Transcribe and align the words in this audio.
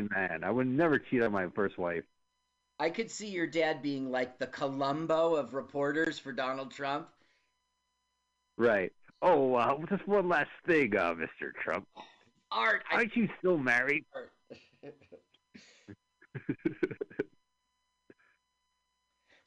man. 0.00 0.42
I 0.42 0.50
would 0.50 0.66
never 0.66 0.98
cheat 0.98 1.22
on 1.22 1.32
my 1.32 1.46
first 1.54 1.78
wife. 1.78 2.04
I 2.78 2.90
could 2.90 3.10
see 3.10 3.28
your 3.28 3.46
dad 3.46 3.82
being 3.82 4.10
like 4.10 4.38
the 4.38 4.46
Columbo 4.46 5.34
of 5.36 5.54
reporters 5.54 6.18
for 6.18 6.32
Donald 6.32 6.70
Trump. 6.72 7.08
Right. 8.56 8.92
Oh, 9.20 9.54
uh, 9.54 9.76
just 9.88 10.08
one 10.08 10.28
last 10.28 10.50
thing, 10.66 10.96
uh, 10.96 11.14
Mr. 11.14 11.52
Trump. 11.62 11.86
Art, 12.50 12.82
I, 12.90 12.96
Aren't 12.96 13.14
you 13.16 13.28
still 13.38 13.58
married? 13.58 14.04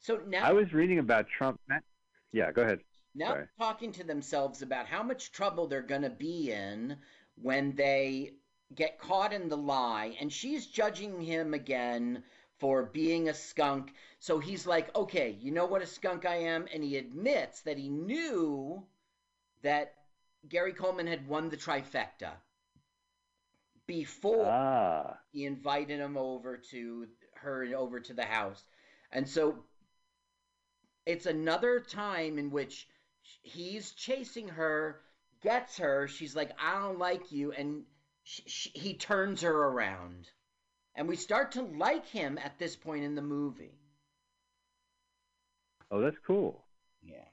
So 0.06 0.20
now 0.24 0.44
I 0.44 0.52
was 0.52 0.72
reading 0.72 1.00
about 1.00 1.26
Trump. 1.36 1.60
Yeah, 2.32 2.52
go 2.52 2.62
ahead. 2.62 2.78
now 3.16 3.30
sorry. 3.30 3.46
talking 3.58 3.90
to 3.90 4.04
themselves 4.04 4.62
about 4.62 4.86
how 4.86 5.02
much 5.02 5.32
trouble 5.32 5.66
they're 5.66 5.82
going 5.82 6.02
to 6.02 6.10
be 6.10 6.52
in 6.52 6.96
when 7.34 7.74
they 7.74 8.34
get 8.74 8.98
caught 8.98 9.32
in 9.32 9.48
the 9.48 9.56
lie 9.56 10.16
and 10.20 10.32
she's 10.32 10.66
judging 10.66 11.20
him 11.20 11.54
again 11.54 12.22
for 12.58 12.84
being 12.84 13.28
a 13.28 13.34
skunk 13.34 13.92
so 14.18 14.38
he's 14.38 14.66
like 14.66 14.94
okay 14.96 15.36
you 15.40 15.52
know 15.52 15.66
what 15.66 15.82
a 15.82 15.86
skunk 15.86 16.24
i 16.26 16.36
am 16.36 16.66
and 16.72 16.82
he 16.82 16.96
admits 16.96 17.62
that 17.62 17.78
he 17.78 17.88
knew 17.88 18.82
that 19.62 19.94
gary 20.48 20.72
coleman 20.72 21.06
had 21.06 21.28
won 21.28 21.48
the 21.48 21.56
trifecta 21.56 22.32
before 23.86 24.46
Ah, 24.46 25.18
he 25.30 25.44
invited 25.44 26.00
him 26.00 26.16
over 26.16 26.56
to 26.56 27.06
her 27.34 27.62
and 27.62 27.74
over 27.74 28.00
to 28.00 28.14
the 28.14 28.24
house. 28.24 28.64
And 29.12 29.28
so 29.28 29.64
it's 31.04 31.26
another 31.26 31.80
time 31.80 32.38
in 32.38 32.50
which 32.50 32.88
he's 33.42 33.92
chasing 33.92 34.48
her, 34.48 35.00
gets 35.42 35.78
her. 35.78 36.08
She's 36.08 36.34
like, 36.34 36.50
I 36.60 36.80
don't 36.80 36.98
like 36.98 37.30
you. 37.30 37.52
And 37.52 37.84
sh 38.26 38.40
sh 38.46 38.68
he 38.74 38.92
turns 38.94 39.40
her 39.42 39.68
around. 39.68 40.30
And 40.96 41.06
we 41.08 41.16
start 41.16 41.52
to 41.52 41.62
like 41.62 42.06
him 42.06 42.38
at 42.38 42.58
this 42.58 42.74
point 42.74 43.04
in 43.04 43.14
the 43.14 43.22
movie. 43.22 43.78
oh, 45.90 46.00
that's 46.00 46.18
cool. 46.26 46.64
Yeah. 47.02 47.24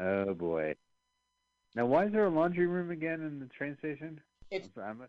Oh 0.00 0.34
boy. 0.34 0.74
Now, 1.74 1.86
why 1.86 2.06
is 2.06 2.12
there 2.12 2.26
a 2.26 2.30
laundry 2.30 2.66
room 2.66 2.90
again 2.90 3.20
in 3.22 3.38
the 3.40 3.46
train 3.46 3.76
station? 3.78 4.20
It's 4.50 4.76
I'm- 4.78 5.08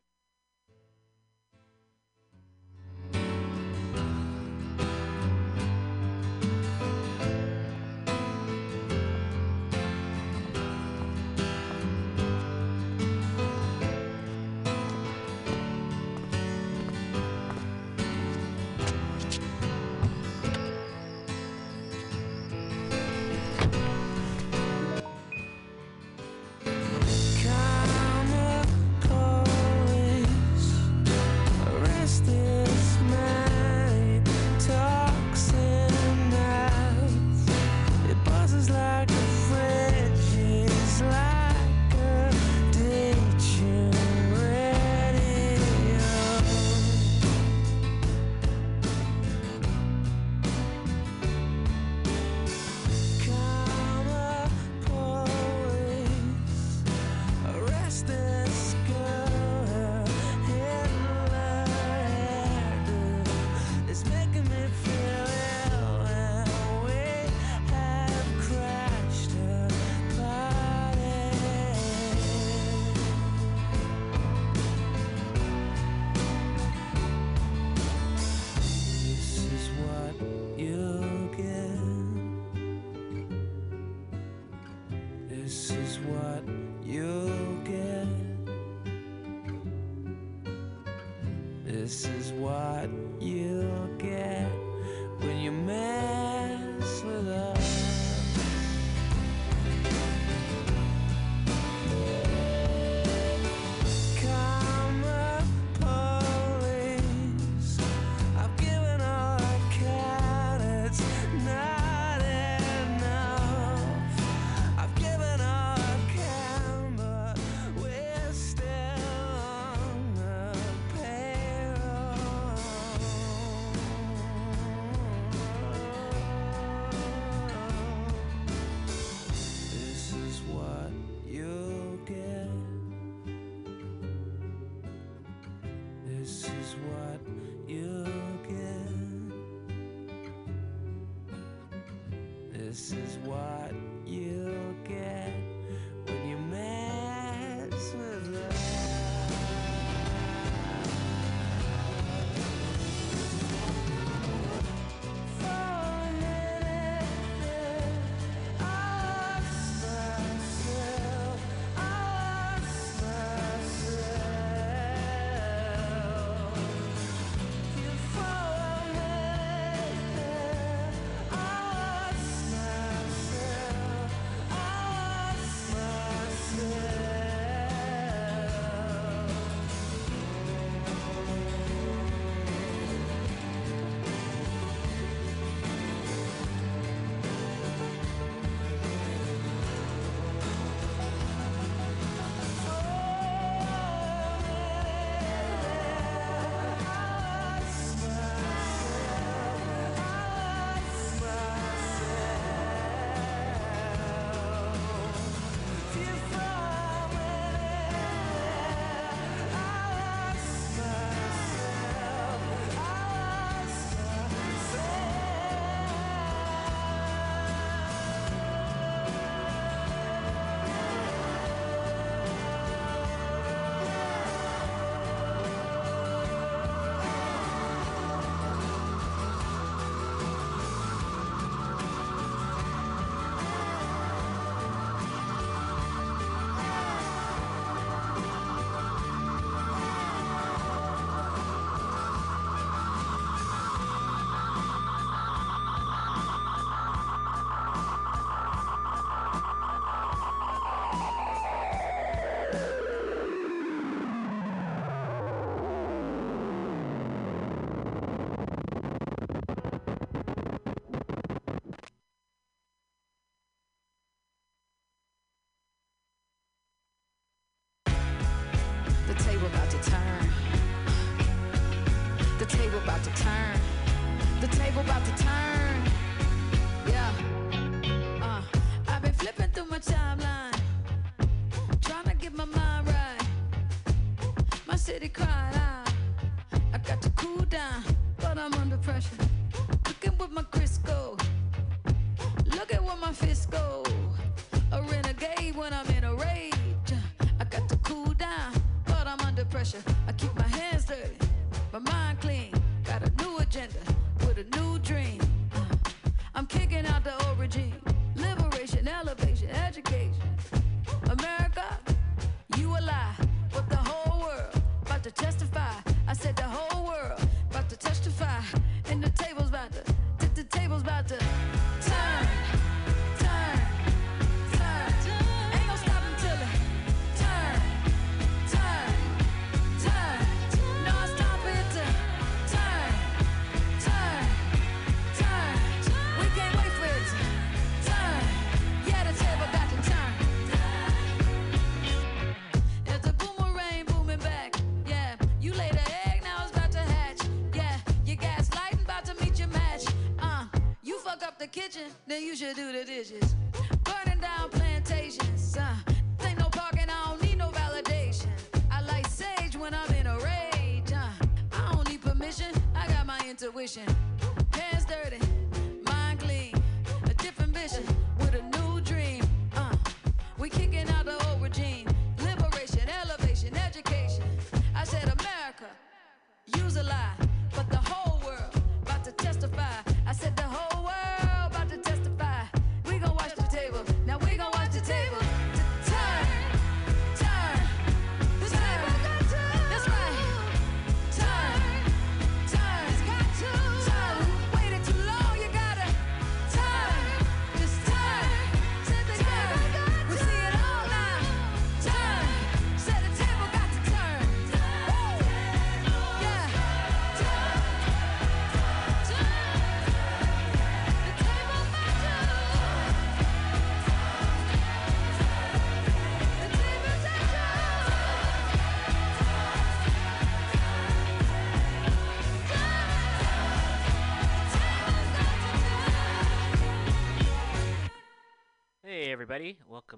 should 352.35 352.55
do 352.55 352.68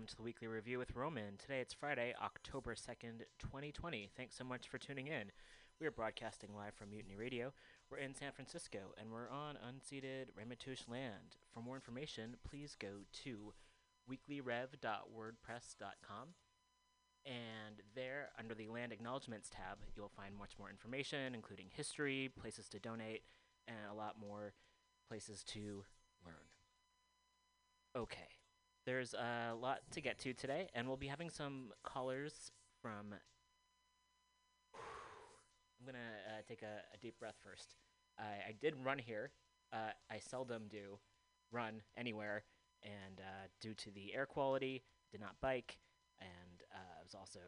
welcome 0.01 0.09
to 0.09 0.15
the 0.15 0.23
weekly 0.23 0.47
review 0.47 0.79
with 0.79 0.95
Roman. 0.95 1.37
Today 1.37 1.59
it's 1.59 1.75
Friday, 1.75 2.15
October 2.19 2.73
2nd, 2.73 3.21
2020. 3.37 4.09
Thanks 4.17 4.35
so 4.35 4.43
much 4.43 4.67
for 4.67 4.79
tuning 4.79 5.05
in. 5.05 5.31
We 5.79 5.85
are 5.85 5.91
broadcasting 5.91 6.55
live 6.55 6.73
from 6.73 6.89
Mutiny 6.89 7.15
Radio. 7.15 7.53
We're 7.91 7.99
in 7.99 8.15
San 8.15 8.31
Francisco 8.31 8.95
and 8.99 9.11
we're 9.11 9.29
on 9.29 9.57
unceded 9.57 10.31
Ramaytush 10.33 10.89
land. 10.89 11.37
For 11.53 11.61
more 11.61 11.75
information, 11.75 12.37
please 12.49 12.75
go 12.79 13.03
to 13.25 13.53
weeklyrev.wordpress.com. 14.09 16.27
And 17.27 17.81
there, 17.93 18.29
under 18.39 18.55
the 18.55 18.69
Land 18.69 18.93
Acknowledgements 18.93 19.51
tab, 19.51 19.77
you'll 19.95 20.09
find 20.09 20.35
much 20.35 20.57
more 20.57 20.71
information, 20.71 21.35
including 21.35 21.67
history, 21.69 22.31
places 22.41 22.67
to 22.69 22.79
donate, 22.79 23.21
and 23.67 23.77
a 23.91 23.93
lot 23.93 24.15
more 24.19 24.55
places 25.07 25.43
to 25.43 25.85
learn. 26.25 26.47
Okay 27.95 28.40
there's 28.85 29.13
a 29.13 29.53
lot 29.59 29.79
to 29.91 30.01
get 30.01 30.19
to 30.19 30.33
today, 30.33 30.69
and 30.73 30.87
we'll 30.87 30.97
be 30.97 31.07
having 31.07 31.29
some 31.29 31.71
callers 31.83 32.51
from. 32.81 33.13
I'm 34.73 35.85
gonna 35.85 35.97
uh, 36.27 36.41
take 36.47 36.61
a, 36.61 36.81
a 36.93 36.97
deep 36.97 37.19
breath 37.19 37.37
first. 37.43 37.75
I, 38.19 38.49
I 38.49 38.55
did 38.59 38.75
run 38.83 38.99
here. 38.99 39.31
Uh, 39.73 39.91
I 40.09 40.19
seldom 40.19 40.63
do 40.69 40.99
run 41.51 41.81
anywhere, 41.97 42.43
and 42.83 43.19
uh, 43.19 43.47
due 43.59 43.73
to 43.73 43.91
the 43.91 44.13
air 44.13 44.25
quality, 44.25 44.83
did 45.11 45.21
not 45.21 45.35
bike, 45.41 45.79
and 46.19 46.63
uh, 46.73 46.99
I 46.99 47.03
was 47.03 47.15
also 47.15 47.39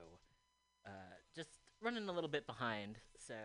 uh, 0.86 1.16
just 1.36 1.50
running 1.82 2.10
a 2.10 2.12
little 2.12 2.30
bit 2.30 2.48
behind. 2.48 2.98
So, 3.18 3.36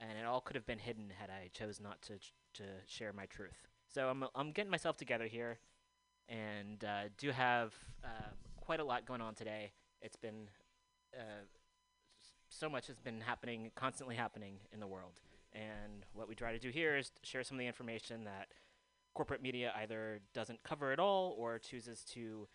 and 0.00 0.18
it 0.18 0.24
all 0.24 0.40
could 0.40 0.56
have 0.56 0.66
been 0.66 0.78
hidden 0.78 1.12
had 1.18 1.30
I 1.30 1.50
chose 1.52 1.80
not 1.80 2.02
to 2.02 2.18
ch- 2.18 2.34
to 2.54 2.64
share 2.86 3.12
my 3.12 3.26
truth. 3.26 3.68
So 3.86 4.08
I'm 4.08 4.24
I'm 4.34 4.52
getting 4.52 4.70
myself 4.70 4.96
together 4.96 5.26
here 5.26 5.58
and 6.28 6.84
uh, 6.84 7.08
do 7.18 7.30
have 7.30 7.74
uh, 8.04 8.30
quite 8.56 8.80
a 8.80 8.84
lot 8.84 9.06
going 9.06 9.20
on 9.20 9.34
today. 9.34 9.72
It's 10.00 10.16
been 10.16 10.48
uh, 11.14 11.44
so 12.48 12.68
much 12.68 12.86
has 12.86 12.98
been 12.98 13.20
happening, 13.20 13.70
constantly 13.74 14.16
happening 14.16 14.56
in 14.72 14.80
the 14.80 14.86
world. 14.86 15.20
And 15.52 16.04
what 16.12 16.28
we 16.28 16.34
try 16.34 16.52
to 16.52 16.58
do 16.58 16.70
here 16.70 16.96
is 16.96 17.10
share 17.22 17.44
some 17.44 17.56
of 17.56 17.60
the 17.60 17.66
information 17.66 18.24
that 18.24 18.48
corporate 19.14 19.42
media 19.42 19.72
either 19.76 20.20
doesn't 20.32 20.62
cover 20.62 20.92
at 20.92 20.98
all 20.98 21.34
or 21.38 21.58
chooses 21.58 22.04
to 22.04 22.48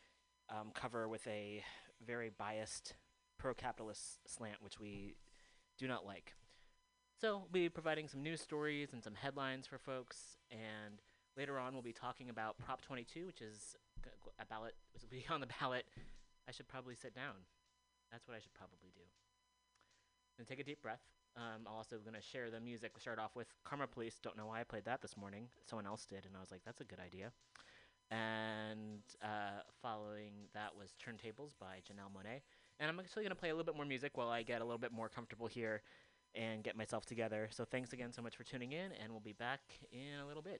um, 0.50 0.72
cover 0.74 1.08
with 1.08 1.26
a 1.28 1.64
very 2.06 2.30
biased 2.38 2.96
pro-capitalist 3.38 4.20
slant, 4.28 4.58
which 4.62 4.80
we 4.80 5.16
do 5.78 5.88
not 5.88 6.06
like. 6.06 6.34
So 7.22 7.38
we'll 7.38 7.48
be 7.52 7.70
providing 7.70 8.08
some 8.08 8.24
news 8.24 8.42
stories 8.42 8.94
and 8.94 9.04
some 9.04 9.16
headlines 9.16 9.68
for 9.68 9.78
folks, 9.78 10.38
and 10.52 11.02
Later 11.40 11.58
on, 11.58 11.72
we'll 11.72 11.82
be 11.82 11.94
talking 11.94 12.30
about 12.30 12.58
Prop 12.58 12.82
22, 12.82 13.26
which 13.26 13.42
is 13.42 13.78
a 14.42 14.46
ballot, 14.46 14.76
which 14.94 15.04
will 15.04 15.10
be 15.10 15.24
on 15.34 15.40
the 15.40 15.48
ballot. 15.62 15.86
I 16.50 16.52
should 16.52 16.68
probably 16.68 16.96
sit 16.96 17.16
down. 17.16 17.36
That's 18.12 18.28
what 18.28 18.36
I 18.36 18.42
should 18.42 18.54
probably 18.54 18.92
do. 18.94 19.08
And 20.38 20.46
take 20.46 20.60
a 20.60 20.66
deep 20.66 20.82
breath. 20.82 21.00
Um, 21.38 21.64
I'm 21.66 21.68
also 21.74 21.96
going 22.00 22.16
to 22.16 22.22
share 22.22 22.52
the 22.52 22.60
music. 22.60 22.92
We'll 22.94 23.00
start 23.00 23.20
off 23.20 23.38
with 23.38 23.48
Karma 23.64 23.88
Police. 23.88 24.20
Don't 24.22 24.36
know 24.36 24.48
why 24.48 24.60
I 24.60 24.66
played 24.66 24.84
that 24.84 25.02
this 25.02 25.16
morning. 25.16 25.48
Someone 25.64 25.88
else 25.88 26.06
did, 26.06 26.26
and 26.26 26.36
I 26.36 26.42
was 26.42 26.52
like, 26.52 26.60
that's 26.66 26.82
a 26.82 26.84
good 26.84 27.00
idea. 27.00 27.32
And 28.12 29.00
uh, 29.24 29.64
following 29.82 30.34
that 30.54 30.76
was 30.78 30.94
Turntables 31.00 31.54
by 31.58 31.80
Janelle 31.88 32.12
Monáe. 32.12 32.42
And 32.82 32.90
I'm 32.90 33.00
actually 33.00 33.24
going 33.24 33.30
to 33.30 33.40
play 33.40 33.50
a 33.50 33.54
little 33.54 33.72
bit 33.72 33.78
more 33.78 33.86
music 33.86 34.18
while 34.18 34.30
I 34.30 34.44
get 34.44 34.60
a 34.60 34.66
little 34.66 34.78
bit 34.78 34.92
more 34.92 35.08
comfortable 35.08 35.48
here 35.48 35.84
and 36.36 36.66
get 36.66 36.76
myself 36.76 37.06
together. 37.06 37.48
So 37.50 37.64
thanks 37.64 37.94
again 37.94 38.12
so 38.12 38.22
much 38.22 38.36
for 38.36 38.44
tuning 38.44 38.74
in, 38.74 38.92
and 39.02 39.12
we'll 39.12 39.22
be 39.22 39.32
back 39.32 39.62
in 39.94 40.20
a 40.22 40.28
little 40.28 40.44
bit. 40.44 40.60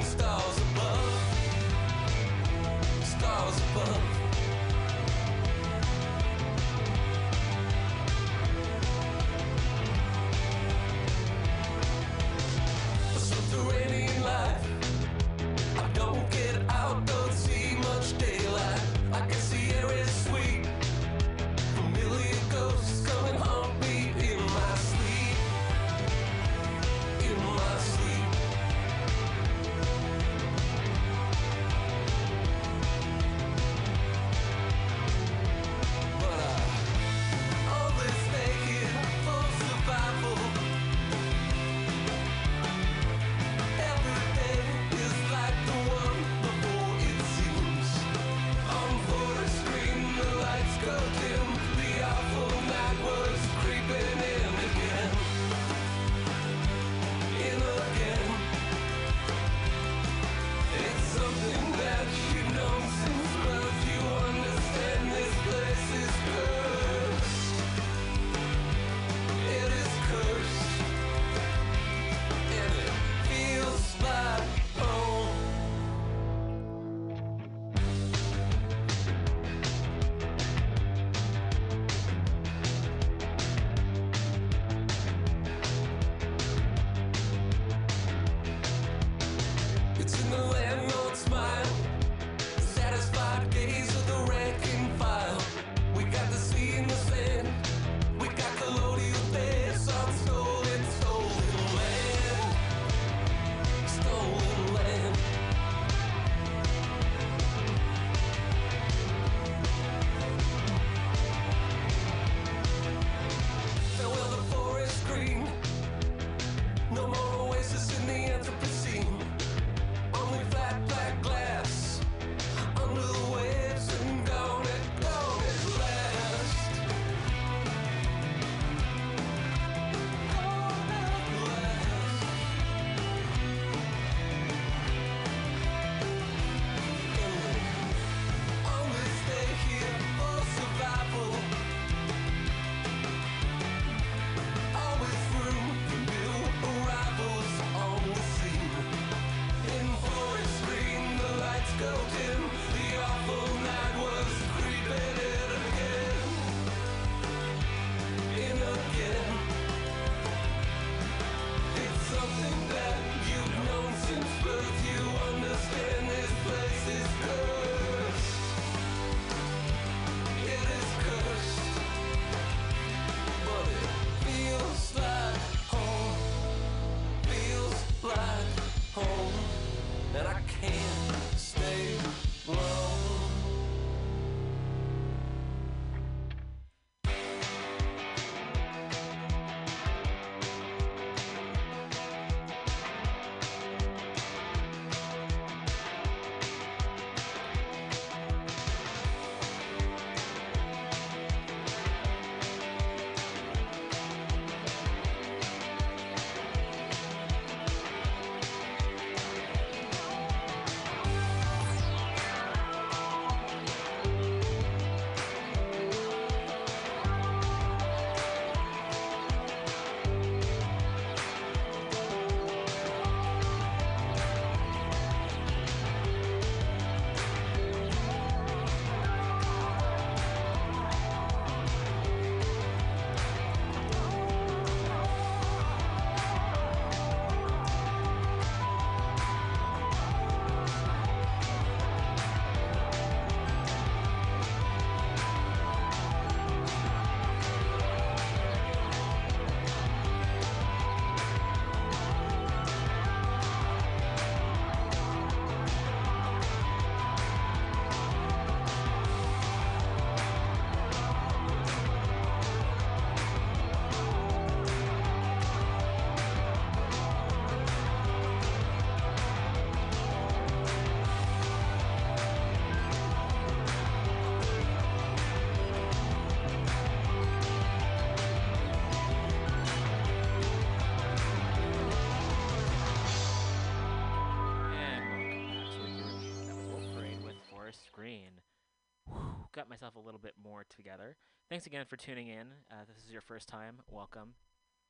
got 289.61 289.69
myself 289.69 289.95
a 289.95 289.99
little 289.99 290.19
bit 290.19 290.33
more 290.43 290.65
together. 290.75 291.15
Thanks 291.47 291.67
again 291.67 291.85
for 291.87 291.95
tuning 291.95 292.29
in. 292.29 292.47
Uh, 292.71 292.83
this 292.87 293.05
is 293.05 293.11
your 293.11 293.21
first 293.21 293.47
time. 293.47 293.75
Welcome. 293.91 294.33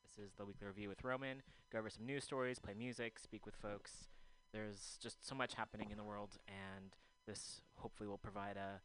This 0.07 0.25
is 0.25 0.31
the 0.37 0.45
weekly 0.45 0.65
review 0.65 0.87
with 0.87 1.03
Roman. 1.03 1.41
Go 1.73 1.79
over 1.79 1.89
some 1.89 2.05
news 2.05 2.23
stories, 2.23 2.57
play 2.57 2.73
music, 2.73 3.19
speak 3.19 3.45
with 3.45 3.57
folks. 3.57 4.07
There's 4.53 4.97
just 5.03 5.27
so 5.27 5.35
much 5.35 5.55
happening 5.55 5.91
in 5.91 5.97
the 5.97 6.05
world, 6.05 6.37
and 6.47 6.95
this 7.27 7.59
hopefully 7.79 8.07
will 8.07 8.17
provide 8.17 8.55
a 8.55 8.79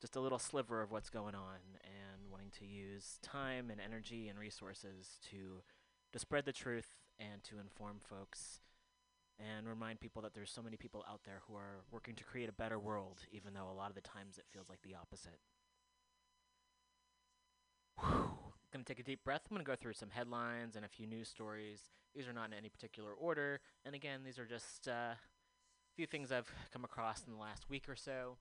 just 0.00 0.14
a 0.14 0.20
little 0.20 0.38
sliver 0.38 0.80
of 0.80 0.92
what's 0.92 1.10
going 1.10 1.34
on 1.34 1.58
and 1.82 2.30
wanting 2.30 2.52
to 2.60 2.64
use 2.64 3.18
time 3.20 3.68
and 3.68 3.80
energy 3.80 4.28
and 4.28 4.38
resources 4.38 5.18
to 5.32 5.64
to 6.12 6.20
spread 6.20 6.44
the 6.44 6.52
truth 6.52 7.00
and 7.18 7.42
to 7.42 7.58
inform 7.58 7.96
folks 7.98 8.60
and 9.38 9.68
remind 9.68 10.00
people 10.00 10.22
that 10.22 10.34
there's 10.34 10.50
so 10.50 10.62
many 10.62 10.76
people 10.76 11.04
out 11.08 11.20
there 11.24 11.42
who 11.46 11.54
are 11.54 11.84
working 11.90 12.14
to 12.16 12.24
create 12.24 12.48
a 12.48 12.52
better 12.52 12.78
world, 12.78 13.20
even 13.32 13.54
though 13.54 13.70
a 13.70 13.74
lot 13.76 13.88
of 13.88 13.94
the 13.94 14.00
times 14.00 14.38
it 14.38 14.44
feels 14.52 14.68
like 14.68 14.82
the 14.82 14.94
opposite. 14.94 15.40
Whew. 18.00 18.30
Gonna 18.72 18.84
take 18.84 19.00
a 19.00 19.02
deep 19.02 19.22
breath. 19.22 19.42
I'm 19.50 19.56
gonna 19.56 19.64
go 19.64 19.76
through 19.76 19.92
some 19.92 20.10
headlines 20.10 20.76
and 20.76 20.84
a 20.84 20.88
few 20.88 21.06
news 21.06 21.28
stories. 21.28 21.90
These 22.14 22.26
are 22.26 22.32
not 22.32 22.48
in 22.48 22.54
any 22.54 22.68
particular 22.68 23.12
order, 23.12 23.60
and 23.84 23.94
again, 23.94 24.20
these 24.24 24.38
are 24.38 24.46
just 24.46 24.88
uh, 24.88 24.90
a 24.90 24.94
uh, 24.94 25.14
few 25.94 26.06
things 26.06 26.32
I've 26.32 26.50
come 26.72 26.84
across 26.84 27.22
in 27.26 27.32
the 27.32 27.38
last 27.38 27.68
week 27.68 27.88
or 27.88 27.96
so. 27.96 28.38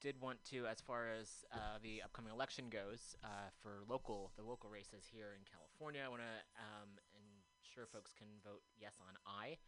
Did 0.00 0.20
want 0.20 0.38
to, 0.50 0.66
as 0.66 0.80
far 0.80 1.08
as 1.10 1.44
uh, 1.52 1.82
the 1.82 2.02
upcoming 2.02 2.32
election 2.32 2.66
goes, 2.70 3.16
uh, 3.24 3.50
for 3.60 3.82
local 3.88 4.30
the 4.36 4.44
local 4.44 4.70
races 4.70 5.10
here 5.10 5.34
in 5.34 5.42
California, 5.42 6.02
I 6.04 6.08
want 6.08 6.22
to 6.22 6.36
um, 6.62 6.90
ensure 7.78 7.86
folks 7.92 8.12
can 8.16 8.28
vote 8.44 8.62
yes 8.78 8.94
on 9.02 9.14
I 9.26 9.58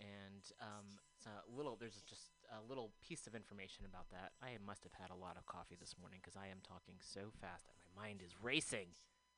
and 0.00 0.44
um, 0.62 0.98
a 1.26 1.56
little. 1.56 1.76
There's 1.78 2.02
just 2.08 2.30
a 2.50 2.62
little 2.68 2.90
piece 3.02 3.26
of 3.26 3.34
information 3.34 3.84
about 3.84 4.10
that. 4.10 4.32
I 4.42 4.56
must 4.64 4.84
have 4.84 4.94
had 4.94 5.10
a 5.10 5.18
lot 5.18 5.36
of 5.36 5.46
coffee 5.46 5.76
this 5.78 5.94
morning 6.00 6.20
because 6.22 6.36
I 6.36 6.46
am 6.48 6.62
talking 6.62 6.94
so 7.00 7.32
fast 7.40 7.66
that 7.66 7.74
my 7.96 8.02
mind 8.06 8.22
is 8.24 8.32
racing, 8.42 8.94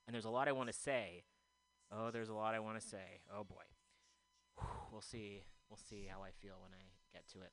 and 0.06 0.14
there's 0.14 0.28
a 0.28 0.30
lot 0.30 0.48
I 0.48 0.52
want 0.52 0.68
to 0.68 0.76
say. 0.76 1.24
Oh, 1.90 2.10
there's 2.10 2.28
a 2.28 2.34
lot 2.34 2.54
I 2.54 2.60
want 2.60 2.80
to 2.80 2.86
say. 2.86 3.24
Oh 3.32 3.44
boy. 3.44 3.66
We'll 4.92 5.00
see. 5.00 5.42
We'll 5.68 5.80
see 5.88 6.06
how 6.10 6.22
I 6.22 6.30
feel 6.42 6.58
when 6.60 6.72
I 6.74 6.82
get 7.12 7.26
to 7.32 7.40
it. 7.40 7.52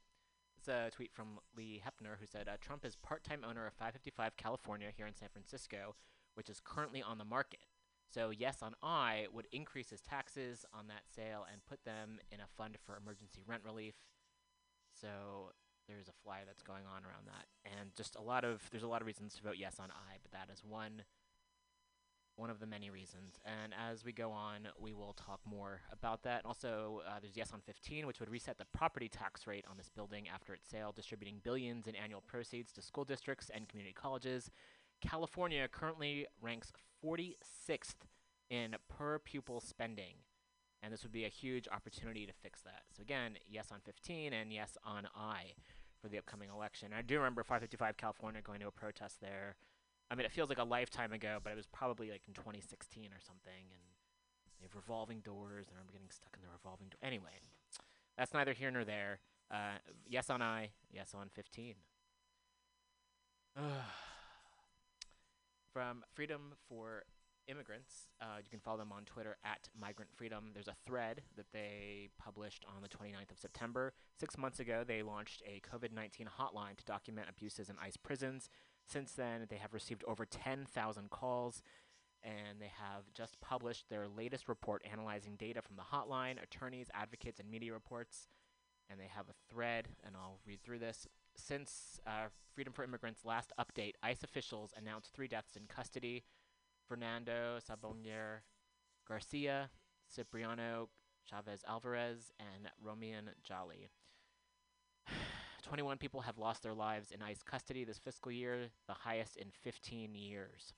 It's 0.58 0.68
a 0.68 0.90
tweet 0.92 1.14
from 1.14 1.40
Lee 1.56 1.82
Hepner 1.86 2.18
who 2.20 2.26
said 2.26 2.48
uh, 2.50 2.58
Trump 2.60 2.84
is 2.84 2.96
part-time 2.96 3.46
owner 3.48 3.68
of 3.68 3.74
555 3.74 4.36
California 4.38 4.88
here 4.96 5.06
in 5.06 5.16
San 5.16 5.30
Francisco, 5.30 5.96
which 6.34 6.50
is 6.50 6.60
currently 6.64 7.02
on 7.02 7.20
the 7.20 7.26
market. 7.26 7.60
So 8.14 8.30
yes 8.30 8.58
on 8.62 8.74
I 8.82 9.28
would 9.34 9.48
increase 9.52 9.90
his 9.90 10.02
taxes 10.02 10.66
on 10.74 10.88
that 10.88 11.04
sale 11.14 11.46
and 11.52 11.66
put 11.66 11.84
them 11.84 12.20
in 12.32 12.40
a 12.40 12.48
fund 12.58 12.78
for 12.86 12.98
emergency 12.98 13.42
rent 13.46 13.64
relief. 13.66 13.96
So 15.00 15.52
there's 15.88 16.08
a 16.08 16.24
fly 16.24 16.40
that's 16.46 16.64
going 16.64 16.84
on 16.86 17.04
around 17.04 17.28
that, 17.28 17.46
and 17.80 17.92
just 17.96 18.16
a 18.16 18.22
lot 18.22 18.44
of 18.44 18.62
there's 18.72 18.84
a 18.84 18.88
lot 18.88 19.02
of 19.02 19.08
reasons 19.08 19.36
to 19.36 19.44
vote 19.44 19.56
yes 19.58 19.76
on 19.80 19.90
I, 19.92 20.18
but 20.22 20.32
that 20.32 20.52
is 20.52 20.64
one 20.64 21.04
one 22.38 22.50
of 22.52 22.60
the 22.60 22.68
many 22.68 22.90
reasons. 22.90 23.40
And 23.46 23.74
as 23.74 24.06
we 24.06 24.14
go 24.14 24.32
on, 24.32 24.68
we 24.80 24.94
will 24.94 25.14
talk 25.14 25.40
more 25.44 25.82
about 25.92 26.22
that. 26.24 26.44
Also, 26.46 27.02
uh, 27.08 27.20
there's 27.20 27.36
Yes 27.36 27.52
on 27.52 27.62
15, 27.62 28.06
which 28.06 28.20
would 28.20 28.30
reset 28.30 28.60
the 28.60 28.66
property 28.78 29.10
tax 29.10 29.48
rate 29.48 29.66
on 29.70 29.76
this 29.76 29.90
building 29.90 30.28
after 30.34 30.54
its 30.54 30.70
sale, 30.70 30.92
distributing 30.96 31.42
billions 31.44 31.88
in 31.88 31.96
annual 31.96 32.22
proceeds 32.22 32.72
to 32.74 32.82
school 32.82 33.04
districts 33.04 33.50
and 33.54 33.68
community 33.68 33.94
colleges. 33.94 34.52
California 35.02 35.68
currently 35.68 36.28
ranks 36.42 36.72
46th 37.04 37.96
in 38.50 38.76
per 38.90 39.20
pupil 39.20 39.60
spending. 39.60 40.16
And 40.84 40.94
this 40.94 41.04
would 41.04 41.12
be 41.12 41.26
a 41.26 41.30
huge 41.30 41.68
opportunity 41.68 42.26
to 42.28 42.34
fix 42.34 42.62
that. 42.62 42.84
So, 42.96 43.02
again, 43.02 43.38
yes 43.50 43.70
on 43.72 43.80
15 43.84 44.32
and 44.32 44.54
yes 44.54 44.78
on 44.84 45.08
I 45.16 45.54
for 46.00 46.08
the 46.08 46.20
upcoming 46.20 46.50
election. 46.50 46.90
I 46.96 47.02
do 47.02 47.18
remember 47.18 47.44
555 47.44 47.98
California 47.98 48.42
going 48.42 48.60
to 48.60 48.68
a 48.68 48.72
protest 48.72 49.20
there 49.20 49.56
I 50.10 50.16
mean, 50.16 50.26
it 50.26 50.32
feels 50.32 50.50
like 50.50 50.58
a 50.58 50.64
lifetime 50.64 51.12
ago, 51.12 51.40
but 51.44 51.52
it 51.52 51.56
was 51.56 51.68
probably 51.68 52.10
like 52.12 52.22
in 52.28 52.34
2016 52.34 53.06
or 53.06 53.20
something. 53.20 53.52
And 53.72 53.82
they 54.60 54.64
have 54.64 54.76
revolving 54.76 55.20
doors, 55.20 55.68
and 55.70 55.78
I'm 55.80 55.92
getting 55.92 56.10
stuck 56.10 56.36
in 56.36 56.42
the 56.42 56.48
revolving 56.52 56.88
door. 56.90 57.00
Anyway, 57.04 57.42
that's 58.18 58.34
neither 58.34 58.54
here 58.54 58.72
nor 58.72 58.86
there. 58.86 59.20
Uh, 59.52 59.78
yes 60.08 60.30
on 60.30 60.42
I, 60.42 60.72
yes 60.92 61.14
on 61.14 61.30
15. 61.30 61.76
From 65.78 66.04
Freedom 66.16 66.56
for 66.68 67.04
Immigrants, 67.48 68.08
uh, 68.20 68.38
you 68.44 68.50
can 68.50 68.60
follow 68.60 68.80
them 68.80 68.92
on 68.92 69.06
Twitter 69.06 69.38
at 69.46 69.70
Migrant 69.80 70.10
Freedom. 70.16 70.50
There's 70.52 70.68
a 70.68 70.76
thread 70.88 71.22
that 71.36 71.52
they 71.54 72.10
published 72.18 72.66
on 72.68 72.82
the 72.82 72.90
29th 72.90 73.30
of 73.30 73.38
September. 73.38 73.94
Six 74.20 74.40
months 74.40 74.60
ago, 74.60 74.84
they 74.84 75.04
launched 75.04 75.44
a 75.46 75.62
COVID 75.62 75.94
19 75.94 76.30
hotline 76.40 76.78
to 76.78 76.86
document 76.86 77.28
abuses 77.30 77.70
in 77.70 77.76
ICE 77.80 77.96
prisons. 77.96 78.50
Since 78.88 79.12
then, 79.12 79.46
they 79.52 79.58
have 79.58 79.76
received 79.76 80.04
over 80.08 80.26
10,000 80.26 81.12
calls, 81.12 81.62
and 82.24 82.60
they 82.60 82.72
have 82.76 83.04
just 83.14 83.40
published 83.40 83.88
their 83.88 84.08
latest 84.08 84.50
report 84.50 84.82
analyzing 84.92 85.36
data 85.36 85.62
from 85.62 85.76
the 85.76 85.84
hotline, 85.84 86.42
attorneys, 86.42 86.88
advocates, 86.96 87.40
and 87.40 87.52
media 87.52 87.72
reports. 87.72 88.30
And 88.90 89.00
they 89.00 89.12
have 89.16 89.30
a 89.30 89.54
thread, 89.54 89.90
and 90.04 90.16
I'll 90.16 90.40
read 90.44 90.64
through 90.64 90.80
this. 90.80 91.08
Since 91.38 92.00
uh, 92.06 92.28
Freedom 92.54 92.74
for 92.74 92.84
Immigrants' 92.84 93.24
last 93.24 93.54
update, 93.60 93.94
ICE 94.02 94.24
officials 94.24 94.74
announced 94.76 95.14
three 95.14 95.28
deaths 95.28 95.56
in 95.56 95.64
custody 95.68 96.24
Fernando 96.88 97.60
Sabonger 97.60 98.42
Garcia, 99.08 99.70
Cipriano 100.14 100.90
Chavez 101.30 101.64
Alvarez, 101.68 102.32
and 102.40 102.70
Romain 102.84 103.30
Jolly. 103.44 103.90
21 105.64 105.98
people 105.98 106.22
have 106.22 106.38
lost 106.38 106.64
their 106.64 106.74
lives 106.74 107.12
in 107.12 107.22
ICE 107.22 107.44
custody 107.44 107.84
this 107.84 108.00
fiscal 108.00 108.32
year, 108.32 108.70
the 108.88 108.94
highest 108.94 109.38
in 109.38 109.48
15 109.64 110.16
years. 110.16 110.74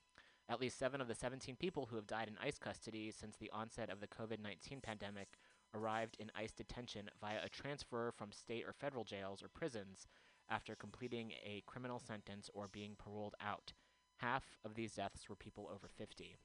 At 0.48 0.60
least 0.60 0.78
seven 0.78 1.00
of 1.00 1.08
the 1.08 1.14
17 1.14 1.56
people 1.56 1.86
who 1.86 1.96
have 1.96 2.06
died 2.06 2.28
in 2.28 2.36
ICE 2.44 2.58
custody 2.58 3.10
since 3.10 3.36
the 3.36 3.50
onset 3.52 3.88
of 3.88 4.00
the 4.00 4.08
COVID 4.08 4.40
19 4.42 4.80
pandemic 4.80 5.38
arrived 5.74 6.16
in 6.18 6.30
ICE 6.34 6.52
detention 6.52 7.08
via 7.20 7.38
a 7.44 7.48
transfer 7.48 8.12
from 8.16 8.32
state 8.32 8.64
or 8.66 8.72
federal 8.72 9.04
jails 9.04 9.42
or 9.42 9.48
prisons 9.48 10.06
after 10.50 10.74
completing 10.74 11.32
a 11.44 11.62
criminal 11.66 11.98
sentence 11.98 12.50
or 12.52 12.68
being 12.68 12.96
paroled 13.02 13.34
out. 13.40 13.72
Half 14.18 14.44
of 14.64 14.74
these 14.74 14.94
deaths 14.94 15.28
were 15.28 15.36
people 15.36 15.70
over 15.72 15.88
50. 15.88 16.36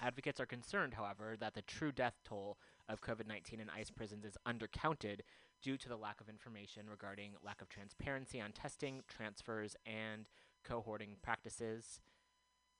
Advocates 0.00 0.40
are 0.40 0.46
concerned, 0.46 0.94
however, 0.94 1.36
that 1.38 1.54
the 1.54 1.62
true 1.62 1.92
death 1.92 2.20
toll 2.24 2.58
of 2.88 3.00
COVID 3.00 3.26
19 3.26 3.60
in 3.60 3.70
ICE 3.70 3.90
prisons 3.90 4.24
is 4.24 4.36
undercounted 4.46 5.20
due 5.62 5.76
to 5.76 5.88
the 5.88 5.96
lack 5.96 6.20
of 6.20 6.28
information 6.28 6.82
regarding 6.90 7.32
lack 7.42 7.62
of 7.62 7.68
transparency 7.68 8.40
on 8.40 8.52
testing, 8.52 9.02
transfers, 9.08 9.76
and 9.86 10.28
cohorting 10.68 11.20
practices. 11.22 12.00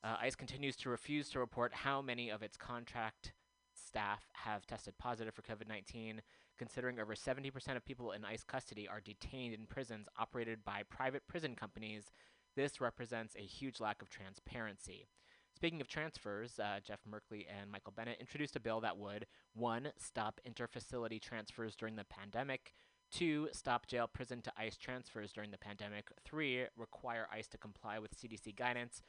Uh, 0.02 0.16
ICE 0.20 0.35
continues 0.35 0.76
to 0.76 0.90
refuse 0.90 1.30
to 1.30 1.38
report 1.38 1.72
how 1.72 2.02
many 2.02 2.30
of 2.30 2.42
its 2.42 2.57
contract 2.57 3.33
staff 3.72 4.24
have 4.33 4.66
tested 4.66 4.94
positive 4.98 5.35
for 5.35 5.42
COVID 5.42 5.68
19, 5.68 6.20
considering 6.59 7.01
over 7.01 7.14
70% 7.14 7.77
of 7.77 7.85
people 7.85 8.12
in 8.12 8.25
ICE 8.25 8.43
custody 8.45 8.88
are 8.88 9.01
detained 9.01 9.55
in 9.55 9.67
prisons 9.67 10.07
operated 10.19 10.64
by 10.64 10.83
private 10.88 11.27
prison 11.27 11.55
companies. 11.55 12.12
This 12.57 12.81
represents 12.81 13.35
a 13.37 13.43
huge 13.43 13.81
lack 13.81 14.03
of 14.03 14.11
transparency. 14.11 15.07
Speaking 15.55 15.81
of 15.81 15.88
transfers, 15.88 16.59
uh, 16.59 16.81
Jeff 16.85 17.01
Merkley 17.09 17.47
and 17.49 17.71
Michael 17.71 17.93
Bennet 17.97 18.19
introduced 18.21 18.57
a 18.57 18.61
bill 18.61 18.81
that 18.81 18.99
would 18.99 19.27
one, 19.55 19.90
stop 19.99 20.40
interfacility 20.49 21.21
transfers 21.21 21.77
during 21.77 21.97
the 21.97 22.05
pandemic, 22.05 22.75
two, 23.12 23.49
stop 23.53 23.87
jail 23.87 24.09
prison 24.12 24.43
to 24.43 24.53
ICE 24.59 24.77
transfers 24.77 25.33
during 25.33 25.53
the 25.53 25.59
pandemic, 25.59 26.09
three, 26.25 26.64
require 26.77 27.29
ICE 27.33 27.47
to 27.49 27.59
comply 27.59 27.99
with 27.99 28.19
CDC 28.19 28.57
guidance, 28.57 29.01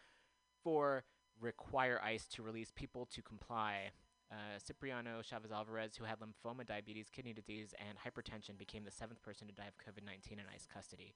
four, 0.63 1.03
require 1.39 1.99
ICE 2.03 2.25
to 2.27 2.43
release 2.43 2.71
people 2.75 3.07
to 3.07 3.21
comply. 3.21 3.91
Uh, 4.35 4.59
Cipriano 4.59 5.21
Chavez 5.21 5.51
Alvarez, 5.51 5.95
who 5.95 6.03
had 6.03 6.17
lymphoma, 6.19 6.65
diabetes, 6.65 7.07
kidney 7.09 7.31
disease, 7.31 7.73
and 7.79 7.97
hypertension, 7.97 8.57
became 8.57 8.83
the 8.83 8.91
seventh 8.91 9.21
person 9.21 9.47
to 9.47 9.53
die 9.53 9.67
of 9.67 9.77
COVID 9.77 10.05
19 10.05 10.39
in 10.39 10.45
ICE 10.53 10.67
custody. 10.73 11.15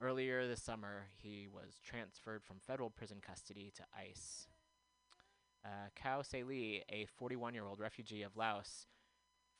Earlier 0.00 0.46
this 0.46 0.62
summer, 0.62 1.06
he 1.16 1.48
was 1.52 1.80
transferred 1.82 2.44
from 2.44 2.58
federal 2.60 2.90
prison 2.90 3.18
custody 3.26 3.72
to 3.74 3.82
ICE. 3.98 4.46
Uh, 5.64 5.88
Kao 6.00 6.22
Se 6.22 6.44
a 6.88 7.06
41 7.16 7.54
year 7.54 7.64
old 7.64 7.80
refugee 7.80 8.22
of 8.22 8.36
Laos, 8.36 8.86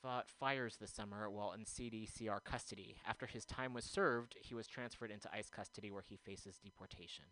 fought 0.01 0.29
fires 0.29 0.77
this 0.77 0.91
summer 0.91 1.29
while 1.29 1.51
in 1.53 1.65
CDCR 1.65 2.41
custody. 2.43 2.97
After 3.05 3.25
his 3.25 3.45
time 3.45 3.73
was 3.73 3.83
served, 3.83 4.35
he 4.39 4.55
was 4.55 4.67
transferred 4.67 5.11
into 5.11 5.29
ICE 5.33 5.49
custody 5.49 5.91
where 5.91 6.03
he 6.07 6.15
faces 6.15 6.59
deportation. 6.63 7.25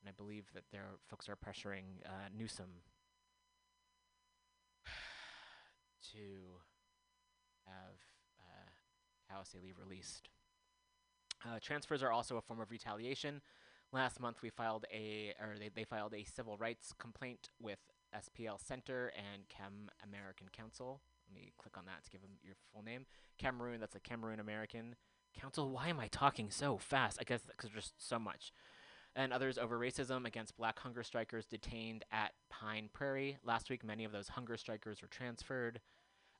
And 0.00 0.08
I 0.08 0.12
believe 0.16 0.46
that 0.54 0.70
their 0.72 0.86
folks 1.08 1.28
are 1.28 1.36
pressuring 1.36 2.04
uh, 2.06 2.28
Newsom 2.36 2.70
to 6.12 6.58
have 7.66 7.96
uh, 8.40 9.58
Lee 9.62 9.72
released. 9.78 10.28
Uh, 11.44 11.58
transfers 11.60 12.02
are 12.02 12.12
also 12.12 12.36
a 12.36 12.40
form 12.40 12.60
of 12.60 12.70
retaliation. 12.70 13.40
Last 13.92 14.20
month, 14.20 14.42
we 14.42 14.50
filed 14.50 14.86
a, 14.92 15.34
or 15.40 15.54
they, 15.58 15.70
they 15.74 15.84
filed 15.84 16.14
a 16.14 16.24
civil 16.24 16.56
rights 16.56 16.94
complaint 16.98 17.50
with 17.60 17.78
SPL 18.14 18.58
Center 18.64 19.12
and 19.16 19.48
Chem 19.48 19.90
American 20.02 20.48
Council. 20.52 21.00
Let 21.28 21.34
me 21.34 21.52
click 21.58 21.76
on 21.76 21.84
that 21.86 22.04
to 22.04 22.10
give 22.10 22.22
them 22.22 22.32
your 22.42 22.54
full 22.72 22.82
name. 22.82 23.06
Cameroon, 23.38 23.80
that's 23.80 23.96
a 23.96 24.00
Cameroon 24.00 24.40
American 24.40 24.94
Council. 25.38 25.70
Why 25.70 25.88
am 25.88 26.00
I 26.00 26.08
talking 26.08 26.50
so 26.50 26.78
fast? 26.78 27.18
I 27.20 27.24
guess 27.24 27.40
because 27.46 27.70
there's 27.70 27.84
just 27.84 28.08
so 28.08 28.18
much. 28.18 28.52
And 29.14 29.32
others 29.32 29.58
over 29.58 29.78
racism 29.78 30.26
against 30.26 30.56
black 30.56 30.78
hunger 30.78 31.02
strikers 31.02 31.44
detained 31.44 32.04
at 32.10 32.32
Pine 32.48 32.88
Prairie. 32.92 33.36
Last 33.44 33.68
week, 33.68 33.84
many 33.84 34.04
of 34.04 34.12
those 34.12 34.28
hunger 34.28 34.56
strikers 34.56 35.02
were 35.02 35.08
transferred. 35.08 35.80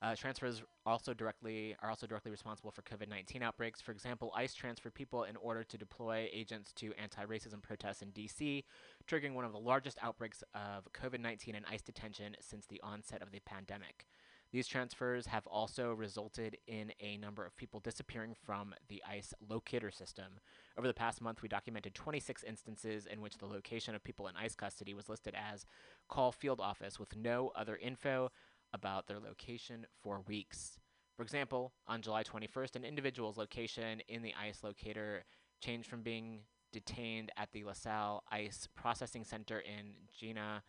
Uh, 0.03 0.17
transfers 0.17 0.63
also 0.85 1.15
directly 1.15 1.77
are 1.81 1.89
also 1.89 2.09
directly 2.09 2.33
responsible 2.33 2.73
for 2.73 2.83
COVID-19 2.83 3.41
outbreaks. 3.41 3.81
For 3.81 3.93
example, 3.93 4.33
ICE 4.35 4.53
transferred 4.53 4.95
people 4.95 5.25
in 5.25 5.37
order 5.37 5.63
to 5.63 5.79
deploy 5.79 6.29
agents 6.33 6.73
to 6.75 6.93
anti-racism 7.01 7.63
protests 7.63 8.03
in 8.03 8.11
D.C., 8.11 8.65
triggering 9.07 9.35
one 9.35 9.45
of 9.45 9.53
the 9.53 9.61
largest 9.61 9.99
outbreaks 10.03 10.43
of 10.55 10.93
COVID-19 10.93 11.57
and 11.57 11.65
ICE 11.71 11.83
detention 11.83 12.35
since 12.41 12.67
the 12.67 12.81
onset 12.83 13.23
of 13.23 13.31
the 13.31 13.41
pandemic. 13.41 14.07
These 14.53 14.69
transfers 14.69 15.27
have 15.29 15.47
also 15.47 15.95
resulted 15.95 16.59
in 16.67 16.93
a 17.01 17.17
number 17.17 17.43
of 17.47 17.57
people 17.57 17.81
disappearing 17.81 18.35
from 18.45 18.75
the 18.89 19.03
ICE 19.09 19.33
locator 19.49 19.91
system. 19.91 20.41
Over 20.77 20.87
the 20.87 20.93
past 20.93 21.23
month, 21.23 21.41
we 21.41 21.49
documented 21.49 21.95
26 21.95 22.45
instances 22.45 23.07
in 23.07 23.23
which 23.23 23.39
the 23.39 23.47
location 23.47 23.95
of 23.95 24.05
people 24.05 24.29
in 24.29 24.37
ICE 24.37 24.55
custody 24.55 24.93
was 24.93 25.09
listed 25.09 25.35
as 25.35 25.65
call 26.11 26.33
field 26.33 26.61
office 26.61 27.01
with 27.01 27.17
no 27.17 27.51
other 27.57 27.77
info 27.77 28.31
about 28.75 29.07
their 29.07 29.19
location 29.19 29.87
for 30.03 30.21
weeks. 30.21 30.79
For 31.17 31.23
example, 31.23 31.73
on 31.87 32.03
July 32.03 32.23
21st, 32.23 32.77
an 32.77 32.85
individual's 32.85 33.39
location 33.39 34.01
in 34.07 34.21
the 34.21 34.35
ICE 34.39 34.63
locator 34.63 35.25
changed 35.63 35.89
from 35.89 36.03
being 36.03 36.41
detained 36.73 37.31
at 37.39 37.53
the 37.53 37.65
LaSalle 37.65 38.23
ICE 38.31 38.69
Processing 38.75 39.25
Center 39.25 39.61
in 39.61 39.93
Jena, 40.15 40.63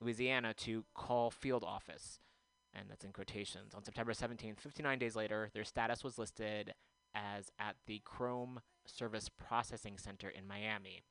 Louisiana 0.00 0.54
to 0.54 0.84
call 0.94 1.32
field 1.32 1.64
office 1.64 2.20
and 2.74 2.88
that's 2.88 3.04
in 3.04 3.12
quotations. 3.12 3.74
On 3.74 3.84
September 3.84 4.12
17th, 4.12 4.60
59 4.60 4.98
days 4.98 5.16
later, 5.16 5.50
their 5.54 5.64
status 5.64 6.02
was 6.02 6.18
listed 6.18 6.74
as 7.14 7.50
at 7.58 7.76
the 7.86 8.02
Krome 8.04 8.58
Service 8.86 9.28
Processing 9.28 9.98
Center 9.98 10.28
in 10.28 10.46
Miami. 10.46 11.02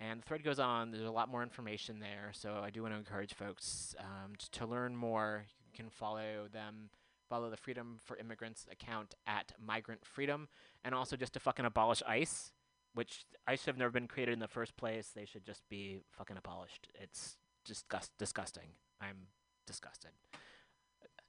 And 0.00 0.20
the 0.20 0.24
thread 0.24 0.44
goes 0.44 0.58
on, 0.58 0.90
there's 0.90 1.04
a 1.04 1.10
lot 1.10 1.28
more 1.28 1.42
information 1.42 2.00
there, 2.00 2.30
so 2.32 2.60
I 2.62 2.70
do 2.70 2.82
want 2.82 2.94
to 2.94 2.98
encourage 2.98 3.34
folks 3.34 3.94
um, 4.00 4.32
t- 4.38 4.46
to 4.52 4.66
learn 4.66 4.96
more. 4.96 5.44
You 5.66 5.72
can 5.72 5.88
follow 5.88 6.48
them, 6.52 6.90
follow 7.28 7.48
the 7.48 7.56
Freedom 7.56 7.98
for 8.04 8.16
Immigrants 8.16 8.66
account 8.70 9.14
at 9.26 9.52
Migrant 9.64 10.04
Freedom, 10.04 10.48
and 10.84 10.94
also 10.94 11.16
just 11.16 11.32
to 11.34 11.40
fucking 11.40 11.64
abolish 11.64 12.02
ICE, 12.08 12.52
which 12.94 13.24
ICE 13.46 13.60
should 13.60 13.66
have 13.66 13.78
never 13.78 13.92
been 13.92 14.08
created 14.08 14.32
in 14.32 14.40
the 14.40 14.48
first 14.48 14.76
place. 14.76 15.12
They 15.14 15.26
should 15.26 15.44
just 15.44 15.62
be 15.68 16.00
fucking 16.10 16.36
abolished. 16.36 16.88
It's 17.00 17.36
disgust- 17.64 18.12
disgusting. 18.18 18.70
I'm 19.00 19.28
disgusted 19.66 20.10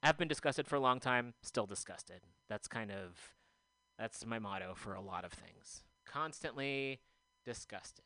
have 0.06 0.16
been 0.16 0.28
disgusted 0.28 0.68
for 0.68 0.76
a 0.76 0.80
long 0.80 1.00
time, 1.00 1.34
still 1.42 1.66
disgusted. 1.66 2.20
That's 2.48 2.68
kind 2.68 2.92
of 2.92 3.34
that's 3.98 4.24
my 4.24 4.38
motto 4.38 4.74
for 4.74 4.94
a 4.94 5.00
lot 5.00 5.24
of 5.24 5.32
things. 5.32 5.82
Constantly 6.06 7.00
disgusted. 7.44 8.04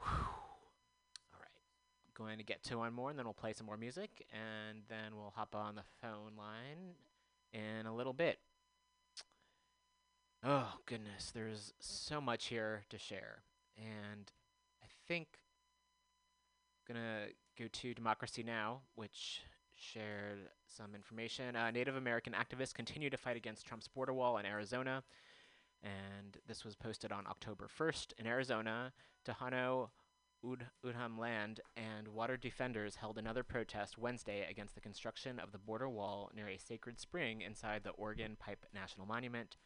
Whew. 0.00 0.08
All 0.08 1.40
right. 1.40 1.50
Going 2.14 2.38
to 2.38 2.44
get 2.44 2.62
to 2.64 2.78
one 2.78 2.94
more 2.94 3.10
and 3.10 3.18
then 3.18 3.26
we'll 3.26 3.34
play 3.34 3.52
some 3.52 3.66
more 3.66 3.76
music 3.76 4.26
and 4.32 4.82
then 4.88 5.14
we'll 5.14 5.32
hop 5.36 5.54
on 5.54 5.74
the 5.74 5.82
phone 6.00 6.32
line 6.38 6.94
in 7.52 7.86
a 7.86 7.94
little 7.94 8.14
bit. 8.14 8.38
Oh, 10.42 10.74
goodness, 10.86 11.32
there's 11.34 11.74
so 11.80 12.20
much 12.20 12.46
here 12.46 12.84
to 12.88 12.98
share. 12.98 13.42
And 13.76 14.30
I 14.82 14.86
think 15.06 15.26
gonna 16.86 17.26
go 17.58 17.66
to 17.72 17.94
Democracy 17.94 18.42
Now, 18.42 18.80
which 18.94 19.42
shared 19.74 20.38
some 20.66 20.94
information. 20.94 21.56
Uh, 21.56 21.70
Native 21.70 21.96
American 21.96 22.34
activists 22.34 22.74
continue 22.74 23.10
to 23.10 23.16
fight 23.16 23.36
against 23.36 23.66
Trump's 23.66 23.88
border 23.88 24.12
wall 24.12 24.38
in 24.38 24.46
Arizona, 24.46 25.02
and 25.82 26.38
this 26.46 26.64
was 26.64 26.74
posted 26.76 27.12
on 27.12 27.26
October 27.26 27.68
1st 27.78 28.12
in 28.18 28.26
Arizona. 28.26 28.92
Tohono 29.26 29.90
Ud- 30.44 30.66
O'odham 30.84 31.18
Land 31.18 31.60
and 31.76 32.08
water 32.08 32.36
defenders 32.36 32.96
held 32.96 33.18
another 33.18 33.42
protest 33.42 33.98
Wednesday 33.98 34.46
against 34.48 34.74
the 34.74 34.80
construction 34.80 35.38
of 35.38 35.52
the 35.52 35.58
border 35.58 35.88
wall 35.88 36.30
near 36.34 36.48
a 36.48 36.58
sacred 36.58 37.00
spring 37.00 37.40
inside 37.40 37.82
the 37.84 37.90
Organ 37.90 38.36
Pipe 38.38 38.64
National 38.74 39.06
Monument. 39.06 39.56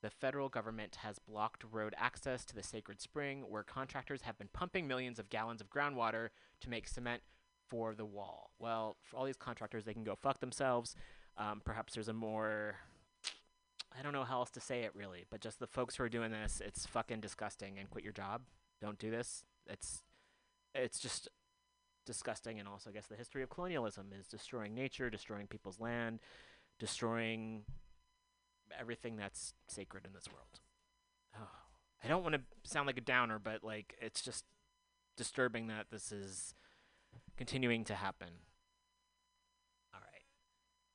The 0.00 0.10
federal 0.10 0.48
government 0.48 0.96
has 1.02 1.18
blocked 1.18 1.64
road 1.70 1.94
access 1.98 2.44
to 2.46 2.54
the 2.54 2.62
sacred 2.62 3.00
spring, 3.00 3.44
where 3.48 3.64
contractors 3.64 4.22
have 4.22 4.38
been 4.38 4.48
pumping 4.52 4.86
millions 4.86 5.18
of 5.18 5.28
gallons 5.28 5.60
of 5.60 5.70
groundwater 5.70 6.28
to 6.60 6.70
make 6.70 6.86
cement 6.86 7.22
for 7.68 7.94
the 7.94 8.04
wall. 8.04 8.52
Well, 8.58 8.96
for 9.02 9.16
all 9.16 9.24
these 9.24 9.36
contractors, 9.36 9.84
they 9.84 9.92
can 9.92 10.04
go 10.04 10.14
fuck 10.14 10.40
themselves. 10.40 10.94
Um, 11.36 11.62
perhaps 11.64 11.94
there's 11.94 12.08
a 12.08 12.12
more. 12.12 12.76
I 13.98 14.02
don't 14.02 14.12
know 14.12 14.24
how 14.24 14.38
else 14.38 14.50
to 14.50 14.60
say 14.60 14.82
it 14.82 14.94
really, 14.94 15.24
but 15.30 15.40
just 15.40 15.58
the 15.58 15.66
folks 15.66 15.96
who 15.96 16.04
are 16.04 16.08
doing 16.08 16.30
this, 16.30 16.62
it's 16.64 16.86
fucking 16.86 17.20
disgusting 17.20 17.78
and 17.78 17.90
quit 17.90 18.04
your 18.04 18.12
job. 18.12 18.42
Don't 18.80 18.98
do 18.98 19.10
this. 19.10 19.44
It's 19.66 20.02
it's 20.74 21.00
just 21.00 21.28
disgusting 22.06 22.58
and 22.58 22.68
also 22.68 22.88
I 22.88 22.92
guess 22.92 23.06
the 23.06 23.16
history 23.16 23.42
of 23.42 23.50
colonialism 23.50 24.12
is 24.18 24.26
destroying 24.28 24.74
nature, 24.74 25.10
destroying 25.10 25.46
people's 25.46 25.80
land, 25.80 26.20
destroying 26.78 27.64
everything 28.78 29.16
that's 29.16 29.54
sacred 29.68 30.04
in 30.04 30.12
this 30.12 30.28
world. 30.32 30.60
Oh, 31.36 31.48
I 32.02 32.08
don't 32.08 32.22
want 32.22 32.34
to 32.34 32.40
sound 32.64 32.86
like 32.86 32.98
a 32.98 33.02
downer, 33.02 33.38
but 33.38 33.62
like 33.64 33.94
it's 34.00 34.22
just 34.22 34.44
disturbing 35.16 35.66
that 35.68 35.86
this 35.90 36.12
is 36.12 36.54
continuing 37.36 37.84
to 37.84 37.94
happen. 37.94 38.28
All 39.94 40.00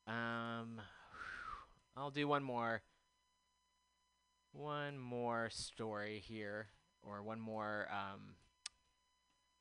right. 0.07 0.59
Um 0.61 0.81
I'll 1.95 2.11
do 2.11 2.27
one 2.27 2.43
more 2.43 2.81
one 4.51 4.97
more 4.97 5.49
story 5.51 6.21
here 6.25 6.67
or 7.01 7.21
one 7.21 7.39
more 7.39 7.87
um 7.91 8.35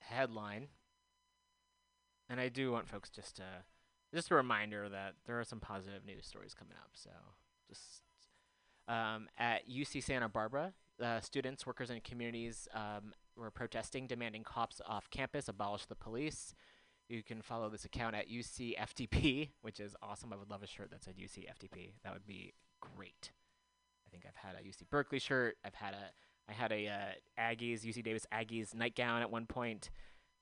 headline. 0.01 0.69
And 2.29 2.41
I 2.41 2.49
do 2.49 2.73
want 2.73 2.89
folks 2.89 3.11
just 3.11 3.37
to 3.37 3.65
just 4.15 4.31
a 4.31 4.35
reminder 4.35 4.89
that 4.89 5.15
there 5.27 5.41
are 5.41 5.45
some 5.45 5.61
positive 5.61 6.05
news 6.05 6.27
stories 6.27 6.55
coming 6.55 6.77
up. 6.81 6.91
So 6.95 7.11
just 7.69 8.03
um, 8.89 9.29
at 9.39 9.69
UC 9.69 10.03
Santa 10.03 10.29
Barbara, 10.29 10.73
uh, 11.03 11.21
students, 11.21 11.67
workers, 11.67 11.91
and 11.91 12.03
communities 12.03 12.69
um, 12.75 13.13
were 13.37 13.51
protesting, 13.51 14.07
demanding 14.07 14.45
cops 14.45 14.81
off 14.87 15.09
campus 15.11 15.49
abolish 15.49 15.87
the 15.87 15.95
police. 15.95 16.55
You 17.09 17.23
can 17.23 17.43
follow 17.43 17.69
this 17.69 17.85
account 17.85 18.15
at 18.15 18.31
UCFTP, 18.31 19.51
which 19.63 19.81
is 19.81 19.95
awesome. 20.03 20.33
I 20.33 20.37
would 20.37 20.51
love 20.51 20.63
a 20.63 20.67
shirt 20.67 20.91
that 20.91 21.03
said 21.03 21.17
UCFTP. 21.17 21.93
That 22.05 22.13
would 22.13 22.27
be 22.27 22.55
great. 22.81 23.33
I 24.07 24.11
think 24.11 24.25
I've 24.27 24.37
had 24.37 24.57
a 24.57 24.67
UC 24.67 24.89
Berkeley 24.91 25.19
shirt. 25.19 25.57
I've 25.65 25.75
had 25.75 25.95
a 25.95 26.11
I 26.49 26.53
had 26.53 26.73
a 26.73 26.89
uh, 26.89 27.41
Aggies 27.41 27.83
UC 27.83 28.03
Davis 28.03 28.27
Aggies 28.33 28.75
nightgown 28.75 29.23
at 29.23 29.31
one 29.31 29.47
point, 29.47 29.91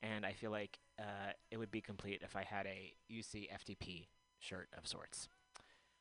and 0.03 0.25
I 0.25 0.33
feel 0.33 0.51
like 0.51 0.79
uh, 0.99 1.33
it 1.51 1.59
would 1.59 1.71
be 1.71 1.81
complete 1.81 2.23
if 2.25 2.37
I 2.37 2.43
had 2.43 2.67
a 2.67 2.95
UC 3.13 3.49
FDP 3.53 4.07
shirt 4.39 4.69
of 4.77 4.87
sorts. 4.87 5.29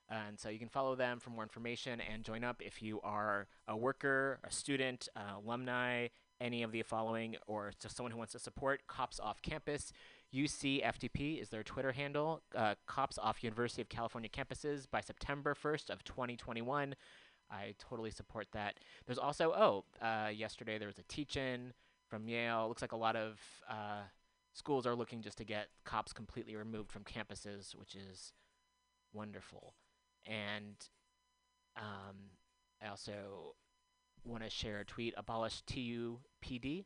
And 0.10 0.40
so 0.40 0.50
you 0.50 0.58
can 0.58 0.70
follow 0.70 0.96
them 0.96 1.20
for 1.20 1.30
more 1.30 1.44
information 1.44 2.02
and 2.02 2.24
join 2.24 2.44
up 2.44 2.62
if 2.62 2.82
you 2.82 3.00
are 3.02 3.48
a 3.68 3.78
worker, 3.78 4.40
a 4.44 4.52
student, 4.52 5.08
uh, 5.16 5.38
alumni, 5.38 6.08
any 6.42 6.64
of 6.64 6.72
the 6.72 6.82
following, 6.82 7.36
or 7.48 7.72
just 7.80 7.96
someone 7.96 8.12
who 8.12 8.18
wants 8.18 8.34
to 8.34 8.40
support 8.40 8.88
Cops 8.88 9.20
Off 9.20 9.42
Campus. 9.42 9.92
UCFTP 10.34 11.42
is 11.42 11.50
their 11.50 11.64
Twitter 11.64 11.92
handle. 11.92 12.42
Uh, 12.56 12.76
Cops 12.88 13.18
Off 13.18 13.44
University 13.44 13.82
of 13.82 13.90
California 13.90 14.30
campuses 14.30 14.90
by 14.90 15.02
September 15.02 15.54
1st 15.54 15.90
of 15.90 16.04
2021. 16.04 16.96
I 17.52 17.74
totally 17.80 18.12
support 18.12 18.48
that. 18.54 18.76
There's 19.06 19.18
also, 19.18 19.52
oh, 19.52 19.86
uh, 20.04 20.30
yesterday 20.30 20.78
there 20.78 20.88
was 20.88 21.00
a 21.00 21.04
teach-in 21.04 21.74
from 22.08 22.28
Yale. 22.28 22.68
Looks 22.68 22.82
like 22.82 22.92
a 22.92 22.98
lot 22.98 23.16
of 23.16 23.40
uh, 23.70 24.04
schools 24.54 24.86
are 24.86 24.96
looking 24.96 25.22
just 25.22 25.38
to 25.40 25.44
get 25.44 25.68
cops 25.84 26.14
completely 26.14 26.56
removed 26.56 26.92
from 26.92 27.04
campuses, 27.04 27.76
which 27.76 27.96
is 27.96 28.34
wonderful. 29.14 29.74
And 30.30 30.76
um, 31.76 32.16
I 32.82 32.88
also 32.88 33.56
want 34.24 34.44
to 34.44 34.50
share 34.50 34.80
a 34.80 34.86
tweet: 34.86 35.14
abolish 35.18 35.64
TUPD 35.64 36.86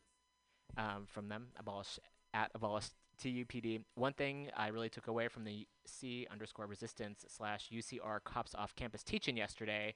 um, 0.77 1.05
from 1.05 1.27
them. 1.27 1.47
Abolish 1.59 1.99
at 2.33 2.51
abolish 2.55 2.85
TUPD. 3.21 3.81
One 3.95 4.13
thing 4.13 4.49
I 4.55 4.67
really 4.67 4.89
took 4.89 5.07
away 5.07 5.27
from 5.27 5.43
the 5.43 5.67
C 5.85 6.27
underscore 6.31 6.65
resistance 6.65 7.25
slash 7.27 7.69
UCR 7.71 8.23
cops 8.23 8.55
off 8.55 8.75
campus 8.75 9.03
teaching 9.03 9.37
yesterday 9.37 9.95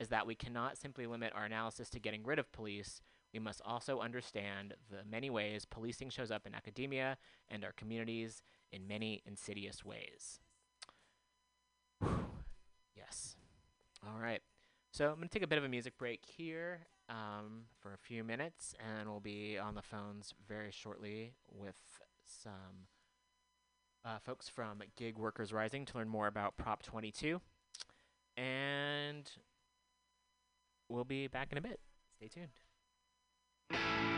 is 0.00 0.08
that 0.08 0.26
we 0.26 0.34
cannot 0.34 0.78
simply 0.78 1.06
limit 1.06 1.32
our 1.34 1.44
analysis 1.44 1.88
to 1.90 2.00
getting 2.00 2.24
rid 2.24 2.38
of 2.38 2.50
police. 2.52 3.00
We 3.32 3.40
must 3.40 3.60
also 3.64 4.00
understand 4.00 4.74
the 4.90 4.98
many 5.08 5.30
ways 5.30 5.64
policing 5.64 6.10
shows 6.10 6.30
up 6.30 6.46
in 6.46 6.54
academia 6.54 7.16
and 7.48 7.64
our 7.64 7.72
communities 7.72 8.42
in 8.72 8.86
many 8.86 9.22
insidious 9.26 9.84
ways. 9.84 10.40
Yes. 13.04 13.36
All 14.06 14.20
right. 14.20 14.40
So 14.92 15.08
I'm 15.08 15.16
going 15.16 15.28
to 15.28 15.32
take 15.32 15.42
a 15.42 15.48
bit 15.48 15.58
of 15.58 15.64
a 15.64 15.68
music 15.68 15.98
break 15.98 16.20
here 16.24 16.86
um, 17.08 17.64
for 17.80 17.92
a 17.92 17.98
few 17.98 18.22
minutes, 18.24 18.74
and 18.78 19.08
we'll 19.08 19.20
be 19.20 19.58
on 19.58 19.74
the 19.74 19.82
phones 19.82 20.34
very 20.48 20.70
shortly 20.70 21.34
with 21.52 21.74
some 22.24 22.86
uh, 24.04 24.18
folks 24.24 24.48
from 24.48 24.82
Gig 24.96 25.18
Workers 25.18 25.52
Rising 25.52 25.84
to 25.86 25.98
learn 25.98 26.08
more 26.08 26.26
about 26.26 26.56
Prop 26.56 26.82
22. 26.82 27.40
And 28.36 29.30
we'll 30.88 31.04
be 31.04 31.26
back 31.26 31.52
in 31.52 31.58
a 31.58 31.62
bit. 31.62 31.80
Stay 32.16 32.28
tuned. 32.28 34.13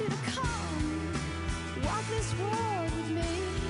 You 0.00 0.06
to 0.08 0.16
come, 0.30 1.12
walk 1.84 2.04
this 2.08 2.34
world 2.38 2.90
with 2.96 3.10
me. 3.10 3.65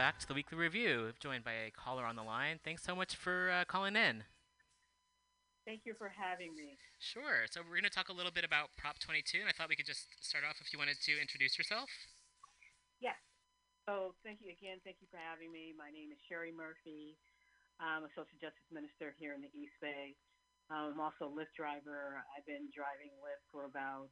Back 0.00 0.16
to 0.16 0.24
the 0.24 0.32
weekly 0.32 0.56
review. 0.56 1.12
Joined 1.20 1.44
by 1.44 1.52
a 1.52 1.68
caller 1.68 2.08
on 2.08 2.16
the 2.16 2.24
line. 2.24 2.56
Thanks 2.64 2.80
so 2.80 2.96
much 2.96 3.12
for 3.20 3.52
uh, 3.52 3.68
calling 3.68 4.00
in. 4.00 4.24
Thank 5.68 5.84
you 5.84 5.92
for 5.92 6.08
having 6.08 6.56
me. 6.56 6.80
Sure. 6.96 7.44
So 7.52 7.60
we're 7.60 7.76
going 7.76 7.84
to 7.84 7.92
talk 7.92 8.08
a 8.08 8.16
little 8.16 8.32
bit 8.32 8.40
about 8.40 8.72
Prop 8.80 8.96
22, 8.96 9.44
and 9.44 9.48
I 9.48 9.52
thought 9.52 9.68
we 9.68 9.76
could 9.76 9.84
just 9.84 10.08
start 10.24 10.40
off 10.48 10.56
if 10.56 10.72
you 10.72 10.80
wanted 10.80 10.96
to 11.04 11.12
introduce 11.20 11.60
yourself. 11.60 11.92
Yes. 12.96 13.20
So 13.84 14.16
thank 14.24 14.40
you 14.40 14.48
again. 14.48 14.80
Thank 14.88 15.04
you 15.04 15.08
for 15.12 15.20
having 15.20 15.52
me. 15.52 15.76
My 15.76 15.92
name 15.92 16.08
is 16.16 16.20
Sherry 16.32 16.48
Murphy. 16.48 17.20
I'm 17.76 18.08
a 18.08 18.10
social 18.16 18.40
justice 18.40 18.72
minister 18.72 19.12
here 19.20 19.36
in 19.36 19.44
the 19.44 19.52
East 19.52 19.76
Bay. 19.84 20.16
Um, 20.72 20.96
I'm 20.96 21.00
also 21.04 21.28
a 21.28 21.32
Lyft 21.36 21.52
driver. 21.52 22.24
I've 22.32 22.48
been 22.48 22.72
driving 22.72 23.12
Lyft 23.20 23.44
for 23.52 23.68
about 23.68 24.08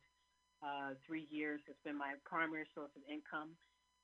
uh, 0.60 1.00
three 1.08 1.24
years. 1.32 1.64
It's 1.64 1.80
been 1.80 1.96
my 1.96 2.20
primary 2.28 2.68
source 2.76 2.92
of 2.92 3.00
income, 3.08 3.56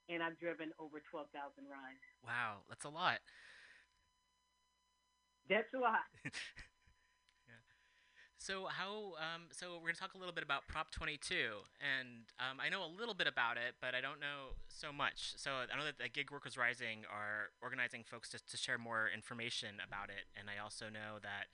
and 0.08 0.22
I've 0.22 0.38
driven 0.38 0.72
over 0.78 1.02
12,000 1.10 1.32
rides. 1.64 2.04
Wow, 2.24 2.64
that's 2.68 2.84
a 2.84 2.90
lot. 2.90 3.18
That's 5.48 5.72
a 5.74 5.78
lot. 5.78 6.08
So 8.44 8.68
how? 8.68 9.16
Um, 9.16 9.48
so 9.52 9.80
we're 9.80 9.88
gonna 9.88 9.94
talk 9.94 10.12
a 10.12 10.18
little 10.18 10.34
bit 10.34 10.44
about 10.44 10.68
Prop 10.68 10.90
22, 10.90 11.64
and 11.80 12.28
um, 12.36 12.60
I 12.60 12.68
know 12.68 12.84
a 12.84 12.92
little 12.92 13.14
bit 13.14 13.26
about 13.26 13.56
it, 13.56 13.72
but 13.80 13.94
I 13.94 14.02
don't 14.02 14.20
know 14.20 14.52
so 14.68 14.92
much. 14.92 15.32
So 15.38 15.50
I 15.50 15.78
know 15.78 15.84
that 15.86 15.96
the 15.96 16.10
Gig 16.10 16.30
Workers 16.30 16.58
Rising 16.58 17.08
are 17.10 17.56
organizing 17.62 18.04
folks 18.04 18.28
to, 18.36 18.38
to 18.44 18.58
share 18.58 18.76
more 18.76 19.08
information 19.08 19.80
about 19.80 20.10
it, 20.10 20.28
and 20.38 20.50
I 20.52 20.62
also 20.62 20.92
know 20.92 21.16
that 21.22 21.48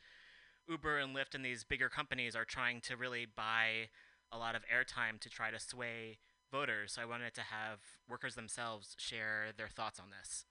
Uber 0.66 0.98
and 0.98 1.14
Lyft 1.14 1.36
and 1.36 1.44
these 1.44 1.62
bigger 1.62 1.88
companies 1.88 2.34
are 2.34 2.44
trying 2.44 2.80
to 2.80 2.96
really 2.96 3.24
buy 3.24 3.86
a 4.32 4.38
lot 4.38 4.56
of 4.56 4.62
airtime 4.66 5.20
to 5.20 5.30
try 5.30 5.52
to 5.52 5.60
sway 5.60 6.18
voters. 6.50 6.92
So 6.94 7.02
I 7.02 7.06
wanted 7.06 7.34
to 7.34 7.42
have 7.42 7.80
workers 8.08 8.34
themselves 8.34 8.94
share 8.98 9.52
their 9.56 9.68
thoughts 9.68 9.98
on 9.98 10.10
this. 10.10 10.44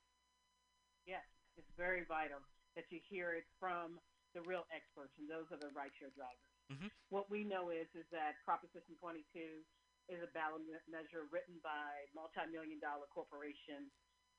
Yes, 1.05 1.25
it's 1.57 1.69
very 1.77 2.03
vital 2.07 2.39
that 2.75 2.85
you 2.89 2.99
hear 3.09 3.33
it 3.33 3.45
from 3.59 3.99
the 4.33 4.41
real 4.41 4.65
experts, 4.69 5.11
and 5.17 5.29
those 5.29 5.49
are 5.51 5.57
the 5.57 5.73
rideshare 5.73 6.13
drivers. 6.13 6.53
Mhm. 6.69 6.91
What 7.09 7.29
we 7.29 7.43
know 7.43 7.69
is 7.69 7.87
is 7.95 8.05
that 8.11 8.35
Proposition 8.45 8.95
22 8.97 9.65
is 10.07 10.21
a 10.21 10.27
ballot 10.27 10.61
measure 10.87 11.25
written 11.31 11.59
by 11.59 12.05
multi-million 12.13 12.79
dollar 12.79 13.07
corporations, 13.07 13.91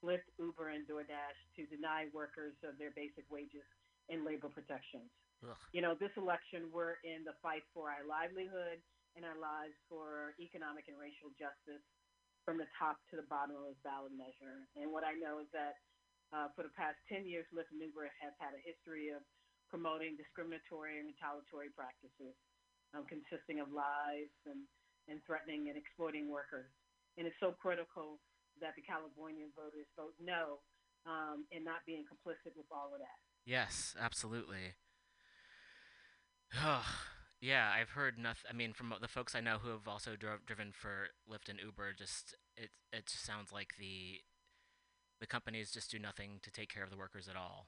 Lyft, 0.03 0.31
Uber, 0.39 0.69
and 0.69 0.87
DoorDash, 0.87 1.39
to 1.57 1.67
deny 1.67 2.07
workers 2.15 2.55
of 2.63 2.79
their 2.79 2.93
basic 2.93 3.29
wages 3.31 3.67
and 4.09 4.25
labor 4.25 4.49
protections. 4.49 5.11
Ugh. 5.43 5.57
You 5.73 5.83
know, 5.83 5.95
this 5.95 6.17
election, 6.17 6.71
we're 6.71 6.95
in 7.03 7.25
the 7.25 7.35
fight 7.43 7.65
for 7.75 7.91
our 7.91 8.05
livelihood 8.05 8.83
and 9.17 9.27
our 9.27 9.39
lives 9.39 9.75
for 9.91 10.35
economic 10.39 10.87
and 10.87 10.99
racial 10.99 11.31
justice 11.35 11.83
from 12.45 12.57
the 12.57 12.69
top 12.79 12.97
to 13.13 13.21
the 13.21 13.27
bottom 13.29 13.55
of 13.59 13.69
this 13.69 13.81
ballot 13.85 14.15
measure. 14.17 14.65
And 14.79 14.91
what 14.91 15.05
I 15.05 15.15
know 15.19 15.43
is 15.43 15.51
that 15.53 15.77
uh, 16.31 16.49
for 16.55 16.63
the 16.63 16.75
past 16.79 16.97
10 17.11 17.27
years, 17.27 17.45
Lyft 17.51 17.75
and 17.75 17.83
Uber 17.83 18.07
has 18.23 18.33
had 18.39 18.55
a 18.55 18.63
history 18.63 19.11
of 19.11 19.21
promoting 19.69 20.19
discriminatory 20.19 20.99
and 20.99 21.11
retaliatory 21.11 21.71
practices 21.75 22.35
um, 22.95 23.07
consisting 23.07 23.63
of 23.63 23.71
lies 23.71 24.31
and, 24.47 24.67
and 25.07 25.23
threatening 25.27 25.71
and 25.71 25.79
exploiting 25.79 26.27
workers. 26.31 26.71
And 27.19 27.27
it's 27.27 27.39
so 27.39 27.55
critical 27.55 28.19
that 28.59 28.75
the 28.75 28.83
California 28.83 29.47
voters 29.55 29.87
vote 29.95 30.15
no 30.19 30.63
um, 31.07 31.47
and 31.55 31.65
not 31.65 31.87
being 31.87 32.05
complicit 32.07 32.55
with 32.57 32.67
all 32.71 32.91
of 32.95 33.01
that. 33.01 33.19
Yes, 33.47 33.95
absolutely. 33.99 34.75
yeah, 37.41 37.73
I've 37.75 37.91
heard 37.91 38.19
nothing. 38.19 38.45
I 38.51 38.53
mean, 38.55 38.73
from 38.73 38.93
the 39.01 39.09
folks 39.09 39.35
I 39.35 39.41
know 39.41 39.59
who 39.63 39.71
have 39.71 39.89
also 39.89 40.17
drove, 40.17 40.45
driven 40.47 40.73
for 40.73 41.09
Lyft 41.31 41.49
and 41.49 41.59
Uber, 41.61 41.95
just 41.95 42.35
it 42.57 42.71
it 42.93 43.09
sounds 43.09 43.53
like 43.53 43.77
the 43.79 44.21
the 45.21 45.27
companies 45.27 45.71
just 45.71 45.91
do 45.91 45.99
nothing 45.99 46.41
to 46.43 46.51
take 46.51 46.73
care 46.73 46.83
of 46.85 46.91
the 46.91 46.97
workers 46.97 47.29
at 47.29 47.37
all. 47.37 47.67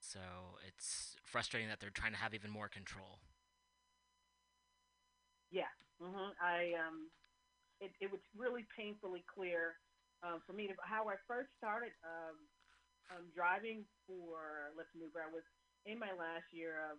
So 0.00 0.20
it's 0.66 1.16
frustrating 1.24 1.68
that 1.68 1.80
they're 1.80 1.90
trying 1.90 2.12
to 2.12 2.18
have 2.18 2.34
even 2.34 2.50
more 2.50 2.68
control. 2.68 3.20
Yeah, 5.50 5.70
hmm 6.00 6.32
I 6.40 6.74
um, 6.78 7.08
it 7.80 7.92
it 8.00 8.10
was 8.10 8.20
really 8.36 8.66
painfully 8.76 9.24
clear 9.28 9.76
um, 10.22 10.42
for 10.46 10.52
me 10.52 10.68
to, 10.68 10.74
how 10.82 11.08
I 11.08 11.16
first 11.28 11.50
started 11.58 11.92
um, 12.04 12.36
um, 13.12 13.24
driving 13.34 13.84
for 14.06 14.72
Lyft 14.76 14.92
and 14.94 15.02
Uber. 15.04 15.20
I 15.22 15.32
was 15.32 15.44
in 15.86 15.98
my 15.98 16.12
last 16.16 16.48
year 16.52 16.80
of 16.92 16.98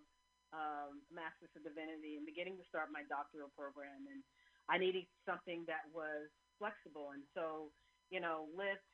um, 0.54 1.02
Master's 1.12 1.54
of 1.56 1.64
Divinity 1.64 2.18
and 2.18 2.26
beginning 2.26 2.58
to 2.58 2.66
start 2.70 2.90
my 2.92 3.04
doctoral 3.08 3.50
program, 3.56 4.08
and 4.10 4.24
I 4.70 4.78
needed 4.78 5.06
something 5.26 5.66
that 5.68 5.86
was 5.94 6.30
flexible, 6.58 7.12
and 7.14 7.24
so 7.34 7.72
you 8.10 8.20
know, 8.20 8.50
Lyft 8.58 8.86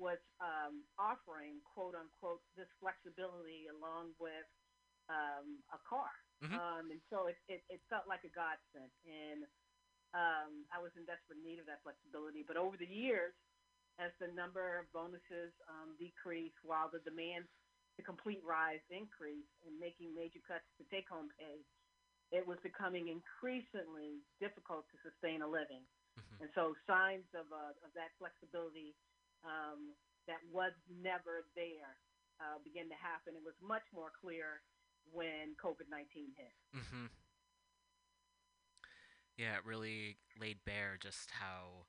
was 0.00 0.18
um, 0.40 0.84
offering 0.98 1.60
quote 1.62 1.94
unquote 1.94 2.40
this 2.56 2.68
flexibility 2.80 3.68
along 3.68 4.16
with 4.18 4.48
um, 5.08 5.60
a 5.72 5.80
car. 5.84 6.10
Mhm. 6.42 6.56
Um, 6.56 6.90
and 6.90 7.00
so 7.12 7.28
it, 7.28 7.36
it, 7.48 7.62
it 7.68 7.80
felt 7.88 8.08
like 8.08 8.24
a 8.24 8.32
godsend. 8.32 8.90
And 9.04 9.44
um, 10.16 10.64
I 10.72 10.80
was 10.80 10.90
in 10.96 11.04
desperate 11.04 11.38
need 11.44 11.60
of 11.60 11.66
that 11.68 11.84
flexibility. 11.84 12.42
But 12.42 12.56
over 12.56 12.76
the 12.76 12.88
years, 12.88 13.32
as 14.00 14.10
the 14.18 14.32
number 14.32 14.80
of 14.80 14.90
bonuses 14.92 15.52
um, 15.68 15.94
decreased 16.00 16.56
while 16.64 16.88
the 16.88 17.04
demand 17.04 17.44
to 17.96 18.02
complete 18.02 18.40
rise 18.44 18.82
increase 18.88 19.48
and 19.66 19.76
making 19.78 20.14
major 20.14 20.40
cuts 20.46 20.64
to 20.80 20.84
take 20.88 21.08
home 21.08 21.28
pay, 21.36 21.60
it 22.32 22.46
was 22.46 22.56
becoming 22.64 23.08
increasingly 23.12 24.24
difficult 24.40 24.88
to 24.88 24.96
sustain 25.04 25.42
a 25.42 25.48
living. 25.48 25.84
Mhm. 26.16 26.40
And 26.40 26.48
so 26.54 26.74
signs 26.86 27.28
of, 27.34 27.52
uh, 27.52 27.76
of 27.84 27.92
that 27.94 28.12
flexibility 28.18 28.96
um, 29.44 29.94
that 30.26 30.40
was 30.50 30.72
never 30.88 31.44
there 31.54 31.98
uh, 32.40 32.58
began 32.64 32.88
to 32.88 32.94
happen. 32.94 33.34
It 33.36 33.44
was 33.44 33.54
much 33.60 33.84
more 33.92 34.10
clear 34.20 34.62
when 35.10 35.54
COVID 35.58 35.90
19 35.90 36.32
hit. 36.36 36.54
Mm-hmm. 36.74 37.06
Yeah, 39.36 39.56
it 39.56 39.64
really 39.64 40.18
laid 40.38 40.64
bare 40.64 40.96
just 41.00 41.30
how 41.32 41.86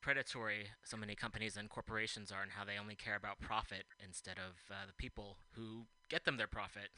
predatory 0.00 0.70
so 0.84 0.96
many 0.96 1.14
companies 1.14 1.56
and 1.56 1.68
corporations 1.68 2.30
are 2.30 2.42
and 2.42 2.52
how 2.52 2.64
they 2.64 2.78
only 2.78 2.94
care 2.94 3.16
about 3.16 3.40
profit 3.40 3.84
instead 4.02 4.38
of 4.38 4.70
uh, 4.70 4.86
the 4.86 4.94
people 4.94 5.38
who 5.54 5.86
get 6.08 6.24
them 6.24 6.36
their 6.36 6.46
profit. 6.48 6.90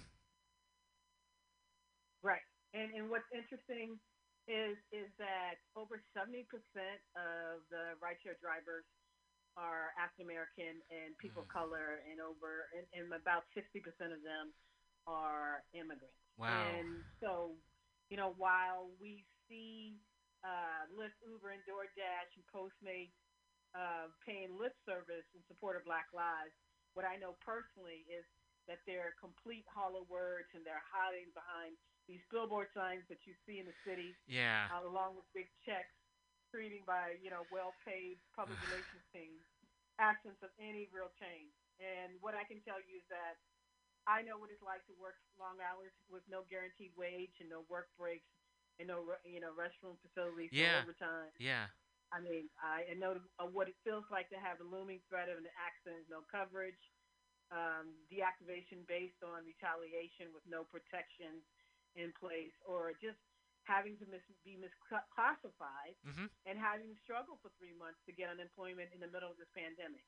Right. 2.22 2.44
And 2.74 2.92
and 2.94 3.10
what's 3.10 3.26
interesting 3.32 3.98
is 4.46 4.76
is 4.92 5.08
that 5.18 5.58
over 5.74 6.02
seventy 6.12 6.44
percent 6.46 7.00
of 7.16 7.64
the 7.70 7.96
rideshare 7.98 8.38
drivers 8.40 8.84
are 9.56 9.90
African 9.98 10.28
American 10.30 10.78
and 10.92 11.16
people 11.18 11.42
of 11.42 11.48
Mm. 11.48 11.56
color, 11.58 12.04
and 12.06 12.20
over 12.20 12.68
and, 12.76 12.86
and 12.94 13.12
about 13.12 13.44
sixty 13.56 13.80
percent 13.80 14.12
of 14.12 14.22
them 14.22 14.52
are 15.08 15.64
immigrants. 15.74 16.14
Wow. 16.38 16.68
And 16.76 17.02
so, 17.20 17.56
you 18.08 18.16
know, 18.16 18.34
while 18.36 18.92
we 19.00 19.24
see 19.48 19.98
uh, 20.44 20.88
Lyft, 20.94 21.18
Uber, 21.24 21.52
and 21.52 21.62
DoorDash 21.68 22.30
and 22.36 22.44
Postmates 22.48 23.14
uh, 23.74 24.10
paying 24.26 24.56
lip 24.58 24.74
service 24.86 25.26
in 25.36 25.40
support 25.46 25.76
of 25.78 25.84
Black 25.86 26.10
Lives, 26.10 26.54
what 26.94 27.06
I 27.06 27.16
know 27.20 27.38
personally 27.44 28.02
is 28.10 28.26
that 28.66 28.82
they're 28.86 29.14
complete 29.18 29.64
hollow 29.70 30.06
words 30.10 30.50
and 30.54 30.62
they're 30.66 30.82
hiding 30.90 31.30
behind 31.34 31.78
these 32.10 32.22
billboard 32.34 32.66
signs 32.74 33.06
that 33.06 33.22
you 33.26 33.34
see 33.46 33.62
in 33.62 33.66
the 33.66 33.76
city, 33.86 34.18
Yeah. 34.26 34.66
uh, 34.74 34.82
along 34.86 35.14
with 35.14 35.26
big 35.32 35.46
checks, 35.62 35.94
treating 36.50 36.82
by 36.82 37.14
you 37.22 37.30
know 37.30 37.46
well-paid 37.50 38.18
public 38.34 38.58
relations 38.66 39.02
teams, 39.14 39.42
absence 40.02 40.38
of 40.42 40.50
any 40.58 40.90
real 40.90 41.10
change. 41.22 41.54
And 41.78 42.18
what 42.20 42.34
I 42.34 42.42
can 42.42 42.58
tell 42.66 42.82
you 42.82 42.98
is 42.98 43.06
that 43.08 43.38
I 44.10 44.22
know 44.26 44.34
what 44.40 44.50
it's 44.50 44.62
like 44.64 44.82
to 44.90 44.94
work 44.98 45.14
long 45.38 45.60
hours 45.62 45.92
with 46.10 46.26
no 46.26 46.42
guaranteed 46.50 46.90
wage 46.98 47.38
and 47.38 47.48
no 47.48 47.62
work 47.70 47.86
breaks 47.94 48.26
and 48.80 48.88
no 48.88 49.04
re- 49.04 49.22
you 49.28 49.40
know 49.44 49.52
restroom 49.52 50.00
facilities 50.00 50.50
Yeah. 50.52 50.80
for 50.82 50.90
overtime. 50.90 51.30
Yeah. 51.38 51.68
I 52.10 52.18
mean, 52.24 52.50
I 52.58 52.90
know 52.98 53.20
uh, 53.38 53.46
what 53.46 53.68
it 53.70 53.78
feels 53.86 54.08
like 54.10 54.26
to 54.34 54.40
have 54.40 54.58
a 54.58 54.66
looming 54.66 54.98
threat 55.06 55.30
of 55.30 55.38
an 55.38 55.46
accident, 55.54 56.10
no 56.10 56.26
coverage, 56.26 56.80
um, 57.54 57.94
deactivation 58.10 58.82
based 58.88 59.22
on 59.22 59.46
retaliation 59.46 60.34
with 60.34 60.42
no 60.48 60.66
protections 60.66 61.46
in 61.94 62.10
place, 62.18 62.54
or 62.66 62.96
just 62.98 63.18
having 63.68 63.94
to 64.02 64.06
mis- 64.10 64.26
be 64.42 64.58
misclassified 64.58 65.94
Mm-hmm. 66.06 66.26
and 66.48 66.58
having 66.58 66.90
to 66.90 66.98
struggle 67.04 67.38
for 67.44 67.52
three 67.60 67.76
months 67.76 68.00
to 68.08 68.12
get 68.16 68.32
unemployment 68.32 68.90
in 68.90 68.98
the 68.98 69.10
middle 69.10 69.30
of 69.30 69.38
this 69.38 69.50
pandemic. 69.54 70.02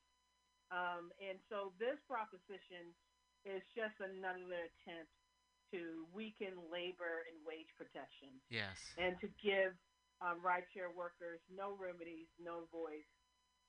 Um, 0.73 1.13
and 1.21 1.39
so 1.53 1.77
this 1.79 2.01
proposition 2.09 2.91
is 3.45 3.63
just 3.77 3.95
another 4.01 4.71
attempt 4.73 5.13
to 5.73 6.07
weaken 6.15 6.55
labor 6.71 7.25
and 7.27 7.37
wage 7.49 7.69
protection 7.77 8.29
Yes. 8.49 8.77
and 8.99 9.17
to 9.21 9.29
give 9.43 9.73
um, 10.21 10.39
rideshare 10.45 10.93
workers 10.95 11.41
no 11.51 11.75
remedies, 11.81 12.29
no 12.39 12.69
voice, 12.71 13.09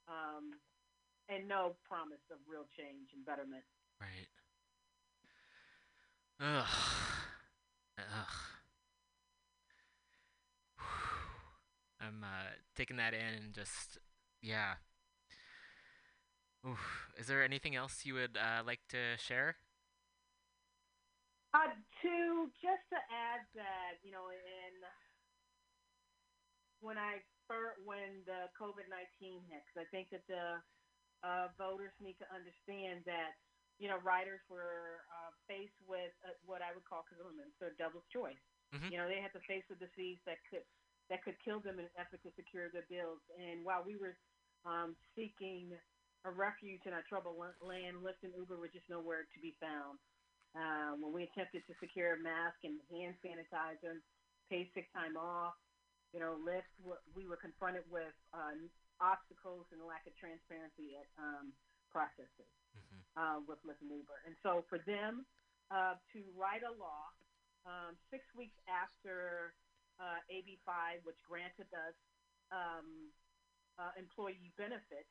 um, 0.08 0.60
and 1.30 1.48
no 1.48 1.76
promise 1.88 2.22
of 2.30 2.38
real 2.46 2.68
change 2.78 3.10
and 3.16 3.26
betterment. 3.26 3.64
Right. 4.00 4.28
Ugh. 6.40 6.68
Ugh. 7.98 8.36
I'm 12.02 12.24
uh, 12.24 12.52
taking 12.76 12.98
that 12.98 13.14
in 13.14 13.44
and 13.44 13.54
just, 13.54 13.98
yeah. 14.42 14.74
Oof. 16.68 17.08
Is 17.18 17.28
there 17.28 17.44
anything 17.44 17.76
else 17.76 18.02
you 18.04 18.14
would 18.16 18.38
uh, 18.38 18.64
like 18.66 18.82
to 18.90 18.98
share? 19.18 19.56
Uh, 21.54 21.70
to 22.02 22.50
just 22.62 22.82
to 22.90 22.98
add 23.12 23.46
that, 23.54 24.02
you 24.04 24.12
know, 24.12 24.30
in 24.30 24.74
when 26.82 26.98
I 26.98 27.22
when 27.86 28.24
the 28.26 28.50
COVID 28.60 28.90
nineteen 28.90 29.44
hit, 29.46 29.64
'cause 29.68 29.78
I 29.78 29.86
think 29.86 30.10
that 30.10 30.26
the 30.28 30.62
uh, 31.24 31.50
voters 31.58 31.94
need 32.00 32.18
to 32.20 32.28
understand 32.34 33.06
that 33.06 33.36
you 33.80 33.88
know 33.88 33.98
riders 33.98 34.42
were 34.50 35.06
uh, 35.12 35.32
faced 35.48 35.80
with 35.88 36.14
uh, 36.26 36.34
what 36.46 36.62
I 36.62 36.74
would 36.74 36.86
call 36.86 37.04
conundrums, 37.04 37.54
so 37.60 37.70
devil's 37.78 38.08
choice. 38.12 38.40
Mhm. 38.74 38.92
You 38.92 38.98
know, 38.98 39.08
they 39.08 39.22
had 39.22 39.34
to 39.34 39.42
face 39.42 39.66
a 39.70 39.76
disease 39.76 40.20
that 40.26 40.40
could 40.50 40.66
that 41.10 41.24
could 41.24 41.40
kill 41.40 41.60
them 41.60 41.80
in 41.80 41.86
an 41.86 41.92
effort 41.98 42.22
to 42.24 42.32
secure 42.36 42.70
their 42.70 42.84
bills. 42.90 43.22
And 43.38 43.64
while 43.66 43.84
we 43.84 43.96
were 43.98 44.18
um, 44.66 44.96
seeking 45.16 45.80
a 46.24 46.32
refuge 46.32 46.86
in 46.86 46.94
our 46.94 47.04
troubled 47.04 47.38
land, 47.62 47.98
Lyft 47.98 48.24
and 48.24 48.34
Uber 48.36 48.58
were 48.58 48.70
just 48.70 48.90
nowhere 48.90 49.26
to 49.26 49.40
be 49.40 49.52
found. 49.60 50.00
Uh, 50.56 50.98
when 51.02 51.14
we 51.14 51.24
attempted 51.26 51.64
to 51.68 51.74
secure 51.82 52.16
a 52.16 52.20
mask 52.20 52.58
and 52.64 52.82
hand 52.90 53.16
sanitizer, 53.26 54.02
pay 54.50 54.70
sick 54.76 54.92
time 54.94 55.18
off, 55.18 55.56
you 56.14 56.20
know, 56.20 56.38
Lyft, 56.40 56.70
we 57.16 57.28
were 57.28 57.38
confronted 57.38 57.84
with 57.92 58.14
uh, 58.34 58.56
obstacles 59.02 59.68
and 59.72 59.82
lack 59.86 60.08
of 60.08 60.14
transparency 60.18 60.98
at 60.98 61.08
um, 61.22 61.54
processes 61.92 62.50
Mm-hmm. 62.78 63.02
uh, 63.18 63.42
with 63.48 63.60
Lyft 63.66 63.82
and 63.82 63.92
Uber. 63.92 64.20
And 64.28 64.36
so 64.44 64.66
for 64.70 64.80
them 64.86 65.26
uh, 65.72 65.96
to 66.14 66.20
write 66.38 66.62
a 66.64 66.74
law 66.78 67.10
um, 67.66 67.98
six 68.12 68.24
weeks 68.38 68.58
after 68.70 69.54
uh, 70.00 70.20
AB 70.30 70.60
5, 70.66 71.06
which 71.06 71.18
granted 71.28 71.68
us 71.74 71.98
um, 72.52 73.10
uh, 73.80 73.92
employee 73.98 74.54
benefits, 74.58 75.10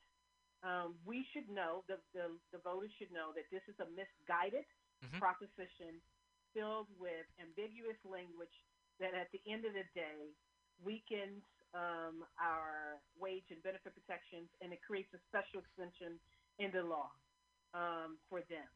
um, 0.64 0.98
we 1.06 1.26
should 1.34 1.48
know, 1.50 1.84
the, 1.88 2.00
the, 2.14 2.38
the 2.52 2.60
voters 2.62 2.90
should 2.98 3.12
know 3.12 3.32
that 3.34 3.46
this 3.50 3.62
is 3.68 3.76
a 3.80 3.88
misguided 3.90 4.66
Mhm. 5.02 5.22
proposition 5.22 6.02
filled 6.54 6.88
with 6.98 7.26
ambiguous 7.40 7.98
language 8.04 8.54
that 9.00 9.14
at 9.14 9.28
the 9.32 9.40
end 9.50 9.64
of 9.66 9.74
the 9.74 9.84
day 9.94 10.34
weakens 10.82 11.42
um, 11.74 12.24
our 12.40 13.00
wage 13.18 13.46
and 13.50 13.62
benefit 13.62 13.94
protections 13.94 14.48
and 14.60 14.72
it 14.72 14.80
creates 14.82 15.12
a 15.14 15.20
special 15.28 15.60
extension 15.60 16.20
in 16.58 16.70
the 16.72 16.82
law 16.82 17.10
um, 17.74 18.18
for 18.28 18.42
them. 18.48 18.68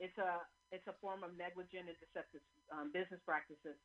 It's 0.00 0.16
a 0.18 0.42
it's 0.72 0.86
a 0.88 0.96
form 1.00 1.22
of 1.22 1.36
negligent 1.36 1.88
and 1.88 1.98
deceptive 2.00 2.42
um, 2.72 2.90
business 2.92 3.20
practices, 3.24 3.78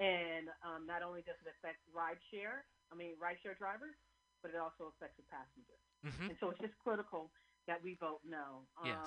and 0.00 0.48
um, 0.64 0.86
not 0.86 1.02
only 1.02 1.22
does 1.22 1.36
it 1.44 1.48
affect 1.50 1.78
rideshare, 1.94 2.66
I 2.90 2.96
mean 2.96 3.16
rideshare 3.20 3.56
drivers, 3.58 3.96
but 4.42 4.50
it 4.52 4.58
also 4.58 4.94
affects 4.96 5.16
the 5.18 5.24
passengers. 5.30 5.82
Mm-hmm. 6.04 6.28
And 6.28 6.38
so 6.40 6.50
it's 6.50 6.60
just 6.60 6.76
critical 6.78 7.32
that 7.68 7.82
we 7.82 7.96
vote 8.00 8.20
no. 8.24 8.68
Yes. 8.82 8.98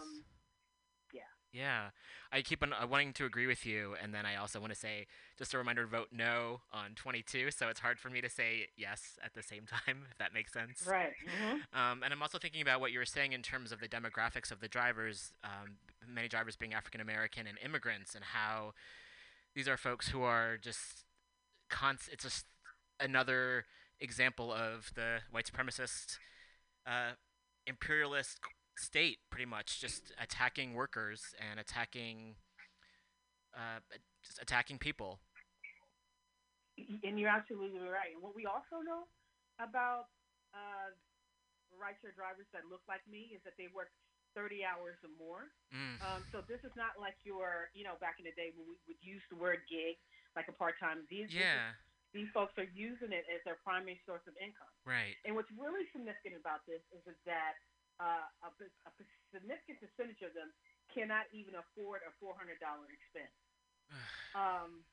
Yeah, 1.51 1.89
I 2.31 2.41
keep 2.41 2.61
on 2.63 2.73
uh, 2.73 2.85
wanting 2.87 3.13
to 3.13 3.25
agree 3.25 3.47
with 3.47 3.65
you, 3.65 3.95
and 4.01 4.13
then 4.13 4.25
I 4.25 4.35
also 4.35 4.59
want 4.59 4.73
to 4.73 4.79
say 4.79 5.07
just 5.37 5.53
a 5.53 5.57
reminder: 5.57 5.85
vote 5.85 6.09
no 6.11 6.61
on 6.71 6.91
22. 6.95 7.51
So 7.51 7.69
it's 7.69 7.79
hard 7.79 7.99
for 7.99 8.09
me 8.09 8.21
to 8.21 8.29
say 8.29 8.67
yes 8.77 9.17
at 9.23 9.33
the 9.33 9.41
same 9.41 9.63
time, 9.67 10.05
if 10.11 10.17
that 10.17 10.33
makes 10.33 10.51
sense. 10.51 10.85
right. 10.87 11.13
hmm 11.25 11.57
Um, 11.73 12.03
and 12.03 12.13
I'm 12.13 12.21
also 12.21 12.37
thinking 12.37 12.61
about 12.61 12.79
what 12.81 12.91
you 12.91 12.99
were 12.99 13.05
saying 13.05 13.33
in 13.33 13.41
terms 13.41 13.71
of 13.71 13.79
the 13.79 13.87
demographics 13.87 14.51
of 14.51 14.59
the 14.59 14.67
drivers, 14.67 15.33
um, 15.43 15.77
many 16.07 16.27
drivers 16.27 16.55
being 16.55 16.73
African 16.73 17.01
American 17.01 17.47
and 17.47 17.57
immigrants, 17.63 18.15
and 18.15 18.23
how 18.23 18.73
these 19.55 19.67
are 19.67 19.77
folks 19.77 20.09
who 20.09 20.21
are 20.23 20.57
just 20.57 21.05
const- 21.69 22.09
It's 22.11 22.23
just 22.23 22.45
another 22.99 23.65
example 23.99 24.51
of 24.53 24.91
the 24.95 25.19
white 25.31 25.45
supremacist, 25.51 26.17
uh, 26.85 27.11
imperialist 27.67 28.39
state, 28.77 29.19
pretty 29.29 29.45
much 29.45 29.79
just 29.79 30.11
attacking 30.21 30.73
workers 30.73 31.33
and 31.39 31.59
attacking, 31.59 32.35
uh, 33.55 33.79
just 34.23 34.41
attacking 34.41 34.77
people. 34.77 35.19
And 37.03 37.19
you're 37.19 37.31
absolutely 37.31 37.79
right. 37.79 38.11
And 38.13 38.21
what 38.21 38.35
we 38.35 38.45
also 38.45 38.83
know 38.83 39.07
about 39.63 40.11
uh, 40.51 40.91
rideshare 41.71 42.15
drivers 42.15 42.47
that 42.51 42.67
look 42.67 42.83
like 42.87 43.03
me 43.07 43.31
is 43.31 43.39
that 43.47 43.55
they 43.55 43.71
work 43.71 43.91
30 44.35 44.67
hours 44.67 44.99
or 44.99 45.11
more. 45.15 45.47
Mm. 45.71 45.95
Um, 46.03 46.21
so 46.35 46.43
this 46.43 46.59
is 46.67 46.75
not 46.75 46.99
like 46.99 47.15
your, 47.23 47.71
you 47.71 47.87
know, 47.87 47.95
back 48.03 48.19
in 48.19 48.27
the 48.27 48.35
day 48.35 48.51
when 48.51 48.67
we 48.67 48.75
would 48.91 48.99
use 48.99 49.23
the 49.31 49.39
word 49.39 49.63
gig, 49.71 49.95
like 50.35 50.51
a 50.51 50.55
part-time. 50.55 51.07
These 51.07 51.31
yeah, 51.31 51.71
these 52.11 52.27
folks 52.35 52.51
are 52.59 52.67
using 52.75 53.15
it 53.15 53.23
as 53.31 53.39
their 53.47 53.55
primary 53.63 53.99
source 54.03 54.23
of 54.27 54.35
income. 54.35 54.71
right. 54.83 55.15
And 55.23 55.35
what's 55.35 55.51
really 55.55 55.87
significant 55.95 56.35
about 56.35 56.67
this 56.67 56.83
is 56.91 57.15
that 57.23 57.55
uh, 57.99 58.27
a, 58.43 58.49
a 58.87 58.91
significant 59.33 59.79
percentage 59.81 60.21
of 60.23 60.33
them 60.33 60.51
cannot 60.93 61.25
even 61.33 61.55
afford 61.55 62.01
a 62.07 62.11
$400 62.23 62.57
expense. 62.91 63.35
Um, 64.35 64.83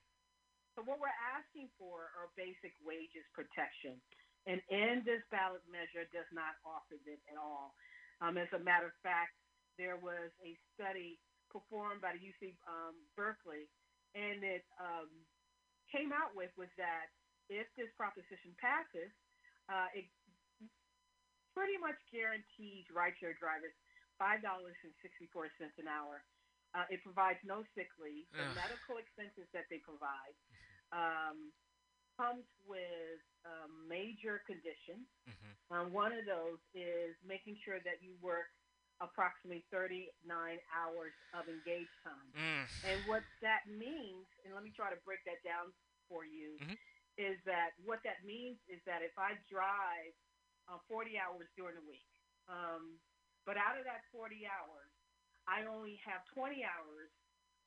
So 0.77 0.83
what 0.87 1.01
we're 1.01 1.21
asking 1.37 1.69
for 1.77 2.09
are 2.17 2.33
basic 2.37 2.73
wages 2.81 3.27
protection, 3.37 4.01
and 4.49 4.63
in 4.71 5.03
this 5.05 5.21
ballot 5.31 5.63
measure 5.69 6.09
does 6.13 6.29
not 6.33 6.57
offer 6.65 6.97
this 7.05 7.21
at 7.29 7.37
all. 7.37 7.75
Um, 8.23 8.39
as 8.39 8.49
a 8.55 8.61
matter 8.63 8.89
of 8.89 8.97
fact, 9.05 9.37
there 9.77 9.99
was 10.01 10.33
a 10.41 10.57
study 10.75 11.21
performed 11.53 12.01
by 12.01 12.17
the 12.17 12.23
UC 12.25 12.57
um, 12.65 12.97
Berkeley, 13.17 13.69
and 14.15 14.41
it 14.45 14.65
um, 14.81 15.27
came 15.93 16.13
out 16.13 16.33
with 16.35 16.51
was 16.57 16.73
that 16.79 17.13
if 17.53 17.69
this 17.77 17.91
proposition 17.99 18.57
passes, 18.57 19.13
uh, 19.69 19.93
it 19.93 20.09
pretty 21.55 21.77
much 21.79 21.97
guarantees 22.13 22.85
rideshare 22.93 23.37
drivers 23.39 23.73
five 24.19 24.43
dollars 24.43 24.77
and 24.85 24.93
sixty 25.03 25.29
four 25.33 25.49
cents 25.59 25.77
an 25.79 25.89
hour. 25.89 26.25
Uh, 26.73 26.89
it 26.89 27.05
provides 27.05 27.39
no 27.45 27.61
sick 27.77 27.89
leave. 28.01 28.25
The 28.33 28.49
Ugh. 28.49 28.57
medical 28.57 28.97
expenses 28.97 29.45
that 29.53 29.69
they 29.69 29.77
provide 29.85 30.33
um, 30.89 31.53
comes 32.17 32.49
with 32.65 33.21
um, 33.45 33.85
major 33.89 34.41
conditions. 34.49 35.05
Mhm. 35.29 35.53
Um, 35.69 35.87
one 35.93 36.13
of 36.17 36.25
those 36.25 36.61
is 36.73 37.13
making 37.25 37.57
sure 37.65 37.81
that 37.85 38.01
you 38.01 38.17
work 38.25 38.49
approximately 39.01 39.65
39 39.71 40.15
hours 40.73 41.13
of 41.35 41.49
engaged 41.49 41.93
time. 42.05 42.29
Mm. 42.33 42.65
And 42.85 42.99
what 43.07 43.25
that 43.43 43.67
means, 43.67 44.25
and 44.45 44.55
let 44.55 44.63
me 44.65 44.71
try 44.73 44.89
to 44.95 45.01
break 45.05 45.25
that 45.25 45.43
down 45.43 45.73
for 46.09 46.25
you, 46.25 46.57
Mhm. 46.61 46.79
is 47.19 47.37
that 47.45 47.73
what 47.85 48.03
that 48.05 48.23
means 48.25 48.61
is 48.69 48.81
that 48.85 49.03
if 49.03 49.19
I 49.19 49.35
drive 49.51 50.15
uh, 50.69 50.79
40 50.89 51.19
hours 51.19 51.49
during 51.57 51.77
the 51.77 51.87
week, 51.87 52.07
um, 52.49 53.01
but 53.47 53.57
out 53.57 53.79
of 53.79 53.85
that 53.85 54.03
40 54.13 54.47
hours, 54.47 54.91
I 55.47 55.65
only 55.67 55.97
have 56.07 56.23
20 56.35 56.63
hours 56.65 57.11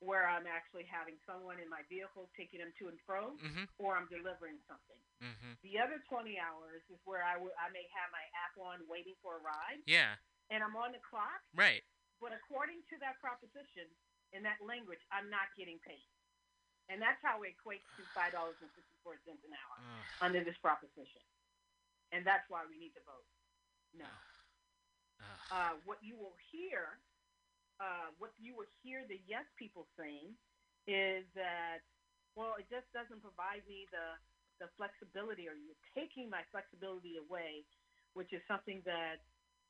where 0.03 0.27
I'm 0.27 0.45
actually 0.47 0.83
having 0.85 1.15
someone 1.25 1.59
in 1.59 1.69
my 1.71 1.81
vehicle 1.87 2.27
taking 2.35 2.59
them 2.59 2.71
to 2.79 2.87
and 2.91 2.99
fro, 3.07 3.35
Mhm. 3.39 3.67
or 3.79 3.95
I'm 3.95 4.07
delivering 4.07 4.59
something. 4.67 4.99
Mhm. 5.23 5.59
The 5.61 5.79
other 5.79 5.99
20 6.07 6.37
hours 6.39 6.83
is 6.89 6.99
where 7.05 7.23
I 7.23 7.35
I 7.59 7.69
may 7.69 7.87
have 7.87 8.11
my 8.11 8.23
app 8.43 8.57
on 8.57 8.85
waiting 8.87 9.15
for 9.21 9.37
a 9.37 9.39
ride, 9.39 9.81
Yeah. 9.87 10.17
and 10.49 10.63
I'm 10.63 10.75
on 10.75 10.91
the 10.91 10.99
clock, 10.99 11.41
Right. 11.53 11.83
but 12.19 12.31
according 12.33 12.83
to 12.91 12.97
that 12.99 13.19
proposition, 13.19 13.87
in 14.31 14.43
that 14.43 14.59
language, 14.61 15.01
I'm 15.11 15.29
not 15.29 15.53
getting 15.55 15.79
paid. 15.79 16.07
And 16.87 17.01
that's 17.01 17.21
how 17.23 17.41
it 17.43 17.55
equates 17.57 17.87
to 17.95 18.05
five 18.07 18.31
dollars 18.33 18.61
and 18.61 18.71
fifty 18.73 18.97
four 19.01 19.17
cents 19.25 19.43
an 19.43 19.53
hour 19.53 19.77
Ugh. 19.79 20.05
under 20.21 20.43
this 20.43 20.57
proposition. 20.59 21.21
And 22.15 22.23
that's 22.23 22.47
why 22.47 22.63
we 22.63 22.79
need 22.79 22.95
to 22.95 23.03
vote. 23.03 23.27
No. 23.91 24.07
Uh, 25.51 25.75
what 25.83 25.99
you 25.99 26.15
will 26.15 26.39
hear, 26.47 26.95
uh, 27.83 28.07
what 28.23 28.31
you 28.39 28.55
will 28.55 28.71
hear 28.79 29.03
the 29.11 29.19
yes 29.27 29.43
people 29.59 29.83
saying 29.99 30.31
is 30.87 31.27
that, 31.35 31.83
well, 32.39 32.55
it 32.55 32.71
just 32.71 32.87
doesn't 32.95 33.19
provide 33.19 33.67
me 33.67 33.83
the 33.91 34.15
the 34.63 34.71
flexibility, 34.79 35.51
or 35.51 35.55
you're 35.59 35.75
taking 35.91 36.31
my 36.31 36.39
flexibility 36.47 37.19
away, 37.19 37.67
which 38.15 38.31
is 38.31 38.39
something 38.47 38.79
that, 38.87 39.19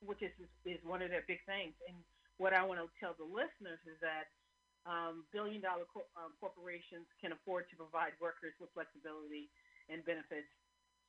which 0.06 0.22
is 0.22 0.30
is 0.70 0.78
one 0.86 1.02
of 1.02 1.10
their 1.10 1.26
big 1.26 1.42
things. 1.50 1.74
And 1.90 1.98
what 2.38 2.54
I 2.54 2.62
want 2.62 2.78
to 2.78 2.86
tell 3.02 3.18
the 3.18 3.26
listeners 3.26 3.82
is 3.90 3.98
that 4.06 4.30
um, 4.86 5.26
billion 5.34 5.62
dollar 5.66 5.90
cor- 5.90 6.10
um, 6.14 6.38
corporations 6.38 7.10
can 7.18 7.34
afford 7.34 7.66
to 7.74 7.76
provide 7.76 8.14
workers 8.22 8.54
with 8.62 8.70
flexibility 8.78 9.50
and 9.90 10.06
benefits, 10.06 10.50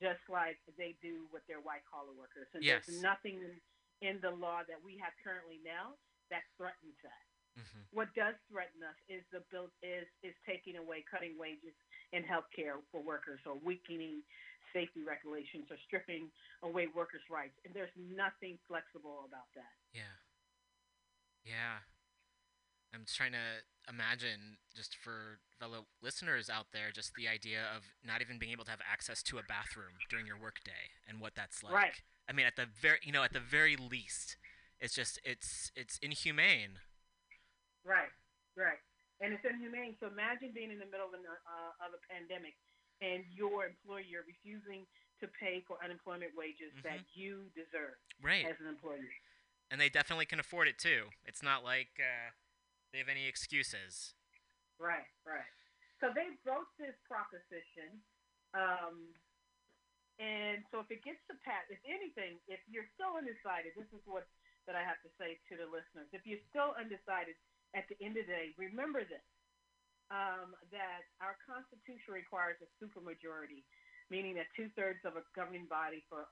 just 0.01 0.21
like 0.29 0.57
they 0.77 0.95
do 1.01 1.27
with 1.33 1.45
their 1.47 1.59
white 1.59 1.83
collar 1.89 2.13
workers. 2.13 2.47
And 2.53 2.63
Yes. 2.63 2.85
there's 2.85 3.01
nothing 3.01 3.59
in, 4.01 4.21
the 4.21 4.31
law 4.31 4.63
that 4.63 4.81
we 4.83 4.97
have 4.97 5.13
currently 5.23 5.57
now 5.63 5.97
that 6.29 6.43
threatens 6.55 6.95
that. 7.01 7.25
Mhm. 7.57 7.87
What 7.91 8.13
does 8.13 8.35
threaten 8.49 8.83
us 8.83 8.95
is 9.07 9.25
the 9.31 9.41
bill 9.49 9.71
is 9.81 10.07
is 10.21 10.35
taking 10.45 10.77
away 10.77 11.01
cutting 11.03 11.37
wages 11.37 11.73
in 12.11 12.23
health 12.23 12.49
care 12.51 12.79
for 12.91 13.01
workers 13.01 13.39
or 13.45 13.55
weakening 13.55 14.23
safety 14.73 15.01
regulations 15.03 15.71
or 15.71 15.77
stripping 15.77 16.31
away 16.61 16.87
workers' 16.87 17.27
rights. 17.29 17.57
And 17.65 17.73
there's 17.73 17.95
nothing 17.95 18.59
flexible 18.67 19.25
about 19.25 19.51
that. 19.55 19.73
Yeah. 19.93 20.13
Yeah. 21.43 21.79
I'm 22.93 23.03
just 23.05 23.17
trying 23.17 23.33
to 23.33 23.63
imagine, 23.89 24.57
just 24.75 24.95
for 24.95 25.39
fellow 25.59 25.87
listeners 26.01 26.49
out 26.49 26.67
there, 26.71 26.91
just 26.93 27.13
the 27.15 27.27
idea 27.27 27.59
of 27.75 27.83
not 28.05 28.21
even 28.21 28.39
being 28.39 28.51
able 28.51 28.65
to 28.65 28.71
have 28.71 28.83
access 28.83 29.21
to 29.23 29.37
a 29.37 29.43
bathroom 29.47 29.99
during 30.09 30.25
your 30.25 30.39
workday 30.39 30.95
and 31.07 31.19
what 31.19 31.35
that's 31.35 31.63
like. 31.63 31.73
Right. 31.73 31.97
I 32.29 32.33
mean, 32.33 32.45
at 32.45 32.55
the 32.55 32.65
very, 32.65 32.99
you 33.03 33.11
know, 33.11 33.23
at 33.23 33.33
the 33.33 33.43
very 33.43 33.75
least, 33.75 34.37
it's 34.79 34.93
just, 34.93 35.19
it's, 35.23 35.71
it's 35.75 35.97
inhumane. 36.01 36.79
Right, 37.83 38.11
right. 38.55 38.79
And 39.19 39.33
it's 39.33 39.43
inhumane. 39.43 39.95
So 39.99 40.07
imagine 40.07 40.51
being 40.53 40.71
in 40.71 40.79
the 40.79 40.85
middle 40.91 41.07
of, 41.07 41.15
an, 41.15 41.25
uh, 41.25 41.85
of 41.87 41.95
a 41.95 42.01
pandemic 42.11 42.53
and 43.01 43.23
your 43.31 43.65
employer 43.65 44.23
refusing 44.27 44.85
to 45.19 45.27
pay 45.27 45.63
for 45.65 45.77
unemployment 45.83 46.31
wages 46.37 46.69
that 46.83 47.01
you 47.15 47.49
deserve 47.57 47.97
Right. 48.21 48.45
as 48.45 48.59
an 48.61 48.67
employee. 48.67 49.09
And 49.71 49.81
they 49.81 49.89
definitely 49.89 50.25
can 50.25 50.39
afford 50.39 50.67
it 50.67 50.77
too. 50.77 51.09
It's 51.25 51.41
not 51.41 51.63
like 51.63 51.97
uh, 51.97 52.31
they 52.91 52.99
have 52.99 53.09
any 53.11 53.27
excuses. 53.27 54.13
Right, 54.79 55.07
right. 55.25 55.49
So 55.99 56.13
they 56.13 56.37
broke 56.45 56.69
this 56.77 56.93
proposition. 57.09 57.97
Um, 58.53 59.11
and 60.17 60.65
so 60.73 60.81
if 60.81 60.89
it 60.89 61.05
gets 61.05 61.21
to 61.29 61.35
pass, 61.45 61.65
if 61.69 61.81
anything, 61.85 62.41
if 62.49 62.61
you're 62.69 62.87
still 62.97 63.17
undecided, 63.17 63.73
this 63.77 63.89
is 63.93 64.01
what 64.05 64.25
that 64.65 64.75
I 64.75 64.83
have 64.83 64.99
to 65.05 65.11
say 65.21 65.37
to 65.49 65.53
the 65.55 65.65
listeners. 65.69 66.09
If 66.11 66.25
you're 66.25 66.41
still 66.49 66.73
undecided 66.75 67.37
at 67.77 67.85
the 67.87 67.95
end 68.03 68.17
of 68.17 68.25
the 68.25 68.33
day, 68.33 68.45
remember 68.57 69.05
this, 69.05 69.23
um, 70.11 70.57
that 70.73 71.07
our 71.21 71.37
Constitution 71.45 72.11
requires 72.11 72.57
a 72.59 72.67
supermajority, 72.81 73.63
meaning 74.09 74.35
that 74.41 74.49
two-thirds 74.57 75.03
of 75.05 75.15
a 75.15 75.23
governing 75.37 75.69
body 75.71 76.03
for 76.11 76.27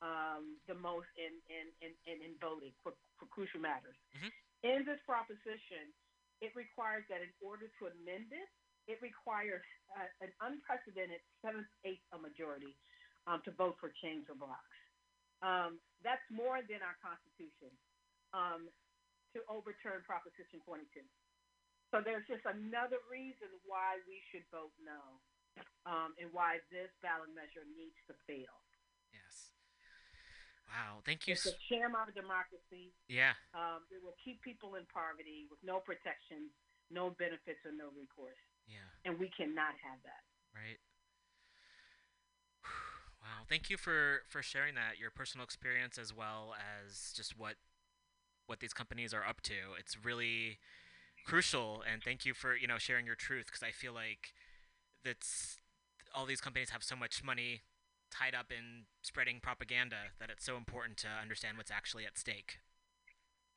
um, 0.00 0.56
the 0.68 0.76
most 0.76 1.08
in, 1.16 1.32
in, 1.48 1.66
in, 1.84 1.92
in, 2.08 2.16
in 2.24 2.32
voting 2.40 2.72
for, 2.84 2.92
for 3.16 3.26
crucial 3.32 3.60
matters. 3.60 3.96
Mhm. 4.16 4.32
In 4.64 4.80
this 4.88 4.96
proposition, 5.04 5.92
it 6.40 6.56
requires 6.56 7.04
that 7.12 7.20
in 7.20 7.28
order 7.44 7.68
to 7.68 7.82
amend 7.92 8.32
it, 8.32 8.48
it 8.88 8.96
requires 9.04 9.64
uh, 9.92 10.08
an 10.24 10.32
unprecedented 10.40 11.20
seventh-eighth 11.44 12.04
a 12.12 12.18
majority 12.20 12.72
um, 13.28 13.44
to 13.44 13.52
vote 13.52 13.76
for 13.76 13.92
change 14.00 14.24
or 14.32 14.36
blocks. 14.36 14.80
Um, 15.44 15.80
that's 16.00 16.24
more 16.32 16.64
than 16.64 16.80
our 16.80 16.96
Constitution 17.04 17.72
um, 18.32 18.68
to 19.36 19.44
overturn 19.52 20.00
Proposition 20.08 20.64
22. 20.64 21.04
So 21.92 22.00
there's 22.00 22.24
just 22.24 22.44
another 22.48 23.00
reason 23.08 23.52
why 23.68 24.00
we 24.08 24.20
should 24.32 24.48
vote 24.48 24.72
no 24.80 25.20
um, 25.84 26.16
and 26.16 26.32
why 26.32 26.64
this 26.72 26.88
ballot 27.04 27.30
measure 27.36 27.68
needs 27.76 27.96
to 28.08 28.16
fail. 28.24 28.64
Yes. 29.12 29.53
Wow. 30.68 31.04
Thank 31.04 31.28
you. 31.28 31.34
It's 31.34 31.46
a 31.46 31.54
sham 31.68 31.94
of 31.94 32.12
democracy. 32.14 32.92
Yeah. 33.08 33.36
Um, 33.54 33.84
it 33.92 34.02
will 34.02 34.16
keep 34.24 34.42
people 34.42 34.74
in 34.74 34.84
poverty 34.90 35.46
with 35.50 35.60
no 35.62 35.78
protection, 35.78 36.50
no 36.90 37.14
benefits, 37.14 37.62
or 37.64 37.72
no 37.72 37.92
recourse. 37.94 38.40
Yeah. 38.66 38.88
And 39.04 39.20
we 39.20 39.30
cannot 39.36 39.76
have 39.84 40.00
that. 40.04 40.22
Right. 40.54 40.80
Wow. 43.24 43.48
Thank 43.48 43.70
you 43.70 43.78
for 43.78 44.20
for 44.28 44.42
sharing 44.42 44.74
that 44.74 44.98
your 45.00 45.10
personal 45.10 45.44
experience 45.44 45.96
as 45.96 46.14
well 46.14 46.54
as 46.60 47.10
just 47.16 47.38
what 47.38 47.56
what 48.46 48.60
these 48.60 48.74
companies 48.74 49.14
are 49.14 49.24
up 49.24 49.40
to. 49.42 49.54
It's 49.78 49.96
really 50.04 50.58
crucial 51.24 51.82
and 51.90 52.02
thank 52.02 52.26
you 52.26 52.34
for, 52.34 52.54
you 52.54 52.66
know, 52.66 52.76
sharing 52.76 53.06
your 53.06 53.14
truth 53.14 53.46
because 53.46 53.62
I 53.62 53.70
feel 53.70 53.94
like 53.94 54.34
that's 55.04 55.56
all 56.14 56.26
these 56.26 56.42
companies 56.42 56.70
have 56.70 56.84
so 56.84 56.96
much 56.96 57.24
money 57.24 57.62
tied 58.14 58.34
up 58.38 58.54
in 58.54 58.86
spreading 59.02 59.42
propaganda 59.42 60.14
that 60.22 60.30
it's 60.30 60.46
so 60.46 60.54
important 60.56 60.94
to 61.02 61.10
understand 61.10 61.58
what's 61.58 61.74
actually 61.74 62.06
at 62.06 62.14
stake. 62.16 62.62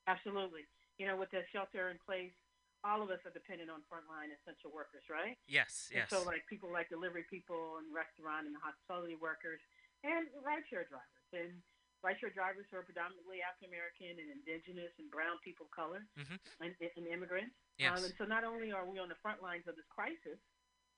Absolutely. 0.10 0.66
You 0.97 1.05
know, 1.05 1.14
with 1.20 1.30
the 1.30 1.45
shelter 1.53 1.93
in 1.93 2.01
place, 2.01 2.34
all 2.82 3.05
of 3.05 3.10
us 3.14 3.22
are 3.28 3.34
dependent 3.34 3.70
on 3.70 3.86
frontline 3.86 4.34
essential 4.34 4.74
workers, 4.74 5.05
right? 5.12 5.38
Yes, 5.45 5.89
And 5.93 6.05
yes. 6.05 6.10
so, 6.10 6.24
like 6.26 6.41
people 6.49 6.72
like 6.74 6.89
delivery 6.89 7.26
people 7.30 7.78
and 7.78 7.86
restaurant 7.93 8.47
and 8.49 8.55
hospitality 8.58 9.18
workers 9.20 9.62
and 10.01 10.26
rideshare 10.41 10.88
drivers. 10.89 11.26
And 11.36 11.53
rideshare 12.05 12.32
drivers 12.34 12.66
who 12.72 12.78
are 12.82 12.86
predominantly 12.88 13.41
African 13.45 13.74
American 13.74 14.14
and 14.22 14.30
indigenous 14.41 14.93
and 14.97 15.10
brown 15.12 15.38
people 15.43 15.66
of 15.68 15.74
color 15.74 16.05
Mhm. 16.18 16.38
and, 16.62 16.74
and 16.78 17.05
immigrants. 17.10 17.53
Yes. 17.78 17.97
Um, 17.97 18.05
and 18.05 18.14
so, 18.18 18.24
not 18.26 18.45
only 18.45 18.72
are 18.72 18.86
we 18.88 18.97
on 18.97 19.10
the 19.10 19.20
front 19.22 19.41
lines 19.43 19.68
of 19.68 19.76
this 19.76 19.86
crisis, 19.91 20.39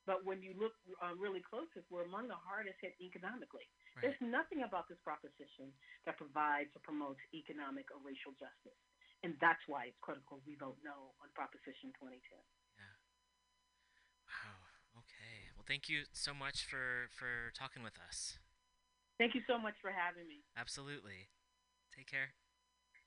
but 0.10 0.26
when 0.26 0.42
you 0.42 0.58
look 0.58 0.74
um, 1.06 1.22
really 1.22 1.46
closer, 1.46 1.86
we're 1.94 2.10
among 2.10 2.26
the 2.26 2.42
hardest 2.42 2.82
hit 2.82 2.98
economically. 2.98 3.70
Right. 3.94 4.10
There's 4.10 4.18
nothing 4.26 4.66
about 4.66 4.90
this 4.90 4.98
proposition 5.06 5.70
that 6.10 6.18
provides 6.18 6.74
or 6.74 6.82
promotes 6.82 7.22
economic 7.30 7.94
or 7.94 8.02
racial 8.02 8.34
justice. 8.34 8.82
And 9.22 9.38
that's 9.38 9.62
why 9.70 9.94
it's 9.94 10.02
critical 10.02 10.42
we 10.50 10.58
vote 10.58 10.82
no 10.82 11.14
on 11.22 11.30
Proposition 11.38 11.94
22. 12.02 12.18
Wow. 14.26 14.58
Okay. 15.06 15.54
Well, 15.54 15.68
thank 15.70 15.86
you 15.86 16.10
so 16.10 16.34
much 16.34 16.66
for 16.66 17.14
for 17.14 17.54
talking 17.54 17.86
with 17.86 18.02
us. 18.02 18.42
Thank 19.22 19.38
you 19.38 19.46
so 19.46 19.62
much 19.62 19.78
for 19.78 19.94
having 19.94 20.26
me. 20.26 20.42
Absolutely. 20.58 21.30
Take 21.94 22.10
care. 22.10 22.34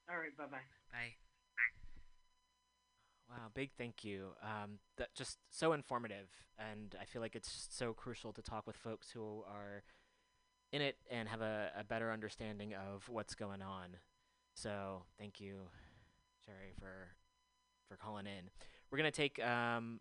All 0.07 0.23
right, 0.23 0.37
bye 0.39 0.47
bye 0.47 0.63
bye. 0.95 1.19
Wow, 3.33 3.49
big 3.55 3.71
thank 3.79 4.05
you. 4.05 4.29
Um, 4.43 4.79
that 4.99 5.15
just 5.15 5.39
so 5.49 5.73
informative, 5.73 6.29
and 6.59 6.95
I 7.01 7.07
feel 7.07 7.23
like 7.23 7.35
it's 7.35 7.67
so 7.71 7.95
crucial 7.95 8.31
to 8.35 8.43
talk 8.43 8.67
with 8.67 8.77
folks 8.77 9.11
who 9.11 9.43
are 9.49 9.85
in 10.71 10.83
it 10.83 10.97
and 11.11 11.27
have 11.31 11.41
a, 11.41 11.71
a 11.79 11.83
better 11.83 12.13
understanding 12.13 12.75
of 12.75 13.09
what's 13.09 13.35
going 13.35 13.63
on. 13.63 13.97
So 14.55 15.05
thank 15.19 15.41
you, 15.41 15.69
Sherry, 16.45 16.75
for 16.79 17.09
for 17.89 17.97
calling 17.97 18.27
in. 18.27 18.51
We're 18.91 18.99
gonna 18.99 19.11
take 19.11 19.43
um, 19.43 20.01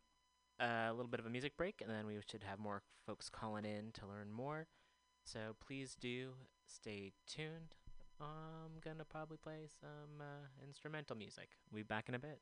a 0.59 0.91
little 0.91 1.09
bit 1.09 1.21
of 1.21 1.25
a 1.25 1.29
music 1.29 1.55
break, 1.55 1.81
and 1.81 1.89
then 1.89 2.05
we 2.05 2.17
should 2.29 2.43
have 2.43 2.59
more 2.59 2.81
folks 3.07 3.29
calling 3.29 3.63
in 3.63 3.91
to 3.93 4.05
learn 4.07 4.29
more. 4.29 4.67
So 5.23 5.55
please 5.65 5.95
do 5.97 6.31
stay 6.67 7.13
tuned. 7.27 7.75
I'm 8.19 8.81
gonna 8.83 9.05
probably 9.05 9.37
play 9.37 9.67
some 9.79 10.19
uh, 10.19 10.47
instrumental 10.67 11.15
music. 11.15 11.51
We'll 11.71 11.79
be 11.79 11.83
back 11.83 12.09
in 12.09 12.15
a 12.15 12.19
bit. 12.19 12.41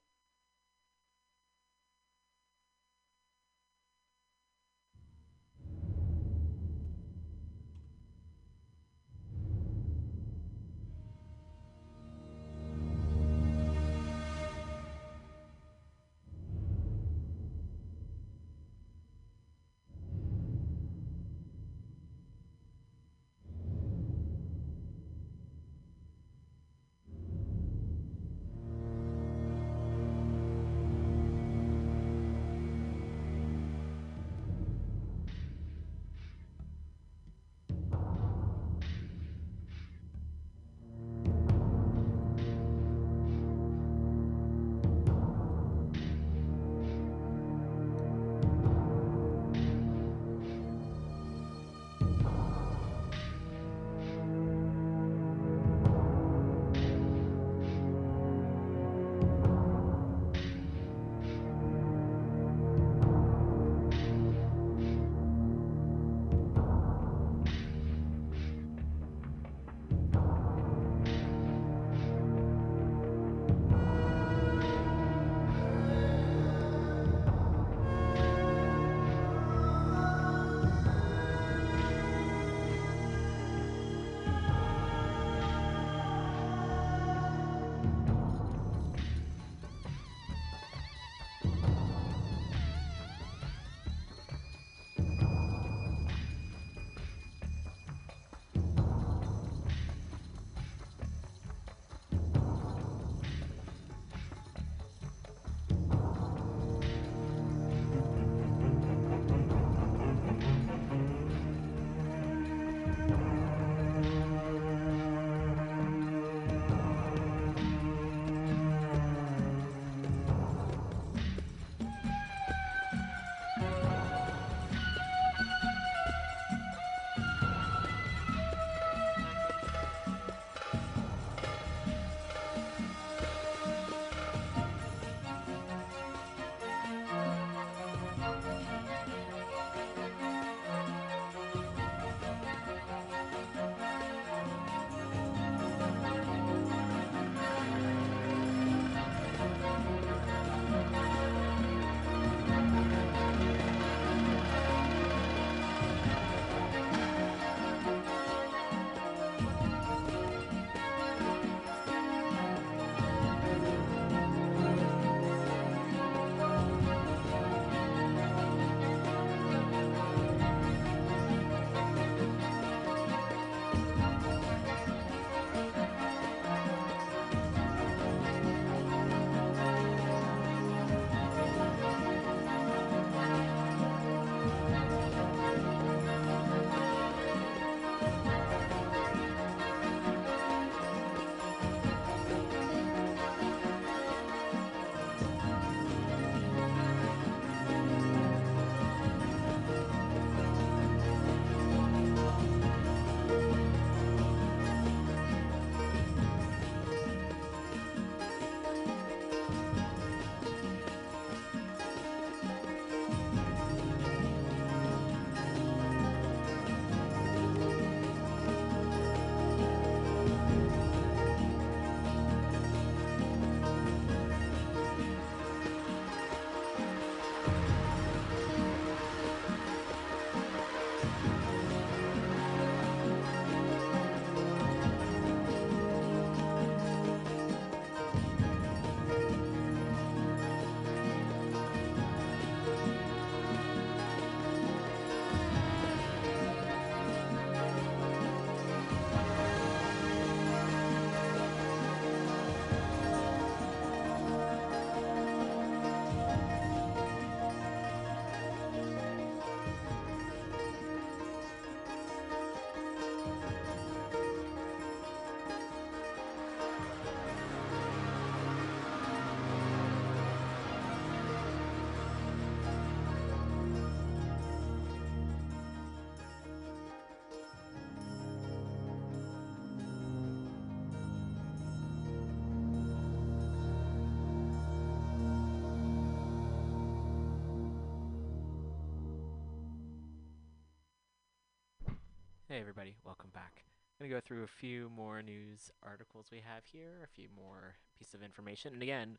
Hey 292.59 292.63
everybody, 292.63 292.97
welcome 293.05 293.29
back. 293.33 293.63
I'm 294.01 294.05
gonna 294.05 294.19
go 294.19 294.19
through 294.19 294.43
a 294.43 294.47
few 294.47 294.89
more 294.89 295.21
news 295.21 295.71
articles 295.81 296.27
we 296.29 296.41
have 296.45 296.65
here, 296.65 296.99
a 297.01 297.07
few 297.07 297.29
more 297.33 297.75
pieces 297.97 298.15
of 298.15 298.21
information, 298.21 298.73
and 298.73 298.83
again, 298.83 299.17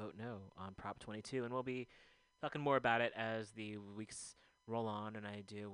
vote 0.00 0.16
no 0.18 0.50
on 0.58 0.74
Prop 0.74 0.98
22, 0.98 1.44
and 1.44 1.54
we'll 1.54 1.62
be 1.62 1.86
talking 2.40 2.60
more 2.60 2.76
about 2.76 3.00
it 3.00 3.12
as 3.16 3.52
the 3.52 3.76
weeks 3.76 4.34
roll 4.66 4.88
on. 4.88 5.14
And 5.14 5.24
I 5.24 5.44
do 5.46 5.70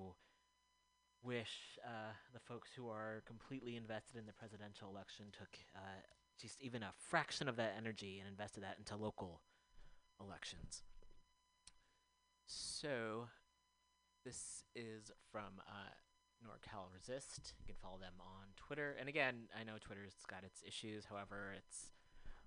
wish 1.23 1.79
uh, 1.83 2.13
the 2.35 2.41
folks 2.41 2.73
who 2.77 2.91
are 2.91 3.23
completely 3.27 3.77
invested 3.77 4.19
in 4.19 4.27
the 4.27 4.35
presidential 4.35 4.91
election 4.91 5.29
took 5.33 5.57
uh, 5.75 6.03
just 6.39 6.61
even 6.61 6.83
a 6.83 6.93
fraction 6.99 7.49
of 7.49 7.57
that 7.57 7.73
energy 7.79 8.19
and 8.19 8.29
invested 8.29 8.63
that 8.65 8.77
into 8.77 8.97
local 8.97 9.41
elections. 10.21 10.83
So, 12.45 13.29
this 14.27 14.63
is 14.75 15.11
from 15.33 15.63
uh, 15.67 15.95
NorCal 16.45 16.93
Resist. 16.93 17.55
You 17.59 17.67
can 17.67 17.77
follow 17.83 17.99
them 17.99 18.15
on 18.21 18.55
Twitter. 18.57 18.97
And 18.99 19.09
again, 19.09 19.49
I 19.59 19.65
know 19.65 19.75
Twitter's 19.81 20.15
got 20.29 20.45
its 20.45 20.63
issues. 20.67 21.05
However, 21.07 21.55
it's 21.57 21.91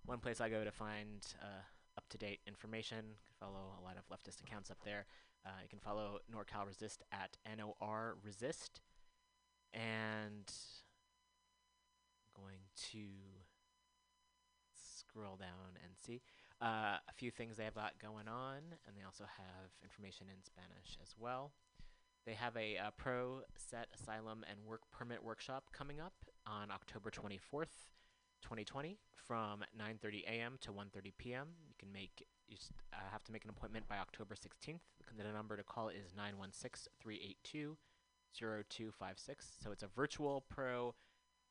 one 0.05 0.19
place 0.19 0.41
I 0.41 0.49
go 0.49 0.63
to 0.63 0.71
find 0.71 1.25
uh, 1.41 1.63
up 1.97 2.07
to 2.09 2.17
date 2.17 2.39
information. 2.47 2.97
You 2.97 3.25
can 3.25 3.47
follow 3.47 3.75
a 3.79 3.83
lot 3.83 3.97
of 3.97 4.07
leftist 4.09 4.41
accounts 4.41 4.71
up 4.71 4.79
there. 4.83 5.05
Uh, 5.45 5.59
you 5.63 5.69
can 5.69 5.79
follow 5.79 6.19
NorCal 6.33 6.67
Resist 6.67 7.03
at 7.11 7.37
NOR 7.45 8.17
Resist. 8.23 8.81
And 9.73 10.51
I'm 12.35 12.43
going 12.43 12.59
to 12.91 13.07
scroll 14.73 15.35
down 15.35 15.77
and 15.83 15.93
see 16.05 16.21
uh, 16.61 16.97
a 17.07 17.13
few 17.15 17.31
things 17.31 17.57
they 17.57 17.65
have 17.65 17.75
got 17.75 17.99
going 18.01 18.27
on. 18.27 18.59
And 18.87 18.95
they 18.95 19.03
also 19.03 19.25
have 19.25 19.71
information 19.83 20.27
in 20.29 20.43
Spanish 20.43 20.97
as 21.01 21.15
well. 21.17 21.51
They 22.25 22.33
have 22.33 22.55
a 22.55 22.77
uh, 22.77 22.91
pro 22.97 23.41
se 23.57 23.77
asylum 23.99 24.45
and 24.49 24.59
work 24.65 24.81
permit 24.91 25.23
workshop 25.23 25.65
coming 25.73 25.99
up 25.99 26.13
on 26.45 26.69
October 26.71 27.09
24th, 27.09 27.89
2020 28.43 28.99
from 29.15 29.63
9:30 29.77 30.23
a.m. 30.25 30.57
to 30.61 30.71
1:30 30.71 31.13
p.m. 31.17 31.47
You 31.67 31.73
can 31.79 31.91
make 31.91 32.23
you 32.47 32.57
uh, 32.93 32.97
have 33.11 33.23
to 33.23 33.31
make 33.31 33.43
an 33.43 33.49
appointment 33.49 33.87
by 33.87 33.97
October 33.97 34.35
16th. 34.35 34.81
The 35.17 35.23
the 35.23 35.31
number 35.31 35.57
to 35.57 35.63
call 35.63 35.89
is 35.89 36.13
916-382-0256. 37.05 37.75
So 39.63 39.71
it's 39.71 39.83
a 39.83 39.87
virtual 39.87 40.43
pro 40.49 40.93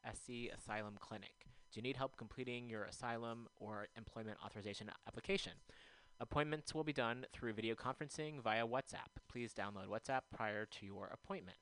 SC 0.05 0.51
asylum 0.57 0.97
clinic. 1.01 1.47
Do 1.73 1.79
you 1.79 1.83
need 1.83 1.97
help 1.97 2.17
completing 2.17 2.69
your 2.69 2.85
asylum 2.85 3.47
or 3.59 3.89
employment 3.97 4.39
authorization 4.45 4.91
application? 5.07 5.53
Appointments 6.23 6.75
will 6.75 6.85
be 6.85 6.93
done 6.93 7.25
through 7.33 7.55
video 7.55 7.75
conferencing 7.75 8.43
via 8.43 8.67
WhatsApp. 8.67 9.09
Please 9.27 9.55
download 9.55 9.89
WhatsApp 9.89 10.21
prior 10.35 10.67
to 10.67 10.85
your 10.85 11.09
appointment. 11.11 11.57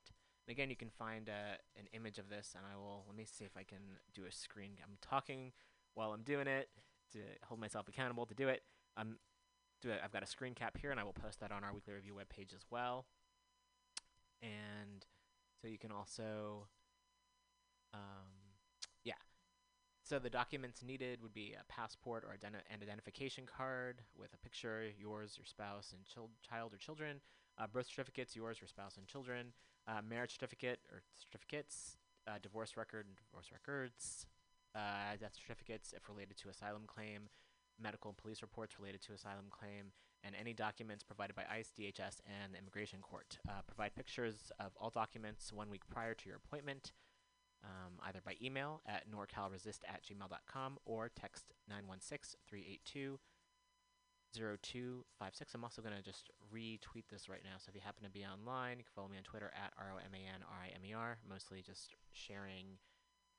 And 0.46 0.52
again, 0.52 0.68
you 0.68 0.74
can 0.74 0.90
find 0.90 1.28
uh, 1.28 1.58
an 1.78 1.86
image 1.92 2.18
of 2.18 2.28
this, 2.28 2.54
and 2.56 2.64
I 2.66 2.76
will 2.76 3.04
let 3.06 3.16
me 3.16 3.24
see 3.24 3.44
if 3.44 3.56
I 3.56 3.62
can 3.62 3.78
do 4.14 4.24
a 4.24 4.32
screen. 4.32 4.72
I'm 4.82 4.96
talking 5.00 5.52
while 5.94 6.12
I'm 6.12 6.22
doing 6.22 6.48
it 6.48 6.70
to 7.12 7.20
hold 7.44 7.60
myself 7.60 7.86
accountable 7.86 8.26
to 8.26 8.34
do 8.34 8.48
it. 8.48 8.62
I'm 8.96 9.18
do 9.80 9.90
it. 9.90 10.00
I've 10.02 10.10
got 10.10 10.24
a 10.24 10.26
screen 10.26 10.54
cap 10.54 10.76
here, 10.76 10.90
and 10.90 10.98
I 10.98 11.04
will 11.04 11.12
post 11.12 11.38
that 11.38 11.52
on 11.52 11.62
our 11.62 11.72
weekly 11.72 11.94
review 11.94 12.14
webpage 12.14 12.52
as 12.52 12.66
well. 12.68 13.06
And 14.42 15.06
so 15.60 15.68
you 15.68 15.78
can 15.78 15.92
also, 15.92 16.66
um, 17.94 18.37
so 20.08 20.18
the 20.18 20.30
documents 20.30 20.82
needed 20.82 21.20
would 21.22 21.34
be 21.34 21.54
a 21.58 21.70
passport 21.70 22.24
or 22.24 22.30
identi- 22.30 22.64
an 22.70 22.80
identification 22.82 23.44
card 23.44 24.00
with 24.18 24.32
a 24.32 24.38
picture, 24.38 24.84
yours, 24.98 25.34
your 25.36 25.44
spouse, 25.44 25.92
and 25.92 26.06
chil- 26.06 26.30
child 26.48 26.72
or 26.72 26.78
children. 26.78 27.20
Uh, 27.58 27.66
birth 27.66 27.88
certificates, 27.88 28.34
yours, 28.34 28.58
your 28.58 28.68
spouse, 28.68 28.96
and 28.96 29.06
children. 29.06 29.52
Uh, 29.86 30.00
marriage 30.08 30.32
certificate 30.32 30.80
or 30.90 31.02
certificates. 31.14 31.98
Uh, 32.26 32.38
divorce 32.42 32.74
record 32.76 33.06
and 33.06 33.16
divorce 33.16 33.52
records. 33.52 34.26
Uh, 34.74 35.16
death 35.20 35.36
certificates 35.36 35.92
if 35.94 36.08
related 36.08 36.38
to 36.38 36.48
asylum 36.48 36.84
claim. 36.86 37.28
Medical 37.78 38.10
and 38.10 38.16
police 38.16 38.40
reports 38.40 38.78
related 38.78 39.02
to 39.02 39.12
asylum 39.12 39.46
claim. 39.50 39.92
And 40.24 40.34
any 40.34 40.54
documents 40.54 41.04
provided 41.04 41.36
by 41.36 41.44
ICE, 41.52 41.70
DHS, 41.78 42.20
and 42.24 42.54
the 42.54 42.58
Immigration 42.58 43.00
Court. 43.02 43.38
Uh, 43.46 43.60
provide 43.66 43.94
pictures 43.94 44.50
of 44.58 44.72
all 44.80 44.88
documents 44.88 45.52
one 45.52 45.68
week 45.68 45.86
prior 45.90 46.14
to 46.14 46.28
your 46.28 46.36
appointment 46.36 46.92
um, 47.64 47.94
either 48.06 48.20
by 48.24 48.34
email 48.42 48.80
at 48.86 49.10
norcalresist 49.10 49.80
at 49.88 50.02
gmail.com 50.04 50.78
or 50.84 51.08
text 51.08 51.52
916-382-0256. 51.70 53.18
I'm 55.54 55.64
also 55.64 55.82
going 55.82 55.96
to 55.96 56.02
just 56.02 56.30
retweet 56.54 57.08
this 57.10 57.28
right 57.28 57.42
now. 57.44 57.56
So 57.58 57.70
if 57.70 57.74
you 57.74 57.80
happen 57.84 58.04
to 58.04 58.10
be 58.10 58.24
online, 58.24 58.78
you 58.78 58.84
can 58.84 58.92
follow 58.94 59.08
me 59.08 59.16
on 59.16 59.24
Twitter 59.24 59.52
at 59.54 59.72
R-O-M-A-N-R-I-M-E-R. 59.78 61.18
E 61.20 61.28
Mostly 61.28 61.62
just 61.62 61.94
sharing 62.12 62.78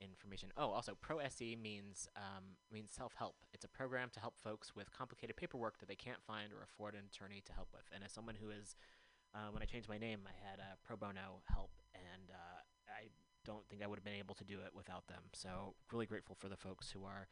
information. 0.02 0.50
Oh, 0.58 0.72
also 0.72 0.96
Pro 1.00 1.20
SE 1.20 1.56
means 1.56 2.08
um, 2.16 2.56
means 2.72 2.92
self-help. 2.92 3.36
It's 3.54 3.66
a 3.66 3.68
program 3.68 4.10
to 4.14 4.20
help 4.20 4.40
folks 4.40 4.76
with 4.76 4.92
complicated 4.92 5.36
paperwork 5.36 5.80
that 5.80 5.88
they 5.88 5.96
can't 5.96 6.24
find 6.26 6.52
or 6.54 6.64
afford 6.64 6.96
an 6.96 7.04
attorney 7.12 7.42
to 7.46 7.54
help 7.54 7.70
with. 7.74 7.84
And 7.94 8.04
as 8.04 8.12
someone 8.12 8.36
who 8.42 8.50
is, 8.50 8.76
uh, 9.36 9.52
when 9.52 9.62
I 9.62 9.66
changed 9.66 9.90
my 9.90 9.98
name, 9.98 10.22
I 10.26 10.36
had 10.50 10.60
uh, 10.60 10.76
pro 10.84 10.96
bono 10.96 11.44
help, 11.46 11.72
and 11.94 12.32
uh, 12.32 12.60
I 12.64 12.79
don't 13.50 13.68
think 13.68 13.82
I 13.82 13.88
would 13.88 13.98
have 13.98 14.06
been 14.06 14.14
able 14.14 14.36
to 14.36 14.44
do 14.44 14.60
it 14.60 14.76
without 14.76 15.08
them. 15.08 15.24
So 15.34 15.74
really 15.92 16.06
grateful 16.06 16.36
for 16.40 16.50
the 16.50 16.56
folks 16.56 16.92
who 16.92 17.04
are 17.04 17.28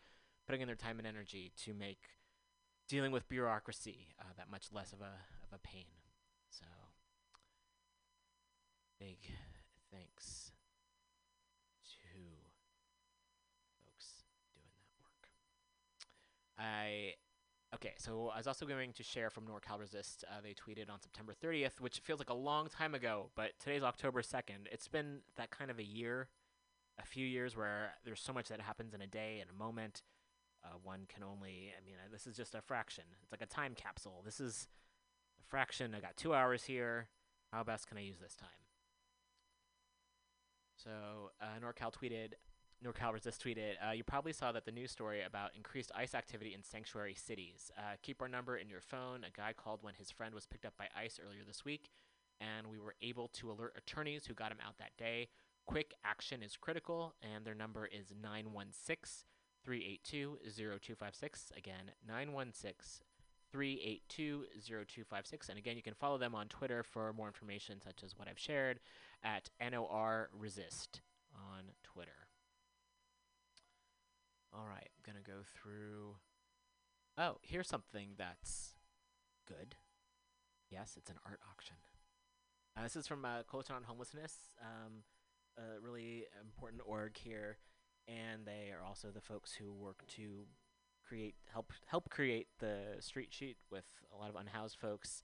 putting 0.48 0.62
in 0.62 0.68
their 0.68 0.76
time 0.76 0.98
and 0.98 1.08
energy 1.08 1.52
to 1.64 1.76
make 1.76 2.10
dealing 2.90 3.12
with 3.12 3.30
bureaucracy 3.30 4.08
uh, 4.20 4.34
that 4.36 4.50
much 4.50 4.70
less 4.72 4.94
of 4.94 5.02
a 5.02 5.14
of 5.44 5.54
a 5.54 5.60
pain. 5.60 5.86
So 6.50 6.66
big 9.00 9.18
thanks 9.92 10.52
to 11.86 12.20
folks 13.86 14.24
doing 14.56 14.74
that 14.74 14.90
work. 14.98 15.30
I 16.58 17.14
okay, 17.76 17.94
so 17.98 18.32
I 18.34 18.38
was 18.38 18.48
also 18.48 18.66
going 18.66 18.94
to 18.94 19.04
share 19.04 19.30
from 19.30 19.46
NorCal 19.46 19.80
Resist. 19.80 20.24
Uh, 20.30 20.42
they 20.42 20.54
tweeted 20.54 20.90
on 20.90 21.02
September 21.02 21.34
30th, 21.34 21.80
which 21.80 22.00
feels 22.00 22.20
like 22.20 22.30
a 22.30 22.34
long 22.34 22.68
time 22.68 22.96
ago, 22.96 23.30
but 23.36 23.52
today's 23.60 23.84
October 23.84 24.22
2nd. 24.22 24.68
It's 24.72 24.88
been 24.88 25.20
that 25.36 25.52
kind 25.52 25.70
of 25.70 25.80
a 25.80 25.84
year, 25.84 26.30
a 27.00 27.06
few 27.06 27.26
years 27.26 27.56
where 27.56 27.94
there's 28.06 28.22
so 28.22 28.34
much 28.34 28.48
that 28.50 28.62
happens 28.62 28.94
in 28.94 29.02
a 29.02 29.08
day, 29.08 29.42
in 29.42 29.50
a 29.54 29.58
moment. 29.58 30.04
Uh, 30.64 30.78
one 30.84 31.02
can 31.08 31.24
only, 31.24 31.74
I 31.78 31.86
mean, 31.86 31.96
uh, 32.04 32.10
this 32.12 32.26
is 32.26 32.36
just 32.36 32.56
a 32.56 32.62
fraction. 32.62 33.04
It's 33.22 33.32
like 33.32 33.42
a 33.42 33.46
time 33.46 33.74
capsule. 33.76 34.22
This 34.26 34.40
is 34.40 34.68
a 35.40 35.46
fraction. 35.48 35.94
I 35.96 36.00
got 36.00 36.18
two 36.18 36.34
hours 36.34 36.64
here. 36.64 37.10
How 37.54 37.64
best 37.64 37.88
can 37.88 37.98
I 37.98 38.02
use 38.02 38.18
this 38.22 38.36
time? 38.36 38.50
So 40.76 41.32
uh, 41.42 41.60
NorCal 41.64 41.94
tweeted, 41.94 42.34
NorCal 42.86 43.14
Resist 43.14 43.44
tweeted, 43.44 43.74
uh, 43.86 43.92
you 43.92 44.04
probably 44.04 44.34
saw 44.34 44.52
that 44.52 44.66
the 44.66 44.72
news 44.72 44.92
story 44.92 45.24
about 45.24 45.56
increased 45.56 45.92
ICE 45.96 46.14
activity 46.14 46.54
in 46.54 46.62
sanctuary 46.62 47.16
cities. 47.16 47.72
Uh, 47.78 47.96
keep 48.04 48.22
our 48.22 48.28
number 48.28 48.56
in 48.56 48.70
your 48.70 48.82
phone. 48.82 49.24
A 49.24 49.36
guy 49.36 49.54
called 49.54 49.82
when 49.82 49.96
his 49.96 50.12
friend 50.12 50.34
was 50.36 50.46
picked 50.46 50.66
up 50.66 50.78
by 50.78 50.88
ICE 50.96 51.20
earlier 51.26 51.42
this 51.46 51.66
week, 51.66 51.90
and 52.40 52.68
we 52.68 52.78
were 52.78 52.96
able 53.02 53.30
to 53.30 53.52
alert 53.52 53.74
attorneys 53.76 54.28
who 54.28 54.36
got 54.36 54.52
him 54.52 54.60
out 54.66 54.78
that 54.78 54.96
day. 54.98 55.30
Quick 55.66 55.96
action 56.06 56.44
is 56.44 56.56
critical, 56.56 57.16
and 57.22 57.46
their 57.46 57.56
number 57.56 57.88
is 57.88 58.14
916 58.22 59.26
382 59.66 60.38
0256. 60.46 61.52
Again, 61.58 61.92
916 62.08 63.04
382 63.52 64.46
0256. 64.56 65.50
And 65.50 65.58
again, 65.58 65.76
you 65.76 65.84
can 65.84 65.96
follow 65.96 66.18
them 66.18 66.36
on 66.36 66.48
Twitter 66.48 66.84
for 66.84 67.12
more 67.12 67.28
information, 67.28 67.82
such 67.82 68.04
as 68.04 68.18
what 68.18 68.28
I've 68.28 68.40
shared, 68.40 68.80
at 69.24 69.50
NOR 69.60 70.30
Resist 70.32 71.02
on 71.34 71.64
Twitter. 71.84 72.27
All 74.54 74.66
right, 74.68 74.90
I'm 74.98 75.14
to 75.24 75.30
go 75.30 75.40
through. 75.56 76.16
Oh, 77.18 77.38
here's 77.42 77.68
something 77.68 78.10
that's 78.18 78.76
good. 79.48 79.76
Yes, 80.70 80.96
it's 80.98 81.10
an 81.10 81.18
art 81.26 81.40
auction. 81.50 81.78
Uh, 82.78 82.84
this 82.84 82.96
is 82.96 83.08
from 83.08 83.26
uh, 83.26 83.44
Coalition 83.44 83.76
on 83.76 83.84
Homelessness, 83.84 84.52
um, 84.62 85.04
a 85.58 85.82
really 85.82 86.26
important 86.42 86.82
org 86.86 87.18
here, 87.18 87.58
and 88.08 88.46
they 88.46 88.72
are 88.72 88.86
also 88.86 89.10
the 89.10 89.22
folks 89.22 89.54
who 89.54 89.74
work 89.74 90.06
to 90.16 90.46
create 91.08 91.36
help 91.52 91.72
help 91.88 92.10
create 92.10 92.48
the 92.60 92.98
street 93.00 93.34
sheet 93.34 93.58
with 93.72 93.86
a 94.14 94.18
lot 94.18 94.30
of 94.30 94.36
unhoused 94.36 94.78
folks 94.78 95.24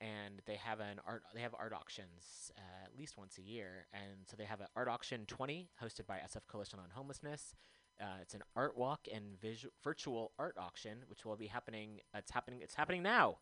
and 0.00 0.42
they 0.46 0.56
have 0.56 0.78
an 0.80 1.00
art 1.06 1.22
they 1.34 1.40
have 1.40 1.54
art 1.58 1.72
auctions 1.72 2.50
uh, 2.58 2.84
at 2.84 2.98
least 2.98 3.16
once 3.16 3.38
a 3.38 3.42
year 3.42 3.86
and 3.94 4.26
so 4.26 4.36
they 4.36 4.44
have 4.44 4.60
an 4.60 4.66
art 4.76 4.88
auction 4.88 5.24
20 5.26 5.70
hosted 5.82 6.06
by 6.06 6.16
sf 6.18 6.46
coalition 6.48 6.78
on 6.78 6.90
homelessness 6.94 7.54
uh, 8.00 8.18
it's 8.20 8.34
an 8.34 8.42
art 8.54 8.76
walk 8.76 9.06
and 9.12 9.40
visu- 9.40 9.70
virtual 9.82 10.32
art 10.38 10.56
auction 10.58 10.98
which 11.08 11.24
will 11.24 11.36
be 11.36 11.46
happening 11.46 12.00
it's 12.14 12.30
happening 12.30 12.60
it's 12.62 12.74
happening 12.74 13.02
now 13.02 13.38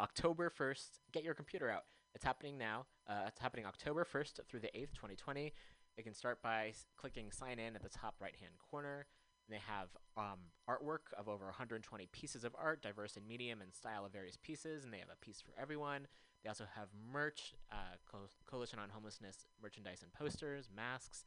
october 0.00 0.50
1st 0.50 0.98
get 1.12 1.24
your 1.24 1.34
computer 1.34 1.70
out 1.70 1.84
it's 2.14 2.24
happening 2.24 2.56
now 2.58 2.86
uh, 3.08 3.24
it's 3.26 3.40
happening 3.40 3.66
october 3.66 4.04
1st 4.10 4.40
through 4.48 4.60
the 4.60 4.68
8th 4.68 4.92
2020 4.94 5.52
you 5.96 6.04
can 6.04 6.14
start 6.14 6.40
by 6.42 6.68
s- 6.68 6.86
clicking 6.96 7.30
sign 7.30 7.58
in 7.58 7.76
at 7.76 7.82
the 7.82 7.88
top 7.88 8.14
right 8.20 8.36
hand 8.40 8.52
corner 8.70 9.06
they 9.48 9.58
have 9.66 9.88
um, 10.16 10.38
artwork 10.68 11.10
of 11.18 11.28
over 11.28 11.46
120 11.46 12.06
pieces 12.12 12.44
of 12.44 12.54
art, 12.56 12.82
diverse 12.82 13.16
in 13.16 13.26
medium 13.26 13.60
and 13.60 13.74
style 13.74 14.04
of 14.06 14.12
various 14.12 14.36
pieces, 14.40 14.84
and 14.84 14.94
they 14.94 14.98
have 14.98 15.08
a 15.12 15.16
piece 15.24 15.40
for 15.40 15.60
everyone. 15.60 16.06
They 16.44 16.48
also 16.48 16.66
have 16.76 16.86
merch, 17.12 17.56
uh, 17.72 17.96
Co- 18.08 18.28
Coalition 18.48 18.78
on 18.78 18.90
Homelessness 18.90 19.46
merchandise 19.60 20.04
and 20.04 20.12
posters, 20.12 20.68
masks. 20.72 21.24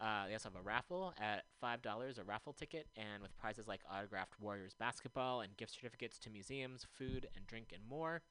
Uh, 0.00 0.26
they 0.26 0.32
also 0.32 0.48
have 0.48 0.58
a 0.58 0.62
raffle 0.62 1.12
at 1.20 1.44
five 1.60 1.82
dollars, 1.82 2.16
a 2.18 2.24
raffle 2.24 2.52
ticket, 2.54 2.86
and 2.96 3.22
with 3.22 3.36
prizes 3.36 3.68
like 3.68 3.82
autographed 3.90 4.40
Warriors 4.40 4.74
basketball 4.78 5.42
and 5.42 5.56
gift 5.56 5.74
certificates 5.74 6.18
to 6.20 6.30
museums, 6.30 6.86
food 6.96 7.28
and 7.36 7.46
drink, 7.46 7.72
and 7.74 7.86
more. 7.86 8.22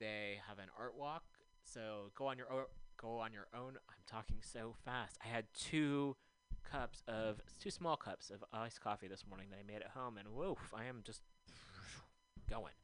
They 0.00 0.38
have 0.48 0.58
an 0.58 0.68
art 0.78 0.96
walk, 0.98 1.22
so 1.62 2.10
go 2.16 2.26
on 2.26 2.36
your 2.38 2.52
o- 2.52 2.70
go 3.00 3.18
on 3.20 3.32
your 3.32 3.46
own. 3.54 3.76
I'm 3.88 4.02
talking 4.06 4.38
so 4.40 4.74
fast. 4.84 5.16
I 5.24 5.28
had 5.28 5.46
two 5.54 6.16
cups 6.68 7.02
of 7.06 7.40
two 7.60 7.70
small 7.70 7.96
cups 7.96 8.30
of 8.30 8.42
iced 8.52 8.80
coffee 8.80 9.06
this 9.06 9.24
morning 9.28 9.48
that 9.50 9.58
I 9.60 9.62
made 9.62 9.82
at 9.82 9.90
home, 9.94 10.16
and 10.18 10.28
woof, 10.34 10.58
I 10.74 10.86
am 10.86 11.02
just 11.04 11.20
going. 12.50 12.74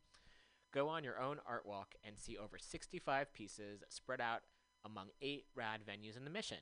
Go 0.72 0.88
on 0.88 1.02
your 1.02 1.20
own 1.20 1.38
art 1.44 1.66
walk 1.66 1.96
and 2.04 2.16
see 2.16 2.36
over 2.38 2.56
65 2.56 3.32
pieces 3.32 3.82
spread 3.88 4.20
out 4.20 4.42
among 4.84 5.08
eight 5.20 5.46
rad 5.56 5.80
venues 5.84 6.16
in 6.16 6.22
the 6.24 6.30
mission. 6.30 6.58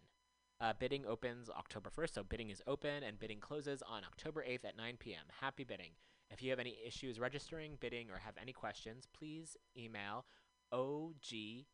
Uh, 0.60 0.72
bidding 0.78 1.06
opens 1.06 1.48
October 1.50 1.88
1st, 1.88 2.14
so 2.14 2.24
bidding 2.24 2.50
is 2.50 2.60
open 2.66 3.04
and 3.04 3.20
bidding 3.20 3.38
closes 3.38 3.80
on 3.82 4.02
October 4.04 4.42
8th 4.42 4.64
at 4.64 4.76
9 4.76 4.96
p.m. 4.98 5.22
Happy 5.40 5.62
bidding. 5.62 5.92
If 6.30 6.42
you 6.42 6.50
have 6.50 6.58
any 6.58 6.76
issues 6.84 7.20
registering, 7.20 7.76
bidding, 7.80 8.10
or 8.10 8.18
have 8.18 8.34
any 8.40 8.52
questions, 8.52 9.06
please 9.16 9.56
email 9.76 10.24
OGLOWACKI 10.72 11.64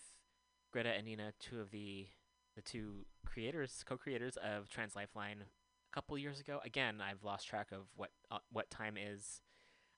Greta 0.71 0.89
and 0.89 1.05
Nina, 1.05 1.31
two 1.39 1.61
of 1.61 1.71
the 1.71 2.07
the 2.55 2.61
two 2.61 3.05
creators, 3.25 3.83
co-creators 3.85 4.37
of 4.37 4.69
Trans 4.69 4.95
Lifeline, 4.95 5.37
a 5.41 5.93
couple 5.93 6.17
years 6.17 6.39
ago. 6.39 6.59
Again, 6.63 7.01
I've 7.01 7.23
lost 7.23 7.47
track 7.47 7.71
of 7.71 7.87
what 7.95 8.09
uh, 8.31 8.39
what 8.51 8.69
time 8.69 8.97
is. 8.97 9.41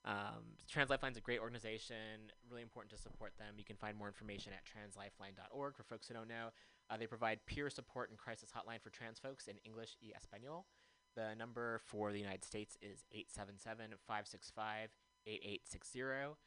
Um, 0.08 0.55
Trans 0.70 0.89
Lifeline's 0.89 1.18
a 1.18 1.22
great 1.22 1.41
organization. 1.41 2.32
Really 2.49 2.62
important 2.62 2.95
to 2.95 2.97
support 2.97 3.34
them. 3.38 3.55
You 3.58 3.66
can 3.66 3.76
find 3.76 3.97
more 3.97 4.08
information 4.08 4.53
at 4.53 4.64
translifeline.org 4.64 5.76
for 5.76 5.84
folks 5.84 6.08
who 6.08 6.14
don't 6.14 6.30
know. 6.30 6.49
Uh, 6.89 6.95
they 6.95 7.08
provide 7.08 7.45
peer 7.45 7.70
support 7.70 8.10
and 8.10 8.18
crisis 8.18 8.49
hotline 8.55 8.82
for 8.82 8.89
trans 8.89 9.20
folks 9.20 9.47
in 9.47 9.58
English 9.66 9.97
e 10.01 10.14
Espanol. 10.16 10.66
The 11.16 11.36
number 11.36 11.82
for 11.84 12.14
the 12.14 12.20
United 12.20 12.45
States 12.45 12.78
is 12.82 13.03
877 13.12 13.91
565 14.08 14.89
8860. 15.26 16.39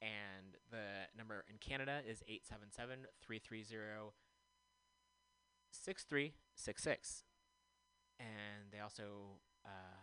And 0.00 0.54
the 0.70 1.10
number 1.16 1.44
in 1.50 1.58
Canada 1.58 2.02
is 2.06 2.22
877 2.28 3.06
330 3.20 4.14
6366. 5.72 7.24
And 8.20 8.70
they 8.70 8.78
also 8.78 9.42
uh, 9.66 9.98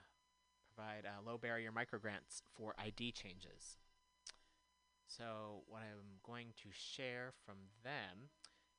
provide 0.76 1.06
uh, 1.06 1.22
low 1.26 1.38
barrier 1.38 1.72
micro 1.72 2.00
grants 2.00 2.42
for 2.56 2.74
ID 2.78 3.12
changes. 3.12 3.78
So, 5.08 5.64
what 5.68 5.82
I'm 5.82 6.20
going 6.24 6.48
to 6.64 6.70
share 6.72 7.32
from 7.46 7.56
them 7.84 8.30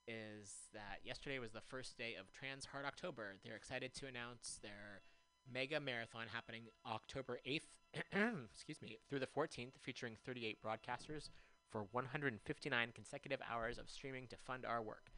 is 0.08 0.68
that 0.72 1.00
yesterday 1.04 1.38
was 1.38 1.52
the 1.52 1.60
first 1.60 1.96
day 1.96 2.14
of 2.18 2.32
Trans 2.32 2.66
Heart 2.66 2.84
October. 2.86 3.36
They're 3.44 3.56
excited 3.56 3.94
to 3.94 4.06
announce 4.06 4.58
their 4.62 5.02
mega 5.50 5.80
marathon 5.80 6.26
happening 6.32 6.64
October 6.86 7.40
8th, 7.46 7.68
excuse 8.52 8.82
me, 8.82 8.98
through 9.08 9.20
the 9.20 9.26
14th, 9.26 9.72
featuring 9.80 10.16
38 10.24 10.58
broadcasters 10.64 11.30
for 11.70 11.86
159 11.92 12.88
consecutive 12.94 13.40
hours 13.50 13.78
of 13.78 13.88
streaming 13.88 14.26
to 14.28 14.36
fund 14.36 14.64
our 14.64 14.82
work. 14.82 15.10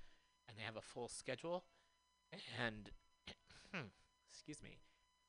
And 0.48 0.56
they 0.56 0.62
have 0.62 0.76
a 0.76 0.82
full 0.82 1.08
schedule 1.08 1.64
and 2.62 2.90
excuse 4.30 4.62
me 4.62 4.78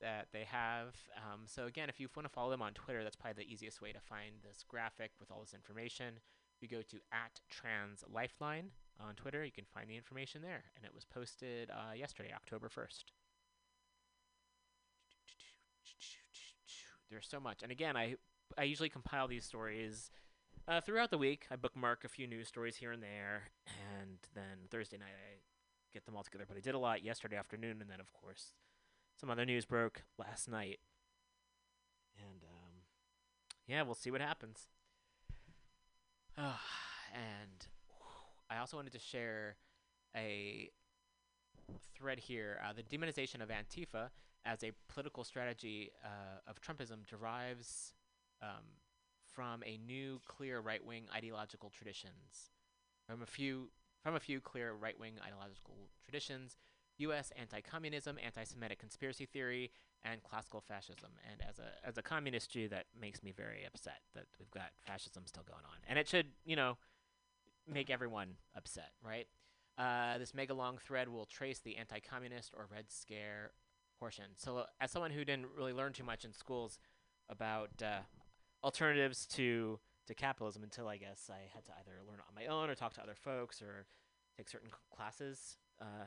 that 0.02 0.28
they 0.32 0.44
have. 0.44 0.96
Um, 1.18 1.42
so 1.46 1.66
again 1.66 1.90
if 1.90 2.00
you 2.00 2.08
want 2.16 2.28
to 2.28 2.34
follow 2.34 2.50
them 2.50 2.62
on 2.62 2.74
twitter 2.74 3.04
that's 3.04 3.16
probably 3.16 3.44
the 3.44 3.52
easiest 3.52 3.82
way 3.82 3.92
to 3.92 4.00
find 4.00 4.36
this 4.44 4.64
graphic 4.68 5.12
with 5.20 5.32
all 5.32 5.42
this 5.42 5.54
information. 5.54 6.20
If 6.56 6.70
you 6.70 6.78
go 6.78 6.82
to 6.84 6.98
at 7.12 7.40
trans 7.50 8.04
lifeline 8.12 8.72
on 9.00 9.16
twitter 9.16 9.46
you 9.46 9.52
can 9.52 9.66
find 9.74 9.90
the 9.90 9.96
information 9.96 10.42
there 10.42 10.64
and 10.76 10.86
it 10.86 10.94
was 10.94 11.06
posted 11.06 11.70
uh, 11.70 11.94
yesterday 11.94 12.32
october 12.36 12.70
1st 12.70 13.06
there's 17.10 17.28
so 17.28 17.40
much. 17.40 17.64
And 17.64 17.72
again 17.72 17.96
i 17.96 18.16
i 18.58 18.64
usually 18.64 18.90
compile 18.90 19.28
these 19.28 19.46
stories 19.46 20.12
uh, 20.68 20.82
throughout 20.82 21.10
the 21.10 21.18
week. 21.18 21.48
I 21.50 21.56
bookmark 21.56 22.04
a 22.04 22.10
few 22.10 22.28
news 22.28 22.48
stories 22.48 22.76
here 22.76 22.92
and 22.92 23.02
there 23.02 23.50
and 23.68 24.18
then 24.36 24.68
thursday 24.70 24.98
night 24.98 25.16
i 25.16 25.40
get 25.94 26.06
them 26.06 26.16
all 26.16 26.24
together. 26.24 26.46
But 26.48 26.58
I 26.58 26.62
did 26.62 26.76
a 26.76 26.80
lot 26.80 27.04
yesterday 27.04 27.36
afternoon, 27.36 27.82
and 27.82 27.90
then 27.90 28.00
of 28.00 28.12
course 28.14 28.54
some 29.20 29.30
other 29.30 29.46
news 29.46 29.66
broke 29.66 30.04
last 30.18 30.50
night. 30.50 30.80
And 32.18 32.44
um, 32.44 32.74
yeah, 33.68 33.82
we'll 33.82 33.96
see 33.96 34.12
what 34.12 34.22
happens. 34.22 34.68
and 36.38 37.68
I 38.50 38.60
also 38.60 38.78
wanted 38.78 38.94
to 38.94 39.00
share 39.00 39.58
a 40.16 40.70
thread 41.96 42.20
here. 42.20 42.60
Uh, 42.66 42.74
the 42.74 42.84
demonization 42.84 43.42
of 43.42 43.50
Antifa 43.50 44.10
as 44.46 44.64
a 44.64 44.72
political 44.88 45.24
strategy 45.24 45.92
uh, 46.04 46.40
of 46.50 46.62
Trumpism 46.62 47.06
derives 47.08 47.94
um, 48.42 48.64
from 49.34 49.62
a 49.66 49.78
new, 49.86 50.22
clear 50.26 50.62
right-wing 50.62 51.04
ideological 51.14 51.70
traditions. 51.70 52.52
From 53.08 53.22
a 53.22 53.26
few 53.26 53.70
from 54.04 54.16
a 54.16 54.20
few 54.20 54.40
clear 54.40 54.72
right 54.74 54.98
wing 54.98 55.16
ideological 55.26 55.76
traditions 56.06 56.58
U.S. 57.00 57.32
anti-communism, 57.40 58.18
anti-Semitic 58.24 58.80
conspiracy 58.80 59.26
theory, 59.26 59.72
and 60.04 60.24
classical 60.24 60.62
fascism. 60.62 61.12
And 61.30 61.42
as 61.48 61.60
a 61.60 61.88
as 61.88 61.98
a 61.98 62.02
communist 62.02 62.52
Jew, 62.52 62.68
that 62.70 62.86
makes 63.00 63.24
me 63.24 63.34
very 63.36 63.66
upset 63.66 64.00
that 64.16 64.26
we've 64.40 64.52
got 64.52 64.72
fascism 64.86 65.24
still 65.26 65.44
going 65.44 65.66
on, 65.66 65.78
and 65.88 66.00
it 66.00 66.08
should 66.08 66.28
you 66.46 66.56
know 66.56 66.78
make 67.68 67.90
everyone 67.90 68.36
upset, 68.56 68.92
right? 69.04 69.28
Uh, 69.78 70.18
this 70.18 70.34
mega 70.34 70.54
long 70.54 70.78
thread 70.78 71.08
will 71.08 71.26
trace 71.26 71.60
the 71.60 71.78
anti-communist 71.78 72.54
or 72.58 72.68
Red 72.72 72.86
Scare 72.92 73.52
portion. 73.98 74.26
So, 74.36 74.66
as 74.82 74.92
someone 74.92 75.12
who 75.12 75.24
didn't 75.24 75.48
really 75.56 75.74
learn 75.74 75.94
too 75.94 76.04
much 76.04 76.26
in 76.26 76.34
schools 76.34 76.80
about 77.30 77.70
uh, 77.84 78.00
alternatives 78.64 79.26
to 79.28 79.80
to 80.08 80.16
capitalism 80.16 80.64
until 80.64 80.88
I 80.88 80.98
guess 80.98 81.30
I 81.30 81.48
had 81.54 81.66
to 81.66 81.72
either 81.80 82.02
learn 82.08 82.20
on 82.28 82.36
my 82.36 82.48
own 82.48 82.70
or 82.70 82.76
talk 82.76 82.94
to 82.94 83.02
other 83.02 83.16
folks 83.16 83.62
or 83.62 83.86
take 84.36 84.50
certain 84.50 84.70
classes 84.96 85.58
uh, 85.80 86.06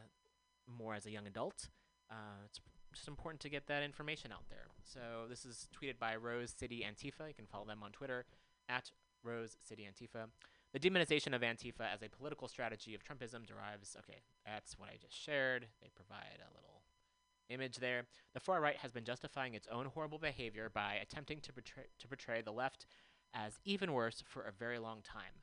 more 0.66 0.94
as 0.94 1.06
a 1.06 1.10
young 1.10 1.26
adult. 1.26 1.68
Uh, 2.10 2.44
it's 2.46 2.60
just 2.92 3.08
important 3.08 3.40
to 3.40 3.48
get 3.48 3.66
that 3.66 3.82
information 3.82 4.32
out 4.32 4.44
there. 4.48 4.66
So 4.84 5.26
this 5.28 5.44
is 5.44 5.68
tweeted 5.74 5.98
by 5.98 6.16
Rose 6.16 6.54
City 6.56 6.84
Antifa. 6.86 7.28
You 7.28 7.34
can 7.34 7.46
follow 7.46 7.64
them 7.64 7.82
on 7.82 7.92
Twitter 7.92 8.24
at 8.68 8.90
Rose 9.22 9.56
City 9.62 9.86
Antifa. 9.88 10.26
The 10.72 10.80
demonization 10.80 11.34
of 11.34 11.42
Antifa 11.42 11.92
as 11.92 12.02
a 12.02 12.08
political 12.08 12.48
strategy 12.48 12.94
of 12.94 13.02
Trumpism 13.04 13.46
derives. 13.46 13.96
Okay, 13.98 14.20
that's 14.46 14.78
what 14.78 14.88
I 14.88 14.96
just 15.00 15.18
shared. 15.18 15.66
They 15.80 15.90
provide 15.94 16.38
a 16.40 16.54
little 16.54 16.82
image 17.50 17.76
there. 17.76 18.04
The 18.34 18.40
far 18.40 18.60
right 18.60 18.76
has 18.76 18.92
been 18.92 19.04
justifying 19.04 19.54
its 19.54 19.68
own 19.70 19.86
horrible 19.86 20.18
behavior 20.18 20.70
by 20.72 20.94
attempting 20.94 21.40
to 21.40 21.52
portray, 21.52 21.84
to 21.98 22.08
portray 22.08 22.40
the 22.40 22.52
left 22.52 22.86
as 23.34 23.60
even 23.64 23.92
worse 23.92 24.22
for 24.26 24.42
a 24.42 24.52
very 24.52 24.78
long 24.78 25.02
time. 25.02 25.41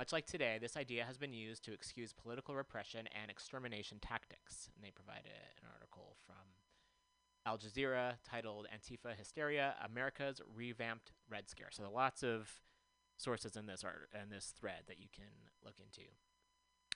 Much 0.00 0.14
like 0.14 0.24
today, 0.24 0.56
this 0.58 0.78
idea 0.78 1.04
has 1.04 1.18
been 1.18 1.34
used 1.34 1.62
to 1.62 1.74
excuse 1.74 2.14
political 2.14 2.54
repression 2.54 3.06
and 3.08 3.30
extermination 3.30 3.98
tactics. 4.00 4.70
And 4.74 4.82
they 4.82 4.90
provide 4.90 5.26
a- 5.26 5.58
an 5.60 5.70
article 5.70 6.16
from 6.24 6.54
Al 7.44 7.58
Jazeera 7.58 8.16
titled 8.24 8.66
Antifa 8.72 9.14
Hysteria 9.14 9.76
America's 9.78 10.40
Revamped 10.46 11.12
Red 11.28 11.50
Scare. 11.50 11.70
So, 11.70 11.90
lots 11.90 12.22
of 12.22 12.62
sources 13.18 13.56
in 13.58 13.66
this 13.66 13.84
art 13.84 14.10
in 14.14 14.30
this 14.30 14.52
thread 14.52 14.84
that 14.86 14.96
you 14.96 15.10
can 15.10 15.50
look 15.60 15.78
into. 15.78 16.08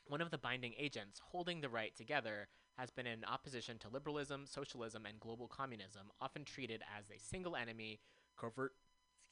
One 0.07 0.22
of 0.22 0.30
the 0.30 0.38
binding 0.38 0.72
agents 0.78 1.18
holding 1.18 1.61
the 1.61 1.68
right 1.68 1.94
together 1.94 2.48
has 2.78 2.90
been 2.90 3.07
in 3.07 3.22
opposition 3.26 3.78
to 3.80 3.90
liberalism, 3.90 4.46
socialism, 4.46 5.05
and 5.05 5.20
global 5.20 5.46
communism, 5.46 6.11
often 6.22 6.46
treated 6.46 6.82
as 6.90 7.11
a 7.11 7.18
single 7.18 7.55
enemy, 7.55 8.00
covert 8.34 8.72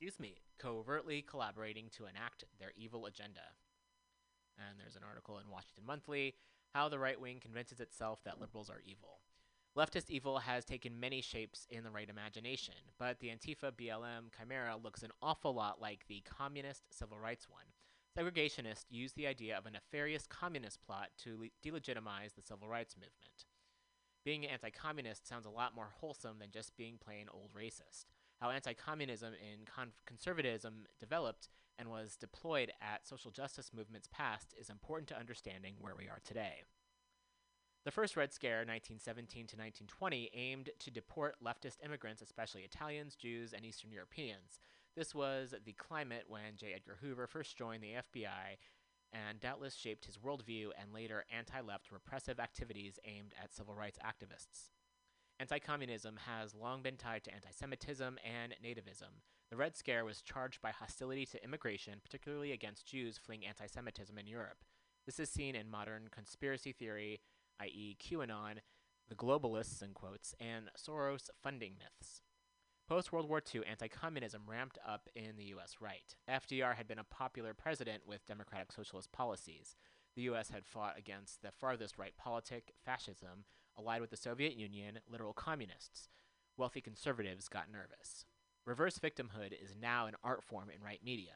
excuse 0.03 0.19
me, 0.19 0.35
covertly 0.59 1.23
collaborating 1.23 1.89
to 1.89 2.07
enact 2.07 2.43
their 2.59 2.73
evil 2.77 3.07
agenda. 3.07 3.55
And 4.59 4.77
there's 4.77 4.97
an 4.97 5.05
article 5.09 5.39
in 5.39 5.49
Washington 5.49 5.85
Monthly 5.87 6.35
how 6.75 6.89
the 6.89 6.99
right 6.99 7.21
wing 7.21 7.39
convinces 7.41 7.79
itself 7.79 8.19
that 8.25 8.41
liberals 8.41 8.69
are 8.69 8.83
evil. 8.85 9.21
Leftist 9.79 10.11
evil 10.11 10.39
has 10.41 10.65
taken 10.65 10.99
many 10.99 11.21
shapes 11.21 11.69
in 11.71 11.85
the 11.85 11.91
right 11.91 12.11
imagination, 12.11 12.75
but 12.99 13.21
the 13.21 13.29
Antifa 13.29 13.71
BLM 13.71 14.37
chimera 14.37 14.77
looks 14.77 15.05
an 15.05 15.13
awful 15.23 15.55
lot 15.55 15.81
like 15.81 16.05
the 16.09 16.21
communist 16.25 16.83
civil 16.91 17.21
rights 17.21 17.47
one. 17.49 17.67
Segregationists 18.19 18.87
use 18.91 19.13
the 19.13 19.29
idea 19.29 19.57
of 19.57 19.67
a 19.67 19.71
nefarious 19.71 20.27
communist 20.27 20.83
plot 20.85 21.11
to 21.19 21.39
le- 21.39 21.47
delegitimize 21.65 22.35
the 22.35 22.43
civil 22.43 22.67
rights 22.67 22.97
movement. 22.97 23.45
Being 24.25 24.49
anti 24.49 24.71
communist 24.71 25.29
sounds 25.29 25.47
a 25.47 25.51
lot 25.51 25.77
more 25.77 25.91
wholesome 26.01 26.41
than 26.41 26.51
just 26.51 26.77
being 26.77 26.99
plain 26.99 27.27
old 27.33 27.53
racist. 27.57 28.07
How 28.43 28.51
anti 28.51 28.75
communism 28.75 29.35
and 29.35 29.65
con- 29.69 29.93
conservatism 30.05 30.87
developed 30.99 31.49
and 31.79 31.89
was 31.89 32.17
deployed 32.17 32.73
at 32.81 33.07
social 33.07 33.31
justice 33.31 33.71
movements 33.73 34.09
past 34.11 34.53
is 34.61 34.69
important 34.69 35.07
to 35.11 35.19
understanding 35.19 35.75
where 35.79 35.95
we 35.97 36.09
are 36.09 36.19
today. 36.25 36.65
The 37.85 37.93
first 37.93 38.17
Red 38.17 38.33
Scare, 38.33 38.67
1917 38.67 39.47
to 39.47 39.57
1920, 39.57 40.31
aimed 40.35 40.71
to 40.81 40.91
deport 40.91 41.37
leftist 41.41 41.85
immigrants, 41.85 42.21
especially 42.21 42.63
Italians, 42.63 43.15
Jews, 43.15 43.53
and 43.53 43.65
Eastern 43.65 43.93
Europeans. 43.93 44.59
This 44.97 45.15
was 45.15 45.55
the 45.65 45.75
climate 45.75 46.25
when 46.27 46.57
J. 46.57 46.73
Edgar 46.75 46.99
Hoover 47.01 47.29
first 47.29 47.57
joined 47.57 47.85
the 47.85 47.95
FBI 48.13 48.59
and 49.13 49.39
doubtless 49.39 49.77
shaped 49.77 50.07
his 50.07 50.19
worldview 50.19 50.71
and 50.81 50.93
later 50.93 51.25
anti 51.33 51.61
left 51.61 51.93
repressive 51.93 52.41
activities 52.41 52.99
aimed 53.05 53.35
at 53.41 53.55
civil 53.55 53.77
rights 53.77 54.01
activists. 54.05 54.71
Anti 55.41 55.59
communism 55.59 56.19
has 56.27 56.55
long 56.55 56.83
been 56.83 56.97
tied 56.97 57.25
to 57.25 57.35
anti 57.35 57.51
Semitism 57.51 58.19
and 58.25 58.55
nativism. 58.65 59.23
The 59.51 59.57
Red 59.57 59.77
Scare 59.77 60.05
was 60.05 60.23
charged 60.23 60.63
by 60.63 60.71
hostility 60.71 61.27
to 61.27 61.45
immigration, 61.45 62.01
particularly 62.03 62.53
against 62.53 62.87
Jews 62.87 63.19
fleeing 63.19 63.45
anti 63.45 63.67
Semitism 63.67 64.17
in 64.17 64.27
Europe. 64.27 64.65
This 65.05 65.19
is 65.19 65.29
seen 65.29 65.55
in 65.55 65.69
modern 65.69 66.09
conspiracy 66.11 66.73
theory, 66.73 67.21
i.e., 67.61 67.97
QAnon, 68.01 68.59
the 69.09 69.15
globalists, 69.15 69.83
in 69.83 69.95
quotes, 69.95 70.35
and 70.41 70.71
Soros 70.79 71.29
funding 71.43 71.75
myths. 71.79 72.23
Post 72.89 73.13
World 73.13 73.29
War 73.29 73.43
II, 73.55 73.63
anti 73.69 73.89
communism 73.89 74.43
ramped 74.47 74.79
up 74.87 75.09
in 75.15 75.37
the 75.37 75.45
U.S. 75.45 75.77
right. 75.81 76.15
FDR 76.31 76.75
had 76.75 76.87
been 76.87 76.99
a 76.99 77.05
popular 77.05 77.55
president 77.55 78.03
with 78.07 78.27
democratic 78.27 78.73
socialist 78.73 79.13
policies. 79.13 79.77
The 80.15 80.23
U.S. 80.23 80.51
had 80.51 80.67
fought 80.67 80.99
against 80.99 81.43
the 81.43 81.53
farthest 81.53 81.99
right 81.99 82.17
politic, 82.17 82.73
fascism, 82.85 83.45
allied 83.79 84.01
with 84.01 84.11
the 84.11 84.17
Soviet 84.17 84.55
Union, 84.55 84.99
literal 85.11 85.33
communists. 85.33 86.09
Wealthy 86.57 86.81
conservatives 86.81 87.49
got 87.49 87.73
nervous. 87.73 88.25
Reverse 88.65 88.99
victimhood 88.99 89.53
is 89.53 89.75
now 89.81 90.07
an 90.07 90.15
art 90.23 90.45
form 90.45 90.71
in 90.71 90.83
right 90.83 91.01
media, 91.05 91.33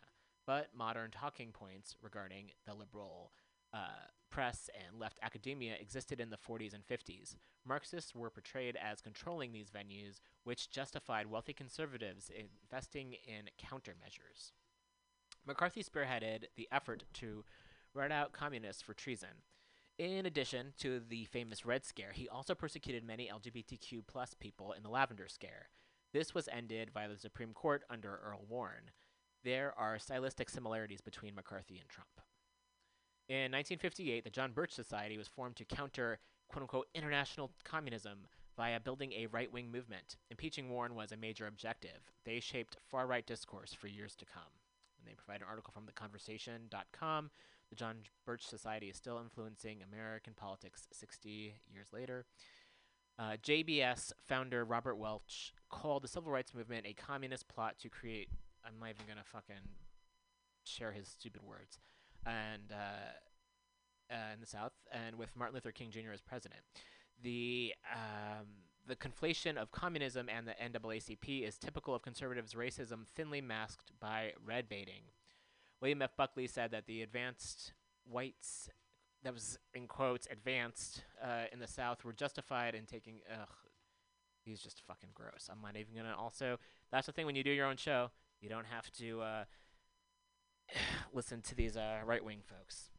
but 0.46 0.68
modern 0.76 1.10
talking 1.10 1.50
points 1.52 1.96
regarding 2.02 2.50
the 2.66 2.74
liberal 2.74 3.32
uh, 3.74 4.08
press 4.30 4.70
and 4.74 5.00
left 5.00 5.18
academia 5.22 5.74
existed 5.80 6.20
in 6.20 6.30
the 6.30 6.36
40s 6.36 6.74
and 6.74 6.86
50s. 6.86 7.36
Marxists 7.66 8.14
were 8.14 8.30
portrayed 8.30 8.76
as 8.76 9.00
controlling 9.00 9.52
these 9.52 9.70
venues, 9.70 10.20
which 10.44 10.70
justified 10.70 11.26
wealthy 11.26 11.52
conservatives 11.52 12.30
investing 12.30 13.14
in 13.26 13.50
countermeasures. 13.60 14.52
McCarthy 15.46 15.82
spearheaded 15.82 16.44
the 16.56 16.68
effort 16.70 17.04
to 17.14 17.44
rat 17.94 18.12
out 18.12 18.32
communists 18.32 18.82
for 18.82 18.94
treason. 18.94 19.42
In 19.98 20.26
addition 20.26 20.74
to 20.78 21.00
the 21.00 21.24
famous 21.24 21.64
Red 21.64 21.84
Scare, 21.86 22.12
he 22.12 22.28
also 22.28 22.54
persecuted 22.54 23.02
many 23.02 23.30
LGBTQ 23.32 24.02
plus 24.06 24.34
people 24.34 24.72
in 24.72 24.82
the 24.82 24.90
Lavender 24.90 25.26
Scare. 25.26 25.70
This 26.12 26.34
was 26.34 26.48
ended 26.52 26.92
by 26.92 27.08
the 27.08 27.16
Supreme 27.16 27.54
Court 27.54 27.82
under 27.88 28.20
Earl 28.22 28.44
Warren. 28.46 28.90
There 29.42 29.72
are 29.78 29.98
stylistic 29.98 30.50
similarities 30.50 31.00
between 31.00 31.34
McCarthy 31.34 31.78
and 31.78 31.88
Trump. 31.88 32.20
In 33.28 33.52
1958, 33.52 34.22
the 34.22 34.30
John 34.30 34.52
Birch 34.52 34.72
Society 34.72 35.16
was 35.16 35.28
formed 35.28 35.56
to 35.56 35.64
counter 35.64 36.18
quote 36.48 36.62
unquote 36.62 36.88
international 36.94 37.52
communism 37.64 38.26
via 38.54 38.78
building 38.80 39.12
a 39.12 39.26
right 39.26 39.50
wing 39.50 39.72
movement. 39.72 40.16
Impeaching 40.30 40.68
Warren 40.68 40.94
was 40.94 41.12
a 41.12 41.16
major 41.16 41.46
objective. 41.46 42.12
They 42.24 42.40
shaped 42.40 42.76
far 42.86 43.06
right 43.06 43.26
discourse 43.26 43.72
for 43.72 43.88
years 43.88 44.14
to 44.16 44.26
come. 44.26 44.42
And 44.98 45.08
they 45.08 45.14
provide 45.14 45.40
an 45.40 45.48
article 45.48 45.72
from 45.72 45.86
theconversation.com. 45.86 47.30
The 47.70 47.76
John 47.76 47.96
Birch 48.24 48.46
Society 48.46 48.88
is 48.88 48.96
still 48.96 49.18
influencing 49.18 49.78
American 49.82 50.34
politics 50.34 50.86
60 50.92 51.54
years 51.72 51.88
later. 51.92 52.24
Uh, 53.18 53.36
JBS 53.42 54.12
founder 54.28 54.64
Robert 54.64 54.96
Welch 54.96 55.52
called 55.70 56.04
the 56.04 56.08
civil 56.08 56.30
rights 56.30 56.54
movement 56.54 56.86
a 56.86 56.92
communist 56.92 57.48
plot 57.48 57.76
to 57.80 57.88
create. 57.88 58.28
I'm 58.64 58.78
not 58.78 58.90
even 58.90 59.06
going 59.06 59.18
to 59.18 59.24
fucking 59.24 59.68
share 60.64 60.92
his 60.92 61.08
stupid 61.08 61.42
words. 61.42 61.78
And 62.26 62.72
uh, 62.72 63.12
uh, 64.10 64.32
in 64.34 64.40
the 64.40 64.46
South, 64.46 64.72
and 64.92 65.16
with 65.16 65.34
Martin 65.36 65.54
Luther 65.54 65.72
King 65.72 65.90
Jr. 65.90 66.12
as 66.12 66.20
president. 66.20 66.60
The 67.22 67.74
um, 67.92 68.46
the 68.86 68.96
conflation 68.96 69.56
of 69.56 69.72
communism 69.72 70.28
and 70.28 70.46
the 70.46 70.52
NAACP 70.52 71.46
is 71.46 71.58
typical 71.58 71.94
of 71.94 72.02
conservatives' 72.02 72.54
racism, 72.54 73.06
thinly 73.16 73.40
masked 73.40 73.90
by 73.98 74.32
red 74.44 74.68
baiting. 74.68 75.02
William 75.80 76.02
F. 76.02 76.16
Buckley 76.16 76.46
said 76.46 76.70
that 76.70 76.86
the 76.86 77.02
advanced 77.02 77.72
whites, 78.10 78.68
that 79.22 79.34
was 79.34 79.58
in 79.74 79.86
quotes, 79.86 80.26
advanced 80.30 81.04
uh, 81.22 81.44
in 81.52 81.58
the 81.58 81.66
South, 81.66 82.04
were 82.04 82.12
justified 82.12 82.74
in 82.74 82.86
taking. 82.86 83.20
Ugh, 83.30 83.48
he's 84.44 84.60
just 84.60 84.82
fucking 84.86 85.10
gross. 85.14 85.48
I'm 85.50 85.60
not 85.62 85.76
even 85.76 85.94
gonna. 85.94 86.14
Also, 86.18 86.58
that's 86.90 87.06
the 87.06 87.12
thing 87.12 87.26
when 87.26 87.36
you 87.36 87.44
do 87.44 87.50
your 87.50 87.66
own 87.66 87.76
show, 87.76 88.10
you 88.40 88.48
don't 88.48 88.66
have 88.66 88.90
to 88.92 89.20
uh, 89.20 89.44
listen 91.12 91.42
to 91.42 91.54
these 91.54 91.76
uh, 91.76 92.00
right 92.04 92.24
wing 92.24 92.40
folks 92.44 92.90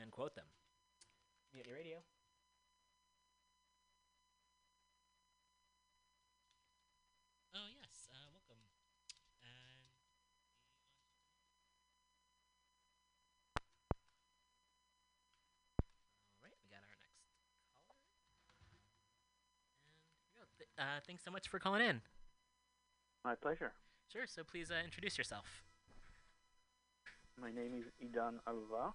and 0.00 0.10
quote 0.10 0.34
them. 0.34 0.46
Mutiny 1.52 1.72
Radio. 1.74 1.98
Oh 7.54 7.68
yes, 7.80 8.08
uh, 8.12 8.26
welcome. 8.32 8.60
And 9.42 9.86
all 16.38 16.44
right, 16.44 16.56
we 16.62 16.68
got 16.70 16.82
our 16.82 16.96
next 16.98 17.20
caller. 17.86 18.08
And 18.58 19.94
here 20.08 20.24
we 20.26 20.32
go. 20.38 20.44
Th- 20.58 20.63
uh, 20.78 21.00
thanks 21.06 21.24
so 21.24 21.30
much 21.30 21.48
for 21.48 21.58
calling 21.58 21.82
in. 21.82 22.00
My 23.24 23.34
pleasure. 23.34 23.72
Sure. 24.12 24.26
So 24.26 24.42
please 24.44 24.70
uh, 24.70 24.84
introduce 24.84 25.16
yourself. 25.18 25.62
My 27.40 27.50
name 27.50 27.74
is 27.74 27.84
Idan 28.02 28.38
Alva. 28.46 28.92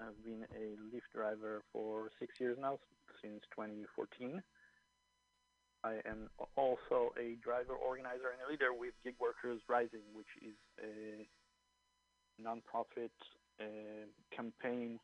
I've 0.00 0.22
been 0.24 0.44
a 0.54 0.76
Lyft 0.94 1.12
driver 1.14 1.62
for 1.72 2.10
six 2.18 2.34
years 2.38 2.56
now, 2.60 2.78
since 3.22 3.40
2014. 3.54 4.42
I 5.84 6.00
am 6.08 6.28
also 6.56 7.12
a 7.18 7.36
driver 7.42 7.74
organizer 7.74 8.32
and 8.32 8.40
a 8.46 8.50
leader 8.50 8.72
with 8.72 8.94
Gig 9.04 9.14
Workers 9.20 9.60
Rising, 9.68 10.04
which 10.14 10.26
is 10.42 10.56
a 10.82 11.26
nonprofit 12.42 13.14
uh, 13.60 14.06
campaign 14.34 14.98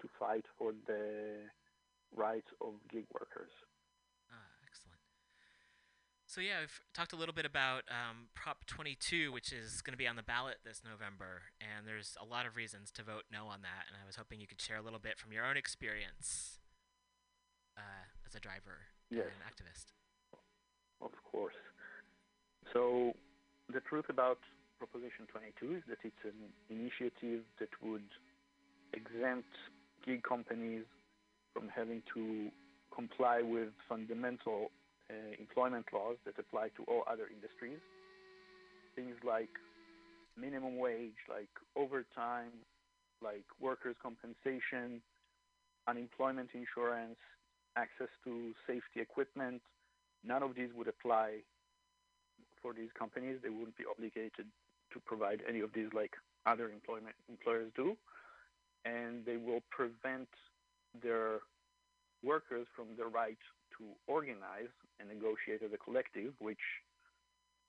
to 0.00 0.08
fight 0.18 0.44
for 0.58 0.72
the 0.86 1.46
rights 2.14 2.48
of 2.60 2.74
gig 2.92 3.06
workers. 3.12 3.50
So 6.36 6.42
yeah, 6.44 6.60
we've 6.60 6.80
talked 6.92 7.14
a 7.14 7.16
little 7.16 7.32
bit 7.32 7.46
about 7.48 7.88
um, 7.88 8.28
Prop 8.34 8.66
22, 8.66 9.32
which 9.32 9.56
is 9.56 9.80
going 9.80 9.94
to 9.94 9.96
be 9.96 10.06
on 10.06 10.16
the 10.16 10.22
ballot 10.22 10.60
this 10.68 10.82
November, 10.84 11.48
and 11.64 11.88
there's 11.88 12.12
a 12.20 12.28
lot 12.28 12.44
of 12.44 12.56
reasons 12.60 12.92
to 12.92 13.02
vote 13.02 13.24
no 13.32 13.48
on 13.48 13.64
that. 13.64 13.88
And 13.88 13.96
I 13.96 14.04
was 14.04 14.16
hoping 14.16 14.38
you 14.38 14.46
could 14.46 14.60
share 14.60 14.76
a 14.76 14.82
little 14.82 14.98
bit 14.98 15.16
from 15.16 15.32
your 15.32 15.46
own 15.48 15.56
experience 15.56 16.60
uh, 17.78 18.12
as 18.28 18.34
a 18.34 18.38
driver 18.38 18.92
Yes. 19.08 19.32
and 19.32 19.40
an 19.40 19.48
activist. 19.48 19.96
Of 21.00 21.16
course. 21.24 21.56
So 22.74 23.16
the 23.72 23.80
truth 23.80 24.10
about 24.10 24.36
Proposition 24.76 25.24
22 25.32 25.76
is 25.76 25.82
that 25.88 26.04
it's 26.04 26.20
an 26.22 26.52
initiative 26.68 27.48
that 27.60 27.72
would 27.80 28.04
exempt 28.92 29.48
gig 30.04 30.22
companies 30.22 30.84
from 31.54 31.70
having 31.74 32.02
to 32.12 32.50
comply 32.94 33.40
with 33.40 33.72
fundamental 33.88 34.70
Uh, 35.08 35.14
employment 35.38 35.86
laws 35.92 36.16
that 36.24 36.34
apply 36.36 36.66
to 36.76 36.82
all 36.88 37.04
other 37.06 37.28
industries. 37.32 37.78
Things 38.96 39.14
like 39.24 39.50
minimum 40.36 40.78
wage, 40.78 41.14
like 41.30 41.48
overtime, 41.76 42.50
like 43.22 43.44
workers' 43.60 43.94
compensation, 44.02 45.00
unemployment 45.86 46.50
insurance, 46.54 47.18
access 47.76 48.08
to 48.24 48.52
safety 48.66 49.00
equipment, 49.00 49.62
none 50.24 50.42
of 50.42 50.56
these 50.56 50.70
would 50.76 50.88
apply 50.88 51.38
for 52.60 52.72
these 52.72 52.90
companies. 52.98 53.38
They 53.44 53.50
wouldn't 53.50 53.76
be 53.76 53.84
obligated 53.88 54.46
to 54.92 55.00
provide 55.06 55.40
any 55.48 55.60
of 55.60 55.70
these 55.72 55.88
like 55.94 56.14
other 56.46 56.68
employment 56.70 57.14
employers 57.28 57.70
do, 57.76 57.96
and 58.84 59.24
they 59.24 59.36
will 59.36 59.62
prevent 59.70 60.28
their 61.00 61.38
workers 62.24 62.66
from 62.74 62.86
the 62.98 63.06
right 63.06 63.38
to 63.78 63.84
organize 64.08 64.72
and 64.98 65.08
negotiate 65.08 65.62
as 65.62 65.72
a 65.72 65.78
collective, 65.78 66.32
which 66.38 66.62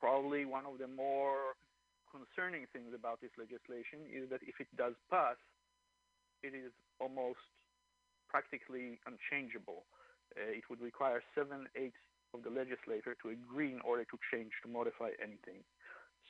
probably 0.00 0.44
one 0.44 0.66
of 0.66 0.78
the 0.78 0.88
more 0.88 1.56
concerning 2.10 2.66
things 2.72 2.94
about 2.94 3.20
this 3.20 3.34
legislation 3.38 4.06
is 4.06 4.30
that 4.30 4.40
if 4.46 4.60
it 4.60 4.68
does 4.76 4.94
pass, 5.10 5.36
it 6.42 6.54
is 6.54 6.70
almost 7.00 7.42
practically 8.28 9.00
unchangeable. 9.06 9.86
Uh, 10.36 10.50
it 10.50 10.62
would 10.68 10.80
require 10.80 11.22
seven 11.34 11.66
eighths 11.74 12.04
of 12.34 12.42
the 12.42 12.50
legislature 12.50 13.14
to 13.22 13.30
agree 13.30 13.72
in 13.72 13.80
order 13.82 14.04
to 14.04 14.16
change, 14.30 14.50
to 14.62 14.68
modify 14.68 15.14
anything. 15.22 15.62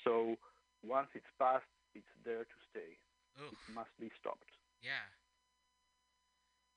So 0.05 0.37
once 0.85 1.09
it's 1.15 1.33
passed, 1.41 1.69
it's 1.95 2.13
there 2.25 2.45
to 2.45 2.59
stay. 2.71 3.01
Oof. 3.41 3.53
It 3.53 3.75
must 3.75 3.93
be 3.99 4.13
stopped. 4.21 4.53
Yeah. 4.85 5.09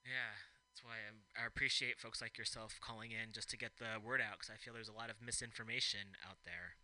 Yeah. 0.08 0.40
That's 0.72 0.86
why 0.86 1.02
I'm, 1.10 1.26
I 1.34 1.46
appreciate 1.46 2.00
folks 2.00 2.22
like 2.22 2.38
yourself 2.38 2.80
calling 2.80 3.12
in 3.12 3.34
just 3.34 3.50
to 3.50 3.58
get 3.58 3.82
the 3.82 4.00
word 4.00 4.22
out 4.22 4.40
because 4.40 4.54
I 4.54 4.58
feel 4.62 4.74
there's 4.74 4.94
a 4.94 4.96
lot 4.96 5.10
of 5.10 5.18
misinformation 5.20 6.16
out 6.22 6.38
there. 6.46 6.78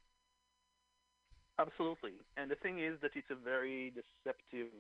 Absolutely. 1.61 2.17
And 2.35 2.49
the 2.49 2.57
thing 2.57 2.81
is 2.81 2.97
that 3.05 3.11
it's 3.13 3.29
a 3.29 3.37
very 3.37 3.93
deceptive 3.93 4.73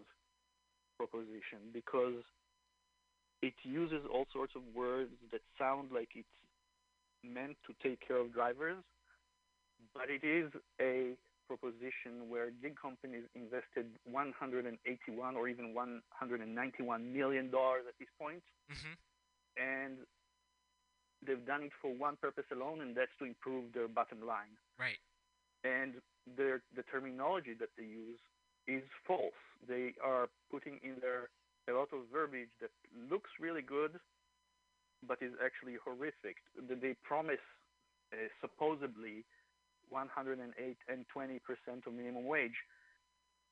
proposition 0.97 1.69
because 1.71 2.25
it 3.43 3.53
uses 3.61 4.01
all 4.11 4.25
sorts 4.33 4.53
of 4.55 4.63
words 4.73 5.13
that 5.31 5.41
sound 5.59 5.93
like 5.93 6.09
it's 6.15 6.27
meant 7.23 7.57
to 7.67 7.73
take 7.87 8.01
care 8.01 8.17
of 8.17 8.33
drivers, 8.33 8.81
but 9.93 10.09
it 10.09 10.25
is 10.25 10.49
a 10.81 11.13
proposition 11.53 12.29
where 12.31 12.49
gig 12.61 12.75
companies 12.79 13.25
invested 13.35 13.85
181 14.09 15.35
or 15.35 15.47
even 15.47 15.73
191 15.73 17.13
million 17.13 17.51
dollars 17.51 17.83
at 17.87 17.95
this 17.99 18.09
point, 18.19 18.43
Mm-hmm. 18.71 18.95
and 19.61 19.95
they've 21.25 21.45
done 21.45 21.63
it 21.63 21.71
for 21.81 21.91
one 21.93 22.15
purpose 22.17 22.45
alone, 22.51 22.81
and 22.81 22.95
that's 22.95 23.11
to 23.19 23.25
improve 23.25 23.71
their 23.73 23.87
bottom 23.87 24.19
line. 24.25 24.55
Right. 24.79 24.99
and 25.63 25.93
their 26.37 26.61
the 26.75 26.83
terminology 26.83 27.53
that 27.59 27.69
they 27.77 27.83
use 27.83 28.19
is 28.67 28.83
false. 29.07 29.41
They 29.67 29.93
are 30.03 30.27
putting 30.51 30.79
in 30.83 30.95
there 31.01 31.29
a 31.69 31.73
lot 31.79 31.89
of 31.93 32.07
verbiage 32.11 32.51
that 32.61 32.71
looks 33.11 33.29
really 33.39 33.61
good, 33.61 33.99
but 35.07 35.17
is 35.21 35.33
actually 35.43 35.75
horrific. 35.83 36.37
They 36.55 36.95
promise 37.03 37.43
uh, 38.13 38.27
supposedly 38.41 39.23
108 39.89 40.77
and 40.87 41.05
20 41.11 41.39
percent 41.39 41.83
of 41.87 41.93
minimum 41.93 42.25
wage, 42.25 42.57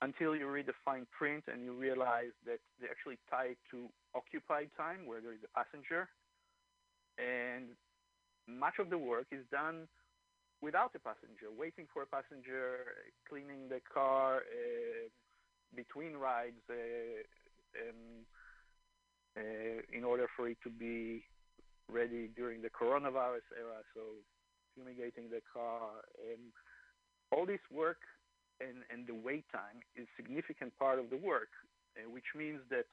until 0.01 0.35
you 0.35 0.47
read 0.47 0.65
the 0.65 0.77
fine 0.83 1.05
print 1.11 1.43
and 1.51 1.63
you 1.63 1.73
realize 1.73 2.33
that 2.45 2.59
they 2.79 2.87
actually 2.87 3.17
tie 3.29 3.53
it 3.53 3.57
to 3.71 3.87
occupied 4.15 4.69
time, 4.77 5.05
where 5.05 5.21
there 5.21 5.33
is 5.33 5.43
a 5.43 5.51
passenger, 5.57 6.09
and 7.17 7.69
much 8.47 8.79
of 8.79 8.89
the 8.89 8.97
work 8.97 9.27
is 9.31 9.45
done 9.51 9.87
without 10.61 10.91
a 10.95 10.99
passenger, 10.99 11.49
waiting 11.57 11.87
for 11.93 12.03
a 12.03 12.05
passenger, 12.05 13.07
cleaning 13.27 13.67
the 13.69 13.81
car 13.91 14.37
uh, 14.37 15.09
between 15.75 16.13
rides 16.13 16.61
uh, 16.69 16.75
um, 17.81 18.25
uh, 19.37 19.97
in 19.97 20.03
order 20.03 20.27
for 20.35 20.47
it 20.49 20.57
to 20.63 20.69
be 20.69 21.23
ready 21.89 22.29
during 22.35 22.61
the 22.61 22.69
coronavirus 22.69 23.47
era. 23.57 23.81
So 23.93 24.01
fumigating 24.75 25.29
the 25.29 25.41
car 25.51 26.03
and 26.19 26.51
all 27.31 27.45
this 27.45 27.61
work 27.71 28.01
and, 28.59 28.83
and 28.91 29.07
the 29.07 29.15
wait 29.15 29.45
time 29.51 29.81
is 29.95 30.07
significant 30.15 30.77
part 30.77 30.99
of 30.99 31.09
the 31.09 31.17
work, 31.17 31.49
uh, 31.97 32.09
which 32.09 32.35
means 32.35 32.61
that 32.69 32.85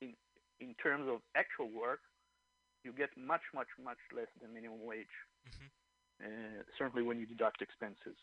in 0.00 0.14
in 0.60 0.74
terms 0.74 1.08
of 1.08 1.20
actual 1.34 1.68
work, 1.72 2.00
you 2.84 2.92
get 2.92 3.08
much, 3.16 3.40
much, 3.54 3.68
much 3.82 3.96
less 4.14 4.28
than 4.40 4.52
minimum 4.52 4.84
wage 4.84 5.16
Mm-hmm. 5.48 6.26
uh, 6.26 6.62
certainly 6.76 7.02
when 7.02 7.18
you 7.18 7.26
deduct 7.26 7.62
expenses. 7.62 8.16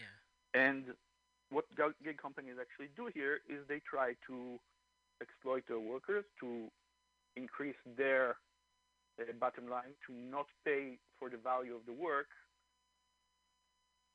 Yeah. 0.00 0.60
And 0.60 0.84
what 1.50 1.66
gig 2.02 2.16
companies 2.16 2.54
actually 2.60 2.88
do 2.96 3.10
here 3.12 3.40
is 3.48 3.60
they 3.68 3.80
try 3.84 4.14
to 4.26 4.58
exploit 5.20 5.64
their 5.68 5.78
workers 5.78 6.24
to 6.40 6.68
increase 7.36 7.76
their 7.96 8.36
Uh, 9.20 9.28
bottom 9.38 9.68
line, 9.68 9.92
to 10.06 10.12
not 10.12 10.46
pay 10.64 10.96
for 11.18 11.28
the 11.28 11.36
value 11.36 11.74
of 11.74 11.84
the 11.84 11.92
work, 11.92 12.32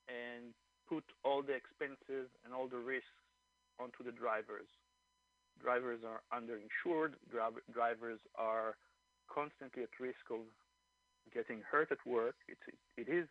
and 0.10 0.54
put 0.90 1.04
all 1.24 1.44
the 1.44 1.54
expenses 1.54 2.32
and 2.44 2.54
all 2.54 2.68
the 2.68 2.80
risks 2.80 3.22
onto 3.80 4.04
the 4.04 4.12
drivers. 4.12 4.68
Drivers 5.62 6.00
are 6.02 6.22
underinsured. 6.34 7.14
Dri- 7.30 7.62
drivers 7.72 8.20
are 8.36 8.76
constantly 9.30 9.84
at 9.84 9.94
risk 10.00 10.24
of 10.32 10.42
getting 11.34 11.62
hurt 11.62 11.92
at 11.92 12.02
work. 12.06 12.36
It's, 12.48 12.66
it 12.98 13.10
is 13.12 13.28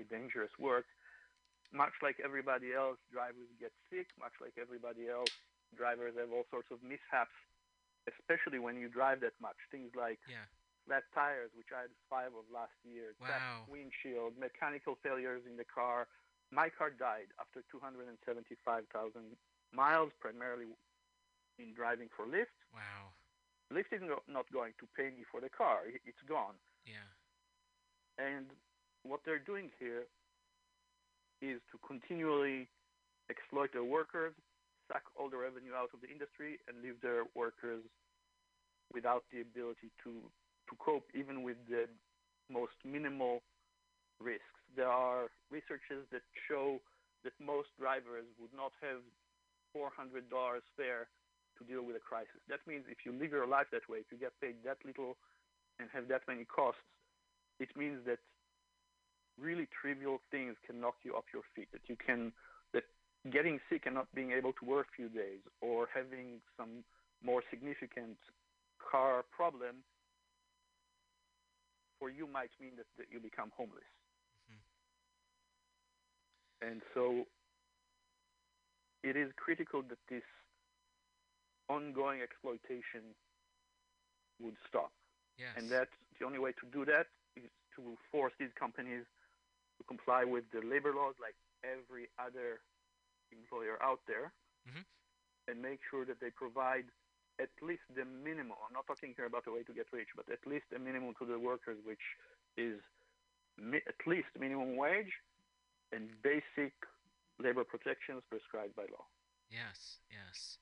a 0.00 0.04
dangerous 0.04 0.52
work. 0.58 0.84
Much 1.72 1.92
like 2.02 2.16
everybody 2.24 2.72
else, 2.74 2.98
drivers 3.12 3.48
get 3.60 3.72
sick. 3.90 4.06
Much 4.18 4.32
like 4.40 4.54
everybody 4.60 5.08
else, 5.08 5.30
drivers 5.76 6.14
have 6.18 6.32
all 6.32 6.44
sorts 6.50 6.68
of 6.70 6.82
mishaps, 6.82 7.34
especially 8.06 8.58
when 8.58 8.76
you 8.76 8.88
drive 8.88 9.20
that 9.20 9.36
much. 9.40 9.56
Things 9.70 9.90
like 9.96 10.20
Yeah. 10.28 10.44
Flat 10.88 11.04
tires, 11.12 11.52
which 11.52 11.68
I 11.76 11.84
had 11.84 11.92
five 12.08 12.32
of 12.32 12.48
last 12.48 12.72
year, 12.82 13.12
Wow. 13.20 13.28
cracked 13.28 13.68
windshield, 13.68 14.36
mechanical 14.40 14.96
failures 15.04 15.44
in 15.44 15.56
the 15.60 15.64
car. 15.68 16.08
My 16.50 16.70
car 16.72 16.88
died 16.90 17.28
after 17.38 17.60
275,000 17.70 19.36
miles, 19.70 20.10
primarily 20.18 20.72
in 21.60 21.74
driving 21.74 22.08
for 22.16 22.24
Lyft. 22.24 22.56
Wow. 22.72 23.12
Lyft 23.70 23.92
is 23.92 24.00
not 24.26 24.50
going 24.50 24.72
to 24.80 24.86
pay 24.96 25.10
me 25.10 25.24
for 25.30 25.40
the 25.44 25.50
car; 25.50 25.84
it's 26.08 26.22
gone. 26.26 26.56
Yeah. 26.86 27.04
And 28.16 28.50
what 29.02 29.20
they're 29.24 29.38
doing 29.44 29.70
here 29.78 30.06
is 31.42 31.60
to 31.70 31.78
continually 31.86 32.66
exploit 33.28 33.72
their 33.72 33.84
workers, 33.84 34.34
suck 34.90 35.02
all 35.14 35.28
the 35.28 35.36
revenue 35.36 35.74
out 35.74 35.90
of 35.92 36.00
the 36.00 36.08
industry, 36.08 36.58
and 36.66 36.80
leave 36.82 36.98
their 37.02 37.24
workers 37.34 37.84
without 38.92 39.24
the 39.30 39.42
ability 39.42 39.90
to, 40.02 40.32
to 40.68 40.76
cope 40.78 41.08
even 41.14 41.42
with 41.42 41.56
the 41.68 41.88
most 42.50 42.76
minimal 42.84 43.42
risks. 44.20 44.60
There 44.76 44.88
are 44.88 45.28
researches 45.50 46.04
that 46.12 46.22
show 46.48 46.80
that 47.24 47.32
most 47.40 47.68
drivers 47.78 48.26
would 48.40 48.52
not 48.54 48.72
have 48.80 49.02
$400 49.74 50.28
fare 50.76 51.08
to 51.58 51.64
deal 51.64 51.82
with 51.82 51.96
a 51.96 52.04
crisis. 52.04 52.40
That 52.48 52.60
means 52.66 52.84
if 52.88 53.04
you 53.04 53.12
live 53.12 53.32
your 53.32 53.46
life 53.46 53.66
that 53.72 53.88
way, 53.88 53.98
if 53.98 54.08
you 54.12 54.18
get 54.18 54.32
paid 54.40 54.56
that 54.64 54.78
little 54.84 55.16
and 55.80 55.88
have 55.92 56.08
that 56.08 56.22
many 56.28 56.44
costs, 56.44 56.80
it 57.58 57.68
means 57.76 57.98
that 58.06 58.18
really 59.40 59.66
trivial 59.70 60.20
things 60.30 60.54
can 60.66 60.80
knock 60.80 60.94
you 61.02 61.14
off 61.14 61.24
your 61.34 61.42
feet. 61.54 61.68
That 61.72 61.82
you 61.86 61.96
can, 61.96 62.32
that 62.72 62.84
getting 63.30 63.58
sick 63.70 63.82
and 63.86 63.94
not 63.94 64.06
being 64.14 64.32
able 64.32 64.52
to 64.54 64.64
work 64.64 64.86
a 64.92 64.96
few 64.96 65.08
days, 65.08 65.42
or 65.60 65.88
having 65.92 66.38
some 66.56 66.84
more 67.24 67.42
significant 67.50 68.18
car 68.78 69.24
problem, 69.34 69.82
for 71.98 72.10
you 72.10 72.26
might 72.26 72.50
mean 72.60 72.76
that, 72.76 72.86
that 72.98 73.06
you 73.10 73.20
become 73.20 73.50
homeless. 73.56 73.86
And 76.60 76.82
so 76.94 77.26
it 79.02 79.16
is 79.16 79.30
critical 79.36 79.82
that 79.82 79.98
this 80.08 80.22
ongoing 81.68 82.20
exploitation 82.22 83.14
would 84.40 84.56
stop. 84.68 84.92
Yes. 85.38 85.54
And 85.56 85.70
that 85.70 85.88
the 86.18 86.26
only 86.26 86.38
way 86.38 86.52
to 86.52 86.66
do 86.72 86.84
that 86.86 87.06
is 87.36 87.50
to 87.76 87.96
force 88.10 88.32
these 88.38 88.52
companies 88.58 89.04
to 89.78 89.84
comply 89.84 90.24
with 90.24 90.44
the 90.52 90.60
labor 90.60 90.92
laws 90.94 91.14
like 91.20 91.36
every 91.64 92.08
other 92.18 92.60
employer 93.32 93.80
out 93.82 94.00
there 94.06 94.32
Mhm. 94.66 94.84
and 95.46 95.60
make 95.62 95.80
sure 95.90 96.04
that 96.04 96.20
they 96.20 96.30
provide 96.30 96.90
at 97.40 97.50
least 97.62 97.82
the 97.94 98.04
minimum. 98.04 98.58
I'm 98.66 98.74
not 98.74 98.86
talking 98.86 99.14
here 99.16 99.26
about 99.26 99.46
a 99.46 99.52
way 99.52 99.62
to 99.62 99.72
get 99.72 99.86
rich, 99.92 100.08
but 100.16 100.26
at 100.30 100.42
least 100.46 100.66
a 100.74 100.78
minimum 100.78 101.14
to 101.18 101.26
the 101.26 101.38
workers, 101.38 101.78
which 101.84 102.02
is 102.56 102.80
mi- 103.56 103.86
at 103.86 104.00
least 104.06 104.28
minimum 104.38 104.76
wage 104.76 105.12
and 105.92 106.10
basic 106.22 106.74
labor 107.38 107.64
protections 107.64 108.22
prescribed 108.28 108.74
by 108.74 108.82
law. 108.90 109.06
Yes, 109.50 109.98
yes. 110.10 110.58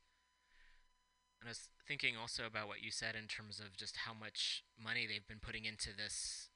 And 1.41 1.49
I 1.49 1.51
was 1.51 1.68
thinking 1.87 2.16
also 2.16 2.45
about 2.47 2.68
what 2.68 2.83
you 2.83 2.91
said 2.91 3.14
in 3.14 3.27
terms 3.27 3.61
of 3.61 3.77
just 3.77 4.07
how 4.07 4.12
much 4.14 4.64
money 4.79 5.07
they've 5.07 5.27
been 5.27 5.41
putting 5.43 5.64
into 5.64 5.91
this 5.97 6.49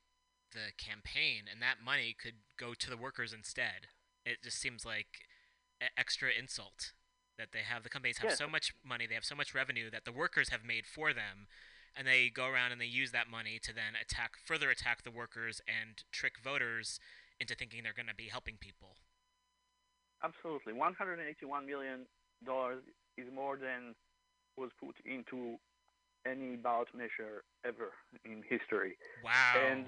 the 0.52 0.74
campaign 0.76 1.46
and 1.50 1.62
that 1.62 1.76
money 1.84 2.14
could 2.20 2.42
go 2.58 2.74
to 2.74 2.90
the 2.90 2.96
workers 2.96 3.32
instead. 3.32 3.86
It 4.26 4.42
just 4.42 4.58
seems 4.58 4.84
like 4.84 5.30
e- 5.80 5.86
extra 5.96 6.30
insult 6.36 6.92
that 7.40 7.52
they 7.52 7.64
have 7.64 7.82
the 7.82 7.88
companies 7.88 8.18
have 8.18 8.30
Yes. 8.30 8.38
so 8.38 8.46
much 8.46 8.74
money, 8.84 9.06
they 9.06 9.14
have 9.14 9.24
so 9.24 9.34
much 9.34 9.54
revenue 9.54 9.90
that 9.90 10.04
the 10.04 10.12
workers 10.12 10.50
have 10.50 10.62
made 10.62 10.86
for 10.86 11.12
them 11.12 11.48
and 11.96 12.06
they 12.06 12.28
go 12.28 12.46
around 12.46 12.70
and 12.70 12.80
they 12.80 12.86
use 12.86 13.10
that 13.12 13.28
money 13.28 13.58
to 13.58 13.72
then 13.72 13.96
attack 14.00 14.36
further 14.44 14.70
attack 14.70 15.02
the 15.02 15.10
workers 15.10 15.60
and 15.66 16.04
trick 16.12 16.38
voters 16.38 17.00
into 17.40 17.54
thinking 17.54 17.82
they're 17.82 17.96
going 17.96 18.06
to 18.06 18.14
be 18.14 18.28
helping 18.28 18.56
people. 18.58 18.96
Absolutely. 20.22 20.74
$181 20.74 21.66
million 21.66 22.06
is 23.16 23.26
more 23.34 23.56
than 23.56 23.94
was 24.56 24.70
put 24.78 24.94
into 25.06 25.56
any 26.26 26.56
ballot 26.56 26.88
measure 26.94 27.42
ever 27.64 27.92
in 28.26 28.42
history. 28.46 28.98
Wow. 29.24 29.54
And 29.56 29.86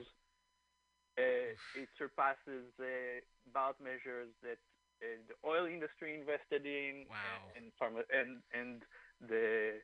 uh, 1.18 1.52
it 1.76 1.88
surpasses 1.98 2.64
uh, 2.80 3.20
ballot 3.52 3.76
measures 3.82 4.32
that 4.42 4.56
uh, 5.02 5.18
the 5.28 5.36
oil 5.42 5.66
industry 5.66 6.14
invested 6.14 6.64
in 6.64 7.04
Wow. 7.10 7.42
and, 7.58 7.74
pharma- 7.76 8.08
and, 8.14 8.40
and 8.54 8.82
the 9.28 9.82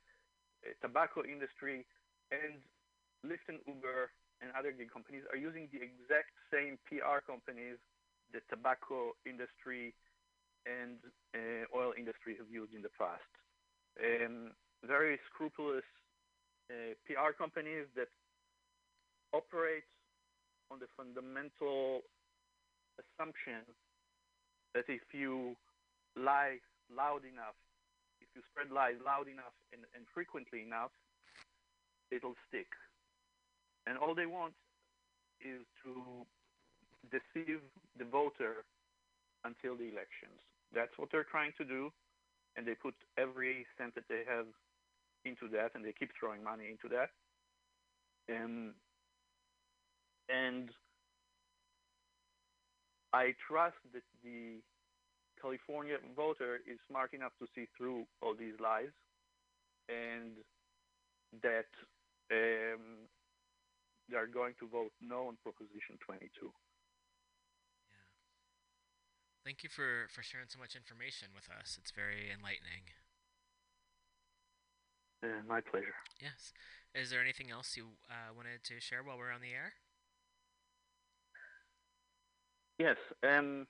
uh, 0.65 0.73
tobacco 0.81 1.23
industry, 1.27 1.85
and 2.31 2.63
Lyft 3.27 3.47
and 3.51 3.59
Uber 3.67 4.11
and 4.41 4.51
other 4.55 4.71
gig 4.71 4.91
companies 4.91 5.27
are 5.31 5.37
using 5.39 5.67
the 5.75 5.83
exact 5.83 6.31
same 6.55 6.79
PR 6.87 7.19
companies 7.27 7.79
the 8.33 8.41
tobacco 8.51 9.17
industry 9.25 9.95
and 10.67 11.01
uh, 11.35 11.65
oil 11.75 11.93
industry 11.97 12.37
have 12.37 12.49
used 12.51 12.75
in 12.75 12.83
the 12.83 12.93
past. 12.99 13.25
Um, 13.99 14.53
very 14.85 15.19
scrupulous 15.33 15.87
uh, 16.71 16.93
PR 17.09 17.33
companies 17.33 17.87
that 17.97 18.09
operate 19.33 19.89
on 20.71 20.79
the 20.79 20.87
fundamental 20.97 22.03
assumption 23.01 23.65
that 24.75 24.85
if 24.89 25.03
you 25.13 25.57
lie 26.17 26.59
loud 26.95 27.25
enough, 27.25 27.57
if 28.21 28.29
you 28.35 28.43
spread 28.51 28.71
lies 28.71 28.97
loud 29.05 29.29
enough 29.29 29.55
and, 29.73 29.83
and 29.95 30.05
frequently 30.13 30.63
enough, 30.63 30.91
it'll 32.11 32.37
stick. 32.49 32.69
And 33.87 33.97
all 33.97 34.15
they 34.15 34.27
want 34.27 34.55
is 35.41 35.63
to 35.85 36.27
deceive 37.09 37.61
the 37.99 38.05
voter 38.05 38.65
until 39.45 39.77
the 39.77 39.89
elections. 39.89 40.41
That's 40.75 40.93
what 40.97 41.09
they're 41.11 41.25
trying 41.29 41.53
to 41.59 41.65
do, 41.65 41.91
and 42.57 42.67
they 42.67 42.75
put 42.75 42.95
every 43.17 43.65
cent 43.79 43.95
that 43.95 44.05
they 44.09 44.23
have 44.29 44.47
into 45.25 45.49
that, 45.57 45.73
and 45.75 45.85
they 45.85 45.93
keep 45.93 46.11
throwing 46.19 46.45
money 46.45 46.69
into 46.69 46.89
that. 46.95 47.11
Um, 48.29 48.75
and 50.29 50.69
and 50.69 50.71
I 53.13 53.35
trust 53.49 53.81
that 53.95 54.05
the 54.23 54.61
California 55.41 55.97
voter 56.17 56.61
is 56.67 56.79
smart 56.89 57.15
enough 57.15 57.33
to 57.39 57.47
see 57.55 57.67
through 57.77 58.05
all 58.21 58.35
these 58.35 58.59
lies, 58.61 58.93
and 59.89 60.37
that 61.43 61.71
um, 62.31 63.09
they 64.11 64.17
are 64.17 64.27
going 64.27 64.55
to 64.61 64.69
vote 64.69 64.93
no 65.01 65.29
on 65.29 65.37
Proposition 65.43 65.97
22. 66.05 66.29
Yeah. 66.43 66.53
Thank 69.45 69.63
you 69.63 69.71
for 69.71 70.09
for 70.13 70.23
sharing 70.23 70.49
so 70.49 70.59
much 70.59 70.77
information 70.77 71.29
with 71.35 71.49
us. 71.49 71.79
It's 71.81 71.93
very 71.93 72.29
enlightening. 72.29 72.93
Uh, 75.23 75.43
my 75.49 75.61
pleasure. 75.61 75.99
Yes. 76.21 76.53
Is 76.95 77.11
there 77.11 77.21
anything 77.21 77.51
else 77.51 77.77
you 77.77 77.99
uh, 78.09 78.33
wanted 78.35 78.63
to 78.65 78.81
share 78.81 79.03
while 79.03 79.19
we're 79.19 79.33
on 79.33 79.41
the 79.41 79.53
air? 79.53 79.75
Yes. 82.79 82.97
Um, 83.23 83.67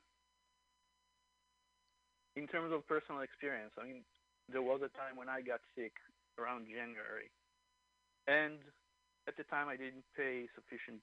in 2.36 2.46
terms 2.46 2.72
of 2.72 2.86
personal 2.86 3.22
experience, 3.22 3.72
I 3.80 3.84
mean, 3.86 4.04
there 4.52 4.62
was 4.62 4.80
a 4.84 4.92
time 4.96 5.16
when 5.16 5.28
I 5.28 5.40
got 5.40 5.60
sick 5.74 5.92
around 6.38 6.66
January, 6.68 7.32
and 8.28 8.58
at 9.26 9.36
the 9.36 9.44
time 9.44 9.68
I 9.68 9.76
didn't 9.76 10.04
pay 10.16 10.46
sufficient. 10.54 11.02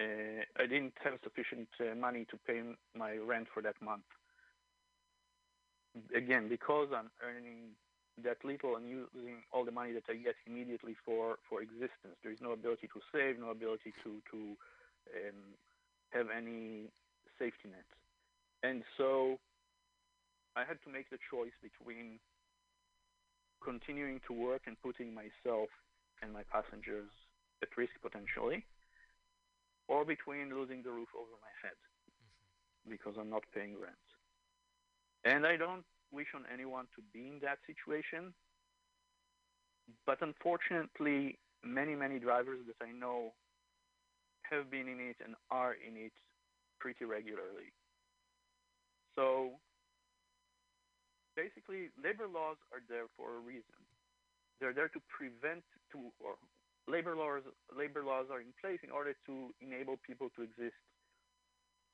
Uh, 0.00 0.42
I 0.56 0.66
didn't 0.66 0.94
have 1.04 1.20
sufficient 1.22 1.68
uh, 1.80 1.94
money 1.94 2.24
to 2.30 2.36
pay 2.46 2.62
my 2.96 3.16
rent 3.16 3.48
for 3.52 3.62
that 3.62 3.76
month. 3.82 4.08
Again, 6.16 6.48
because 6.48 6.88
I'm 6.94 7.10
earning 7.20 7.74
that 8.22 8.38
little 8.44 8.76
and 8.76 8.88
using 8.88 9.42
all 9.52 9.64
the 9.64 9.72
money 9.72 9.92
that 9.92 10.04
I 10.08 10.14
get 10.14 10.36
immediately 10.46 10.94
for, 11.04 11.36
for 11.48 11.60
existence, 11.60 12.16
there 12.22 12.32
is 12.32 12.40
no 12.40 12.52
ability 12.52 12.88
to 12.94 13.00
save, 13.12 13.38
no 13.38 13.50
ability 13.50 13.92
to 14.04 14.22
to 14.30 14.38
um, 15.16 15.40
have 16.10 16.26
any 16.30 16.90
safety 17.38 17.68
net, 17.70 17.86
and 18.62 18.82
so 18.96 19.38
I 20.56 20.64
had 20.64 20.78
to 20.84 20.90
make 20.90 21.10
the 21.10 21.18
choice 21.30 21.54
between 21.62 22.18
continuing 23.62 24.20
to 24.26 24.32
work 24.32 24.62
and 24.66 24.76
putting 24.82 25.14
myself 25.14 25.68
and 26.22 26.32
my 26.32 26.42
passengers 26.50 27.10
at 27.62 27.68
risk 27.76 27.92
potentially, 28.02 28.64
or 29.88 30.04
between 30.04 30.50
losing 30.50 30.82
the 30.82 30.90
roof 30.90 31.08
over 31.14 31.34
my 31.40 31.52
head 31.62 31.76
mm-hmm. 32.08 32.90
because 32.90 33.14
I'm 33.18 33.30
not 33.30 33.44
paying 33.54 33.74
rent. 33.80 34.06
And 35.24 35.46
I 35.46 35.56
don't 35.56 35.84
wish 36.12 36.28
on 36.34 36.44
anyone 36.52 36.86
to 36.96 37.02
be 37.12 37.28
in 37.28 37.38
that 37.42 37.58
situation, 37.66 38.32
but 40.06 40.18
unfortunately, 40.22 41.38
many, 41.62 41.94
many 41.94 42.18
drivers 42.18 42.60
that 42.66 42.84
I 42.84 42.92
know 42.92 43.32
have 44.50 44.70
been 44.70 44.88
in 44.88 45.00
it 45.00 45.16
and 45.24 45.34
are 45.50 45.74
in 45.74 45.96
it 45.96 46.12
pretty 46.78 47.04
regularly. 47.04 47.72
So 49.16 49.58
basically, 51.36 51.90
labor 52.02 52.26
laws 52.26 52.56
are 52.72 52.82
there 52.88 53.06
for 53.16 53.36
a 53.36 53.40
reason. 53.40 53.78
They're 54.60 54.74
there 54.74 54.88
to 54.88 55.00
prevent 55.08 55.64
to 55.92 55.98
or 56.20 56.36
labor 56.88 57.14
laws 57.16 57.42
labor 57.76 58.02
laws 58.02 58.26
are 58.30 58.40
in 58.40 58.52
place 58.60 58.80
in 58.82 58.90
order 58.90 59.14
to 59.26 59.54
enable 59.60 59.96
people 60.06 60.28
to 60.36 60.42
exist 60.42 60.76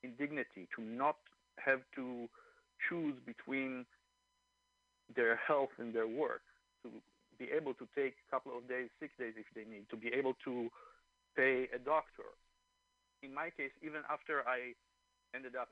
in 0.02 0.12
dignity, 0.18 0.68
to 0.76 0.82
not 0.82 1.16
have 1.58 1.80
to 1.94 2.28
choose 2.88 3.14
between 3.24 3.86
their 5.14 5.36
health 5.36 5.70
and 5.78 5.94
their 5.94 6.06
work, 6.06 6.42
to 6.82 6.90
be 7.38 7.46
able 7.54 7.74
to 7.74 7.86
take 7.94 8.14
a 8.26 8.30
couple 8.30 8.56
of 8.56 8.68
days, 8.68 8.88
sick 9.00 9.10
days 9.18 9.34
if 9.36 9.46
they 9.54 9.68
need, 9.68 9.88
to 9.90 9.96
be 9.96 10.08
able 10.08 10.34
to 10.44 10.68
pay 11.36 11.68
a 11.74 11.78
doctor. 11.78 12.34
In 13.22 13.32
my 13.32 13.50
case, 13.50 13.72
even 13.82 14.02
after 14.10 14.46
I 14.46 14.76
ended 15.34 15.56
up 15.56 15.68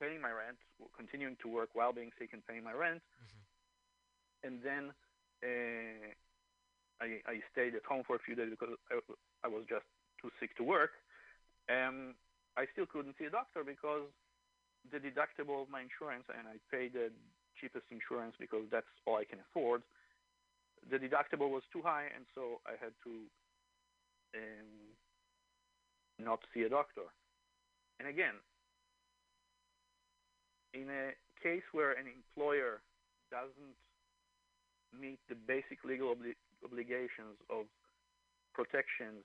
paying 0.00 0.20
my 0.20 0.30
rent, 0.30 0.58
continuing 0.96 1.36
to 1.42 1.48
work 1.48 1.70
while 1.74 1.92
being 1.92 2.10
sick 2.18 2.30
and 2.32 2.42
paying 2.46 2.64
my 2.64 2.72
rent, 2.72 3.02
and 4.42 4.58
then 4.62 4.90
uh, 5.42 6.10
I, 7.02 7.22
I 7.26 7.36
stayed 7.50 7.74
at 7.74 7.86
home 7.86 8.02
for 8.06 8.16
a 8.16 8.22
few 8.22 8.34
days 8.34 8.50
because 8.50 8.74
I, 8.90 8.98
I 9.44 9.48
was 9.48 9.62
just 9.68 9.86
too 10.20 10.30
sick 10.38 10.56
to 10.58 10.64
work. 10.64 10.90
Um, 11.70 12.14
I 12.56 12.66
still 12.72 12.86
couldn't 12.86 13.14
see 13.18 13.26
a 13.26 13.30
doctor 13.30 13.62
because 13.64 14.10
the 14.90 14.98
deductible 14.98 15.62
of 15.62 15.70
my 15.70 15.82
insurance, 15.82 16.26
and 16.26 16.46
I 16.46 16.58
paid 16.70 16.94
the 16.94 17.10
cheapest 17.60 17.86
insurance 17.90 18.34
because 18.38 18.66
that's 18.70 18.90
all 19.06 19.16
I 19.16 19.24
can 19.24 19.38
afford. 19.50 19.82
The 20.90 20.98
deductible 20.98 21.50
was 21.50 21.62
too 21.72 21.82
high, 21.82 22.10
and 22.10 22.26
so 22.34 22.58
I 22.66 22.74
had 22.82 22.90
to 23.06 23.12
um, 24.34 24.70
not 26.18 26.40
see 26.52 26.62
a 26.62 26.68
doctor. 26.68 27.08
And 27.98 28.08
again, 28.08 28.34
in 30.74 30.88
a 30.88 31.12
case 31.42 31.62
where 31.72 31.92
an 31.92 32.06
employer 32.08 32.80
doesn't 33.30 33.76
meet 34.92 35.18
the 35.28 35.34
basic 35.34 35.84
legal 35.84 36.14
obli- 36.14 36.36
obligations 36.64 37.36
of 37.48 37.64
protections, 38.54 39.24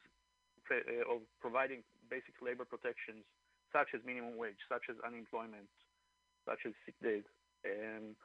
pre- 0.64 0.84
uh, 0.88 1.14
of 1.14 1.22
providing 1.42 1.84
basic 2.10 2.36
labor 2.42 2.64
protections, 2.64 3.24
such 3.72 3.92
as 3.94 4.00
minimum 4.06 4.38
wage, 4.38 4.60
such 4.72 4.88
as 4.90 4.96
unemployment, 5.04 5.68
such 6.48 6.64
as 6.66 6.72
sick 6.86 6.96
days, 7.04 7.28
um, 7.68 8.16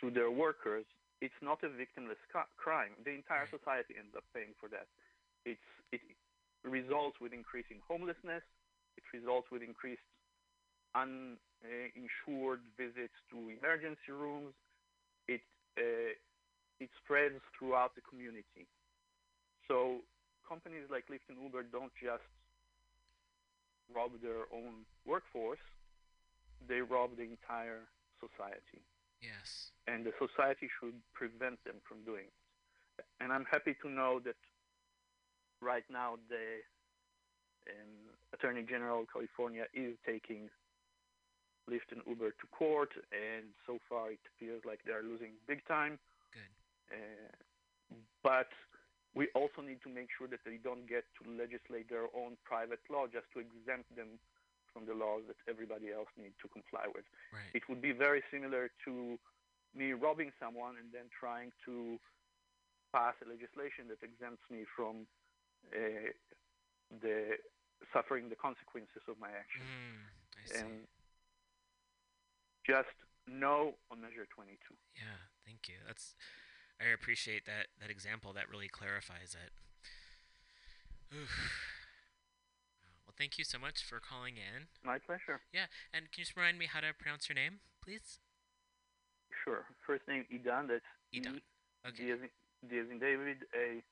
to 0.00 0.10
their 0.10 0.30
workers, 0.30 0.84
it's 1.20 1.40
not 1.42 1.58
a 1.64 1.70
victimless 1.72 2.20
ca- 2.30 2.52
crime. 2.56 2.92
The 3.04 3.10
entire 3.10 3.48
society 3.48 3.96
ends 3.98 4.14
up 4.14 4.24
paying 4.34 4.54
for 4.60 4.68
that. 4.68 4.86
It's, 5.44 5.68
it 5.90 6.00
results 6.68 7.16
with 7.20 7.32
increasing 7.32 7.80
homelessness. 7.88 8.42
It 8.96 9.04
results 9.12 9.48
with 9.50 9.62
increased 9.62 10.02
uninsured 10.94 12.60
visits 12.76 13.14
to 13.30 13.36
emergency 13.50 14.12
rooms. 14.12 14.54
It 15.28 15.40
uh, 15.78 16.12
it 16.80 16.90
spreads 17.04 17.40
throughout 17.58 17.94
the 17.94 18.02
community. 18.02 18.66
So 19.68 20.00
companies 20.48 20.86
like 20.90 21.06
Lyft 21.08 21.28
and 21.28 21.38
Uber 21.42 21.64
don't 21.64 21.92
just 22.00 22.24
rob 23.94 24.12
their 24.22 24.46
own 24.52 24.84
workforce; 25.06 25.62
they 26.68 26.80
rob 26.80 27.16
the 27.16 27.22
entire 27.24 27.86
society, 28.20 28.82
Yes. 29.22 29.70
and 29.86 30.04
the 30.04 30.12
society 30.18 30.68
should 30.80 30.94
prevent 31.14 31.62
them 31.64 31.76
from 31.86 32.02
doing 32.04 32.26
it. 32.26 33.04
And 33.20 33.32
I'm 33.32 33.46
happy 33.50 33.74
to 33.82 33.88
know 33.88 34.18
that 34.24 34.36
right 35.60 35.84
now 35.90 36.16
the 36.28 36.62
um, 37.68 38.14
Attorney 38.32 38.62
General 38.62 39.02
of 39.02 39.12
California 39.12 39.64
is 39.74 39.96
taking 40.06 40.48
Lyft 41.68 41.92
and 41.92 42.00
Uber 42.08 42.30
to 42.30 42.46
court, 42.50 42.90
and 43.12 43.52
so 43.66 43.78
far 43.88 44.12
it 44.12 44.20
appears 44.34 44.62
like 44.64 44.80
they 44.86 44.92
are 44.92 45.04
losing 45.04 45.36
big 45.46 45.60
time. 45.68 45.98
Good. 46.32 46.96
Uh, 46.96 47.96
but 48.22 48.48
we 49.14 49.28
also 49.34 49.60
need 49.60 49.80
to 49.84 49.90
make 49.92 50.08
sure 50.16 50.28
that 50.28 50.40
they 50.44 50.56
don't 50.62 50.88
get 50.88 51.04
to 51.20 51.28
legislate 51.28 51.88
their 51.88 52.08
own 52.16 52.36
private 52.44 52.80
law 52.88 53.04
just 53.08 53.28
to 53.36 53.40
exempt 53.40 53.88
them 53.96 54.20
from 54.72 54.84
the 54.84 54.92
laws 54.92 55.24
that 55.28 55.36
everybody 55.48 55.92
else 55.92 56.08
needs 56.16 56.36
to 56.40 56.48
comply 56.48 56.88
with. 56.92 57.04
Right. 57.32 57.48
It 57.56 57.68
would 57.68 57.80
be 57.80 57.92
very 57.92 58.22
similar 58.30 58.70
to 58.84 59.18
me 59.76 59.92
robbing 59.92 60.32
someone 60.40 60.76
and 60.80 60.88
then 60.92 61.08
trying 61.12 61.52
to 61.64 61.96
pass 62.92 63.16
a 63.20 63.28
legislation 63.28 63.88
that 63.92 64.00
exempts 64.00 64.44
me 64.48 64.64
from 64.76 65.04
the 65.72 67.36
suffering 67.92 68.28
the 68.28 68.36
consequences 68.36 69.02
of 69.08 69.16
my 69.20 69.28
actions. 69.28 69.64
Mm, 69.64 70.60
And 70.60 70.74
just 72.66 72.88
no 73.26 73.74
on 73.90 74.00
Measure 74.00 74.26
22. 74.34 74.56
Yeah, 74.96 75.02
thank 75.46 75.68
you. 75.68 75.76
That's 75.86 76.14
I 76.80 76.86
appreciate 76.92 77.44
that 77.46 77.68
that 77.80 77.90
example. 77.90 78.32
That 78.32 78.48
really 78.48 78.68
clarifies 78.68 79.34
it. 79.36 79.52
Oof. 81.16 81.30
Well, 83.06 83.14
thank 83.16 83.38
you 83.38 83.44
so 83.44 83.58
much 83.58 83.82
for 83.82 84.00
calling 84.00 84.36
in. 84.36 84.68
My 84.84 84.98
pleasure. 84.98 85.40
Yeah, 85.52 85.66
and 85.92 86.10
can 86.12 86.20
you 86.20 86.24
just 86.24 86.36
remind 86.36 86.58
me 86.58 86.66
how 86.66 86.80
to 86.80 86.92
pronounce 86.98 87.28
your 87.28 87.36
name, 87.36 87.60
please? 87.82 88.20
Sure. 89.44 89.64
First 89.86 90.06
name 90.08 90.24
Idan. 90.32 90.68
That's 90.68 90.84
Idan. 91.14 91.36
E, 91.36 91.42
Okay. 91.86 92.04
D 92.06 92.10
as 92.10 92.18
in, 92.20 92.28
D 92.68 92.78
as 92.78 92.90
in 92.90 92.98
David, 92.98 93.38
A, 93.54 93.82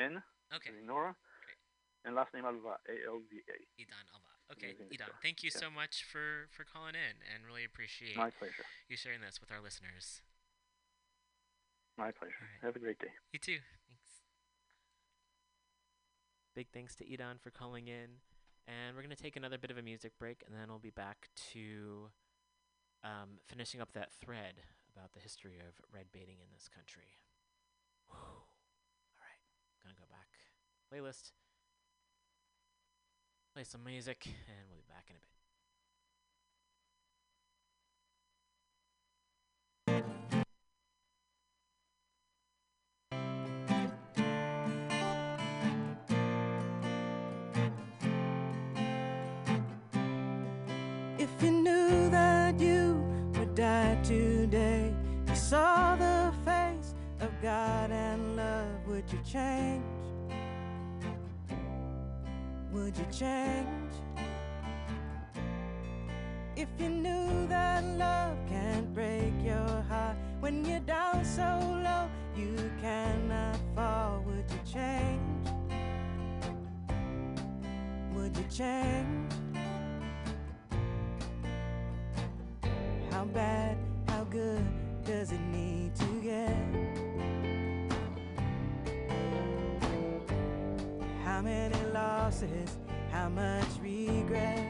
N. 0.00 0.22
Okay. 0.54 0.70
As 0.70 0.84
Nora. 0.86 1.16
Great. 1.44 1.58
And 2.04 2.14
last 2.14 2.32
name 2.34 2.44
Alva, 2.44 2.78
A 2.88 2.94
L 3.06 3.18
V 3.28 3.42
A. 3.50 3.58
Idan 3.82 4.06
Alva. 4.14 4.30
Okay, 4.52 4.70
Amazing 4.78 4.94
Idan. 4.94 5.10
Thank 5.22 5.42
you 5.42 5.50
Yeah. 5.52 5.60
so 5.60 5.70
much 5.70 6.04
for 6.04 6.46
for 6.54 6.64
calling 6.64 6.94
in, 6.94 7.18
and 7.26 7.44
really 7.44 7.64
appreciate 7.64 8.16
My 8.16 8.30
pleasure. 8.30 8.64
you 8.88 8.96
sharing 8.96 9.20
this 9.20 9.40
with 9.40 9.50
our 9.50 9.60
listeners. 9.60 10.22
My 11.98 12.12
pleasure. 12.12 12.36
All 12.40 12.46
right. 12.46 12.62
Have 12.62 12.76
a 12.76 12.78
great 12.78 12.98
day. 12.98 13.10
You 13.32 13.38
too. 13.40 13.58
Thanks. 13.88 14.22
Big 16.54 16.68
thanks 16.72 16.94
to 16.96 17.04
Edon 17.04 17.40
for 17.40 17.50
calling 17.50 17.88
in. 17.88 18.20
And 18.68 18.96
we're 18.96 19.02
going 19.02 19.14
to 19.14 19.22
take 19.22 19.36
another 19.36 19.58
bit 19.58 19.70
of 19.70 19.78
a 19.78 19.82
music 19.82 20.18
break, 20.18 20.42
and 20.44 20.54
then 20.54 20.68
we'll 20.68 20.80
be 20.82 20.90
back 20.90 21.28
to 21.54 22.10
um, 23.04 23.38
finishing 23.46 23.80
up 23.80 23.92
that 23.92 24.10
thread 24.12 24.58
about 24.92 25.12
the 25.12 25.20
history 25.20 25.58
of 25.60 25.78
red 25.94 26.06
baiting 26.12 26.40
in 26.42 26.50
this 26.52 26.66
country. 26.68 27.22
Whew. 28.10 28.18
All 28.18 29.22
right. 29.22 29.40
Gonna 29.82 29.94
go 29.94 30.06
back. 30.10 30.26
Playlist. 30.92 31.32
Play 33.52 33.64
some 33.64 33.82
music, 33.84 34.24
and 34.26 34.68
we'll 34.68 34.78
be 34.78 34.84
back 34.88 35.10
in 35.10 35.16
a 35.16 35.18
bit. 35.18 35.32
If 51.18 51.42
you 51.42 51.50
knew 51.50 52.10
that 52.10 52.60
you 52.60 53.02
would 53.34 53.54
die 53.56 53.98
today, 54.04 54.94
you 55.26 55.34
saw 55.34 55.96
the 55.96 56.32
face 56.44 56.94
of 57.20 57.30
God 57.42 57.90
and 57.90 58.36
love, 58.36 58.86
would 58.86 59.10
you 59.10 59.18
change? 59.24 59.82
Would 62.76 62.94
you 62.98 63.06
change? 63.10 63.94
If 66.56 66.68
you 66.78 66.90
knew 66.90 67.46
that 67.48 67.82
love 67.96 68.36
can't 68.50 68.92
break 68.92 69.32
your 69.42 69.82
heart 69.88 70.16
when 70.40 70.62
you're 70.62 70.80
down 70.80 71.24
so 71.24 71.58
low, 71.82 72.10
you 72.36 72.54
cannot 72.82 73.56
fall, 73.74 74.22
would 74.26 74.44
you 74.50 74.60
change? 74.70 75.48
Would 78.12 78.36
you 78.36 78.44
change? 78.50 79.55
Losses, 92.36 92.76
how 93.10 93.28
much 93.30 93.64
regret? 93.80 94.62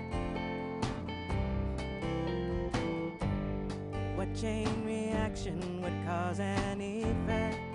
What 4.14 4.32
chain 4.34 4.68
reaction 4.84 5.82
would 5.82 5.92
cause 6.06 6.38
an 6.38 6.80
effect? 6.80 7.65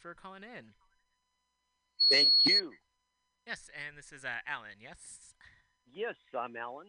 For 0.00 0.16
calling 0.16 0.42
in. 0.42 0.72
Thank 2.08 2.32
you. 2.48 2.72
Yes, 3.46 3.70
and 3.76 3.96
this 3.96 4.12
is 4.12 4.24
uh, 4.24 4.40
Alan. 4.48 4.80
Yes. 4.80 5.36
Yes, 5.92 6.16
I'm 6.32 6.56
Alan, 6.56 6.88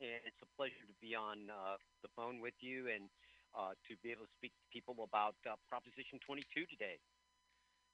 and 0.00 0.22
it's 0.22 0.38
a 0.42 0.50
pleasure 0.56 0.86
to 0.86 0.96
be 1.02 1.14
on 1.14 1.50
uh, 1.50 1.76
the 2.02 2.08
phone 2.14 2.40
with 2.40 2.54
you 2.62 2.86
and 2.86 3.10
uh, 3.58 3.74
to 3.90 3.92
be 4.00 4.14
able 4.14 4.24
to 4.24 4.34
speak 4.38 4.54
to 4.54 4.64
people 4.72 4.94
about 5.02 5.36
uh, 5.44 5.58
Proposition 5.68 6.22
22 6.24 6.64
today. 6.70 7.02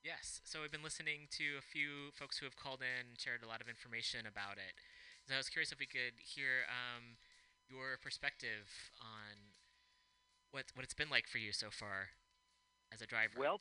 Yes. 0.04 0.40
So 0.44 0.62
we've 0.62 0.70
been 0.70 0.86
listening 0.86 1.26
to 1.40 1.58
a 1.58 1.64
few 1.64 2.14
folks 2.14 2.38
who 2.38 2.46
have 2.46 2.54
called 2.54 2.84
in, 2.84 3.10
and 3.10 3.18
shared 3.18 3.42
a 3.42 3.50
lot 3.50 3.60
of 3.60 3.68
information 3.68 4.28
about 4.28 4.60
it. 4.60 4.78
So 5.26 5.34
I 5.34 5.40
was 5.40 5.50
curious 5.50 5.72
if 5.72 5.80
we 5.80 5.90
could 5.90 6.16
hear 6.22 6.64
um, 6.70 7.18
your 7.68 7.98
perspective 8.00 8.70
on 9.02 9.58
what 10.52 10.70
what 10.72 10.84
it's 10.84 10.94
been 10.94 11.10
like 11.10 11.26
for 11.26 11.38
you 11.38 11.52
so 11.52 11.68
far 11.68 12.14
as 12.94 13.02
a 13.02 13.06
driver. 13.06 13.36
Well, 13.36 13.60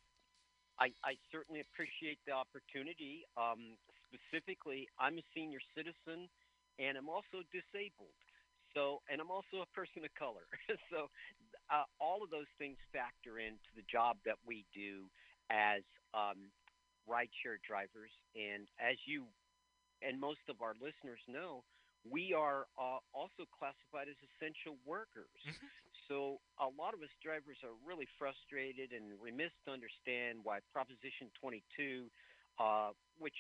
I, 0.80 0.94
I 1.04 1.18
certainly 1.32 1.62
appreciate 1.62 2.20
the 2.26 2.34
opportunity. 2.34 3.26
Um, 3.36 3.78
specifically, 4.08 4.88
I'm 4.99 5.18
a 5.18 5.26
senior 5.34 5.60
citizen, 5.76 6.30
and 6.78 6.98
I'm 6.98 7.10
also 7.10 7.41
disabled. 7.49 8.14
So, 8.76 9.02
and 9.10 9.20
I'm 9.20 9.32
also 9.32 9.66
a 9.66 9.70
person 9.74 10.06
of 10.06 10.14
color. 10.14 10.45
so, 10.91 11.10
uh, 11.74 11.84
all 11.99 12.24
of 12.24 12.30
those 12.30 12.49
things 12.62 12.78
factor 12.94 13.40
into 13.40 13.72
the 13.76 13.84
job 13.90 14.18
that 14.26 14.38
we 14.45 14.64
do 14.72 15.10
as 15.49 15.82
um, 16.14 16.54
rideshare 17.10 17.60
drivers. 17.66 18.14
And 18.36 18.68
as 18.78 18.95
you 19.08 19.26
and 20.06 20.20
most 20.20 20.45
of 20.48 20.62
our 20.62 20.78
listeners 20.78 21.20
know, 21.28 21.64
we 22.06 22.32
are 22.32 22.70
uh, 22.78 23.02
also 23.12 23.49
classified 23.49 24.08
as 24.08 24.20
essential 24.32 24.78
workers. 24.86 25.34
So 26.07 26.39
a 26.55 26.71
lot 26.71 26.95
of 26.95 27.03
us 27.03 27.11
drivers 27.19 27.59
are 27.67 27.75
really 27.84 28.07
frustrated 28.15 28.95
and 28.95 29.11
remiss 29.19 29.51
to 29.67 29.75
understand 29.75 30.39
why 30.43 30.63
Proposition 30.71 31.27
22, 31.39 32.07
uh, 32.59 32.95
which 33.19 33.35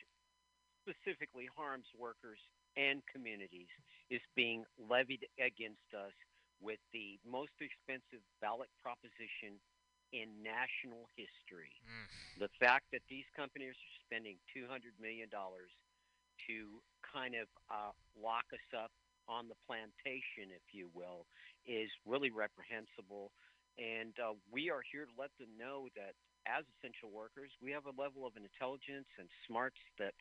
specifically 0.83 1.47
harms 1.55 1.87
workers 1.95 2.39
and 2.75 2.99
communities, 3.07 3.71
is 4.11 4.21
being 4.35 4.67
levied 4.75 5.23
against 5.39 5.87
us 5.95 6.15
with 6.59 6.79
the 6.91 7.19
most 7.23 7.55
expensive 7.63 8.23
ballot 8.43 8.69
proposition 8.83 9.55
in 10.11 10.27
national 10.43 11.07
history. 11.15 11.71
The 12.39 12.51
fact 12.59 12.91
that 12.91 13.03
these 13.07 13.27
companies 13.35 13.75
are 13.75 13.95
spending 14.07 14.39
$200 14.55 14.95
million 14.99 15.27
to 15.31 16.57
kind 17.03 17.35
of 17.35 17.47
uh, 17.67 17.91
lock 18.15 18.47
us 18.55 18.67
up 18.75 18.91
on 19.27 19.51
the 19.51 19.59
plantation, 19.67 20.47
if 20.55 20.63
you 20.71 20.87
will, 20.95 21.27
is 21.67 21.91
really 22.07 22.31
reprehensible. 22.31 23.31
And 23.77 24.15
uh, 24.17 24.33
we 24.49 24.71
are 24.71 24.81
here 24.81 25.05
to 25.05 25.15
let 25.19 25.29
them 25.37 25.53
know 25.59 25.91
that 25.93 26.17
as 26.47 26.63
essential 26.79 27.11
workers, 27.11 27.51
we 27.61 27.69
have 27.75 27.85
a 27.85 27.93
level 27.93 28.25
of 28.25 28.33
intelligence 28.39 29.07
and 29.19 29.27
smarts 29.45 29.77
that 29.99 30.15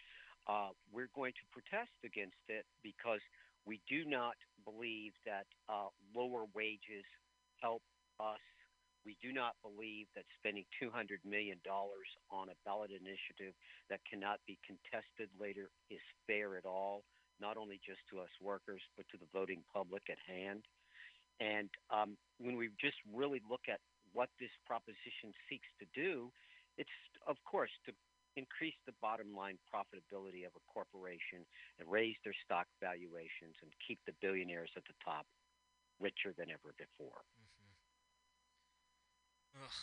uh, 0.51 0.75
we're 0.93 1.11
going 1.15 1.33
to 1.39 1.45
protest 1.55 1.95
against 2.05 2.43
it 2.51 2.67
because 2.83 3.23
we 3.65 3.81
do 3.89 4.05
not 4.05 4.37
believe 4.63 5.15
that 5.25 5.47
uh, 5.71 5.91
lower 6.15 6.47
wages 6.55 7.07
help 7.63 7.83
us. 8.21 8.43
We 9.07 9.17
do 9.23 9.31
not 9.31 9.55
believe 9.63 10.07
that 10.19 10.27
spending 10.39 10.67
$200 10.83 11.23
million 11.23 11.63
on 11.63 12.51
a 12.51 12.59
ballot 12.67 12.91
initiative 12.91 13.55
that 13.89 14.03
cannot 14.03 14.43
be 14.47 14.59
contested 14.67 15.31
later 15.39 15.71
is 15.91 16.03
fair 16.27 16.59
at 16.59 16.67
all, 16.67 17.07
not 17.41 17.57
only 17.57 17.79
just 17.87 18.03
to 18.11 18.19
us 18.19 18.31
workers, 18.43 18.83
but 18.99 19.07
to 19.15 19.17
the 19.19 19.31
voting 19.31 19.63
public 19.71 20.03
at 20.11 20.19
hand. 20.27 20.67
And 21.41 21.69
um, 21.93 22.17
when 22.39 22.57
we 22.57 22.71
just 22.81 22.97
really 23.13 23.43
look 23.49 23.69
at 23.69 23.81
what 24.13 24.31
this 24.41 24.53
proposition 24.67 25.37
seeks 25.49 25.69
to 25.81 25.87
do, 25.93 26.33
it's, 26.79 26.93
of 27.27 27.37
course, 27.45 27.71
to 27.85 27.93
increase 28.37 28.77
the 28.85 28.93
bottom 29.01 29.35
line 29.35 29.59
profitability 29.69 30.45
of 30.45 30.53
a 30.57 30.63
corporation 30.69 31.45
and 31.81 31.89
raise 31.89 32.17
their 32.25 32.37
stock 32.45 32.67
valuations 32.81 33.57
and 33.63 33.73
keep 33.87 33.99
the 34.07 34.13
billionaires 34.21 34.71
at 34.77 34.85
the 34.85 34.97
top 35.05 35.25
richer 36.01 36.33
than 36.37 36.53
ever 36.53 36.77
before. 36.77 37.25
Ugh. 39.57 39.81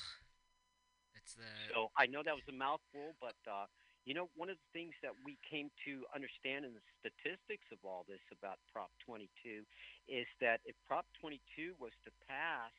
It's 1.18 1.34
the 1.34 1.50
So 1.74 1.90
I 1.98 2.06
know 2.06 2.22
that 2.22 2.36
was 2.36 2.46
a 2.50 2.54
mouthful, 2.54 3.16
but 3.22 3.38
uh, 3.50 3.66
you 4.06 4.14
know, 4.14 4.30
one 4.36 4.50
of 4.50 4.58
the 4.58 4.70
things 4.78 4.94
that 5.02 5.12
we 5.24 5.38
came 5.50 5.70
to 5.86 6.04
understand 6.14 6.66
in 6.66 6.74
the 6.74 6.84
statistics 7.00 7.66
of 7.72 7.80
all 7.84 8.06
this 8.08 8.22
about 8.32 8.60
Prop 8.72 8.92
22 9.06 9.64
is 10.08 10.28
that 10.42 10.60
if 10.66 10.76
Prop 10.88 11.06
22 11.22 11.76
was 11.80 11.92
to 12.06 12.12
pass, 12.28 12.72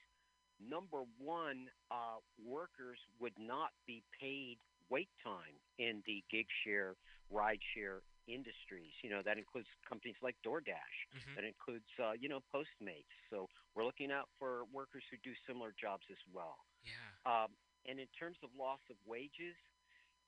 number 0.60 1.02
one, 1.18 1.68
uh, 1.90 2.20
workers 2.44 2.98
would 3.20 3.36
not 3.38 3.70
be 3.86 4.02
paid 4.20 4.58
wait 4.90 5.08
time 5.24 5.56
in 5.78 6.02
the 6.06 6.22
gig 6.30 6.46
share, 6.62 6.94
ride 7.30 7.60
share 7.74 8.02
industries. 8.28 8.92
You 9.02 9.10
know, 9.10 9.22
that 9.24 9.38
includes 9.38 9.68
companies 9.88 10.16
like 10.22 10.36
DoorDash. 10.44 10.96
Mhm. 11.12 11.34
That 11.36 11.44
includes, 11.44 11.88
uh, 11.98 12.12
you 12.12 12.28
know, 12.28 12.40
Postmates. 12.52 13.12
So 13.30 13.48
we're 13.74 13.84
looking 13.84 14.12
out 14.12 14.28
for 14.38 14.64
workers 14.66 15.04
who 15.10 15.16
do 15.18 15.34
similar 15.46 15.72
jobs 15.72 16.04
as 16.10 16.18
well. 16.32 16.58
yeah. 16.84 17.44
Um, 17.44 17.56
and 17.86 17.98
in 17.98 18.08
terms 18.08 18.36
of 18.42 18.54
loss 18.54 18.80
of 18.90 18.96
wages, 19.06 19.56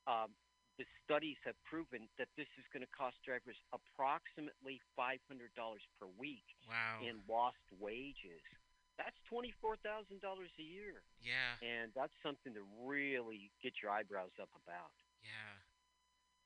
um, 0.06 0.34
the 0.78 0.84
studies 1.04 1.36
have 1.44 1.56
proven 1.64 2.08
that 2.20 2.28
this 2.36 2.48
is 2.60 2.64
going 2.72 2.84
to 2.84 2.92
cost 2.92 3.16
drivers 3.24 3.56
approximately 3.72 4.80
$500 4.98 5.18
per 5.98 6.06
week 6.20 6.44
Wow. 6.68 7.00
in 7.00 7.20
lost 7.28 7.64
wages. 7.80 8.42
That's 8.98 9.16
$24,000 9.28 10.20
a 10.20 10.62
year. 10.62 11.02
Yeah. 11.20 11.56
And 11.60 11.92
that's 11.94 12.12
something 12.22 12.52
to 12.54 12.64
really 12.80 13.50
get 13.62 13.74
your 13.82 13.92
eyebrows 13.92 14.32
up 14.40 14.48
about. 14.64 14.92
Yeah. 15.22 15.64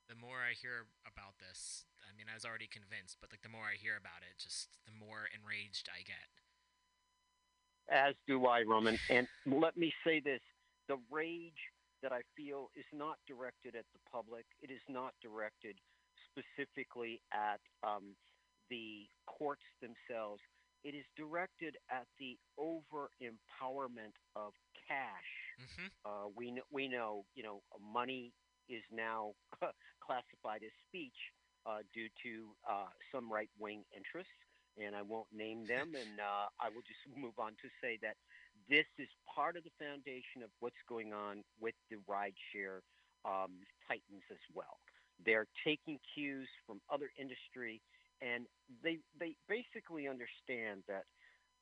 The 0.08 0.18
more 0.18 0.42
I 0.42 0.54
hear 0.58 0.86
about 1.06 1.38
this, 1.38 1.86
I 2.02 2.10
mean, 2.16 2.26
I 2.30 2.34
was 2.34 2.44
already 2.44 2.66
convinced, 2.66 3.18
but 3.20 3.30
like 3.30 3.42
the 3.42 3.48
more 3.48 3.70
I 3.70 3.78
hear 3.78 3.94
about 3.96 4.22
it, 4.26 4.38
just 4.38 4.66
the 4.86 4.90
more 4.94 5.30
enraged 5.30 5.86
I 5.90 6.02
get. 6.02 6.26
As 7.90 8.14
do 8.26 8.46
I, 8.46 8.62
Romain. 8.62 8.98
And 9.08 9.26
let 9.46 9.76
me 9.76 9.92
say 10.04 10.20
this 10.20 10.40
the 10.88 10.98
rage 11.10 11.58
that 12.02 12.12
I 12.12 12.22
feel 12.36 12.70
is 12.76 12.86
not 12.92 13.16
directed 13.26 13.74
at 13.76 13.84
the 13.92 14.00
public, 14.10 14.46
it 14.60 14.70
is 14.70 14.80
not 14.88 15.14
directed 15.22 15.76
specifically 16.30 17.20
at 17.32 17.60
um, 17.82 18.14
the 18.70 19.06
courts 19.26 19.64
themselves. 19.80 20.40
It 20.84 20.94
is 20.94 21.04
directed 21.16 21.76
at 21.90 22.06
the 22.18 22.38
over 22.58 23.10
empowerment 23.22 24.14
of 24.34 24.52
cash. 24.88 25.30
Mm-hmm. 25.60 25.86
Uh, 26.04 26.28
we, 26.34 26.46
kn- 26.52 26.68
we 26.70 26.88
know, 26.88 27.24
you 27.34 27.42
know, 27.42 27.62
money 27.80 28.32
is 28.68 28.82
now 28.92 29.32
classified 30.04 30.62
as 30.64 30.72
speech 30.88 31.16
uh, 31.66 31.78
due 31.92 32.08
to 32.22 32.54
uh, 32.68 32.88
some 33.12 33.30
right 33.32 33.50
wing 33.58 33.84
interests, 33.94 34.32
and 34.78 34.94
I 34.94 35.02
won't 35.02 35.28
name 35.32 35.66
them. 35.66 35.94
and 35.98 36.18
uh, 36.20 36.48
I 36.60 36.68
will 36.68 36.82
just 36.86 37.00
move 37.16 37.34
on 37.38 37.52
to 37.62 37.68
say 37.82 37.98
that 38.02 38.16
this 38.70 38.86
is 38.98 39.08
part 39.26 39.56
of 39.56 39.64
the 39.64 39.74
foundation 39.78 40.42
of 40.46 40.50
what's 40.60 40.80
going 40.88 41.12
on 41.12 41.42
with 41.60 41.74
the 41.90 41.98
rideshare 42.08 42.80
um, 43.26 43.58
titans 43.88 44.24
as 44.30 44.40
well. 44.54 44.78
They're 45.26 45.48
taking 45.66 45.98
cues 46.14 46.48
from 46.66 46.80
other 46.88 47.10
industry, 47.18 47.82
and 48.22 48.46
they 48.82 48.98
they 49.18 49.36
basically 49.48 50.08
understand 50.08 50.82
that 50.88 51.04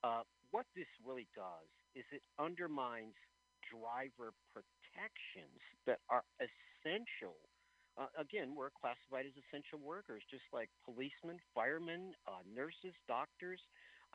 uh, 0.05 0.23
what 0.53 0.67
this 0.77 0.87
really 1.05 1.27
does 1.35 1.67
is 1.97 2.05
it 2.13 2.23
undermines 2.39 3.17
driver 3.67 4.33
protections 4.55 5.61
that 5.87 5.99
are 6.09 6.23
essential. 6.39 7.37
Uh, 7.99 8.07
again, 8.15 8.55
we're 8.55 8.71
classified 8.71 9.27
as 9.27 9.35
essential 9.35 9.83
workers, 9.83 10.23
just 10.31 10.47
like 10.53 10.71
policemen, 10.87 11.43
firemen, 11.55 12.15
uh, 12.31 12.45
nurses, 12.47 12.95
doctors. 13.09 13.59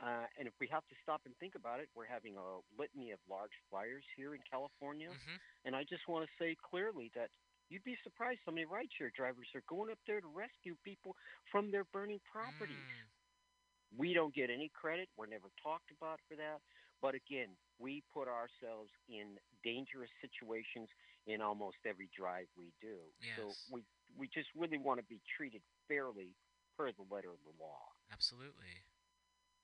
Uh, 0.01 0.25
and 0.39 0.47
if 0.47 0.53
we 0.59 0.67
have 0.67 0.83
to 0.89 0.95
stop 1.01 1.21
and 1.25 1.37
think 1.37 1.53
about 1.55 1.79
it, 1.79 1.87
we're 1.93 2.09
having 2.09 2.35
a 2.35 2.61
litany 2.75 3.11
of 3.11 3.19
large 3.29 3.53
fires 3.69 4.03
here 4.17 4.33
in 4.33 4.41
California. 4.49 5.09
Mm-hmm. 5.09 5.37
And 5.65 5.75
I 5.75 5.85
just 5.85 6.09
want 6.09 6.25
to 6.25 6.31
say 6.41 6.57
clearly 6.57 7.13
that 7.13 7.29
you'd 7.69 7.85
be 7.85 7.97
surprised 8.03 8.41
how 8.45 8.51
many 8.51 8.65
rideshare 8.65 9.13
drivers 9.13 9.47
are 9.53 9.63
going 9.69 9.93
up 9.93 10.01
there 10.09 10.19
to 10.19 10.29
rescue 10.33 10.75
people 10.83 11.15
from 11.51 11.69
their 11.69 11.85
burning 11.93 12.19
properties. 12.25 12.75
Mm. 12.75 13.97
We 13.97 14.13
don't 14.17 14.33
get 14.33 14.49
any 14.49 14.73
credit. 14.73 15.07
We're 15.17 15.29
never 15.29 15.53
talked 15.61 15.93
about 15.93 16.17
for 16.25 16.35
that. 16.41 16.65
But 17.01 17.13
again, 17.13 17.53
we 17.77 18.01
put 18.13 18.27
ourselves 18.27 18.89
in 19.09 19.37
dangerous 19.61 20.09
situations 20.23 20.89
in 21.27 21.41
almost 21.41 21.77
every 21.85 22.09
drive 22.15 22.47
we 22.57 22.73
do. 22.81 22.97
So 23.37 23.53
we 23.71 23.83
we 24.17 24.29
just 24.29 24.47
really 24.55 24.77
want 24.77 24.99
to 24.99 25.05
be 25.05 25.19
treated 25.37 25.61
fairly 25.87 26.35
per 26.77 26.91
the 26.91 27.05
letter 27.09 27.29
of 27.29 27.41
the 27.45 27.53
law. 27.61 27.91
Absolutely. 28.11 28.85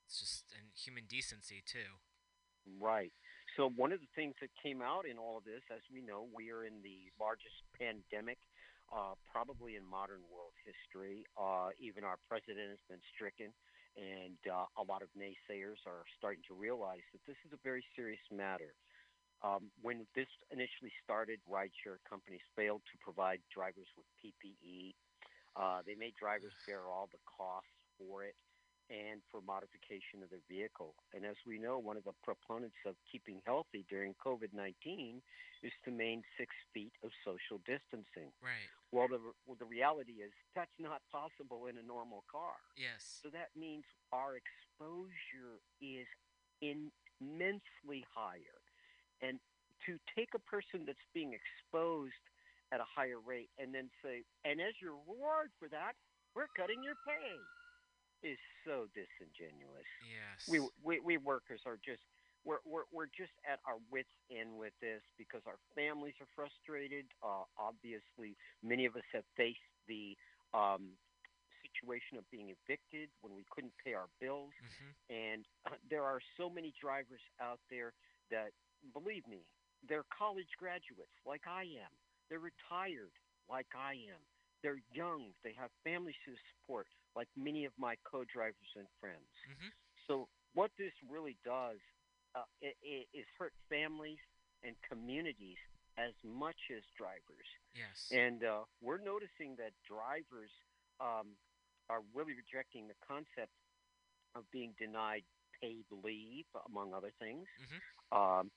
It's 0.09 0.17
just 0.17 0.49
and 0.57 0.73
human 0.73 1.05
decency 1.05 1.61
too. 1.69 2.01
Right. 2.81 3.13
So 3.53 3.69
one 3.69 3.93
of 3.93 4.01
the 4.01 4.09
things 4.17 4.33
that 4.41 4.49
came 4.57 4.81
out 4.81 5.05
in 5.05 5.21
all 5.21 5.37
of 5.37 5.45
this, 5.45 5.61
as 5.69 5.85
we 5.93 6.01
know, 6.01 6.25
we 6.33 6.49
are 6.49 6.65
in 6.65 6.81
the 6.81 7.13
largest 7.21 7.61
pandemic 7.77 8.41
uh, 8.89 9.13
probably 9.29 9.77
in 9.77 9.85
modern 9.85 10.25
world 10.33 10.57
history. 10.65 11.29
Uh, 11.37 11.69
even 11.77 12.01
our 12.01 12.17
president 12.25 12.73
has 12.73 12.81
been 12.89 13.01
stricken, 13.13 13.53
and 13.93 14.41
uh, 14.49 14.65
a 14.81 14.83
lot 14.89 15.05
of 15.05 15.13
naysayers 15.13 15.77
are 15.85 16.01
starting 16.17 16.41
to 16.49 16.57
realize 16.57 17.05
that 17.13 17.21
this 17.29 17.37
is 17.45 17.53
a 17.53 17.61
very 17.61 17.85
serious 17.93 18.21
matter. 18.33 18.73
Um, 19.45 19.69
when 19.85 20.09
this 20.17 20.29
initially 20.49 20.91
started, 21.05 21.37
rideshare 21.45 22.01
companies 22.09 22.41
failed 22.57 22.81
to 22.89 22.95
provide 22.97 23.45
drivers 23.53 23.87
with 23.93 24.09
PPE. 24.17 24.97
Uh, 25.53 25.85
they 25.85 25.93
made 25.93 26.17
drivers 26.17 26.57
bear 26.65 26.89
all 26.89 27.13
the 27.13 27.21
costs 27.29 27.69
for 28.01 28.25
it 28.25 28.33
and 28.89 29.21
for 29.31 29.41
modification 29.45 30.25
of 30.25 30.29
their 30.29 30.43
vehicle. 30.49 30.95
And 31.13 31.25
as 31.25 31.37
we 31.45 31.57
know, 31.57 31.77
one 31.77 31.97
of 31.97 32.03
the 32.03 32.17
proponents 32.23 32.77
of 32.85 32.95
keeping 33.05 33.41
healthy 33.45 33.85
during 33.89 34.13
COVID 34.17 34.53
19 34.53 35.21
is 35.61 35.71
to 35.85 35.91
maintain 35.91 36.23
six 36.37 36.55
feet 36.73 36.93
of 37.03 37.11
social 37.23 37.61
distancing. 37.65 38.33
Right. 38.41 38.69
Well, 38.91 39.07
the, 39.07 39.19
well, 39.45 39.57
the 39.59 39.69
reality 39.69 40.23
is 40.23 40.31
that's 40.55 40.73
not 40.79 41.01
possible 41.11 41.67
in 41.67 41.77
a 41.77 41.85
normal 41.85 42.23
car. 42.31 42.57
Yes. 42.75 43.21
So 43.21 43.29
that 43.29 43.53
means 43.55 43.83
our 44.11 44.39
exposure 44.39 45.61
is 45.81 46.07
immensely 46.61 48.05
higher. 48.09 48.59
And 49.21 49.39
to 49.85 49.99
take 50.15 50.33
a 50.33 50.43
person 50.43 50.87
that's 50.87 51.05
being 51.13 51.35
exposed 51.35 52.23
at 52.71 52.79
a 52.79 52.87
higher 52.87 53.19
rate 53.19 53.49
and 53.57 53.73
then 53.73 53.89
say, 54.03 54.23
and 54.45 54.61
as 54.61 54.73
your 54.81 54.97
reward 55.05 55.49
for 55.59 55.67
that, 55.69 55.93
we're 56.35 56.49
cutting 56.53 56.83
your 56.85 56.97
pay, 57.05 57.41
is 58.23 58.37
so 58.65 58.87
disingenuous. 58.93 59.87
Yes. 60.03 60.47
We, 60.47 60.59
we, 60.83 60.99
we 60.99 61.17
workers 61.17 61.61
are 61.65 61.77
just, 61.83 62.01
we're, 62.45 62.63
we're, 62.65 62.87
we're 62.91 63.11
just 63.11 63.33
at 63.43 63.59
our 63.67 63.79
wits' 63.91 64.09
end 64.31 64.55
with 64.57 64.73
this 64.81 65.01
because 65.17 65.41
our 65.45 65.59
families 65.75 66.15
are 66.21 66.27
frustrated. 66.35 67.05
Uh, 67.23 67.43
obviously, 67.57 68.35
many 68.63 68.85
of 68.85 68.95
us 68.95 69.07
have 69.13 69.23
faced 69.35 69.59
the 69.87 70.15
um, 70.53 70.95
situation 71.61 72.17
of 72.17 72.23
being 72.31 72.51
evicted 72.55 73.09
when 73.21 73.35
we 73.35 73.43
couldn't 73.51 73.73
pay 73.83 73.93
our 73.93 74.07
bills. 74.19 74.51
Mhm. 74.55 74.91
And 75.09 75.41
uh, 75.67 75.75
there 75.89 76.03
are 76.03 76.19
so 76.37 76.49
many 76.49 76.73
drivers 76.79 77.21
out 77.41 77.59
there 77.69 77.93
that, 78.31 78.51
believe 78.93 79.27
me, 79.27 79.43
they're 79.87 80.07
college 80.11 80.51
graduates 80.57 81.15
like 81.25 81.43
I 81.47 81.63
am. 81.79 81.91
They're 82.29 82.39
retired 82.43 83.15
like 83.49 83.67
I 83.75 83.93
am. 84.11 84.21
They're 84.61 84.81
young. 84.91 85.31
They 85.43 85.53
have 85.57 85.71
families 85.83 86.19
to 86.25 86.35
support 86.51 86.87
like 87.15 87.27
many 87.35 87.65
of 87.65 87.73
my 87.77 87.95
co-drivers 88.03 88.71
and 88.75 88.87
friends. 88.99 89.29
Mhm. 89.47 89.71
So 90.07 90.27
what 90.53 90.71
this 90.77 90.93
really 91.07 91.37
does 91.43 91.79
uh, 92.35 92.43
i 92.63 92.73
i 92.83 93.05
is 93.13 93.25
hurt 93.37 93.53
families 93.69 94.19
and 94.63 94.75
communities 94.87 95.57
as 95.97 96.13
much 96.23 96.69
as 96.75 96.83
drivers. 96.97 97.47
Yes. 97.73 98.11
And 98.11 98.43
uh, 98.43 98.63
we're 98.81 98.99
noticing 98.99 99.55
that 99.57 99.73
drivers 99.87 100.51
um, 100.99 101.35
are 101.89 102.01
really 102.13 102.33
rejecting 102.35 102.87
the 102.87 102.95
concept 103.05 103.51
of 104.35 104.49
being 104.51 104.73
denied 104.77 105.23
paid 105.59 105.85
leave, 105.91 106.45
among 106.67 106.93
other 106.93 107.11
things, 107.19 107.47
Mhm. 107.59 107.79
um, 108.15 108.51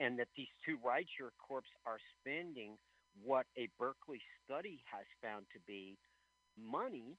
and 0.00 0.18
that 0.18 0.28
these 0.36 0.48
two 0.64 0.78
rideshare 0.78 1.32
corps 1.38 1.68
are 1.84 1.98
spending 2.20 2.78
what 3.22 3.46
a 3.56 3.66
Berkeley 3.78 4.22
study 4.44 4.82
has 4.86 5.06
found 5.20 5.46
to 5.52 5.60
be 5.60 5.98
money 6.56 7.18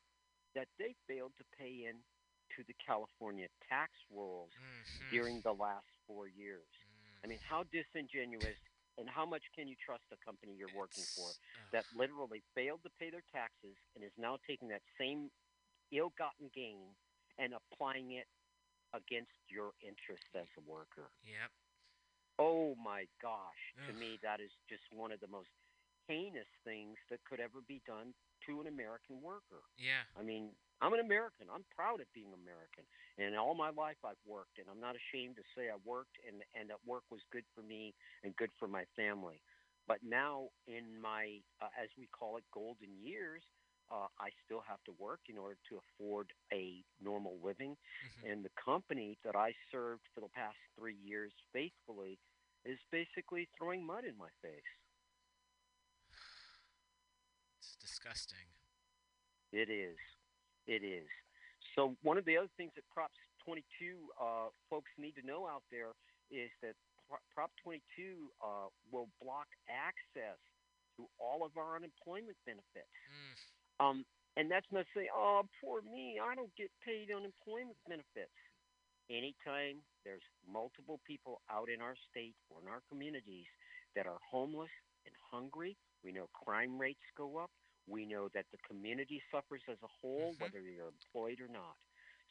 that 0.57 0.67
they 0.81 0.95
failed 1.05 1.31
to 1.37 1.45
pay 1.53 1.85
in 1.85 2.01
to 2.57 2.63
the 2.65 2.73
California 2.81 3.45
tax 3.69 3.93
rolls 4.09 4.49
Mhm. 4.57 5.09
during 5.11 5.41
the 5.41 5.53
last 5.53 5.85
four 6.07 6.27
years. 6.27 6.65
Mm. 6.73 7.23
I 7.23 7.27
mean, 7.27 7.39
how 7.39 7.61
disingenuous 7.69 8.57
and 8.97 9.07
how 9.07 9.25
much 9.25 9.43
can 9.53 9.67
you 9.67 9.75
trust 9.75 10.03
a 10.11 10.17
company 10.17 10.55
you're 10.55 10.73
working 10.73 11.03
for 11.13 11.29
It's- 11.29 11.39
ugh. 11.61 11.71
that 11.71 11.85
literally 11.93 12.41
failed 12.55 12.81
to 12.83 12.89
pay 12.97 13.11
their 13.11 13.21
taxes 13.31 13.77
and 13.93 14.03
is 14.03 14.17
now 14.17 14.37
taking 14.37 14.69
that 14.69 14.81
same 14.97 15.29
ill-gotten 15.91 16.49
gain 16.49 16.95
and 17.37 17.53
applying 17.53 18.11
it 18.13 18.27
against 18.93 19.37
your 19.51 19.75
interests 19.81 20.33
as 20.33 20.47
a 20.57 20.61
worker? 20.61 21.11
Yep. 21.21 21.51
Oh 22.39 22.73
my 22.75 23.05
gosh! 23.19 23.73
To 23.85 23.93
me, 23.93 24.17
that 24.17 24.39
is 24.39 24.51
just 24.67 24.91
one 24.91 25.11
of 25.11 25.19
the 25.19 25.27
most 25.27 25.49
heinous 26.07 26.47
things 26.63 26.97
that 27.09 27.23
could 27.25 27.39
ever 27.39 27.61
be 27.67 27.81
done 27.85 28.13
to 28.47 28.61
an 28.61 28.67
American 28.67 29.21
worker. 29.21 29.63
Yeah. 29.77 30.03
I 30.17 30.23
mean, 30.23 30.51
I'm 30.81 30.93
an 30.93 30.99
American. 30.99 31.47
I'm 31.53 31.65
proud 31.75 32.01
of 32.01 32.07
being 32.13 32.33
American. 32.33 32.85
And 33.17 33.35
all 33.35 33.55
my 33.55 33.69
life 33.69 33.97
I've 34.05 34.21
worked, 34.25 34.57
and 34.59 34.67
I'm 34.69 34.79
not 34.79 34.95
ashamed 34.95 35.35
to 35.37 35.43
say 35.55 35.69
I 35.69 35.77
worked, 35.83 36.17
and 36.27 36.43
and 36.53 36.69
that 36.69 36.83
work 36.85 37.03
was 37.11 37.21
good 37.31 37.45
for 37.53 37.61
me 37.61 37.93
and 38.23 38.35
good 38.35 38.51
for 38.59 38.67
my 38.67 38.85
family. 38.95 39.41
But 39.87 39.99
now, 40.03 40.49
in 40.67 40.99
my 41.01 41.39
uh, 41.61 41.69
as 41.81 41.89
we 41.97 42.07
call 42.07 42.37
it, 42.37 42.43
golden 42.53 42.95
years, 43.01 43.43
uh, 43.91 44.07
I 44.19 44.29
still 44.45 44.61
have 44.67 44.83
to 44.85 44.93
work 44.99 45.21
in 45.29 45.37
order 45.37 45.57
to 45.69 45.79
afford 45.79 46.33
a 46.53 46.83
normal 46.99 47.39
living. 47.43 47.75
Mhm. 48.01 48.23
And 48.23 48.43
the 48.43 48.51
company 48.63 49.17
that 49.23 49.35
I 49.35 49.53
served 49.71 50.03
for 50.13 50.21
the 50.21 50.29
past 50.29 50.57
three 50.77 50.95
years 50.95 51.33
faithfully 51.53 52.19
is 52.65 52.79
basically 52.91 53.47
throwing 53.57 53.85
mud 53.85 54.05
in 54.05 54.17
my 54.17 54.29
face. 54.41 54.71
It's 57.57 57.77
disgusting. 57.97 58.45
It 59.51 59.69
is. 59.69 59.97
It 60.67 60.85
is. 60.85 61.07
So 61.75 61.95
one 62.03 62.17
of 62.17 62.25
the 62.25 62.37
other 62.37 62.51
things 62.57 62.71
that 62.75 62.85
Prop 62.93 63.11
22 63.45 63.63
uh, 64.21 64.53
folks 64.69 64.91
need 64.97 65.13
to 65.17 65.25
know 65.25 65.47
out 65.47 65.63
there 65.71 65.97
is 66.29 66.49
that 66.61 66.75
Prop 67.33 67.49
22 67.63 67.81
uh, 68.43 68.69
will 68.91 69.07
block 69.21 69.47
access 69.65 70.37
to 70.97 71.07
all 71.17 71.45
of 71.45 71.55
our 71.57 71.77
unemployment 71.77 72.37
benefits. 72.45 72.93
Mm. 73.09 73.33
Um, 73.79 73.97
and 74.35 74.51
that's 74.51 74.67
not 74.71 74.85
saying, 74.93 75.09
oh, 75.15 75.47
poor 75.61 75.81
me, 75.81 76.19
I 76.21 76.35
don't 76.35 76.53
get 76.57 76.69
paid 76.85 77.09
unemployment 77.09 77.77
benefits. 77.87 78.33
Anytime 79.09 79.81
there's 80.03 80.25
multiple 80.45 80.99
people 81.07 81.41
out 81.49 81.69
in 81.73 81.81
our 81.81 81.95
state 82.11 82.35
or 82.51 82.59
in 82.61 82.67
our 82.67 82.83
communities 82.91 83.47
that 83.95 84.05
are 84.05 84.19
homeless 84.29 84.73
and 85.07 85.15
hungry, 85.31 85.77
we 86.03 86.11
know 86.11 86.27
crime 86.35 86.77
rates 86.77 87.07
go 87.15 87.37
up. 87.37 87.49
We 87.87 88.05
know 88.05 88.27
that 88.35 88.45
the 88.51 88.57
community 88.67 89.23
suffers 89.31 89.63
as 89.69 89.81
a 89.81 89.87
whole, 89.87 90.33
Mhm. 90.35 90.39
whether 90.41 90.59
you're 90.61 90.89
employed 90.89 91.39
or 91.39 91.47
not. 91.47 91.77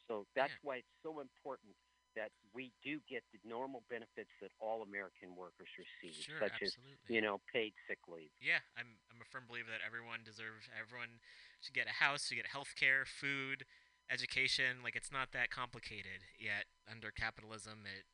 So 0.07 0.27
that's 0.35 0.51
Yeah. 0.53 0.59
why 0.61 0.75
it's 0.77 0.95
so 1.03 1.19
important 1.19 1.75
that 2.15 2.31
we 2.53 2.71
do 2.81 2.99
get 3.01 3.23
the 3.31 3.39
normal 3.43 3.81
benefits 3.89 4.31
that 4.39 4.51
all 4.59 4.81
American 4.81 5.35
workers 5.35 5.69
receive, 5.77 6.23
Sure. 6.23 6.39
such 6.39 6.61
as 6.61 6.77
you 7.07 7.21
know 7.21 7.39
paid 7.51 7.73
sick 7.87 8.07
leave. 8.07 8.31
Yeah, 8.39 8.61
I'm 8.75 8.99
I'm 9.11 9.21
a 9.21 9.25
firm 9.25 9.45
believer 9.47 9.69
that 9.69 9.81
everyone 9.81 10.23
deserves 10.23 10.69
everyone 10.79 11.19
should 11.61 11.73
get 11.75 11.87
a 11.87 11.91
house, 11.91 12.27
should 12.27 12.35
get 12.37 12.47
health 12.47 12.75
care, 12.75 13.05
food, 13.05 13.65
education. 14.09 14.81
Like 14.83 14.95
it's 14.95 15.11
not 15.11 15.31
that 15.31 15.49
complicated. 15.49 16.23
Yet 16.37 16.65
under 16.87 17.11
capitalism, 17.11 17.85
it 17.85 18.05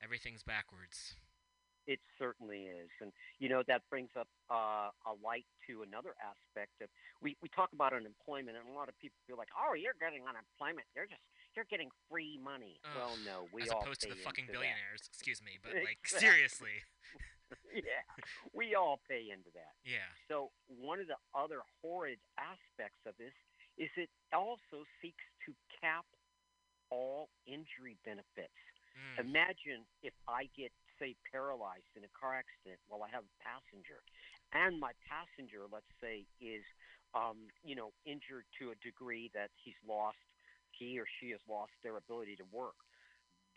everything's 0.00 0.42
backwards. 0.42 1.14
It 1.86 1.98
certainly 2.18 2.68
is, 2.68 2.90
and 3.00 3.10
you 3.38 3.48
know 3.48 3.62
that 3.66 3.82
brings 3.88 4.10
up 4.18 4.28
uh, 4.50 4.92
a 5.08 5.14
light 5.24 5.46
to 5.66 5.82
another 5.82 6.14
aspect 6.20 6.76
of 6.82 6.88
we, 7.22 7.36
we 7.42 7.48
talk 7.48 7.72
about 7.72 7.92
unemployment, 7.92 8.56
and 8.56 8.68
a 8.68 8.76
lot 8.76 8.88
of 8.88 8.96
people 9.00 9.16
feel 9.26 9.36
like, 9.36 9.48
oh, 9.56 9.74
you're 9.74 9.96
getting 9.98 10.22
unemployment, 10.28 10.86
you're 10.94 11.08
just 11.08 11.24
you're 11.56 11.66
getting 11.70 11.88
free 12.10 12.38
money. 12.38 12.78
Ugh, 12.84 12.92
well, 12.94 13.14
no, 13.24 13.36
we 13.50 13.62
As 13.62 13.70
all 13.70 13.80
opposed 13.82 14.02
to 14.02 14.12
the 14.12 14.20
fucking 14.20 14.46
into 14.46 14.52
that. 14.54 14.60
billionaires. 14.60 15.02
Excuse 15.08 15.40
me, 15.42 15.58
but 15.62 15.74
like 15.82 15.98
Exactly. 16.04 16.20
seriously. 16.20 16.76
yeah, 17.74 18.04
we 18.54 18.74
all 18.78 19.00
pay 19.10 19.32
into 19.32 19.50
that. 19.58 19.74
Yeah. 19.82 20.06
So 20.28 20.50
one 20.68 21.00
of 21.00 21.08
the 21.08 21.18
other 21.34 21.64
horrid 21.82 22.20
aspects 22.38 23.02
of 23.08 23.18
this 23.18 23.34
is 23.78 23.90
it 23.96 24.10
also 24.32 24.86
seeks 25.02 25.24
to 25.46 25.54
cap 25.80 26.04
all 26.90 27.28
injury 27.46 27.96
benefits. 28.04 28.54
Mm. 28.94 29.26
Imagine 29.26 29.80
if 30.02 30.12
I 30.28 30.46
get, 30.56 30.70
say, 31.00 31.16
paralyzed 31.32 31.88
in 31.96 32.04
a 32.04 32.12
car 32.12 32.36
accident 32.36 32.78
while 32.86 33.00
I 33.02 33.08
have 33.08 33.24
a 33.24 33.34
passenger, 33.40 34.04
and 34.52 34.78
my 34.78 34.92
passenger, 35.08 35.64
let's 35.66 35.88
say, 35.98 36.28
is, 36.38 36.62
um, 37.16 37.48
you 37.64 37.74
know, 37.74 37.90
injured 38.04 38.44
to 38.60 38.70
a 38.70 38.76
degree 38.84 39.32
that 39.32 39.48
he's 39.56 39.78
lost, 39.82 40.20
he 40.76 41.00
or 41.00 41.08
she 41.18 41.32
has 41.32 41.40
lost 41.48 41.72
their 41.82 41.96
ability 41.96 42.36
to 42.36 42.46
work. 42.52 42.76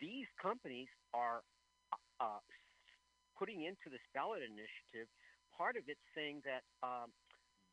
These 0.00 0.26
companies 0.40 0.88
are 1.12 1.44
uh, 2.18 2.42
putting 3.38 3.62
into 3.62 3.92
this 3.92 4.02
ballot 4.14 4.42
initiative 4.42 5.06
part 5.56 5.76
of 5.76 5.86
it 5.86 5.98
saying 6.14 6.42
that 6.42 6.66
um, 6.82 7.14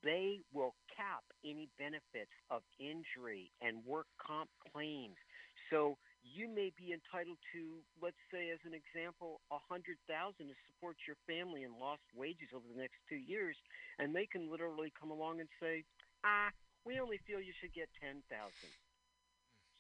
they 0.03 0.41
will 0.53 0.73
cap 0.89 1.23
any 1.45 1.69
benefits 1.77 2.33
of 2.49 2.61
injury 2.79 3.51
and 3.61 3.85
work 3.85 4.05
comp 4.17 4.49
claims. 4.73 5.17
So 5.69 5.97
you 6.21 6.45
may 6.47 6.71
be 6.77 6.93
entitled 6.93 7.41
to, 7.53 7.81
let's 8.01 8.19
say, 8.29 8.53
as 8.53 8.61
an 8.63 8.77
example, 8.77 9.41
a 9.49 9.57
hundred 9.57 9.97
thousand 10.05 10.53
to 10.53 10.57
support 10.69 10.95
your 11.09 11.17
family 11.25 11.65
and 11.65 11.73
lost 11.75 12.05
wages 12.13 12.53
over 12.53 12.65
the 12.69 12.77
next 12.77 13.01
two 13.09 13.17
years, 13.19 13.57
and 13.97 14.13
they 14.13 14.29
can 14.29 14.49
literally 14.49 14.93
come 14.93 15.09
along 15.09 15.41
and 15.41 15.49
say, 15.57 15.83
ah, 16.23 16.53
we 16.85 17.01
only 17.01 17.17
feel 17.25 17.41
you 17.41 17.53
should 17.57 17.73
get 17.73 17.89
ten 17.97 18.21
thousand. 18.29 18.73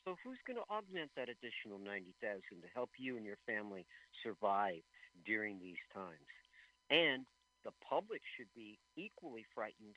So 0.05 0.17
who's 0.25 0.41
going 0.49 0.57
to 0.57 0.65
augment 0.65 1.13
that 1.13 1.29
additional 1.29 1.77
ninety 1.77 2.17
thousand 2.17 2.65
to 2.65 2.69
help 2.73 2.89
you 2.97 3.17
and 3.17 3.25
your 3.25 3.37
family 3.45 3.85
survive 4.25 4.81
during 5.25 5.61
these 5.61 5.81
times? 5.93 6.29
And 6.89 7.29
the 7.63 7.71
public 7.85 8.25
should 8.33 8.49
be 8.57 8.81
equally 8.97 9.45
frightened 9.53 9.93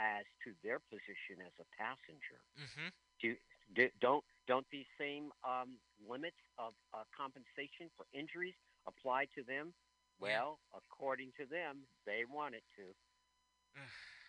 as 0.00 0.24
to 0.42 0.56
their 0.64 0.80
position 0.80 1.44
as 1.44 1.52
a 1.60 1.68
passenger. 1.76 2.40
Mm-hmm. 2.56 2.88
Do, 3.20 3.36
do, 3.72 3.88
don't 4.00 4.24
don't 4.46 4.66
these 4.70 4.86
same 4.98 5.30
um, 5.44 5.78
limits 6.08 6.36
of 6.58 6.74
uh, 6.92 7.04
compensation 7.16 7.90
for 7.96 8.06
injuries 8.12 8.54
apply 8.86 9.26
to 9.34 9.42
them 9.42 9.72
Well, 10.18 10.60
according 10.74 11.32
to 11.38 11.46
them, 11.46 11.86
they 12.06 12.24
want 12.28 12.54
it 12.54 12.64
to. 12.76 12.94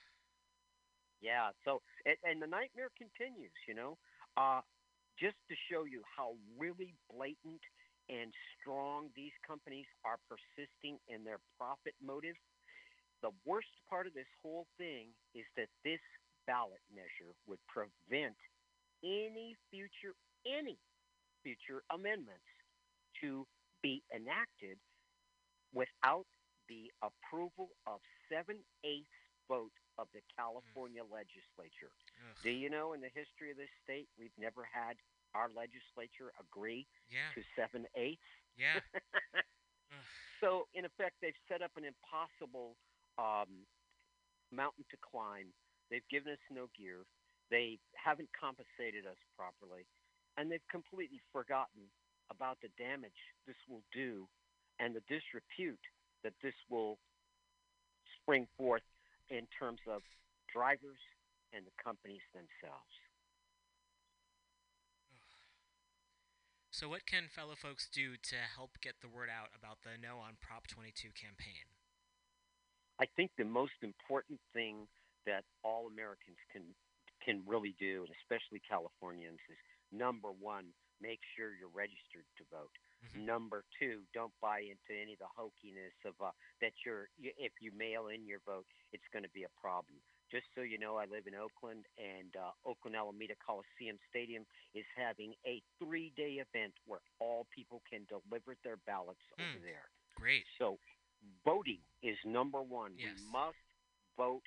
Yeah. 1.22 1.52
So, 1.64 1.82
and, 2.06 2.16
and 2.24 2.42
the 2.42 2.48
nightmare 2.48 2.90
continues. 2.98 3.54
You 3.68 3.74
know, 3.76 3.98
uh, 4.38 4.62
just 5.20 5.36
to 5.50 5.56
show 5.70 5.86
you 5.86 6.02
how 6.06 6.36
really 6.58 6.96
blatant 7.12 7.62
and 8.10 8.34
strong 8.60 9.10
these 9.16 9.34
companies 9.46 9.86
are 10.04 10.20
persisting 10.30 11.00
in 11.08 11.24
their 11.24 11.40
profit 11.58 11.96
motive. 12.02 12.36
The 13.22 13.32
worst 13.46 13.72
part 13.90 14.08
of 14.08 14.14
this 14.14 14.30
whole 14.42 14.68
thing 14.78 15.10
is 15.34 15.46
that 15.56 15.70
this 15.84 16.02
ballot 16.46 16.82
measure 16.94 17.34
would 17.48 17.60
prevent 17.68 18.38
any 19.06 19.56
future 19.70 20.18
any 20.46 20.78
future 21.46 21.84
amendments 21.94 22.50
to 23.22 23.46
be 23.82 24.02
enacted 24.10 24.78
without 25.74 26.26
the 26.70 26.90
approval 27.06 27.70
of 27.86 28.02
seven 28.30 28.58
eighths 28.84 29.14
vote 29.48 29.74
of 30.02 30.08
the 30.14 30.22
California 30.34 31.06
legislature. 31.06 31.94
Ugh. 32.18 32.38
Do 32.42 32.50
you 32.50 32.70
know 32.70 32.94
in 32.98 33.02
the 33.02 33.14
history 33.14 33.52
of 33.54 33.58
this 33.58 33.70
state 33.86 34.10
we've 34.18 34.34
never 34.42 34.66
had 34.66 34.98
our 35.38 35.50
legislature 35.54 36.34
agree 36.42 36.88
Yeah. 37.14 37.30
to 37.38 37.42
seven 37.54 37.86
eighths? 37.96 38.26
Yeah. 38.58 38.82
so 40.42 40.66
in 40.74 40.86
effect 40.86 41.16
they've 41.22 41.38
set 41.48 41.62
up 41.62 41.72
an 41.78 41.86
impossible 41.86 42.76
um, 43.22 43.70
mountain 44.52 44.86
to 44.90 44.98
climb. 44.98 45.54
They've 45.92 46.08
given 46.10 46.34
us 46.34 46.42
no 46.50 46.68
gear. 46.76 47.06
They 47.52 47.80
haven't 47.94 48.30
compensated 48.34 49.06
us 49.06 49.20
properly, 49.38 49.86
and 50.38 50.50
they've 50.50 50.72
completely 50.72 51.22
forgotten 51.32 51.90
about 52.32 52.58
the 52.62 52.74
damage 52.78 53.18
this 53.46 53.60
will 53.70 53.84
do 53.94 54.28
and 54.80 54.96
the 54.96 55.06
disrepute 55.08 55.82
that 56.24 56.34
this 56.42 56.58
will 56.70 56.98
spring 58.22 58.48
forth 58.58 58.86
in 59.30 59.48
terms 59.58 59.80
of 59.88 60.02
drivers 60.52 61.00
and 61.54 61.66
the 61.66 61.76
companies 61.82 62.26
themselves. 62.34 62.96
So, 66.76 66.90
what 66.90 67.08
can 67.08 67.32
fellow 67.32 67.56
folks 67.56 67.88
do 67.88 68.20
to 68.20 68.36
help 68.36 68.82
get 68.84 69.00
the 69.00 69.08
word 69.08 69.30
out 69.32 69.48
about 69.56 69.80
the 69.88 69.96
No 69.96 70.20
on 70.20 70.36
Prop 70.42 70.68
22 70.68 71.08
campaign? 71.16 71.72
I 73.00 73.08
think 73.16 73.32
the 73.38 73.48
most 73.48 73.80
important 73.82 74.40
thing 74.52 74.88
that 75.26 75.48
all 75.64 75.88
Americans 75.88 76.36
can 76.52 76.76
can 77.26 77.42
really 77.46 77.74
do, 77.82 78.06
and 78.06 78.14
especially 78.22 78.62
Californians, 78.62 79.42
is 79.50 79.58
number 79.92 80.30
one, 80.30 80.66
make 81.02 81.20
sure 81.36 81.52
you're 81.58 81.74
registered 81.74 82.24
to 82.38 82.44
vote. 82.54 82.72
Number 83.14 83.64
two, 83.78 84.02
don't 84.14 84.34
buy 84.42 84.60
into 84.66 84.90
any 84.96 85.14
of 85.14 85.20
the 85.22 85.30
hokiness 85.38 85.94
of 86.10 86.16
uh, 86.24 86.32
that 86.62 86.74
you're 86.86 87.08
if 87.22 87.54
you 87.62 87.70
mail 87.78 88.08
in 88.08 88.26
your 88.26 88.40
vote, 88.46 88.66
it's 88.94 89.06
going 89.14 89.22
to 89.24 89.30
be 89.30 89.44
a 89.46 89.54
problem. 89.62 90.02
Just 90.34 90.50
so 90.58 90.62
you 90.66 90.80
know, 90.82 90.98
I 90.98 91.06
live 91.06 91.30
in 91.30 91.36
Oakland, 91.38 91.86
and 92.02 92.34
uh, 92.34 92.50
Oakland 92.66 92.96
Alameda 92.98 93.38
Coliseum 93.46 94.02
Stadium 94.10 94.42
is 94.74 94.84
having 94.98 95.38
a 95.46 95.62
three-day 95.78 96.42
event 96.42 96.74
where 96.90 97.00
all 97.22 97.46
people 97.54 97.84
can 97.86 98.10
deliver 98.10 98.58
their 98.66 98.78
ballots 98.90 99.22
over 99.38 99.60
Hmm. 99.62 99.64
there. 99.64 99.86
Great. 100.18 100.44
So, 100.58 100.80
voting 101.46 101.80
is 102.02 102.18
number 102.26 102.62
one. 102.62 102.94
Yes. 102.98 103.14
We 103.22 103.32
must 103.32 103.62
vote 104.18 104.44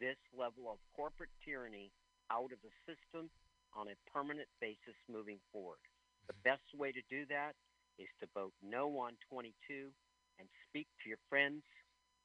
this 0.00 0.18
level 0.36 0.68
of 0.70 0.78
corporate 0.94 1.32
tyranny 1.44 1.90
out 2.32 2.50
of 2.52 2.58
the 2.64 2.72
system 2.88 3.28
on 3.76 3.88
a 3.88 3.96
permanent 4.10 4.48
basis 4.60 4.96
moving 5.10 5.38
forward. 5.52 5.78
The 6.26 6.34
best 6.44 6.64
way 6.74 6.92
to 6.92 7.02
do 7.10 7.26
that 7.28 7.52
is 7.98 8.08
to 8.20 8.26
vote 8.34 8.52
no 8.62 8.88
on 8.98 9.12
22 9.28 9.52
and 10.38 10.48
speak 10.68 10.86
to 11.02 11.08
your 11.08 11.18
friends, 11.28 11.62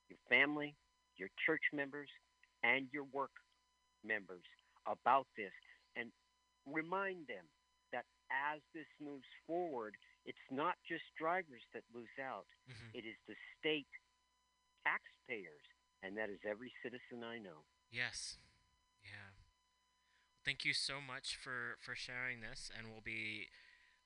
your 0.09 0.19
family, 0.29 0.75
your 1.17 1.29
church 1.45 1.63
members, 1.73 2.09
and 2.63 2.87
your 2.93 3.03
work 3.11 3.31
members 4.03 4.43
about 4.85 5.27
this 5.35 5.51
and 5.95 6.11
remind 6.65 7.27
them 7.27 7.43
that 7.91 8.05
as 8.31 8.61
this 8.73 8.87
moves 8.99 9.27
forward, 9.45 9.95
it's 10.25 10.37
not 10.51 10.75
just 10.87 11.03
drivers 11.17 11.63
that 11.73 11.83
lose 11.93 12.11
out, 12.21 12.47
Mhm. 12.67 12.91
it 12.95 13.05
is 13.05 13.15
the 13.27 13.35
state 13.57 13.87
taxpayers, 14.83 15.63
and 16.03 16.17
that 16.17 16.29
is 16.29 16.39
every 16.45 16.73
citizen 16.81 17.23
I 17.23 17.39
know. 17.39 17.65
Yes. 17.89 18.37
Thank 20.47 20.63
you 20.63 20.71
so 20.71 21.03
much 21.03 21.35
for 21.35 21.75
for 21.83 21.91
sharing 21.91 22.39
this, 22.39 22.71
and 22.71 22.87
we'll 22.87 23.03
be 23.03 23.51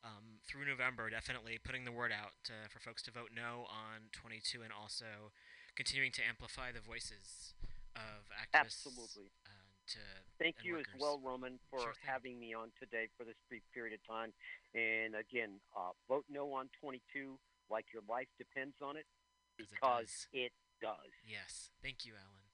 um, 0.02 0.42
through 0.42 0.66
November 0.66 1.06
definitely 1.14 1.62
putting 1.62 1.86
the 1.86 1.94
word 1.94 2.10
out 2.10 2.34
for 2.74 2.82
folks 2.82 3.06
to 3.06 3.12
vote 3.14 3.30
no 3.30 3.70
on 3.70 4.10
22, 4.10 4.66
and 4.66 4.74
also 4.74 5.38
continuing 5.78 6.10
to 6.18 6.26
amplify 6.26 6.74
the 6.74 6.82
voices 6.82 7.54
of 7.94 8.26
activists. 8.34 8.90
Absolutely. 8.90 9.30
Uh, 9.46 9.70
to 9.94 10.02
Thank 10.42 10.66
you 10.66 10.82
workers. 10.82 10.90
as 10.96 11.02
well, 11.02 11.22
Romain, 11.22 11.62
for 11.70 11.94
Sure 11.94 11.94
having 12.02 12.42
me 12.42 12.58
on 12.58 12.74
today 12.82 13.06
for 13.14 13.22
this 13.22 13.38
brief 13.46 13.62
period 13.70 13.94
of 13.94 14.02
time. 14.02 14.34
And 14.74 15.14
again, 15.14 15.62
uh, 15.78 15.94
vote 16.10 16.26
no 16.26 16.50
on 16.58 16.74
22 16.82 17.38
like 17.70 17.86
your 17.94 18.02
life 18.10 18.34
depends 18.42 18.82
on 18.82 18.98
it 18.98 19.06
because 19.62 20.26
does. 20.26 20.28
it 20.34 20.54
does. 20.82 21.14
Yes. 21.22 21.70
Thank 21.86 22.02
you, 22.02 22.18
Alan. 22.18 22.50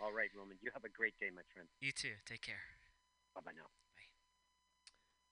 All 0.00 0.16
right, 0.16 0.32
Romain, 0.32 0.56
you 0.64 0.72
have 0.72 0.88
a 0.88 0.90
great 0.90 1.14
day, 1.20 1.28
my 1.28 1.44
friend. 1.52 1.68
You 1.78 1.92
too. 1.92 2.16
Take 2.24 2.40
care. 2.40 2.80
Bye 3.34 3.40
bye 3.44 3.52
now. 3.54 3.66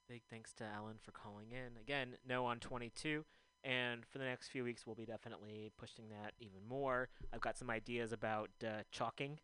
Big 0.09 0.23
thanks 0.29 0.53
to 0.55 0.65
Alan 0.65 0.97
for 1.01 1.13
calling 1.13 1.53
in. 1.53 1.81
Again, 1.81 2.17
no 2.27 2.47
on 2.47 2.59
22. 2.59 3.25
And 3.63 4.05
for 4.07 4.19
the 4.19 4.25
next 4.25 4.49
few 4.49 4.65
weeks, 4.65 4.87
we'll 4.87 4.97
be 4.97 5.05
definitely 5.05 5.71
pushing 5.79 6.09
that 6.09 6.33
even 6.41 6.67
more. 6.69 7.09
I've 7.33 7.41
got 7.41 7.59
some 7.59 7.71
ideas 7.71 8.13
about 8.13 8.51
uh, 8.65 8.83
chalking. 8.91 9.39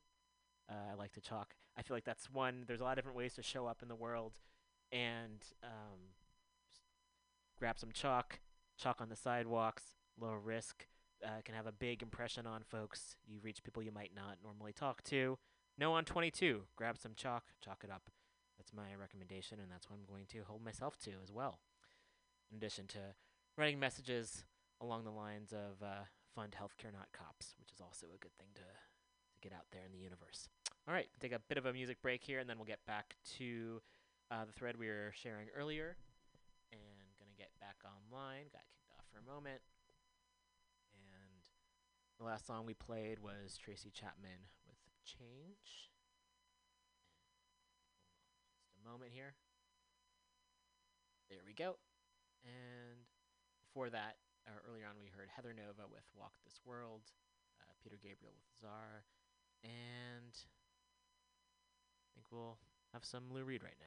Uh, 0.68 0.92
I 0.92 0.94
like 0.94 1.12
to 1.12 1.20
chalk. 1.20 1.54
I 1.76 1.82
feel 1.82 1.96
like 1.96 2.04
that's 2.04 2.30
one. 2.30 2.64
There's 2.66 2.80
a 2.80 2.84
lot 2.84 2.92
of 2.92 2.96
different 2.96 3.16
ways 3.16 3.34
to 3.34 3.42
show 3.42 3.66
up 3.66 3.82
in 3.82 3.88
the 3.88 3.94
world, 3.94 4.40
and 4.90 5.44
um, 5.62 6.14
grab 7.58 7.78
some 7.78 7.92
chalk, 7.92 8.40
chalk 8.78 9.00
on 9.00 9.10
the 9.10 9.16
sidewalks. 9.16 9.82
Low 10.18 10.32
risk 10.32 10.86
uh, 11.24 11.42
can 11.44 11.54
have 11.54 11.66
a 11.66 11.72
big 11.72 12.02
impression 12.02 12.46
on 12.46 12.62
folks. 12.62 13.16
You 13.26 13.38
reach 13.42 13.62
people 13.62 13.82
you 13.82 13.92
might 13.92 14.12
not 14.16 14.38
normally 14.42 14.72
talk 14.72 15.02
to. 15.04 15.38
No 15.78 15.92
on 15.92 16.04
22. 16.04 16.62
Grab 16.74 16.96
some 16.98 17.12
chalk, 17.14 17.44
chalk 17.62 17.82
it 17.84 17.90
up. 17.90 18.10
That's 18.58 18.72
my 18.72 18.94
recommendation, 18.98 19.58
and 19.60 19.70
that's 19.70 19.88
what 19.88 19.96
I'm 19.96 20.08
going 20.08 20.26
to 20.32 20.44
hold 20.46 20.64
myself 20.64 20.98
to 21.00 21.10
as 21.22 21.30
well. 21.30 21.60
In 22.50 22.56
addition 22.56 22.86
to 22.88 23.14
writing 23.56 23.78
messages 23.78 24.44
along 24.80 25.04
the 25.04 25.10
lines 25.10 25.52
of 25.52 25.82
uh, 25.82 26.04
fund 26.34 26.56
healthcare, 26.58 26.92
not 26.92 27.12
cops, 27.12 27.54
which 27.58 27.72
is 27.72 27.80
also 27.80 28.06
a 28.06 28.18
good 28.18 28.34
thing 28.38 28.48
to, 28.54 28.60
to 28.62 29.40
get 29.40 29.52
out 29.52 29.66
there 29.72 29.82
in 29.84 29.92
the 29.92 30.02
universe. 30.02 30.48
All 30.88 30.94
right, 30.94 31.08
take 31.20 31.32
a 31.32 31.40
bit 31.48 31.58
of 31.58 31.66
a 31.66 31.72
music 31.72 32.00
break 32.00 32.22
here, 32.22 32.38
and 32.38 32.48
then 32.48 32.58
we'll 32.58 32.66
get 32.66 32.84
back 32.86 33.16
to 33.38 33.80
uh, 34.30 34.44
the 34.44 34.52
thread 34.52 34.76
we 34.76 34.88
were 34.88 35.12
sharing 35.14 35.48
earlier. 35.56 35.96
And 36.72 37.06
gonna 37.18 37.36
get 37.36 37.50
back 37.60 37.76
online. 37.84 38.46
Got 38.52 38.68
kicked 38.70 38.92
off 38.92 39.04
for 39.10 39.18
a 39.18 39.26
moment. 39.26 39.60
And 40.94 41.42
the 42.18 42.24
last 42.24 42.46
song 42.46 42.66
we 42.66 42.74
played 42.74 43.18
was 43.18 43.58
Tracy 43.58 43.90
Chapman 43.90 44.46
with 44.68 44.78
Change. 45.04 45.90
Moment 48.86 49.10
here. 49.12 49.34
There 51.28 51.42
we 51.44 51.54
go. 51.54 51.74
And 52.44 53.02
before 53.66 53.90
that, 53.90 54.14
or 54.46 54.62
earlier 54.70 54.86
on, 54.86 54.94
we 55.02 55.08
heard 55.10 55.26
Heather 55.34 55.52
Nova 55.52 55.90
with 55.90 56.04
Walk 56.16 56.34
This 56.44 56.60
World, 56.64 57.02
uh, 57.60 57.72
Peter 57.82 57.98
Gabriel 58.00 58.32
with 58.38 58.46
Zaar, 58.62 59.02
and 59.64 60.30
I 60.30 62.08
think 62.14 62.26
we'll 62.30 62.58
have 62.92 63.04
some 63.04 63.24
Lou 63.32 63.42
Reed 63.42 63.64
right 63.64 63.74
now. 63.80 63.86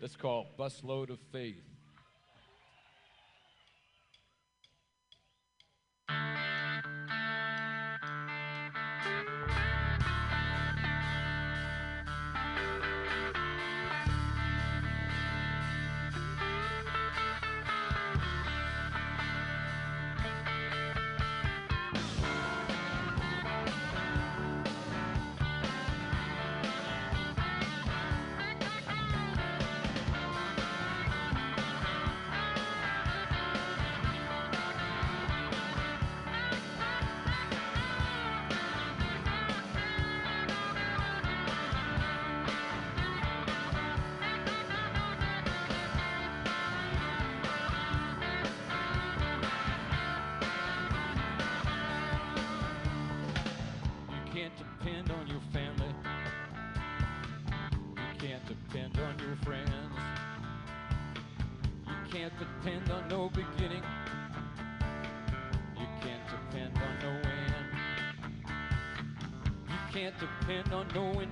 That's 0.00 0.16
called 0.16 0.46
Busload 0.58 1.10
of 1.10 1.18
Faith. 1.30 1.69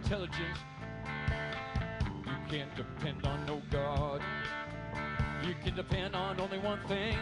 Intelligence. 0.08 0.58
You 2.24 2.32
can't 2.48 2.74
depend 2.74 3.26
on 3.26 3.44
no 3.44 3.60
God. 3.70 4.22
You 5.46 5.54
can 5.62 5.76
depend 5.76 6.16
on 6.16 6.40
only 6.40 6.58
one 6.60 6.80
thing. 6.88 7.14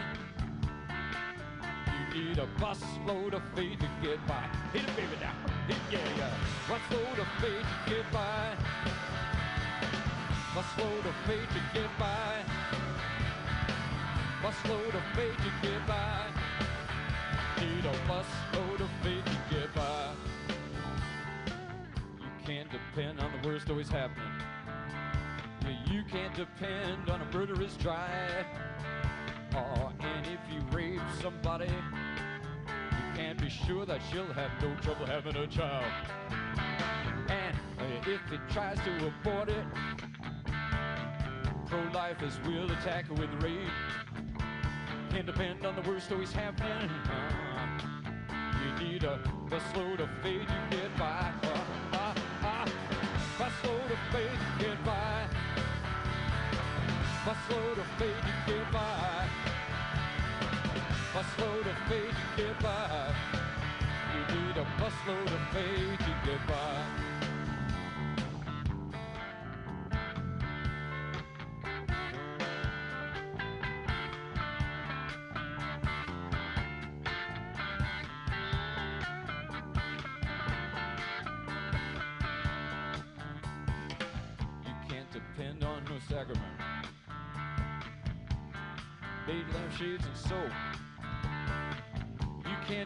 You 1.91 2.23
need 2.23 2.37
a 2.37 2.47
busload 2.61 3.33
of 3.33 3.41
faith 3.55 3.79
to 3.79 3.89
get 4.01 4.25
by. 4.25 4.45
Hit 4.71 4.83
it, 4.83 4.95
baby, 4.95 5.17
now. 5.19 5.33
Hit, 5.67 5.77
yeah, 5.91 5.99
yeah. 6.17 6.31
Busload 6.69 7.19
of 7.19 7.27
faith 7.41 7.67
to 7.85 7.93
get 7.93 8.09
by. 8.13 8.55
Busload 10.55 11.05
of 11.05 11.15
faith 11.25 11.49
to 11.49 11.61
get 11.77 11.99
by. 11.99 12.41
Busload 14.41 14.95
of 14.95 15.03
faith 15.13 15.37
to 15.43 15.67
get 15.67 15.85
by. 15.87 16.21
Need 17.59 17.85
a 17.85 17.95
busload 18.07 18.79
of 18.79 18.89
faith 19.03 19.16
worst 23.57 23.69
always 23.71 23.89
happening. 23.89 24.31
You 25.91 26.03
can't 26.03 26.35
depend 26.35 27.09
on 27.09 27.21
a 27.21 27.25
murderous 27.35 27.75
drive. 27.77 28.45
Oh, 29.55 29.91
and 29.99 30.27
if 30.27 30.39
you 30.53 30.61
rape 30.71 31.01
somebody, 31.19 31.65
you 31.65 33.15
can't 33.15 33.41
be 33.41 33.49
sure 33.49 33.83
that 33.87 33.99
she'll 34.11 34.31
have 34.33 34.51
no 34.61 34.75
trouble 34.81 35.07
having 35.07 35.35
a 35.37 35.47
child. 35.47 35.91
And 37.29 37.57
if 38.05 38.31
it 38.31 38.41
tries 38.51 38.77
to 38.81 39.07
abort 39.07 39.49
it, 39.49 39.65
pro-lifers 41.65 42.39
will 42.45 42.71
attack 42.73 43.07
her 43.07 43.15
with 43.15 43.31
rape. 43.41 43.57
Can't 45.09 45.25
depend 45.25 45.65
on 45.65 45.75
the 45.75 45.89
worst 45.89 46.11
always 46.11 46.31
happening. 46.31 46.91
Uh, 47.09 47.79
you 48.63 48.87
need 48.87 49.03
a 49.03 49.19
busload 49.49 49.99
of 49.99 50.09
faith 50.21 50.45
to 50.45 50.77
get 50.77 50.95
by. 50.95 51.56
Faith 54.17 54.31
to 54.31 54.65
get 54.65 54.83
by. 54.83 55.27
Busload 57.23 57.77
of 57.77 57.85
faith 57.99 58.23
to 58.25 58.51
get 58.51 58.71
by. 58.71 59.27
Busload 61.13 61.67
of 61.67 61.77
faith 61.87 62.17
to 62.17 62.41
get 62.41 62.59
by. 62.59 63.13
You 64.13 64.35
need 64.35 64.57
a 64.57 64.65
busload 64.81 65.31
of 65.35 65.53
faith 65.53 65.99
to 65.99 66.13
get 66.25 66.47
by. 66.47 67.06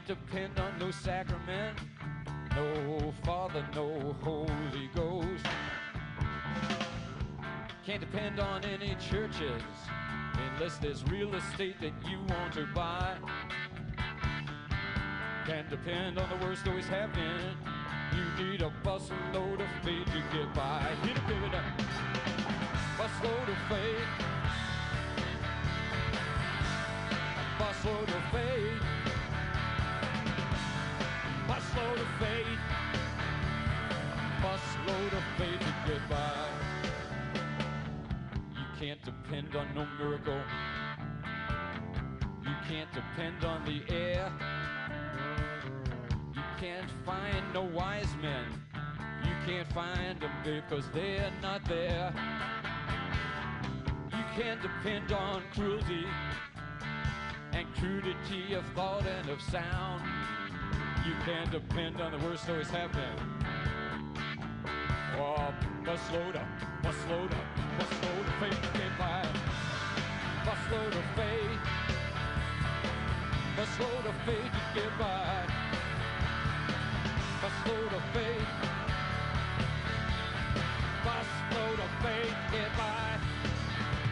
Can't 0.05 0.19
depend 0.19 0.59
on 0.59 0.79
no 0.79 0.91
sacrament. 0.91 1.77
No 2.55 3.13
Father, 3.23 3.65
no 3.75 4.15
Holy 4.21 4.89
Ghost. 4.95 5.45
Can't 7.85 7.99
depend 7.99 8.39
on 8.39 8.63
any 8.65 8.95
churches 8.95 9.61
unless 10.55 10.77
there's 10.77 11.03
real 11.05 11.33
estate 11.35 11.79
that 11.81 11.93
you 12.09 12.19
want 12.29 12.53
to 12.53 12.67
buy. 12.73 13.15
Can't 15.45 15.69
depend 15.69 16.17
on 16.17 16.29
the 16.29 16.45
worst 16.45 16.67
always 16.67 16.87
happening. 16.87 17.57
You 18.15 18.45
need 18.45 18.61
a 18.61 18.71
busload 18.83 19.61
of 19.61 19.83
faith 19.83 20.05
to 20.05 20.37
get 20.37 20.53
by. 20.53 20.81
Hit 21.03 21.17
it, 21.17 21.27
baby, 21.27 21.49
now. 21.51 21.75
Busload 22.97 23.49
of 23.49 23.57
faith. 23.69 24.07
Busload 27.59 28.07
of 28.07 28.31
faith. 28.31 29.00
Busload 31.71 32.01
of 32.01 32.07
faith. 32.19 32.59
Busload 34.41 35.13
of 35.13 36.09
by. 36.09 36.49
You 38.53 38.65
can't 38.77 39.01
depend 39.03 39.55
on 39.55 39.73
no 39.73 39.87
miracle. 39.97 40.41
You 42.43 42.55
can't 42.67 42.91
depend 42.91 43.45
on 43.45 43.63
the 43.63 43.81
air. 43.93 44.29
You 46.35 46.41
can't 46.59 46.91
find 47.05 47.53
no 47.53 47.61
wise 47.61 48.13
men. 48.21 48.47
You 49.23 49.33
can't 49.45 49.71
find 49.71 50.19
them 50.19 50.31
because 50.43 50.89
they're 50.89 51.31
not 51.41 51.63
there. 51.69 52.13
You 54.11 54.43
can't 54.43 54.61
depend 54.61 55.13
on 55.13 55.41
cruelty 55.53 56.05
and 57.53 57.65
crudity 57.75 58.55
of 58.55 58.65
thought 58.75 59.05
and 59.05 59.29
of 59.29 59.41
sound. 59.41 60.01
You 61.03 61.13
can't 61.25 61.49
depend 61.49 61.99
on 61.99 62.11
the 62.11 62.19
worst 62.19 62.47
always 62.47 62.69
happening. 62.69 63.17
Oh, 65.17 65.51
busload 65.83 66.35
up, 66.35 66.47
busload 66.83 67.31
up, 67.31 67.47
busload 67.79 68.27
of 68.27 68.33
faith 68.39 68.73
get 68.73 68.99
by. 68.99 69.25
Busload 70.45 70.93
of 70.93 71.05
faith, 71.15 71.59
busload 73.57 74.05
of 74.05 74.15
faith 74.27 74.51
to 74.53 74.79
get 74.79 74.99
by. 74.99 75.47
Busload 77.41 77.93
of 77.97 78.03
faith, 78.13 78.47
busload 81.03 81.79
of 81.79 81.91
faith 82.03 82.37
get 82.51 82.77
by. 82.77 83.17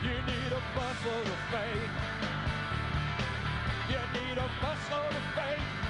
You 0.02 0.18
need 0.26 0.52
a 0.52 0.62
busload 0.74 1.28
of 1.36 1.42
faith. 1.54 1.94
You 3.90 4.02
need 4.20 4.38
a 4.40 4.50
busload 4.64 5.12
of 5.12 5.36
faith. 5.36 5.89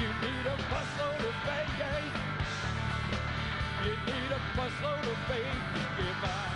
You 0.00 0.08
need 0.08 0.46
a 0.46 0.56
busload 0.70 1.20
of 1.28 1.36
faith. 1.46 2.14
You 3.84 3.92
need 4.06 4.32
a 4.32 4.40
busload 4.58 5.12
of 5.12 5.18
faith 5.28 5.46
to 5.74 6.02
get 6.02 6.22
by. 6.22 6.53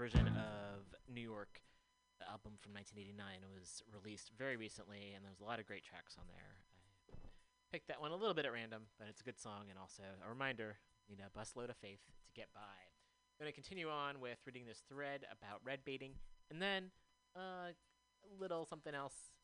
Version 0.00 0.32
of 0.32 0.88
New 1.12 1.20
York, 1.20 1.60
the 2.16 2.24
album 2.24 2.56
from 2.56 2.72
1989. 2.72 3.20
It 3.44 3.52
was 3.52 3.84
released 3.92 4.32
very 4.32 4.56
recently, 4.56 5.12
and 5.12 5.20
there's 5.20 5.44
a 5.44 5.44
lot 5.44 5.60
of 5.60 5.68
great 5.68 5.84
tracks 5.84 6.16
on 6.16 6.24
there. 6.32 6.56
I 7.12 7.68
picked 7.68 7.92
that 7.92 8.00
one 8.00 8.08
a 8.08 8.16
little 8.16 8.32
bit 8.32 8.48
at 8.48 8.52
random, 8.56 8.88
but 8.96 9.12
it's 9.12 9.20
a 9.20 9.24
good 9.28 9.36
song, 9.36 9.68
and 9.68 9.76
also 9.76 10.00
a 10.24 10.28
reminder 10.32 10.80
you 11.04 11.20
know, 11.20 11.28
busload 11.36 11.68
of 11.68 11.76
faith 11.76 12.00
to 12.24 12.32
get 12.32 12.48
by. 12.56 12.80
I'm 13.36 13.44
going 13.44 13.52
to 13.52 13.54
continue 13.54 13.92
on 13.92 14.24
with 14.24 14.40
reading 14.46 14.64
this 14.64 14.80
thread 14.88 15.28
about 15.28 15.60
red 15.68 15.84
baiting, 15.84 16.16
and 16.48 16.62
then 16.64 16.88
uh, 17.36 17.68
a 17.68 18.32
little 18.40 18.64
something 18.64 18.94
else 18.94 19.36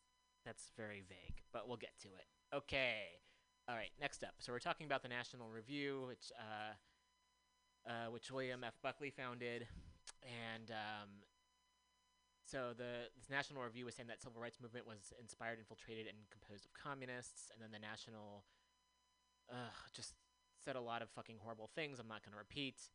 that's 0.46 0.72
very 0.74 1.04
vague, 1.06 1.44
but 1.52 1.68
we'll 1.68 1.76
get 1.76 1.92
to 2.00 2.08
it. 2.16 2.56
Okay. 2.56 3.20
All 3.68 3.76
right, 3.76 3.92
next 4.00 4.24
up. 4.24 4.40
So 4.40 4.54
we're 4.54 4.64
talking 4.64 4.86
about 4.86 5.02
the 5.02 5.12
National 5.12 5.50
Review, 5.50 6.04
which 6.08 6.32
uh, 6.40 6.72
uh, 7.92 8.10
which 8.10 8.30
William 8.30 8.64
F. 8.64 8.74
Buckley 8.82 9.10
founded, 9.10 9.66
and 10.26 10.70
um, 10.74 11.22
so 12.46 12.74
the 12.76 13.10
National 13.30 13.62
Review 13.62 13.86
was 13.86 13.94
saying 13.94 14.08
that 14.10 14.22
civil 14.22 14.42
rights 14.42 14.58
movement 14.60 14.86
was 14.86 15.14
inspired, 15.18 15.58
infiltrated, 15.58 16.06
and 16.06 16.18
composed 16.30 16.66
of 16.66 16.74
communists, 16.74 17.50
and 17.54 17.62
then 17.62 17.70
the 17.70 17.82
National 17.82 18.44
uh, 19.50 19.74
just 19.94 20.14
said 20.62 20.74
a 20.74 20.80
lot 20.80 21.02
of 21.02 21.10
fucking 21.10 21.38
horrible 21.42 21.70
things. 21.74 21.98
I'm 21.98 22.10
not 22.10 22.22
going 22.22 22.32
to 22.34 22.42
repeat. 22.42 22.90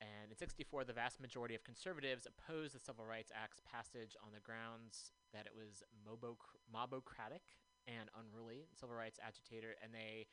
And 0.00 0.32
in 0.32 0.36
64, 0.36 0.84
the 0.84 0.92
vast 0.92 1.20
majority 1.20 1.54
of 1.54 1.62
conservatives 1.62 2.26
opposed 2.26 2.74
the 2.74 2.82
Civil 2.82 3.06
Rights 3.06 3.30
Act's 3.30 3.62
passage 3.62 4.16
on 4.18 4.32
the 4.34 4.42
grounds 4.42 5.12
that 5.32 5.46
it 5.46 5.54
was 5.54 5.84
moboc- 6.02 6.58
mobocratic 6.68 7.54
and 7.86 8.10
unruly. 8.18 8.66
Civil 8.74 8.96
rights 8.96 9.20
agitator, 9.22 9.78
and 9.82 9.94
they 9.94 10.26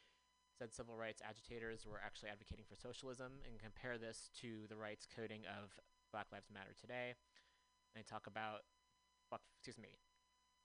said 0.57 0.73
civil 0.73 0.97
rights 0.97 1.21
agitators 1.23 1.85
were 1.85 2.01
actually 2.03 2.29
advocating 2.29 2.65
for 2.67 2.75
socialism, 2.75 3.39
and 3.47 3.61
compare 3.61 3.97
this 3.97 4.29
to 4.41 4.67
the 4.67 4.75
rights 4.75 5.07
coding 5.07 5.45
of 5.47 5.77
Black 6.11 6.27
Lives 6.31 6.49
Matter 6.53 6.73
today. 6.79 7.13
And 7.13 7.95
they 7.95 8.05
talk 8.05 8.27
about 8.27 8.65
fuck, 9.29 9.41
excuse 9.57 9.77
me, 9.77 9.97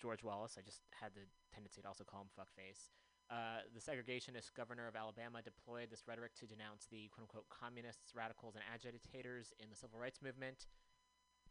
George 0.01 0.25
Wallace. 0.25 0.57
I 0.59 0.62
just 0.62 0.81
had 0.93 1.12
the 1.15 1.29
tendency 1.53 1.83
to 1.83 1.89
also 1.89 2.05
call 2.05 2.25
him 2.25 2.33
fuckface. 2.33 2.89
Uh, 3.33 3.65
the 3.73 3.81
segregationist 3.81 4.53
governor 4.53 4.85
of 4.85 4.97
Alabama 4.97 5.41
deployed 5.41 5.89
this 5.89 6.05
rhetoric 6.05 6.37
to 6.37 6.45
denounce 6.45 6.85
the 6.93 7.09
quote 7.09 7.25
unquote 7.25 7.49
communists, 7.49 8.12
radicals, 8.12 8.55
and 8.55 8.65
agitators 8.69 9.53
in 9.57 9.73
the 9.73 9.77
civil 9.77 9.97
rights 9.97 10.21
movement. 10.21 10.69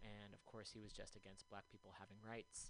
And 0.01 0.33
of 0.33 0.45
course, 0.45 0.69
he 0.69 0.81
was 0.81 0.93
just 0.93 1.15
against 1.15 1.49
black 1.49 1.65
people 1.71 1.97
having 1.97 2.17
rights. 2.21 2.69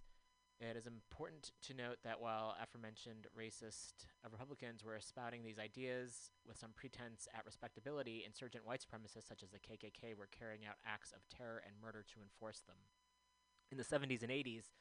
It 0.64 0.78
is 0.78 0.88
important 0.88 1.52
to 1.68 1.74
note 1.74 2.00
that 2.06 2.22
while 2.22 2.56
aforementioned 2.56 3.28
racist 3.38 4.08
Republicans 4.24 4.84
were 4.84 4.96
spouting 5.02 5.44
these 5.44 5.60
ideas 5.60 6.32
with 6.48 6.58
some 6.58 6.72
pretense 6.74 7.28
at 7.36 7.46
respectability, 7.46 8.24
insurgent 8.26 8.66
white 8.66 8.80
supremacists 8.80 9.28
such 9.28 9.44
as 9.44 9.50
the 9.50 9.60
KKK 9.60 10.16
were 10.18 10.30
carrying 10.32 10.64
out 10.66 10.80
acts 10.88 11.12
of 11.12 11.28
terror 11.28 11.62
and 11.68 11.76
murder 11.84 12.06
to 12.14 12.24
enforce 12.24 12.62
them. 12.62 12.78
In 13.72 13.78
the 13.78 13.84
70s 13.84 14.24
and 14.24 14.32
80s, 14.32 14.72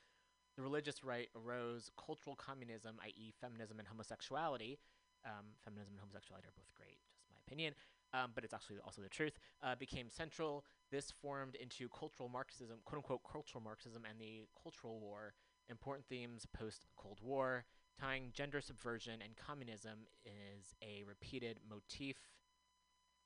the 0.54 0.62
religious 0.62 1.02
right 1.02 1.28
arose 1.34 1.90
cultural 1.98 2.36
communism, 2.36 2.96
i.e., 3.02 3.32
feminism 3.40 3.80
and 3.80 3.88
homosexuality. 3.88 4.78
Um, 5.26 5.59
feminism 5.64 5.94
and 5.94 6.00
homosexuality 6.00 6.46
are 6.46 6.54
both 6.54 6.70
great, 6.78 6.98
just 7.18 7.26
my 7.34 7.38
opinion, 7.44 7.74
um, 8.14 8.30
but 8.34 8.44
it's 8.44 8.54
actually 8.54 8.78
also 8.84 9.02
the 9.02 9.09
truth. 9.09 9.38
Uh, 9.62 9.74
became 9.74 10.10
central. 10.10 10.64
This 10.92 11.10
formed 11.10 11.56
into 11.56 11.88
cultural 11.88 12.28
Marxism, 12.28 12.78
quote 12.84 12.98
unquote, 12.98 13.20
cultural 13.26 13.64
Marxism, 13.64 14.02
and 14.09 14.20
the 14.20 14.46
cultural 14.62 15.00
war. 15.00 15.34
Important 15.73 16.07
themes 16.07 16.47
post 16.53 16.85
Cold 16.97 17.19
War. 17.23 17.65
Tying 17.99 18.31
gender 18.35 18.61
subversion 18.61 19.20
and 19.23 19.36
communism 19.36 20.07
is 20.27 20.74
a 20.82 21.03
repeated 21.09 21.61
motif. 21.69 22.16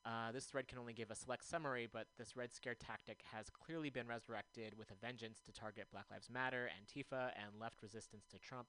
Uh, 0.05 0.31
this 0.31 0.45
thread 0.45 0.69
can 0.69 0.79
only 0.79 0.93
give 0.93 1.11
a 1.11 1.17
select 1.17 1.45
summary, 1.45 1.89
but 1.93 2.07
this 2.17 2.37
Red 2.37 2.55
Scare 2.55 2.77
tactic 2.77 3.21
has 3.33 3.51
clearly 3.51 3.91
been 3.91 4.07
resurrected 4.07 4.79
with 4.79 4.93
a 4.93 5.05
vengeance 5.05 5.41
to 5.45 5.53
target 5.53 5.89
Black 5.91 6.07
Lives 6.09 6.31
Matter, 6.31 6.71
Antifa, 6.71 7.31
and 7.35 7.61
left 7.61 7.83
resistance 7.83 8.27
to 8.31 8.39
Trump. 8.39 8.69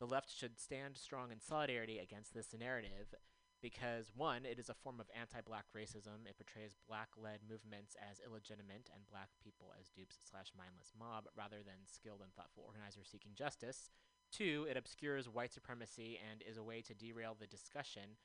The 0.00 0.06
left 0.06 0.34
should 0.34 0.58
stand 0.58 0.96
strong 0.96 1.30
in 1.30 1.38
solidarity 1.38 1.98
against 1.98 2.32
this 2.32 2.54
narrative 2.58 3.14
because, 3.62 4.10
one, 4.14 4.44
it 4.44 4.58
is 4.58 4.68
a 4.68 4.74
form 4.74 4.98
of 4.98 5.06
anti 5.14 5.40
black 5.40 5.64
racism. 5.76 6.26
It 6.26 6.36
portrays 6.36 6.74
black 6.86 7.08
led 7.16 7.40
movements 7.48 7.96
as 7.96 8.20
illegitimate 8.20 8.90
and 8.92 9.08
black 9.08 9.30
people 9.42 9.72
as 9.78 9.88
dupes 9.88 10.18
slash 10.28 10.50
mindless 10.58 10.92
mob 10.98 11.30
rather 11.38 11.62
than 11.64 11.86
skilled 11.86 12.20
and 12.20 12.34
thoughtful 12.34 12.64
organizers 12.66 13.08
seeking 13.10 13.32
justice. 13.38 13.90
Two, 14.32 14.66
it 14.68 14.76
obscures 14.76 15.28
white 15.28 15.52
supremacy 15.52 16.18
and 16.18 16.42
is 16.42 16.56
a 16.56 16.62
way 16.62 16.82
to 16.82 16.94
derail 16.94 17.36
the 17.38 17.46
discussion 17.46 18.18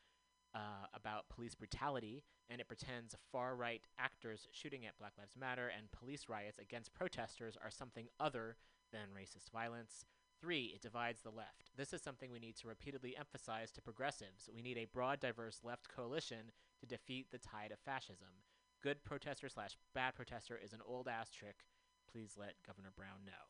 uh, 0.56 0.88
about 0.94 1.30
police 1.30 1.54
brutality, 1.54 2.24
and 2.50 2.60
it 2.60 2.68
pretends 2.68 3.16
far 3.32 3.56
right 3.56 3.86
actors 4.00 4.48
shooting 4.52 4.86
at 4.86 4.98
Black 4.98 5.14
Lives 5.18 5.36
Matter 5.38 5.70
and 5.76 5.92
police 5.92 6.26
riots 6.30 6.60
against 6.60 6.94
protesters 6.94 7.58
are 7.62 7.70
something 7.70 8.08
other 8.20 8.56
than 8.92 9.10
racist 9.16 9.52
violence. 9.52 10.06
Three, 10.40 10.72
it 10.76 10.82
divides 10.82 11.22
the 11.22 11.32
left. 11.32 11.72
This 11.76 11.94
is 11.94 12.02
something 12.02 12.32
we 12.32 12.40
need 12.40 12.56
to 12.58 12.68
repeatedly 12.68 13.18
emphasize 13.18 13.72
to 13.72 13.82
progressives. 13.82 14.50
We 14.54 14.62
need 14.62 14.78
a 14.78 14.86
broad, 14.86 15.20
diverse 15.20 15.62
left 15.64 15.90
coalition 15.90 16.52
to 16.80 16.86
defeat 16.86 17.32
the 17.32 17.40
tide 17.40 17.72
of 17.72 17.80
fascism. 17.80 18.46
Good 18.84 19.04
protester 19.04 19.50
slash 19.50 19.78
bad 19.96 20.14
protester 20.14 20.60
is 20.64 20.74
an 20.74 20.86
old 20.86 21.08
ass 21.08 21.32
trick. 21.32 21.66
Please 22.12 22.38
let 22.38 22.54
Governor 22.66 22.94
Brown 22.96 23.26
know. 23.26 23.50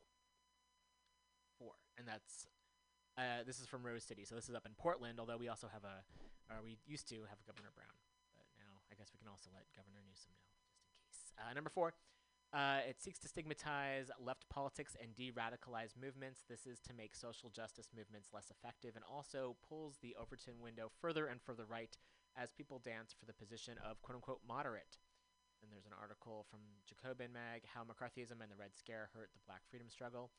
Four, 1.58 1.76
and 1.98 2.08
that's 2.08 2.46
uh, 3.18 3.42
this 3.44 3.58
is 3.60 3.66
from 3.66 3.84
Rose 3.84 4.06
City, 4.06 4.24
so 4.24 4.38
this 4.38 4.48
is 4.48 4.54
up 4.54 4.64
in 4.64 4.72
Portland. 4.78 5.18
Although 5.18 5.36
we 5.36 5.50
also 5.50 5.66
have 5.66 5.82
a, 5.82 6.06
or 6.48 6.62
we 6.62 6.78
used 6.86 7.08
to 7.10 7.26
have 7.28 7.42
a 7.42 7.46
Governor 7.50 7.74
Brown, 7.74 7.98
but 8.38 8.46
now 8.56 8.80
I 8.88 8.94
guess 8.94 9.10
we 9.12 9.18
can 9.18 9.28
also 9.28 9.50
let 9.52 9.66
Governor 9.74 10.00
Newsom 10.06 10.32
know, 10.38 10.54
just 10.64 10.80
in 10.80 10.88
case. 10.96 11.34
Uh, 11.36 11.52
number 11.52 11.68
four, 11.68 11.92
uh, 12.52 12.80
it 12.88 13.00
seeks 13.00 13.18
to 13.20 13.28
stigmatize 13.28 14.10
left 14.18 14.48
politics 14.48 14.96
and 15.00 15.14
de-radicalize 15.14 15.92
movements. 16.00 16.44
This 16.48 16.66
is 16.66 16.80
to 16.80 16.94
make 16.94 17.14
social 17.14 17.50
justice 17.50 17.90
movements 17.94 18.30
less 18.32 18.50
effective, 18.50 18.96
and 18.96 19.04
also 19.04 19.56
pulls 19.68 19.98
the 20.00 20.16
Overton 20.18 20.60
window 20.62 20.90
further 21.00 21.26
and 21.26 21.42
further 21.42 21.64
right 21.68 21.96
as 22.36 22.50
people 22.50 22.78
dance 22.78 23.12
for 23.12 23.26
the 23.26 23.34
position 23.34 23.74
of 23.84 24.00
"quote 24.00 24.16
unquote" 24.16 24.40
moderate. 24.46 24.96
And 25.62 25.72
there's 25.72 25.86
an 25.86 25.98
article 26.00 26.46
from 26.48 26.60
Jacobin 26.86 27.32
Mag, 27.32 27.64
How 27.74 27.82
McCarthyism 27.82 28.40
and 28.40 28.50
the 28.50 28.56
Red 28.56 28.76
Scare 28.76 29.10
Hurt 29.12 29.30
the 29.34 29.40
Black 29.46 29.62
Freedom 29.68 29.90
Struggle. 29.90 30.30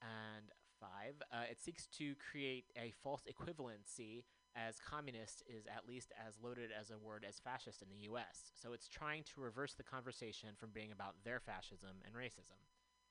And 0.00 0.52
five, 0.78 1.20
uh, 1.32 1.50
it 1.50 1.60
seeks 1.60 1.86
to 1.98 2.14
create 2.30 2.66
a 2.76 2.92
false 3.02 3.22
equivalency 3.26 4.24
as 4.56 4.80
communist 4.80 5.42
is 5.46 5.66
at 5.66 5.86
least 5.86 6.12
as 6.26 6.34
loaded 6.42 6.70
as 6.78 6.90
a 6.90 6.98
word 6.98 7.24
as 7.28 7.38
fascist 7.38 7.82
in 7.82 7.88
the 7.88 8.08
US. 8.10 8.52
So 8.54 8.72
it's 8.72 8.88
trying 8.88 9.24
to 9.24 9.40
reverse 9.40 9.74
the 9.74 9.82
conversation 9.82 10.50
from 10.56 10.70
being 10.72 10.92
about 10.92 11.16
their 11.24 11.40
fascism 11.40 12.02
and 12.04 12.14
racism. 12.14 12.58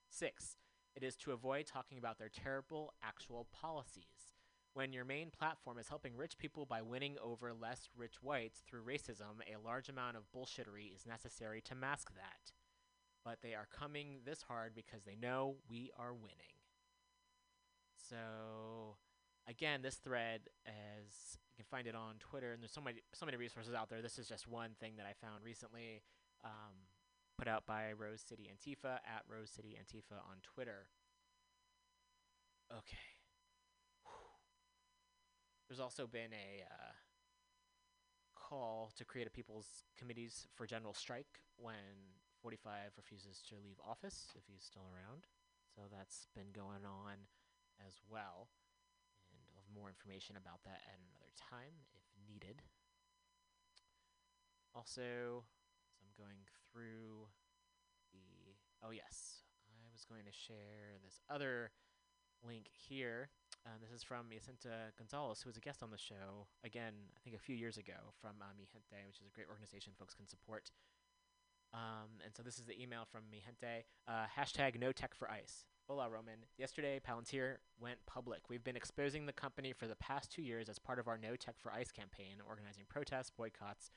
Six, 0.10 0.58
it 0.96 1.04
is 1.04 1.16
to 1.18 1.32
avoid 1.32 1.68
talking 1.68 1.98
about 1.98 2.18
their 2.18 2.30
terrible 2.30 2.94
actual 3.04 3.48
policies. 3.52 4.34
When 4.74 4.94
your 4.94 5.06
main 5.06 5.32
platform 5.32 5.80
is 5.80 5.90
helping 5.90 6.16
rich 6.16 6.38
people 6.38 6.66
by 6.66 6.82
winning 6.82 7.16
over 7.24 7.52
less 7.54 7.90
rich 7.96 8.22
whites 8.22 8.62
through 8.68 8.84
racism, 8.84 9.42
a 9.48 9.60
large 9.64 9.90
amount 9.90 10.18
of 10.18 10.32
bullshittery 10.36 10.94
is 10.94 11.06
necessary 11.06 11.62
to 11.62 11.76
mask 11.76 12.14
that. 12.16 12.52
But 13.26 13.40
they 13.42 13.56
are 13.56 13.68
coming 13.72 14.20
this 14.24 14.44
hard 14.44 14.74
because 14.76 15.04
they 15.04 15.16
know 15.16 15.56
we 15.70 15.90
are 15.98 16.14
winning. 16.14 16.58
So, 18.10 18.98
again, 19.48 19.82
this 19.82 19.96
thread 19.96 20.42
is 20.66 21.38
you 21.50 21.64
can 21.64 21.70
find 21.70 21.88
it 21.88 21.96
on 21.96 22.16
Twitter, 22.20 22.54
and 22.54 22.62
there's 22.62 22.72
so 22.72 22.82
many 22.82 23.02
so 23.14 23.26
many 23.26 23.38
resources 23.38 23.74
out 23.74 23.90
there. 23.90 24.02
This 24.02 24.20
is 24.20 24.28
just 24.28 24.48
one 24.48 24.72
thing 24.80 24.94
that 24.98 25.06
I 25.06 25.14
found 25.26 25.44
recently, 25.44 26.02
um, 26.44 26.76
put 27.38 27.48
out 27.48 27.66
by 27.66 27.94
Rose 27.98 28.22
City 28.22 28.50
Antifa 28.52 28.96
at 29.06 29.24
Rose 29.28 29.50
City 29.50 29.78
Antifa 29.80 30.18
on 30.18 30.38
Twitter. 30.44 30.88
Okay. 32.72 32.98
There's 35.68 35.80
also 35.80 36.08
been 36.08 36.32
a 36.32 36.64
uh, 36.64 36.94
call 38.36 38.92
to 38.96 39.04
create 39.04 39.28
a 39.28 39.32
people's 39.32 39.84
committees 39.98 40.48
for 40.56 40.66
general 40.66 40.94
strike 40.94 41.42
when 41.58 42.16
45 42.42 42.92
refuses 42.96 43.42
to 43.50 43.56
leave 43.56 43.76
office 43.86 44.32
if 44.36 44.44
he's 44.48 44.64
still 44.64 44.88
around. 44.94 45.26
So 45.76 45.84
that's 45.92 46.28
been 46.36 46.52
going 46.54 46.86
on 46.86 47.28
as 47.86 47.96
well. 48.10 48.48
More 49.78 49.94
information 49.94 50.36
about 50.42 50.66
that 50.66 50.82
at 50.90 50.98
another 50.98 51.30
time 51.38 51.86
if 51.94 52.02
needed. 52.26 52.66
Also, 54.74 55.46
I'm 56.02 56.10
going 56.18 56.42
through 56.74 57.30
the. 58.10 58.58
Oh, 58.82 58.90
yes. 58.90 59.46
I 59.70 59.86
was 59.94 60.06
going 60.06 60.26
to 60.26 60.34
share 60.34 60.98
this 61.06 61.22
other 61.30 61.70
link 62.42 62.66
here. 62.74 63.30
Uh, 63.66 63.78
this 63.82 63.92
is 63.92 64.02
from 64.02 64.30
Jacinta 64.32 64.94
Gonzalez, 64.98 65.42
who 65.42 65.50
was 65.50 65.58
a 65.58 65.62
guest 65.62 65.84
on 65.84 65.92
the 65.92 65.98
show, 65.98 66.48
again, 66.64 66.94
I 67.16 67.20
think 67.24 67.36
a 67.36 67.40
few 67.40 67.56
years 67.56 67.78
ago, 67.78 68.14
from 68.22 68.40
uh, 68.42 68.54
Mijente, 68.56 69.06
which 69.06 69.20
is 69.20 69.28
a 69.28 69.36
great 69.36 69.50
organization 69.50 69.94
folks 69.98 70.16
can 70.16 70.28
support. 70.28 70.72
Um, 71.74 72.24
and 72.24 72.34
so 72.34 72.44
this 72.44 72.58
is 72.58 72.66
the 72.66 72.80
email 72.82 73.04
from 73.12 73.24
Mijente. 73.28 73.84
Uh, 74.08 74.26
hashtag 74.40 74.80
no 74.80 74.92
tech 74.92 75.14
for 75.14 75.30
ice. 75.30 75.66
Hola, 75.90 76.10
Romain. 76.10 76.44
Yesterday, 76.58 77.00
Palantir 77.00 77.60
went 77.80 78.06
public. 78.06 78.50
We've 78.50 78.64
been 78.64 78.76
exposing 78.76 79.26
the 79.26 79.32
company 79.32 79.72
for 79.72 79.88
the 79.88 79.96
past 79.96 80.30
two 80.30 80.42
years 80.42 80.68
as 80.68 80.78
part 80.78 81.00
of 81.00 81.08
our 81.08 81.18
No 81.18 81.38
Tech 81.38 81.56
for 81.58 81.72
Ice 81.72 81.94
campaign, 81.94 82.42
organizing 82.46 82.84
protests, 82.90 83.32
boycotts, 83.32 83.92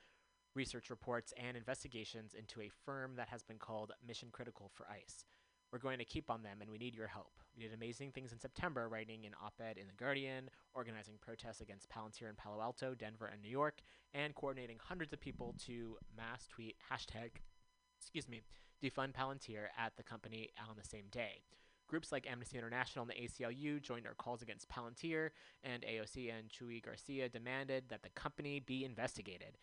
research 0.54 0.88
reports, 0.88 1.34
and 1.36 1.56
investigations 1.56 2.32
into 2.32 2.60
a 2.60 2.70
firm 2.84 3.16
that 3.16 3.26
has 3.30 3.42
been 3.42 3.58
called 3.58 3.90
Mission 4.06 4.28
Critical 4.30 4.70
for 4.72 4.86
ICE. 4.86 5.24
We're 5.72 5.80
going 5.80 5.98
to 5.98 6.04
keep 6.04 6.30
on 6.30 6.44
them, 6.44 6.58
and 6.60 6.70
we 6.70 6.78
need 6.78 6.94
your 6.94 7.08
help. 7.08 7.32
We 7.56 7.64
did 7.64 7.74
amazing 7.74 8.12
things 8.12 8.30
in 8.30 8.38
September, 8.38 8.88
writing 8.88 9.26
an 9.26 9.34
op 9.44 9.54
ed 9.60 9.76
in 9.76 9.88
The 9.88 10.04
Guardian, 10.04 10.48
organizing 10.74 11.14
protests 11.20 11.60
against 11.60 11.90
Palantir 11.90 12.28
in 12.28 12.36
Palo 12.36 12.62
Alto, 12.62 12.94
Denver, 12.94 13.26
and 13.26 13.42
New 13.42 13.50
York, 13.50 13.80
and 14.14 14.32
coordinating 14.36 14.78
hundreds 14.80 15.12
of 15.12 15.18
people 15.18 15.56
to 15.66 15.96
mass 16.16 16.46
tweet 16.46 16.76
hashtag, 16.88 17.30
excuse 18.00 18.28
me, 18.28 18.42
defund 18.80 19.12
Palantir 19.12 19.66
at 19.76 19.96
the 19.96 20.04
company 20.04 20.50
on 20.68 20.76
the 20.80 20.88
same 20.88 21.06
day. 21.10 21.42
Groups 21.90 22.12
like 22.12 22.30
Amnesty 22.30 22.56
International 22.56 23.02
and 23.02 23.10
the 23.10 23.44
ACLU 23.44 23.82
joined 23.82 24.06
our 24.06 24.14
calls 24.14 24.42
against 24.42 24.68
Palantir, 24.68 25.30
and 25.64 25.82
AOC 25.82 26.30
and 26.32 26.48
Chuy 26.48 26.80
Garcia 26.80 27.28
demanded 27.28 27.88
that 27.88 28.04
the 28.04 28.10
company 28.10 28.60
be 28.60 28.84
investigated. 28.84 29.58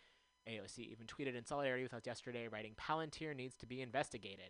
AOC 0.46 0.80
even 0.80 1.08
tweeted 1.08 1.38
in 1.38 1.46
solidarity 1.46 1.84
with 1.84 1.94
us 1.94 2.06
yesterday, 2.06 2.50
writing, 2.50 2.74
Palantir 2.78 3.34
needs 3.34 3.56
to 3.56 3.66
be 3.66 3.82
investigated. 3.82 4.50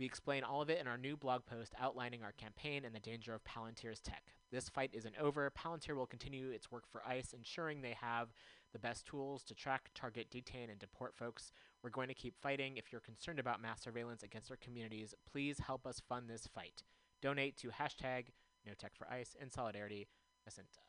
We 0.00 0.06
explain 0.06 0.42
all 0.42 0.62
of 0.62 0.70
it 0.70 0.80
in 0.80 0.86
our 0.86 0.96
new 0.96 1.18
blog 1.18 1.44
post 1.44 1.74
outlining 1.78 2.22
our 2.22 2.32
campaign 2.32 2.86
and 2.86 2.94
the 2.94 3.00
danger 3.00 3.34
of 3.34 3.44
Palantir's 3.44 4.00
tech. 4.00 4.22
This 4.50 4.70
fight 4.70 4.90
isn't 4.94 5.18
over. 5.20 5.50
Palantir 5.50 5.96
will 5.96 6.06
continue 6.06 6.48
its 6.48 6.70
work 6.70 6.84
for 6.90 7.06
ICE, 7.06 7.34
ensuring 7.34 7.82
they 7.82 7.96
have 8.00 8.32
the 8.72 8.78
best 8.78 9.06
tools 9.06 9.42
to 9.44 9.54
track, 9.54 9.90
target, 9.94 10.30
detain, 10.30 10.70
and 10.70 10.78
deport 10.78 11.14
folks. 11.16 11.50
We're 11.82 11.90
going 11.90 12.08
to 12.08 12.14
keep 12.14 12.34
fighting. 12.40 12.76
If 12.76 12.92
you're 12.92 13.00
concerned 13.00 13.38
about 13.38 13.62
mass 13.62 13.82
surveillance 13.82 14.22
against 14.22 14.50
our 14.50 14.56
communities, 14.56 15.14
please 15.30 15.60
help 15.60 15.86
us 15.86 16.02
fund 16.08 16.28
this 16.28 16.46
fight. 16.46 16.82
Donate 17.22 17.56
to 17.58 17.68
hashtag 17.68 18.26
No 18.66 18.72
Tech 18.74 18.92
for 18.96 19.10
ICE 19.10 19.36
in 19.40 19.50
solidarity, 19.50 20.08
Jacinta. 20.44 20.80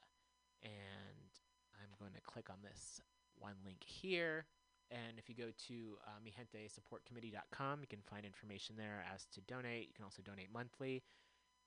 And 0.64 1.32
I'm 1.82 1.90
going 1.99 2.14
to 2.14 2.22
click 2.22 2.49
on 2.49 2.58
this 2.64 2.99
one 3.40 3.56
link 3.66 3.84
here 3.84 4.45
And 4.90 5.20
if 5.20 5.28
you 5.28 5.36
go 5.36 5.52
to 5.68 5.98
uh, 6.08 6.20
mijentesupportcommittee.com, 6.24 7.82
you 7.82 7.88
can 7.88 7.99
find 8.10 8.26
information 8.26 8.76
there 8.78 9.04
as 9.14 9.26
to 9.34 9.41
donate. 9.41 9.88
You 9.88 9.94
can 9.94 10.06
also 10.06 10.22
donate 10.22 10.52
monthly. 10.52 11.04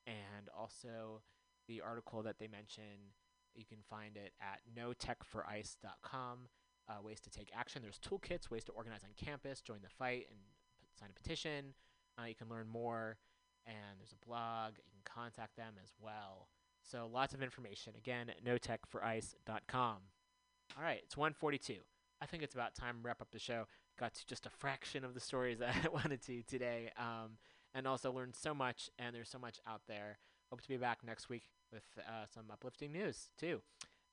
And 0.06 0.48
also, 0.56 1.20
the 1.68 1.82
article 1.82 2.22
that 2.22 2.38
they 2.38 2.48
mention, 2.48 3.12
you 3.54 3.64
can 3.64 3.78
find 3.88 4.16
it 4.16 4.32
at 4.40 4.60
notechforice.com. 4.76 6.48
Uh, 6.88 7.02
ways 7.02 7.20
to 7.20 7.30
take 7.30 7.50
action. 7.56 7.82
There's 7.82 7.98
toolkits, 7.98 8.50
ways 8.50 8.64
to 8.64 8.72
organize 8.72 9.02
on 9.04 9.10
campus, 9.16 9.60
join 9.60 9.78
the 9.82 9.88
fight, 9.88 10.26
and 10.28 10.38
p- 10.80 10.86
sign 10.98 11.08
a 11.10 11.14
petition. 11.14 11.74
Uh, 12.18 12.26
you 12.26 12.34
can 12.34 12.48
learn 12.48 12.68
more, 12.68 13.16
and 13.66 13.98
there's 13.98 14.12
a 14.12 14.26
blog. 14.26 14.72
You 14.78 14.90
can 14.90 15.04
contact 15.04 15.56
them 15.56 15.74
as 15.82 15.90
well. 16.00 16.48
So 16.82 17.08
lots 17.12 17.32
of 17.32 17.42
information. 17.42 17.92
Again, 17.96 18.32
notechforice.com. 18.44 19.96
All 20.76 20.82
right, 20.82 21.00
it's 21.04 21.16
142. 21.16 21.74
I 22.20 22.26
think 22.26 22.42
it's 22.42 22.54
about 22.54 22.74
time 22.74 22.96
to 22.96 23.06
wrap 23.06 23.20
up 23.20 23.30
the 23.30 23.38
show. 23.38 23.66
Got 23.98 24.14
to 24.14 24.26
just 24.26 24.46
a 24.46 24.50
fraction 24.50 25.04
of 25.04 25.14
the 25.14 25.20
stories 25.20 25.58
that 25.60 25.76
I 25.84 25.88
wanted 25.88 26.22
to 26.22 26.42
today, 26.42 26.90
um, 26.98 27.38
and 27.74 27.86
also 27.86 28.10
learned 28.10 28.34
so 28.34 28.52
much. 28.52 28.90
And 28.98 29.14
there's 29.14 29.30
so 29.30 29.38
much 29.38 29.60
out 29.68 29.82
there. 29.86 30.18
Hope 30.50 30.60
to 30.62 30.68
be 30.68 30.76
back 30.76 30.98
next 31.04 31.28
week 31.28 31.44
with 31.72 31.84
uh, 31.98 32.26
some 32.32 32.44
uplifting 32.52 32.92
news 32.92 33.30
too. 33.38 33.60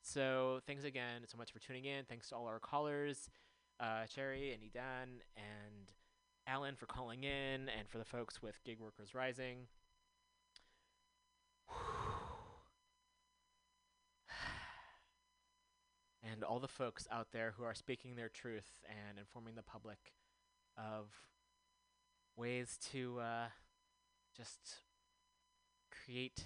So 0.01 0.61
thanks 0.65 0.83
again 0.83 1.21
so 1.25 1.37
much 1.37 1.51
for 1.51 1.59
tuning 1.59 1.85
in. 1.85 2.05
Thanks 2.05 2.29
to 2.29 2.35
all 2.35 2.47
our 2.47 2.59
callers, 2.59 3.29
uh, 3.79 4.05
Cherry 4.05 4.53
and 4.53 4.63
Edan 4.63 5.21
and 5.35 5.91
Alan 6.47 6.75
for 6.75 6.85
calling 6.85 7.23
in, 7.23 7.69
and 7.77 7.89
for 7.89 7.97
the 7.97 8.05
folks 8.05 8.41
with 8.41 8.63
Gig 8.63 8.79
Workers 8.79 9.13
Rising. 9.13 9.67
and 16.23 16.43
all 16.43 16.59
the 16.59 16.69
folks 16.69 17.05
out 17.11 17.27
there 17.33 17.53
who 17.57 17.63
are 17.63 17.73
speaking 17.75 18.15
their 18.15 18.29
truth 18.29 18.85
and 18.87 19.19
informing 19.19 19.55
the 19.55 19.63
public 19.63 20.13
of 20.77 21.09
ways 22.37 22.77
to 22.91 23.19
uh, 23.19 23.47
just 24.35 24.75
create 25.91 26.45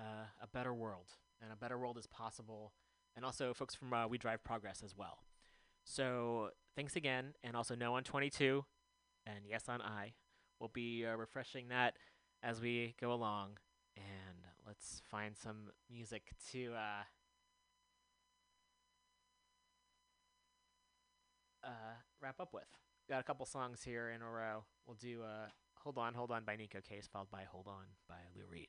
uh, 0.00 0.26
a 0.42 0.46
better 0.46 0.72
world. 0.72 1.16
And 1.42 1.52
a 1.52 1.56
better 1.56 1.78
world 1.78 1.98
is 1.98 2.06
possible. 2.06 2.72
And 3.16 3.24
also, 3.24 3.52
folks 3.54 3.74
from 3.74 3.92
uh, 3.92 4.06
We 4.06 4.18
Drive 4.18 4.44
Progress 4.44 4.82
as 4.84 4.96
well. 4.96 5.24
So, 5.84 6.50
thanks 6.76 6.96
again. 6.96 7.34
And 7.42 7.56
also, 7.56 7.74
No 7.74 7.94
on 7.94 8.04
22 8.04 8.64
and 9.26 9.38
Yes 9.48 9.68
on 9.68 9.82
I. 9.82 10.14
We'll 10.58 10.70
be 10.72 11.04
uh, 11.06 11.16
refreshing 11.16 11.68
that 11.68 11.94
as 12.42 12.60
we 12.60 12.94
go 13.00 13.12
along. 13.12 13.58
And 13.96 14.46
let's 14.66 15.02
find 15.10 15.36
some 15.36 15.70
music 15.90 16.32
to. 16.52 16.72
Uh, 16.74 17.04
uh, 21.64 21.94
wrap 22.20 22.40
up 22.40 22.52
with. 22.52 22.64
Got 23.08 23.20
a 23.20 23.24
couple 23.24 23.46
songs 23.46 23.82
here 23.82 24.10
in 24.10 24.22
a 24.22 24.30
row. 24.30 24.64
We'll 24.86 24.96
do 24.96 25.22
uh, 25.22 25.48
Hold 25.82 25.98
On, 25.98 26.14
Hold 26.14 26.30
On 26.30 26.44
by 26.44 26.56
Neko 26.56 26.84
Case, 26.84 27.08
followed 27.10 27.30
by 27.30 27.44
Hold 27.50 27.66
On 27.66 27.84
by 28.08 28.16
Lou 28.36 28.44
Reed. 28.48 28.68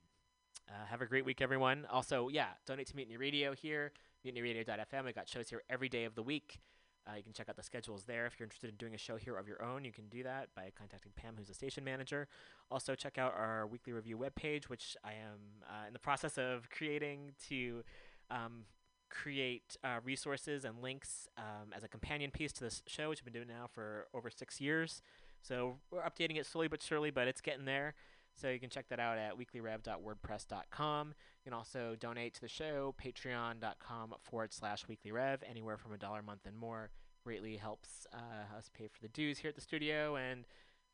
Uh, 0.69 0.85
have 0.89 1.01
a 1.01 1.05
great 1.05 1.25
week, 1.25 1.41
everyone. 1.41 1.85
Also, 1.91 2.29
yeah, 2.29 2.47
donate 2.65 2.87
to 2.87 2.95
Mutiny 2.95 3.17
Radio 3.17 3.53
here, 3.53 3.91
mutinyradio.fm. 4.25 5.05
We've 5.05 5.15
got 5.15 5.27
shows 5.27 5.49
here 5.49 5.63
every 5.69 5.89
day 5.89 6.05
of 6.05 6.15
the 6.15 6.23
week. 6.23 6.59
Uh, 7.07 7.15
you 7.15 7.23
can 7.23 7.33
check 7.33 7.49
out 7.49 7.55
the 7.55 7.63
schedules 7.63 8.03
there. 8.03 8.25
If 8.27 8.39
you're 8.39 8.45
interested 8.45 8.69
in 8.69 8.75
doing 8.75 8.93
a 8.93 8.97
show 8.97 9.17
here 9.17 9.35
of 9.35 9.47
your 9.47 9.63
own, 9.63 9.83
you 9.83 9.91
can 9.91 10.07
do 10.07 10.23
that 10.23 10.49
by 10.55 10.71
contacting 10.77 11.11
Pam, 11.15 11.33
who's 11.37 11.47
the 11.47 11.53
station 11.53 11.83
manager. 11.83 12.27
Also, 12.69 12.93
check 12.93 13.17
out 13.17 13.33
our 13.35 13.65
weekly 13.65 13.91
review 13.91 14.17
webpage, 14.17 14.65
which 14.65 14.95
I 15.03 15.13
am 15.13 15.39
uh, 15.67 15.87
in 15.87 15.93
the 15.93 15.99
process 15.99 16.37
of 16.37 16.69
creating 16.69 17.31
to 17.49 17.83
um, 18.29 18.65
create 19.09 19.75
uh, 19.83 19.99
resources 20.03 20.63
and 20.63 20.81
links 20.81 21.27
um, 21.37 21.73
as 21.75 21.83
a 21.83 21.87
companion 21.87 22.31
piece 22.31 22.53
to 22.53 22.63
this 22.63 22.83
show, 22.87 23.09
which 23.09 23.19
I've 23.19 23.25
been 23.25 23.33
doing 23.33 23.47
now 23.47 23.67
for 23.71 24.07
over 24.13 24.29
six 24.29 24.61
years. 24.61 25.01
So 25.41 25.77
we're 25.89 26.03
updating 26.03 26.37
it 26.37 26.45
slowly 26.45 26.67
but 26.67 26.81
surely, 26.81 27.09
but 27.09 27.27
it's 27.27 27.41
getting 27.41 27.65
there. 27.65 27.95
So 28.35 28.49
you 28.49 28.59
can 28.59 28.69
check 28.69 28.87
that 28.89 28.99
out 28.99 29.17
at 29.17 29.33
weeklyrev.wordpress.com. 29.37 31.07
You 31.07 31.43
can 31.43 31.53
also 31.53 31.95
donate 31.99 32.33
to 32.35 32.41
the 32.41 32.47
show, 32.47 32.95
patreon.com 33.03 34.15
forward 34.21 34.53
slash 34.53 34.85
weeklyrev, 34.85 35.37
anywhere 35.49 35.77
from 35.77 35.93
a 35.93 35.97
dollar 35.97 36.19
a 36.19 36.23
month 36.23 36.45
and 36.45 36.57
more. 36.57 36.89
Greatly 37.23 37.57
helps 37.57 38.07
uh, 38.13 38.57
us 38.57 38.69
pay 38.73 38.87
for 38.87 38.99
the 39.01 39.09
dues 39.09 39.37
here 39.37 39.49
at 39.49 39.55
the 39.55 39.61
studio 39.61 40.15
and 40.15 40.45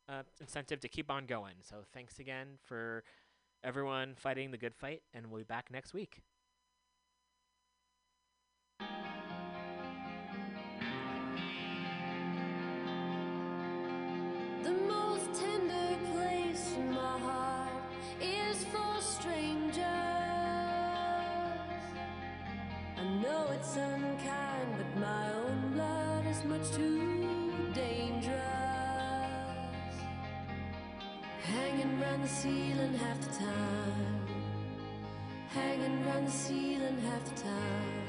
uh, 0.08 0.22
incentive 0.40 0.80
to 0.80 0.88
keep 0.88 1.10
on 1.10 1.26
going. 1.26 1.54
So 1.62 1.76
thanks 1.92 2.18
again 2.18 2.58
for 2.64 3.04
everyone 3.64 4.14
fighting 4.14 4.50
the 4.50 4.58
good 4.58 4.74
fight, 4.74 5.02
and 5.14 5.26
we'll 5.26 5.40
be 5.40 5.44
back 5.44 5.70
next 5.70 5.94
week. 5.94 6.22
Much 26.58 26.70
too 26.72 27.72
dangerous. 27.74 28.32
Hanging 31.42 32.00
round 32.00 32.24
the 32.24 32.28
ceiling 32.28 32.94
half 32.94 33.20
the 33.20 33.32
time. 33.32 34.26
Hanging 35.48 36.04
round 36.06 36.26
the 36.26 36.30
ceiling 36.30 36.98
half 36.98 37.24
the 37.24 37.42
time. 37.42 38.07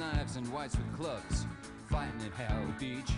Knives 0.00 0.36
and 0.36 0.50
whites 0.50 0.76
with 0.78 0.96
clubs 0.96 1.44
fighting 1.90 2.22
at 2.24 2.32
Howard 2.46 2.78
Beach. 2.78 3.12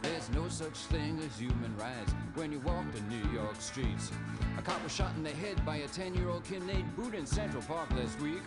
There's 0.00 0.30
no 0.30 0.48
such 0.48 0.72
thing 0.88 1.18
as 1.18 1.38
human 1.38 1.76
rights 1.76 2.14
when 2.34 2.50
you 2.50 2.60
walk 2.60 2.86
the 2.94 3.02
New 3.14 3.30
York 3.30 3.56
streets. 3.60 4.10
A 4.56 4.62
cop 4.62 4.82
was 4.82 4.90
shot 4.90 5.14
in 5.16 5.22
the 5.22 5.28
head 5.28 5.62
by 5.66 5.76
a 5.76 5.86
10 5.88 6.14
year 6.14 6.30
old 6.30 6.44
kid 6.44 6.62
named 6.62 6.96
Boot 6.96 7.14
in 7.14 7.26
Central 7.26 7.62
Park 7.64 7.90
last 7.90 8.18
week. 8.22 8.40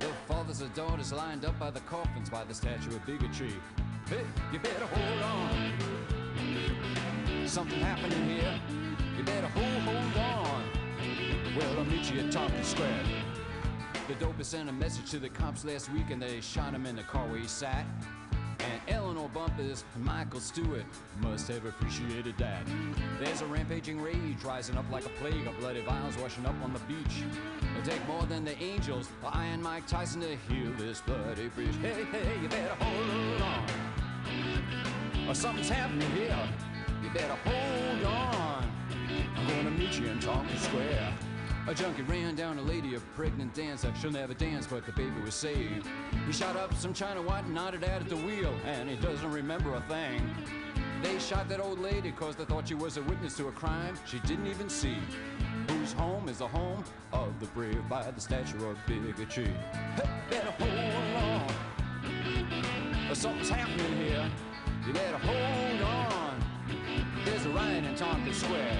The 0.00 0.06
fathers 0.26 0.62
and 0.62 0.74
daughters 0.74 1.12
lined 1.12 1.44
up 1.44 1.56
by 1.60 1.70
the 1.70 1.78
coffins 1.80 2.28
by 2.28 2.42
the 2.42 2.54
statue 2.54 2.96
of 2.96 3.06
bigotry. 3.06 3.54
Hey, 4.08 4.24
you 4.52 4.58
better 4.58 4.86
hold 4.86 5.22
on. 5.22 5.72
Something 7.46 7.78
happening 7.78 8.24
here. 8.30 8.60
You 9.16 9.22
better 9.22 9.46
hold, 9.46 9.82
hold 9.82 10.16
on. 10.16 10.64
Well, 11.56 11.78
I'll 11.78 11.84
meet 11.84 12.12
you 12.12 12.18
at 12.18 12.32
Tompkins 12.32 12.66
Square. 12.66 13.23
The 14.06 14.14
dopest 14.16 14.44
sent 14.44 14.68
a 14.68 14.72
message 14.72 15.10
to 15.12 15.18
the 15.18 15.30
cops 15.30 15.64
last 15.64 15.90
week 15.90 16.10
and 16.10 16.20
they 16.20 16.42
shot 16.42 16.74
him 16.74 16.84
in 16.84 16.94
the 16.94 17.02
car 17.04 17.26
where 17.26 17.38
he 17.38 17.46
sat. 17.46 17.86
And 18.58 18.80
Eleanor 18.86 19.30
Bumpurs 19.34 19.82
and 19.94 20.04
Michael 20.04 20.40
Stewart 20.40 20.84
must 21.20 21.48
have 21.48 21.64
appreciated 21.64 22.36
that. 22.36 22.66
There's 23.18 23.40
a 23.40 23.46
rampaging 23.46 24.02
rage 24.02 24.44
rising 24.44 24.76
up 24.76 24.84
like 24.92 25.06
a 25.06 25.10
plague 25.20 25.46
of 25.46 25.58
bloody 25.58 25.80
vials 25.80 26.18
washing 26.18 26.44
up 26.44 26.54
on 26.62 26.74
the 26.74 26.80
beach. 26.80 27.24
It'll 27.70 27.90
take 27.90 28.06
more 28.06 28.24
than 28.24 28.44
the 28.44 28.62
angels 28.62 29.08
or 29.22 29.30
Iron 29.32 29.62
Mike 29.62 29.86
Tyson 29.86 30.20
to 30.20 30.36
heal 30.52 30.70
this 30.76 31.00
bloody 31.00 31.48
breach. 31.48 31.74
Hey, 31.80 32.04
hey, 32.04 32.42
you 32.42 32.48
better 32.48 32.74
hold 32.78 33.40
on. 33.40 33.66
Or 35.30 35.34
something's 35.34 35.70
happening 35.70 36.10
here. 36.10 36.38
You 37.02 37.08
better 37.08 37.36
hold 37.46 38.04
on. 38.04 38.70
I'm 39.34 39.46
gonna 39.46 39.70
meet 39.70 39.98
you 39.98 40.08
in 40.08 40.20
Tompkins 40.20 40.60
Square. 40.60 41.14
A 41.66 41.74
junkie 41.74 42.02
ran 42.02 42.34
down 42.34 42.58
a 42.58 42.62
lady, 42.62 42.94
a 42.94 43.00
pregnant 43.16 43.54
dance 43.54 43.82
dancer. 43.82 43.98
She'll 43.98 44.10
never 44.10 44.34
dance, 44.34 44.66
but 44.66 44.84
the 44.84 44.92
baby 44.92 45.18
was 45.24 45.34
saved. 45.34 45.88
He 46.26 46.32
shot 46.32 46.56
up 46.56 46.74
some 46.74 46.92
China 46.92 47.22
white 47.22 47.44
and 47.44 47.54
nodded 47.54 47.84
out 47.84 48.02
at 48.02 48.08
the 48.10 48.16
wheel, 48.16 48.54
and 48.66 48.86
he 48.88 48.96
doesn't 48.96 49.30
remember 49.30 49.74
a 49.74 49.80
thing. 49.82 50.20
They 51.02 51.18
shot 51.18 51.48
that 51.48 51.60
old 51.60 51.78
lady 51.78 52.12
cause 52.12 52.36
they 52.36 52.44
thought 52.44 52.68
she 52.68 52.74
was 52.74 52.98
a 52.98 53.02
witness 53.02 53.38
to 53.38 53.48
a 53.48 53.52
crime 53.52 53.96
she 54.06 54.18
didn't 54.20 54.46
even 54.46 54.68
see. 54.68 54.98
Whose 55.70 55.94
home 55.94 56.28
is 56.28 56.38
the 56.38 56.48
home 56.48 56.84
of 57.12 57.40
the 57.40 57.46
brave 57.46 57.88
by 57.88 58.10
the 58.10 58.20
statue 58.20 58.62
of 58.66 58.76
bigotry. 58.86 59.46
Hey, 59.96 60.08
better 60.28 60.50
hold 60.50 61.48
on. 63.08 63.14
Something's 63.14 63.48
happening 63.48 63.96
here. 63.96 64.30
You 64.86 64.92
better 64.92 65.16
hold 65.16 65.82
on. 65.82 66.44
There's 67.24 67.46
a 67.46 67.50
riot 67.50 67.84
in 67.84 67.94
Tompkins 67.94 68.36
Square. 68.36 68.78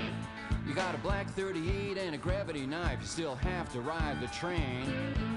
You 0.67 0.73
got 0.73 0.95
a 0.95 0.99
black 0.99 1.29
38 1.31 1.99
and 1.99 2.15
a 2.15 2.19
gravity 2.19 2.67
knife. 2.67 2.99
You 3.03 3.07
still 3.07 3.35
have 3.35 3.71
to 3.73 3.83
ride 3.83 4.19
the 4.23 4.29
train. 4.29 4.87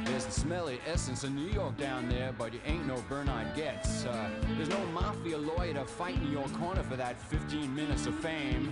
There's 0.05 0.25
the 0.25 0.31
smelly 0.31 0.79
essence 0.87 1.25
of 1.25 1.31
New 1.31 1.49
York 1.49 1.75
down 1.77 2.07
there, 2.07 2.33
but 2.37 2.53
you 2.53 2.61
ain't 2.65 2.87
no 2.87 2.95
Bernard 3.09 3.47
Goetz. 3.53 4.05
Uh, 4.05 4.29
there's 4.55 4.69
no 4.69 4.85
mafia 4.87 5.37
lawyer 5.37 5.73
to 5.73 5.83
fight 5.83 6.15
in 6.15 6.31
your 6.31 6.47
corner 6.59 6.81
for 6.81 6.95
that 6.95 7.19
15 7.19 7.75
minutes 7.75 8.07
of 8.07 8.15
fame. 8.15 8.71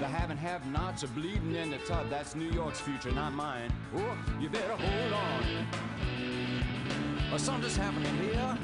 The 0.00 0.06
have 0.08 0.30
and 0.30 0.38
have 0.40 0.66
nots 0.66 1.04
are 1.04 1.08
bleeding 1.08 1.54
in 1.54 1.70
the 1.70 1.78
tub. 1.78 2.10
That's 2.10 2.34
New 2.34 2.50
York's 2.50 2.80
future, 2.80 3.12
not 3.12 3.32
mine. 3.32 3.72
Oh, 3.96 4.18
you 4.40 4.48
better 4.48 4.76
hold 4.76 5.12
on. 5.12 5.44
Or 7.32 7.38
something's 7.38 7.76
happening 7.76 8.16
here. 8.16 8.58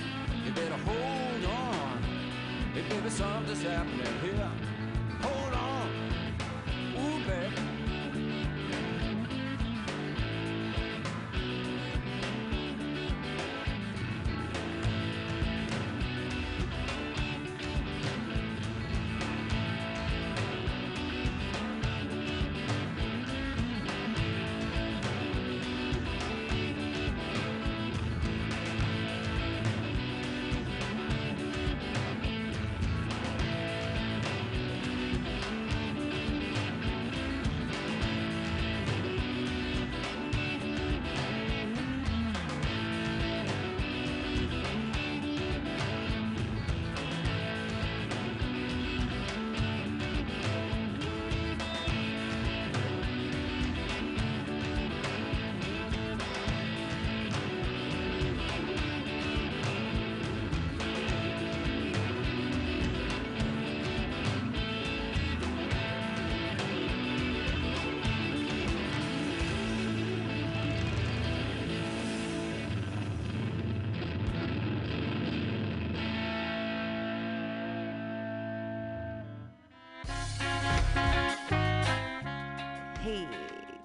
You 0.44 0.50
better 0.50 0.76
hold 0.78 1.44
on. 1.44 2.02
Hey, 2.74 2.82
baby, 2.88 3.08
something's 3.08 3.62
happening 3.62 4.06
here. 4.20 4.50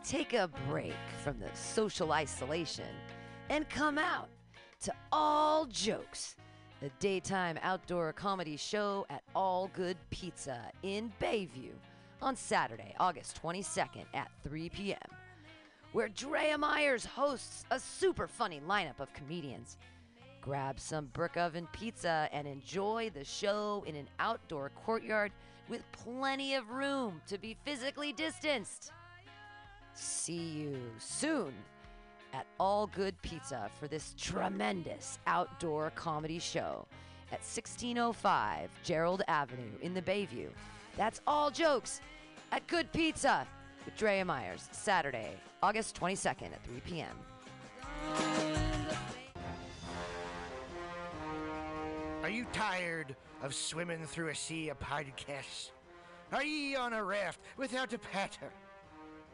Take 0.10 0.34
a 0.34 0.50
break 0.68 0.96
from 1.24 1.38
the 1.40 1.50
social 1.54 2.14
isolation 2.14 2.88
and 3.52 3.70
come 3.70 4.00
out 4.00 4.28
to 4.82 4.92
All 5.12 5.68
Jokes, 5.68 6.36
the 6.82 6.90
daytime 7.00 7.60
outdoor 7.62 8.12
comedy 8.14 8.58
show 8.58 9.06
at 9.12 9.22
All 9.36 9.70
Good 9.76 9.98
Pizza 10.10 10.72
in 10.82 11.14
Bayview 11.22 11.74
on 12.24 12.36
Saturday, 12.36 12.96
August 13.00 13.40
22nd 13.44 14.06
at 14.16 14.32
3 14.44 14.70
p.m., 14.70 14.98
where 15.92 16.10
Drea 16.10 16.58
Myers 16.58 17.06
hosts 17.06 17.66
a 17.70 17.80
super 17.80 18.28
funny 18.28 18.62
lineup 18.68 19.00
of 19.00 19.14
comedians. 19.14 19.78
Grab 20.42 20.80
some 20.80 21.06
brick 21.14 21.38
oven 21.38 21.68
pizza 21.72 22.28
and 22.32 22.48
enjoy 22.48 23.12
the 23.14 23.24
show 23.24 23.84
in 23.86 23.96
an 23.96 24.10
outdoor 24.18 24.72
courtyard 24.84 25.32
with 25.68 25.84
plenty 25.92 26.56
of 26.56 26.72
room 26.72 27.22
to 27.28 27.38
be 27.38 27.56
physically 27.64 28.12
distanced. 28.12 28.92
See 30.00 30.34
you 30.34 30.80
soon 30.98 31.54
at 32.34 32.46
All 32.58 32.88
Good 32.88 33.22
Pizza 33.22 33.70
for 33.78 33.90
this 33.90 34.16
tremendous 34.18 35.20
outdoor 35.28 35.92
comedy 35.92 36.40
show 36.40 36.86
at 37.34 37.42
1605 37.42 38.70
Gerald 38.82 39.24
Avenue 39.28 39.74
in 39.82 39.94
the 39.94 40.02
Bayview. 40.02 40.48
That's 40.96 41.20
all 41.28 41.52
jokes 41.52 42.00
at 42.54 42.66
Good 42.68 42.90
Pizza 42.94 43.46
with 43.84 43.98
Drea 43.98 44.24
Myers, 44.24 44.70
Saturday, 44.72 45.34
August 45.62 46.00
22nd 46.00 46.54
at 46.54 46.64
3 46.64 46.80
p.m. 46.86 47.18
Are 52.24 52.30
you 52.30 52.46
tired 52.54 53.18
of 53.44 53.54
swimming 53.54 54.06
through 54.06 54.30
a 54.30 54.36
sea 54.36 54.70
of 54.70 54.80
podcasts? 54.80 55.72
Are 56.32 56.44
ye 56.44 56.78
on 56.78 56.94
a 56.94 57.04
raft 57.04 57.42
without 57.58 57.92
a 57.92 58.00
paddle? 58.00 58.50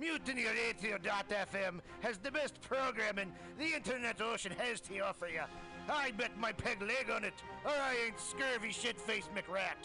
MutinyRadio.fm 0.00 1.80
has 2.00 2.16
the 2.18 2.30
best 2.30 2.58
programming 2.62 3.32
the 3.58 3.74
internet 3.74 4.20
ocean 4.22 4.52
has 4.56 4.80
to 4.80 4.98
offer 5.00 5.26
you. 5.26 5.42
I 5.90 6.12
bet 6.12 6.38
my 6.38 6.52
peg 6.52 6.80
leg 6.80 7.10
on 7.14 7.24
it, 7.24 7.34
or 7.64 7.70
I 7.70 7.96
ain't 8.06 8.18
scurvy 8.18 8.72
shit-faced 8.72 9.28
McRat. 9.34 9.76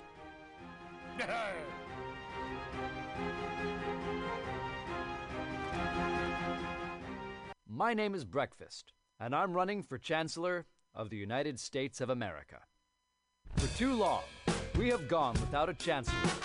My 7.67 7.93
name 7.93 8.15
is 8.15 8.23
Breakfast, 8.23 8.93
and 9.19 9.35
I'm 9.35 9.51
running 9.51 9.83
for 9.83 9.97
Chancellor 9.97 10.65
of 10.93 11.09
the 11.09 11.17
United 11.17 11.59
States 11.59 11.99
of 11.99 12.09
America. 12.09 12.59
For 13.57 13.67
too 13.77 13.93
long, 13.93 14.23
we 14.77 14.87
have 14.89 15.09
gone 15.09 15.33
without 15.33 15.67
a 15.67 15.73
Chancellor 15.73 16.44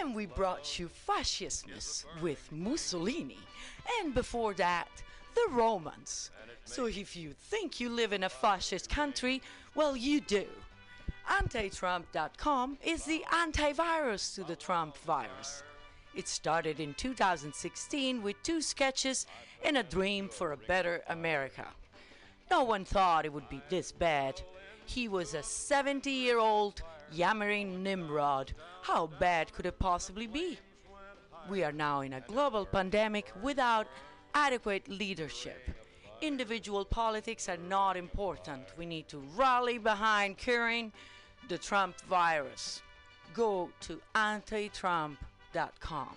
and 0.00 0.14
we 0.14 0.26
brought 0.26 0.78
you 0.78 0.88
fascismus 0.88 2.04
with 2.20 2.50
Mussolini, 2.52 3.38
and 4.00 4.14
before 4.14 4.54
that, 4.54 4.88
the 5.34 5.46
Romans. 5.50 6.30
So 6.64 6.86
if 6.86 7.16
you 7.16 7.32
think 7.32 7.80
you 7.80 7.88
live 7.88 8.12
in 8.12 8.24
a 8.24 8.28
fascist 8.28 8.88
country, 8.88 9.42
well, 9.74 9.96
you 9.96 10.20
do. 10.20 10.46
Antitrump.com 11.28 12.78
is 12.84 13.04
the 13.04 13.24
antivirus 13.30 14.34
to 14.34 14.44
the 14.44 14.56
Trump 14.56 14.96
virus. 14.98 15.62
It 16.14 16.28
started 16.28 16.78
in 16.78 16.94
2016 16.94 18.22
with 18.22 18.42
two 18.42 18.60
sketches 18.60 19.26
and 19.64 19.78
a 19.78 19.82
dream 19.82 20.28
for 20.28 20.52
a 20.52 20.56
better 20.56 21.02
America. 21.08 21.66
No 22.50 22.64
one 22.64 22.84
thought 22.84 23.24
it 23.24 23.32
would 23.32 23.48
be 23.48 23.62
this 23.70 23.92
bad. 23.92 24.40
He 24.86 25.08
was 25.08 25.34
a 25.34 25.42
70 25.42 26.10
year 26.10 26.38
old 26.38 26.82
yammering 27.10 27.82
Nimrod. 27.82 28.52
How 28.82 29.06
bad 29.06 29.52
could 29.52 29.66
it 29.66 29.78
possibly 29.78 30.26
be? 30.26 30.58
We 31.48 31.64
are 31.64 31.72
now 31.72 32.02
in 32.02 32.12
a 32.12 32.20
global 32.20 32.64
pandemic 32.64 33.32
without 33.42 33.88
adequate 34.34 34.88
leadership. 34.88 35.58
Individual 36.20 36.84
politics 36.84 37.48
are 37.48 37.56
not 37.56 37.96
important. 37.96 38.68
We 38.78 38.86
need 38.86 39.08
to 39.08 39.18
rally 39.36 39.78
behind 39.78 40.38
curing 40.38 40.92
the 41.48 41.58
Trump 41.58 42.00
virus. 42.02 42.80
Go 43.34 43.70
to 43.80 44.00
antitrump.com. 44.14 46.16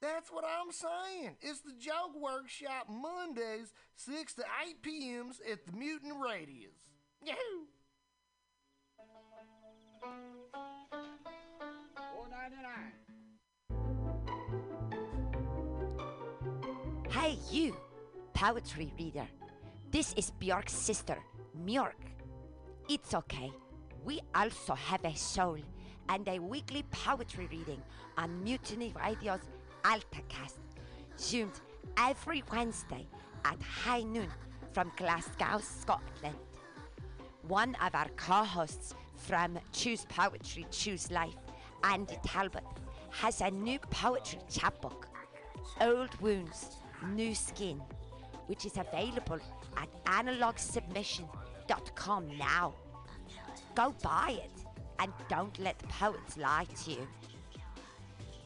That's 0.00 0.30
what 0.30 0.44
I'm 0.44 0.72
saying. 0.72 1.36
It's 1.42 1.60
the 1.60 1.74
Joke 1.78 2.18
Workshop 2.18 2.88
Mondays, 2.88 3.74
6 3.96 4.34
to 4.34 4.44
8 4.68 4.82
p.m.s 4.82 5.40
at 5.50 5.66
the 5.66 5.72
Mutant 5.72 6.14
Radius. 6.18 6.72
Yahoo! 7.22 7.66
Hey, 17.10 17.36
you, 17.50 17.76
poetry 18.32 18.94
reader. 18.98 19.26
This 19.90 20.14
is 20.14 20.32
Bjork's 20.40 20.72
sister, 20.72 21.18
Mjork. 21.66 21.92
It's 22.88 23.14
okay. 23.14 23.52
We 24.04 24.20
also 24.34 24.74
have 24.74 25.04
a 25.04 25.14
soul 25.14 25.58
and 26.08 26.26
a 26.26 26.38
weekly 26.38 26.84
poetry 26.90 27.48
reading 27.50 27.82
on 28.16 28.42
Mutiny 28.42 28.94
Radio's 28.98 29.40
AltaCast, 29.84 30.58
zoomed 31.18 31.60
every 31.96 32.42
Wednesday 32.52 33.06
at 33.44 33.60
high 33.62 34.02
noon 34.02 34.28
from 34.72 34.90
Glasgow, 34.96 35.60
Scotland. 35.60 36.36
One 37.48 37.74
of 37.76 37.94
our 37.94 38.08
co 38.16 38.44
hosts 38.44 38.94
from 39.16 39.58
Choose 39.72 40.04
Poetry, 40.08 40.66
Choose 40.70 41.10
Life, 41.10 41.36
Andy 41.84 42.18
Talbot, 42.24 42.64
has 43.10 43.40
a 43.40 43.50
new 43.50 43.78
poetry 43.90 44.40
chapbook, 44.48 45.08
Old 45.80 46.14
Wounds, 46.20 46.76
New 47.14 47.34
Skin, 47.34 47.80
which 48.46 48.66
is 48.66 48.76
available 48.76 49.40
at 49.76 49.88
analogsubmission.com 50.04 52.38
now. 52.38 52.74
Go 53.74 53.92
buy 54.02 54.38
it 54.44 54.52
and 54.98 55.12
don't 55.28 55.58
let 55.58 55.78
the 55.78 55.86
poets 55.88 56.36
lie 56.36 56.66
to 56.84 56.90
you. 56.92 57.08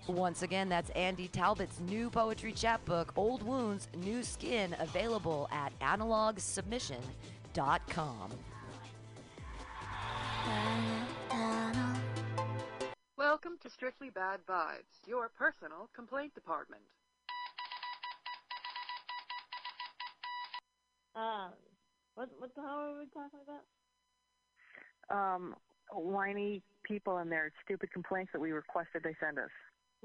Once 0.07 0.43
again, 0.43 0.69
that's 0.69 0.91
Andy 0.91 1.29
Talbot's 1.29 1.81
new 1.81 2.11
poetry 2.11 2.53
chapbook, 2.53 3.15
Old 3.17 3.43
Wounds, 3.43 3.89
New 3.97 4.23
Skin, 4.23 4.77
available 4.79 5.49
at 5.51 5.73
analogsubmission.com. 5.81 8.31
Welcome 13.17 13.57
to 13.63 13.71
Strictly 13.71 14.11
Bad 14.11 14.41
Vibes, 14.47 15.07
your 15.07 15.31
personal 15.31 15.89
complaint 15.95 16.35
department. 16.35 16.83
Um, 21.17 21.53
what 22.15 22.29
what 22.39 22.55
the 22.55 22.61
hell 22.61 22.81
are 22.81 22.99
we 22.99 23.07
talking 23.07 23.41
about? 23.43 23.63
um, 25.11 25.55
whiny 25.91 26.63
people 26.83 27.19
and 27.19 27.31
their 27.31 27.53
stupid 27.65 27.91
complaints 27.93 28.33
that 28.33 28.41
we 28.41 28.53
requested 28.53 29.03
they 29.03 29.15
send 29.21 29.39
us. 29.39 29.51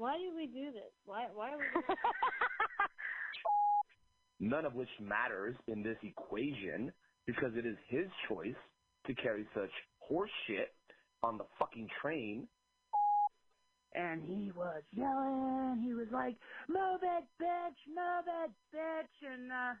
Why 0.00 0.16
did 0.16 0.34
we 0.34 0.46
do 0.46 0.72
this? 0.72 0.88
Why? 1.04 1.26
Why 1.34 1.50
are 1.52 1.58
we? 1.58 1.64
None 4.48 4.64
of 4.64 4.74
which 4.74 4.88
matters 4.98 5.54
in 5.68 5.82
this 5.82 5.98
equation 6.02 6.90
because 7.26 7.52
it 7.54 7.66
is 7.66 7.76
his 7.90 8.06
choice 8.26 8.56
to 9.06 9.14
carry 9.14 9.44
such 9.54 9.68
horse 9.98 10.30
shit 10.46 10.72
on 11.22 11.36
the 11.36 11.44
fucking 11.58 11.86
train. 12.00 12.48
And 13.94 14.22
he 14.24 14.50
was 14.56 14.80
yelling. 14.96 15.82
He 15.84 15.92
was 15.92 16.08
like, 16.10 16.36
"Move 16.66 17.00
it, 17.02 17.24
bitch! 17.36 17.80
Move 17.86 18.24
it, 18.24 18.50
bitch!" 18.74 19.30
And 19.30 19.52
uh, 19.52 19.74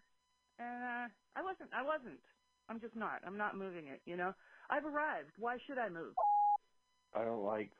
and 0.58 0.84
uh, 0.84 1.08
I 1.34 1.42
wasn't. 1.42 1.70
I 1.74 1.82
wasn't. 1.82 2.20
I'm 2.68 2.78
just 2.78 2.94
not. 2.94 3.22
I'm 3.26 3.38
not 3.38 3.56
moving 3.56 3.86
it. 3.86 4.02
You 4.04 4.18
know. 4.18 4.34
I've 4.68 4.84
arrived. 4.84 5.32
Why 5.38 5.56
should 5.66 5.78
I 5.78 5.88
move? 5.88 6.12
I 7.14 7.24
don't 7.24 7.42
like 7.42 7.70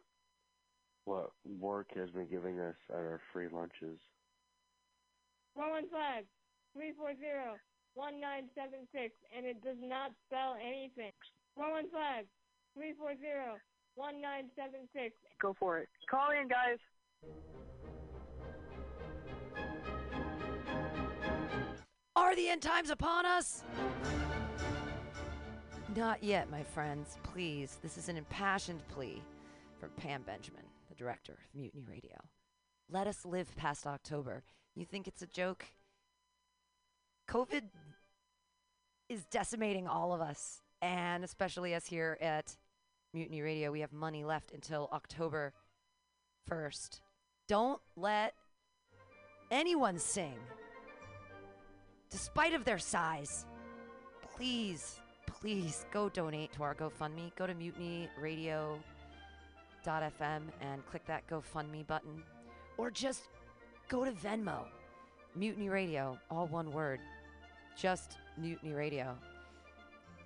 what 1.04 1.30
work 1.58 1.88
has 1.96 2.10
been 2.10 2.28
giving 2.28 2.60
us 2.60 2.76
at 2.90 2.96
our 2.96 3.20
free 3.32 3.48
lunches. 3.50 3.98
One 5.54 5.70
one 5.70 5.88
five 5.90 6.24
three 6.74 6.92
four 6.96 7.14
zero 7.18 7.56
one 7.94 8.20
nine 8.20 8.48
seven 8.54 8.86
six, 8.92 9.14
and 9.36 9.44
it 9.44 9.62
does 9.62 9.78
not 9.82 10.12
spell 10.26 10.56
anything. 10.60 11.12
One 11.54 11.70
one 11.70 11.90
five 11.92 12.24
three 12.74 12.92
four 12.98 13.14
zero 13.20 13.56
one 13.94 14.20
nine 14.20 14.50
seven 14.56 14.88
six. 14.94 15.14
Go 15.40 15.54
for 15.58 15.78
it. 15.78 15.88
Call 16.08 16.30
in, 16.30 16.48
guys. 16.48 16.78
Are 22.16 22.36
the 22.36 22.48
end 22.48 22.62
times 22.62 22.90
upon 22.90 23.26
us? 23.26 23.64
Not 25.96 26.22
yet, 26.22 26.50
my 26.50 26.62
friends. 26.62 27.18
Please, 27.24 27.78
this 27.82 27.98
is 27.98 28.08
an 28.08 28.16
impassioned 28.16 28.86
plea 28.88 29.20
from 29.80 29.90
Pam 29.96 30.22
Benjamin, 30.22 30.62
the 30.62 30.69
director 31.00 31.32
of 31.32 31.58
Mutiny 31.58 31.82
Radio. 31.88 32.16
Let 32.90 33.06
us 33.06 33.24
live 33.24 33.56
past 33.56 33.86
October. 33.86 34.44
You 34.74 34.84
think 34.84 35.08
it's 35.08 35.22
a 35.22 35.26
joke? 35.26 35.64
COVID 37.26 37.62
is 39.08 39.24
decimating 39.24 39.88
all 39.88 40.12
of 40.12 40.20
us, 40.20 40.60
and 40.82 41.24
especially 41.24 41.74
us 41.74 41.86
here 41.86 42.18
at 42.20 42.54
Mutiny 43.14 43.40
Radio. 43.40 43.72
We 43.72 43.80
have 43.80 43.94
money 43.94 44.24
left 44.24 44.52
until 44.52 44.90
October 44.92 45.54
1st. 46.50 47.00
Don't 47.48 47.80
let 47.96 48.34
anyone 49.50 49.98
sing, 49.98 50.36
despite 52.10 52.52
of 52.52 52.66
their 52.66 52.78
size. 52.78 53.46
Please, 54.36 55.00
please 55.26 55.86
go 55.92 56.10
donate 56.10 56.52
to 56.52 56.62
our 56.62 56.74
GoFundMe. 56.74 57.34
Go 57.36 57.46
to 57.46 57.54
mutinyradio.fm 59.86 60.42
and 60.60 60.86
click 60.86 61.04
that 61.06 61.26
GoFundMe 61.28 61.86
button. 61.86 62.22
Or 62.76 62.90
just 62.90 63.22
go 63.88 64.04
to 64.04 64.12
Venmo. 64.12 64.64
Mutiny 65.36 65.68
Radio, 65.68 66.18
all 66.30 66.46
one 66.46 66.72
word. 66.72 67.00
Just 67.76 68.18
Mutiny 68.36 68.72
Radio. 68.72 69.16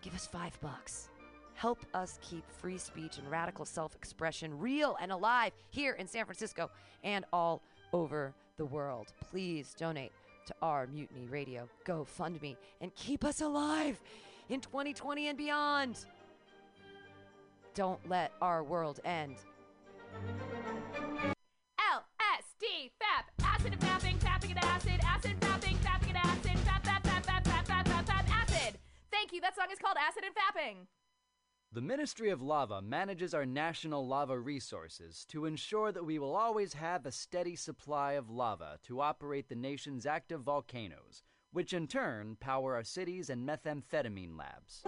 Give 0.01 0.15
us 0.15 0.27
five 0.27 0.59
bucks. 0.61 1.09
Help 1.55 1.79
us 1.95 2.19
keep 2.23 2.45
free 2.51 2.79
speech 2.79 3.19
and 3.19 3.31
radical 3.31 3.65
self 3.65 3.95
expression 3.95 4.59
real 4.59 4.97
and 5.01 5.13
alive 5.13 5.53
here 5.71 5.93
in 5.95 6.07
San 6.07 6.25
Francisco 6.25 6.71
and 7.03 7.25
all 7.33 7.63
over 7.93 8.33
the 8.57 8.65
world. 8.65 9.13
Please 9.31 9.75
donate 9.79 10.13
to 10.47 10.55
our 10.63 10.87
Mutiny 10.87 11.27
Radio 11.29 11.69
GoFundMe 11.87 12.57
and 12.81 12.95
keep 12.95 13.25
us 13.25 13.41
alive 13.41 14.01
in 14.49 14.61
2020 14.61 15.29
and 15.29 15.39
beyond. 15.39 16.07
Don't 17.75 18.09
let 18.09 18.33
our 18.41 18.63
world 18.63 19.01
end. 19.05 19.37
LSD, 21.81 22.91
FAP, 23.01 23.25
acid 23.43 23.73
and 23.73 23.81
fapping, 23.81 24.19
fapping 24.19 24.51
and 24.51 24.59
acid, 24.59 25.01
acid, 25.05 25.41
fapping, 25.41 25.77
fapping 25.79 26.09
and 26.11 26.19
acid, 26.19 26.57
fap, 26.65 26.83
fap, 26.85 27.03
fap, 27.03 27.25
fap, 27.25 27.45
fap, 27.45 27.65
fap, 27.65 27.85
fap, 27.85 28.07
fap, 28.07 28.29
acid. 28.31 28.79
Thank 29.11 29.33
you. 29.33 29.41
That 29.41 29.57
song 29.57 29.67
is 29.73 29.79
called 29.81 29.97
Acid 30.01 30.23
and 30.25 30.35
Fapping. 30.35 30.87
The 31.73 31.81
Ministry 31.81 32.31
of 32.31 32.41
Lava 32.41 32.81
manages 32.81 33.35
our 33.35 33.45
national 33.45 34.07
lava 34.07 34.39
resources 34.39 35.25
to 35.31 35.45
ensure 35.45 35.91
that 35.91 36.07
we 36.07 36.21
will 36.21 36.37
always 36.37 36.75
have 36.75 37.05
a 37.05 37.11
steady 37.11 37.57
supply 37.57 38.13
of 38.13 38.31
lava 38.31 38.79
to 38.85 39.01
operate 39.01 39.49
the 39.49 39.57
nation's 39.57 40.07
active 40.07 40.43
volcanoes, 40.43 41.25
which 41.53 41.73
in 41.73 41.89
turn 41.89 42.37
power 42.39 42.77
our 42.77 42.85
cities 42.85 43.29
and 43.31 43.49
methamphetamine 43.49 44.39
labs. 44.39 44.85